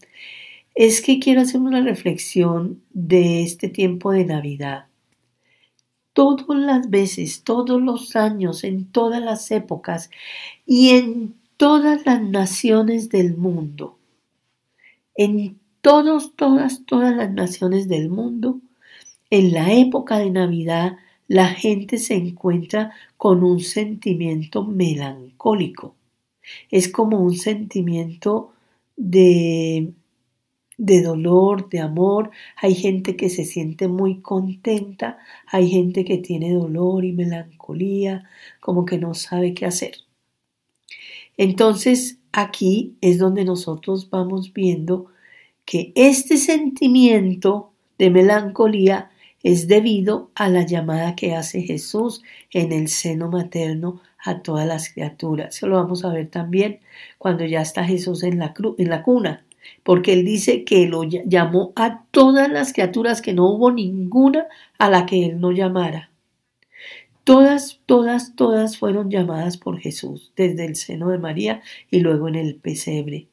Es 0.75 1.03
que 1.03 1.21
quiero 1.21 1.43
hacer 1.43 1.61
una 1.61 1.83
reflexión 1.83 2.83
de 2.91 3.43
este 3.43 3.69
tiempo 3.69 4.13
de 4.13 4.25
Navidad. 4.25 4.87
Todas 6.15 6.47
las 6.59 6.91
veces, 6.91 7.43
todos 7.45 7.83
los 7.83 8.17
años, 8.17 8.65
en 8.65 8.87
todas 8.87 9.23
las 9.23 9.51
épocas 9.51 10.11
y 10.65 10.91
en 10.91 11.35
todas 11.59 12.07
las 12.07 12.23
naciones 12.23 13.11
del 13.11 13.37
mundo, 13.37 13.94
en 15.15 15.59
todos, 15.81 16.35
todas, 16.37 16.85
todas 16.87 17.15
las 17.15 17.33
naciones 17.33 17.89
del 17.89 18.09
mundo, 18.09 18.61
en 19.31 19.53
la 19.53 19.73
época 19.73 20.19
de 20.19 20.31
Navidad, 20.31 20.97
la 21.29 21.49
gente 21.49 21.99
se 21.99 22.15
encuentra 22.15 22.93
con 23.17 23.43
un 23.43 23.61
sentimiento 23.61 24.65
melancólico. 24.65 25.97
Es 26.71 26.89
como 26.89 27.21
un 27.21 27.35
sentimiento 27.35 28.53
de, 28.97 29.95
de 30.77 31.03
dolor, 31.03 31.69
de 31.69 31.81
amor. 31.81 32.31
Hay 32.57 32.75
gente 32.75 33.17
que 33.17 33.31
se 33.31 33.45
siente 33.45 33.89
muy 33.89 34.21
contenta, 34.21 35.19
hay 35.47 35.71
gente 35.71 36.05
que 36.05 36.19
tiene 36.19 36.53
dolor 36.53 37.05
y 37.05 37.13
melancolía, 37.13 38.29
como 38.61 38.85
que 38.85 38.99
no 38.99 39.15
sabe 39.15 39.55
qué 39.55 39.67
hacer. 39.67 39.95
Entonces, 41.37 42.19
aquí 42.35 42.97
es 43.01 43.19
donde 43.19 43.45
nosotros 43.45 44.11
vamos 44.11 44.53
viendo 44.53 45.07
que 45.65 45.93
este 45.95 46.37
sentimiento 46.37 47.71
de 47.97 48.11
melancolía 48.11 49.11
es 49.45 49.69
debido 49.69 50.31
a 50.35 50.49
la 50.49 50.67
llamada 50.67 51.15
que 51.15 51.35
hace 51.35 51.63
Jesús 51.63 52.23
en 52.51 52.73
el 52.73 52.89
seno 52.89 53.31
materno 53.31 54.01
a 54.19 54.43
todas 54.43 54.67
las 54.67 54.93
criaturas. 54.93 55.55
Eso 55.55 55.69
lo 55.69 55.77
vamos 55.77 56.05
a 56.05 56.13
ver 56.13 56.29
también 56.29 56.81
cuando 57.19 57.45
ya 57.45 57.61
está 57.61 57.85
Jesús 57.85 58.25
en 58.25 58.41
la, 58.41 58.53
cuna, 59.03 59.45
porque 59.85 60.13
él 60.15 60.25
dice 60.25 60.65
que 60.65 60.89
lo 60.89 61.05
llamó 61.05 61.73
a 61.77 62.03
todas 62.11 62.51
las 62.51 62.73
criaturas, 62.73 63.23
que 63.23 63.33
no 63.33 63.49
hubo 63.49 63.71
ninguna 63.71 64.47
a 64.79 64.91
la 64.91 65.07
que 65.07 65.25
él 65.25 65.41
no 65.41 65.53
llamara. 65.53 66.11
Todas, 67.25 67.81
todas, 67.87 68.37
todas 68.37 68.79
fueron 68.79 69.11
llamadas 69.11 69.57
por 69.57 69.81
Jesús, 69.81 70.33
desde 70.37 70.67
el 70.67 70.77
seno 70.77 71.09
de 71.09 71.19
María 71.19 71.63
y 71.91 72.01
luego 72.01 72.29
en 72.29 72.35
el 72.35 72.57
pesebre. 72.57 73.29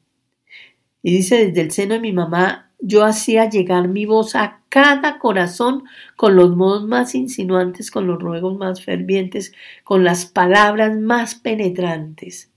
Y 1.02 1.12
dice, 1.16 1.46
desde 1.46 1.60
el 1.60 1.70
seno 1.72 1.94
de 1.94 2.00
mi 2.00 2.12
mamá 2.12 2.70
yo 2.84 3.04
hacía 3.04 3.48
llegar 3.48 3.86
mi 3.88 4.06
voz 4.06 4.34
a 4.34 4.60
cada 4.68 5.18
corazón 5.18 5.84
con 6.16 6.34
los 6.34 6.56
modos 6.56 6.84
más 6.84 7.14
insinuantes, 7.14 7.90
con 7.90 8.06
los 8.06 8.20
ruegos 8.20 8.58
más 8.58 8.82
fervientes, 8.82 9.52
con 9.84 10.02
las 10.02 10.26
palabras 10.26 10.98
más 10.98 11.36
penetrantes. 11.36 12.50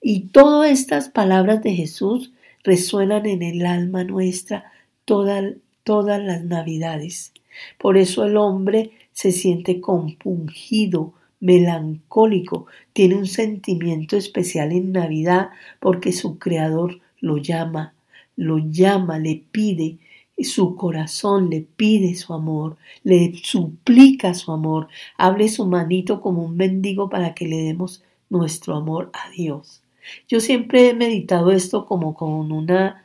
Y 0.00 0.28
todas 0.28 0.70
estas 0.70 1.10
palabras 1.10 1.62
de 1.62 1.74
Jesús 1.74 2.32
resuenan 2.62 3.26
en 3.26 3.42
el 3.42 3.66
alma 3.66 4.04
nuestra 4.04 4.72
todas 5.04 6.22
las 6.22 6.44
navidades. 6.44 7.32
Por 7.78 7.98
eso 7.98 8.24
el 8.24 8.36
hombre 8.38 8.92
se 9.14 9.32
siente 9.32 9.80
compungido, 9.80 11.14
melancólico, 11.40 12.66
tiene 12.92 13.14
un 13.16 13.26
sentimiento 13.26 14.18
especial 14.18 14.72
en 14.72 14.92
Navidad 14.92 15.48
porque 15.80 16.12
su 16.12 16.38
Creador 16.38 17.00
lo 17.20 17.38
llama 17.38 17.94
lo 18.36 18.58
llama, 18.58 19.18
le 19.18 19.42
pide, 19.50 19.98
su 20.38 20.74
corazón 20.74 21.50
le 21.50 21.60
pide 21.60 22.14
su 22.14 22.32
amor, 22.34 22.76
le 23.04 23.32
suplica 23.42 24.34
su 24.34 24.52
amor, 24.52 24.88
hable 25.16 25.48
su 25.48 25.66
manito 25.66 26.20
como 26.20 26.44
un 26.44 26.56
mendigo 26.56 27.08
para 27.08 27.34
que 27.34 27.46
le 27.46 27.58
demos 27.58 28.02
nuestro 28.28 28.74
amor 28.74 29.10
a 29.12 29.30
Dios. 29.30 29.82
Yo 30.28 30.40
siempre 30.40 30.90
he 30.90 30.94
meditado 30.94 31.50
esto 31.50 31.86
como 31.86 32.14
con 32.14 32.52
una 32.52 33.03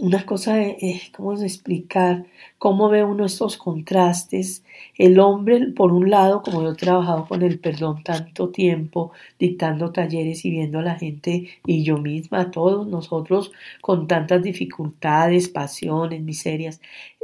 una 0.00 0.26
cosa, 0.26 0.56
de, 0.56 0.76
eh, 0.80 1.02
¿cómo 1.16 1.34
explicar? 1.34 2.26
¿Cómo 2.58 2.88
ve 2.88 3.04
uno 3.04 3.24
estos 3.24 3.56
contrastes? 3.56 4.64
El 4.96 5.20
hombre, 5.20 5.68
por 5.68 5.92
un 5.92 6.10
lado, 6.10 6.42
como 6.42 6.62
yo 6.62 6.72
he 6.72 6.74
trabajado 6.74 7.26
con 7.28 7.42
el 7.42 7.60
perdón 7.60 8.02
tanto 8.02 8.50
tiempo, 8.50 9.12
dictando 9.38 9.92
talleres 9.92 10.44
y 10.44 10.50
viendo 10.50 10.80
a 10.80 10.82
la 10.82 10.96
gente 10.96 11.48
y 11.64 11.84
yo 11.84 11.98
misma, 11.98 12.50
todos 12.50 12.88
nosotros, 12.88 13.52
con 13.80 14.08
tantas 14.08 14.42
dificultades, 14.42 15.48
pasiones, 15.48 16.22
miserias, 16.22 16.80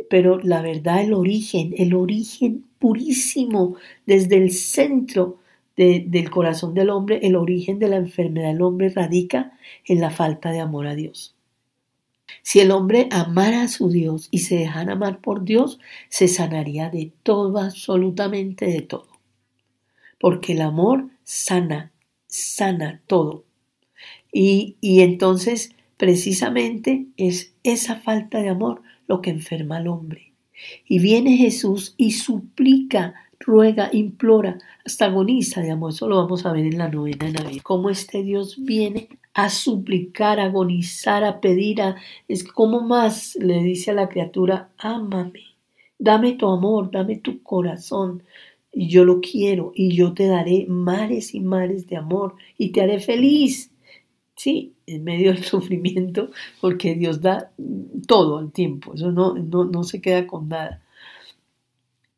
pero 0.08 0.38
la 0.38 0.62
verdad, 0.62 1.02
el 1.02 1.12
origen, 1.14 1.74
el 1.76 1.94
origen 1.94 2.64
purísimo 2.78 3.76
desde 4.06 4.36
el 4.36 4.52
centro 4.52 5.38
del 5.76 6.30
corazón 6.30 6.74
del 6.74 6.90
hombre, 6.90 7.18
el 7.22 7.34
origen 7.34 7.80
de 7.80 7.88
la 7.88 7.96
enfermedad 7.96 8.52
del 8.52 8.62
hombre 8.62 8.90
radica 8.90 9.58
en 9.86 10.00
la 10.00 10.10
falta 10.10 10.52
de 10.52 10.60
amor 10.60 10.86
a 10.86 10.94
Dios. 10.94 11.33
Si 12.42 12.60
el 12.60 12.70
hombre 12.70 13.08
amara 13.10 13.62
a 13.62 13.68
su 13.68 13.90
Dios 13.90 14.28
y 14.30 14.40
se 14.40 14.56
dejara 14.56 14.92
amar 14.92 15.20
por 15.20 15.44
Dios, 15.44 15.78
se 16.08 16.28
sanaría 16.28 16.90
de 16.90 17.12
todo, 17.22 17.58
absolutamente 17.58 18.66
de 18.66 18.82
todo. 18.82 19.08
Porque 20.18 20.52
el 20.52 20.62
amor 20.62 21.08
sana, 21.22 21.92
sana 22.26 23.02
todo. 23.06 23.44
Y, 24.32 24.76
y 24.80 25.00
entonces, 25.00 25.74
precisamente, 25.96 27.06
es 27.16 27.54
esa 27.62 27.96
falta 27.96 28.40
de 28.40 28.48
amor 28.48 28.82
lo 29.06 29.20
que 29.20 29.30
enferma 29.30 29.76
al 29.76 29.88
hombre. 29.88 30.32
Y 30.86 30.98
viene 30.98 31.36
Jesús 31.36 31.94
y 31.96 32.12
suplica, 32.12 33.14
ruega, 33.38 33.90
implora, 33.92 34.58
hasta 34.84 35.06
agoniza 35.06 35.60
de 35.60 35.70
amor. 35.70 35.92
Eso 35.92 36.08
lo 36.08 36.16
vamos 36.16 36.46
a 36.46 36.52
ver 36.52 36.66
en 36.66 36.78
la 36.78 36.88
novena 36.88 37.26
de 37.26 37.32
Navidad. 37.32 37.62
Cómo 37.62 37.90
este 37.90 38.22
Dios 38.22 38.56
viene 38.64 39.08
a 39.34 39.50
suplicar, 39.50 40.40
a 40.40 40.44
agonizar, 40.44 41.24
a 41.24 41.40
pedir, 41.40 41.82
a, 41.82 41.96
es 42.28 42.44
como 42.44 42.80
más 42.80 43.36
le 43.36 43.62
dice 43.62 43.90
a 43.90 43.94
la 43.94 44.08
criatura, 44.08 44.70
ámame, 44.78 45.42
dame 45.98 46.34
tu 46.34 46.48
amor, 46.48 46.90
dame 46.90 47.16
tu 47.18 47.42
corazón, 47.42 48.22
y 48.74 48.88
yo 48.88 49.04
lo 49.04 49.20
quiero 49.20 49.72
y 49.74 49.94
yo 49.94 50.14
te 50.14 50.26
daré 50.26 50.66
mares 50.68 51.34
y 51.34 51.40
mares 51.40 51.86
de 51.86 51.96
amor 51.96 52.34
y 52.58 52.70
te 52.70 52.82
haré 52.82 53.00
feliz. 53.00 53.70
Sí, 54.36 54.74
en 54.86 55.04
medio 55.04 55.32
del 55.32 55.44
sufrimiento, 55.44 56.30
porque 56.60 56.94
Dios 56.94 57.20
da 57.20 57.52
todo 58.06 58.38
al 58.38 58.52
tiempo, 58.52 58.94
eso 58.94 59.12
no, 59.12 59.34
no, 59.34 59.64
no 59.64 59.84
se 59.84 60.00
queda 60.00 60.26
con 60.26 60.48
nada. 60.48 60.83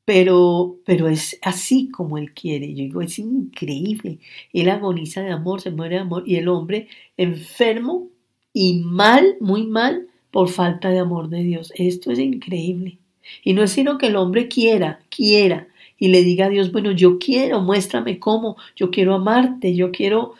Pero, 0.07 0.79
pero 0.87 1.09
es 1.09 1.39
así 1.43 1.91
como 1.91 2.17
Él 2.17 2.33
quiere. 2.33 2.73
Yo 2.73 2.85
digo, 2.85 3.03
es 3.03 3.19
increíble. 3.19 4.21
Él 4.55 4.71
agoniza 4.71 5.21
de 5.21 5.33
amor, 5.33 5.61
se 5.61 5.71
muere 5.73 5.97
de 5.97 6.03
amor, 6.03 6.23
y 6.27 6.37
el 6.37 6.49
hombre 6.49 6.89
enfermo 7.19 8.09
y 8.55 8.81
mal, 8.85 9.37
muy 9.41 9.67
mal, 9.67 10.07
por 10.31 10.49
falta 10.49 10.91
de 10.91 11.01
amor 11.01 11.29
de 11.29 11.43
Dios. 11.43 11.73
Esto 11.77 12.13
es 12.13 12.19
increíble. 12.21 12.99
Y 13.43 13.53
no 13.53 13.63
es 13.63 13.73
sino 13.73 13.99
que 13.99 14.07
el 14.07 14.17
hombre 14.17 14.49
quiera, 14.49 15.01
quiera, 15.11 15.67
y 15.99 16.09
le 16.09 16.23
diga 16.23 16.47
a 16.47 16.51
Dios, 16.51 16.73
bueno, 16.73 16.93
yo 16.93 17.19
quiero, 17.19 17.61
muéstrame 17.61 18.19
cómo, 18.19 18.57
yo 18.77 18.91
quiero 18.91 19.15
amarte, 19.15 19.75
yo 19.75 19.91
quiero 19.91 20.35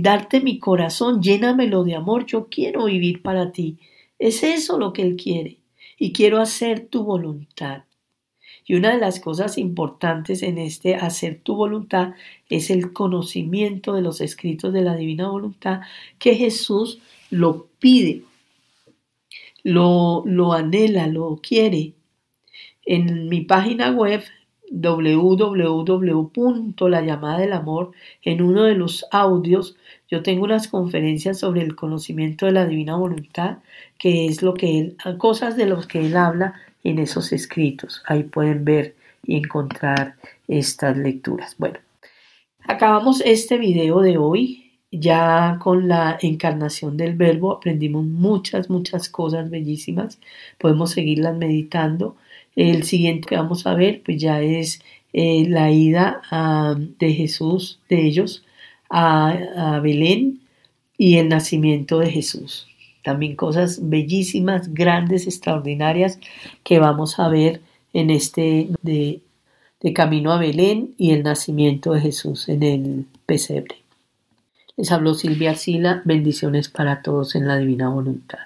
darte 0.00 0.40
mi 0.40 0.58
corazón, 0.58 1.22
llénamelo 1.22 1.84
de 1.84 1.96
amor, 1.96 2.24
yo 2.24 2.46
quiero 2.48 2.84
vivir 2.86 3.20
para 3.20 3.52
ti. 3.52 3.78
Es 4.18 4.42
eso 4.42 4.78
lo 4.78 4.92
que 4.92 5.02
Él 5.02 5.16
quiere. 5.16 5.58
Y 5.98 6.12
quiero 6.12 6.40
hacer 6.40 6.86
tu 6.86 7.02
voluntad. 7.02 7.82
Y 8.68 8.74
una 8.74 8.92
de 8.92 8.98
las 8.98 9.18
cosas 9.18 9.56
importantes 9.56 10.42
en 10.42 10.58
este 10.58 10.94
hacer 10.94 11.40
tu 11.42 11.56
voluntad 11.56 12.12
es 12.50 12.68
el 12.68 12.92
conocimiento 12.92 13.94
de 13.94 14.02
los 14.02 14.20
escritos 14.20 14.74
de 14.74 14.82
la 14.82 14.94
divina 14.94 15.28
voluntad 15.28 15.80
que 16.18 16.34
Jesús 16.34 17.00
lo 17.30 17.66
pide, 17.78 18.24
lo, 19.64 20.52
anhela, 20.52 21.06
lo 21.06 21.40
quiere. 21.42 21.94
En 22.84 23.30
mi 23.30 23.40
página 23.40 23.90
web 23.90 24.22
amor 27.52 27.92
en 28.22 28.42
uno 28.42 28.64
de 28.64 28.74
los 28.74 29.06
audios 29.10 29.76
yo 30.10 30.22
tengo 30.22 30.44
unas 30.44 30.68
conferencias 30.68 31.38
sobre 31.38 31.62
el 31.62 31.74
conocimiento 31.74 32.44
de 32.44 32.52
la 32.52 32.66
divina 32.66 32.96
voluntad, 32.96 33.58
que 33.98 34.26
es 34.26 34.42
lo 34.42 34.52
que 34.52 34.78
él, 34.78 34.96
cosas 35.16 35.56
de 35.56 35.64
los 35.64 35.86
que 35.86 36.00
él 36.00 36.14
habla 36.18 36.54
en 36.84 36.98
esos 36.98 37.32
escritos. 37.32 38.02
Ahí 38.06 38.24
pueden 38.24 38.64
ver 38.64 38.96
y 39.24 39.36
encontrar 39.36 40.16
estas 40.46 40.96
lecturas. 40.96 41.56
Bueno, 41.58 41.78
acabamos 42.64 43.20
este 43.24 43.58
video 43.58 44.00
de 44.00 44.18
hoy. 44.18 44.64
Ya 44.90 45.58
con 45.62 45.86
la 45.86 46.18
encarnación 46.22 46.96
del 46.96 47.14
verbo 47.14 47.52
aprendimos 47.52 48.06
muchas, 48.06 48.70
muchas 48.70 49.10
cosas 49.10 49.50
bellísimas. 49.50 50.18
Podemos 50.56 50.92
seguirlas 50.92 51.36
meditando. 51.36 52.16
El 52.56 52.84
siguiente 52.84 53.28
que 53.28 53.36
vamos 53.36 53.66
a 53.66 53.74
ver, 53.74 54.00
pues 54.02 54.18
ya 54.18 54.40
es 54.40 54.80
eh, 55.12 55.46
la 55.48 55.70
ida 55.70 56.22
de 56.98 57.12
Jesús, 57.12 57.80
de 57.88 58.06
ellos, 58.06 58.44
a, 58.90 59.80
Belén 59.82 60.40
y 60.96 61.18
el 61.18 61.28
nacimiento 61.28 61.98
de 61.98 62.10
Jesús. 62.10 62.66
También 63.02 63.36
cosas 63.36 63.88
bellísimas, 63.88 64.74
grandes, 64.74 65.26
extraordinarias 65.26 66.18
que 66.64 66.78
vamos 66.78 67.18
a 67.18 67.28
ver 67.28 67.60
en 67.92 68.10
este 68.10 68.68
de, 68.82 69.22
camino 69.94 70.32
a 70.32 70.38
Belén 70.38 70.94
y 70.98 71.12
el 71.12 71.22
nacimiento 71.22 71.92
de 71.92 72.00
Jesús 72.00 72.48
en 72.48 72.62
el 72.62 73.06
pesebre. 73.26 73.76
Les 74.76 74.92
habló 74.92 75.14
Silvia 75.14 75.54
Sila, 75.54 76.02
bendiciones 76.04 76.68
para 76.68 77.02
todos 77.02 77.34
en 77.34 77.48
la 77.48 77.56
divina 77.56 77.88
voluntad. 77.88 78.38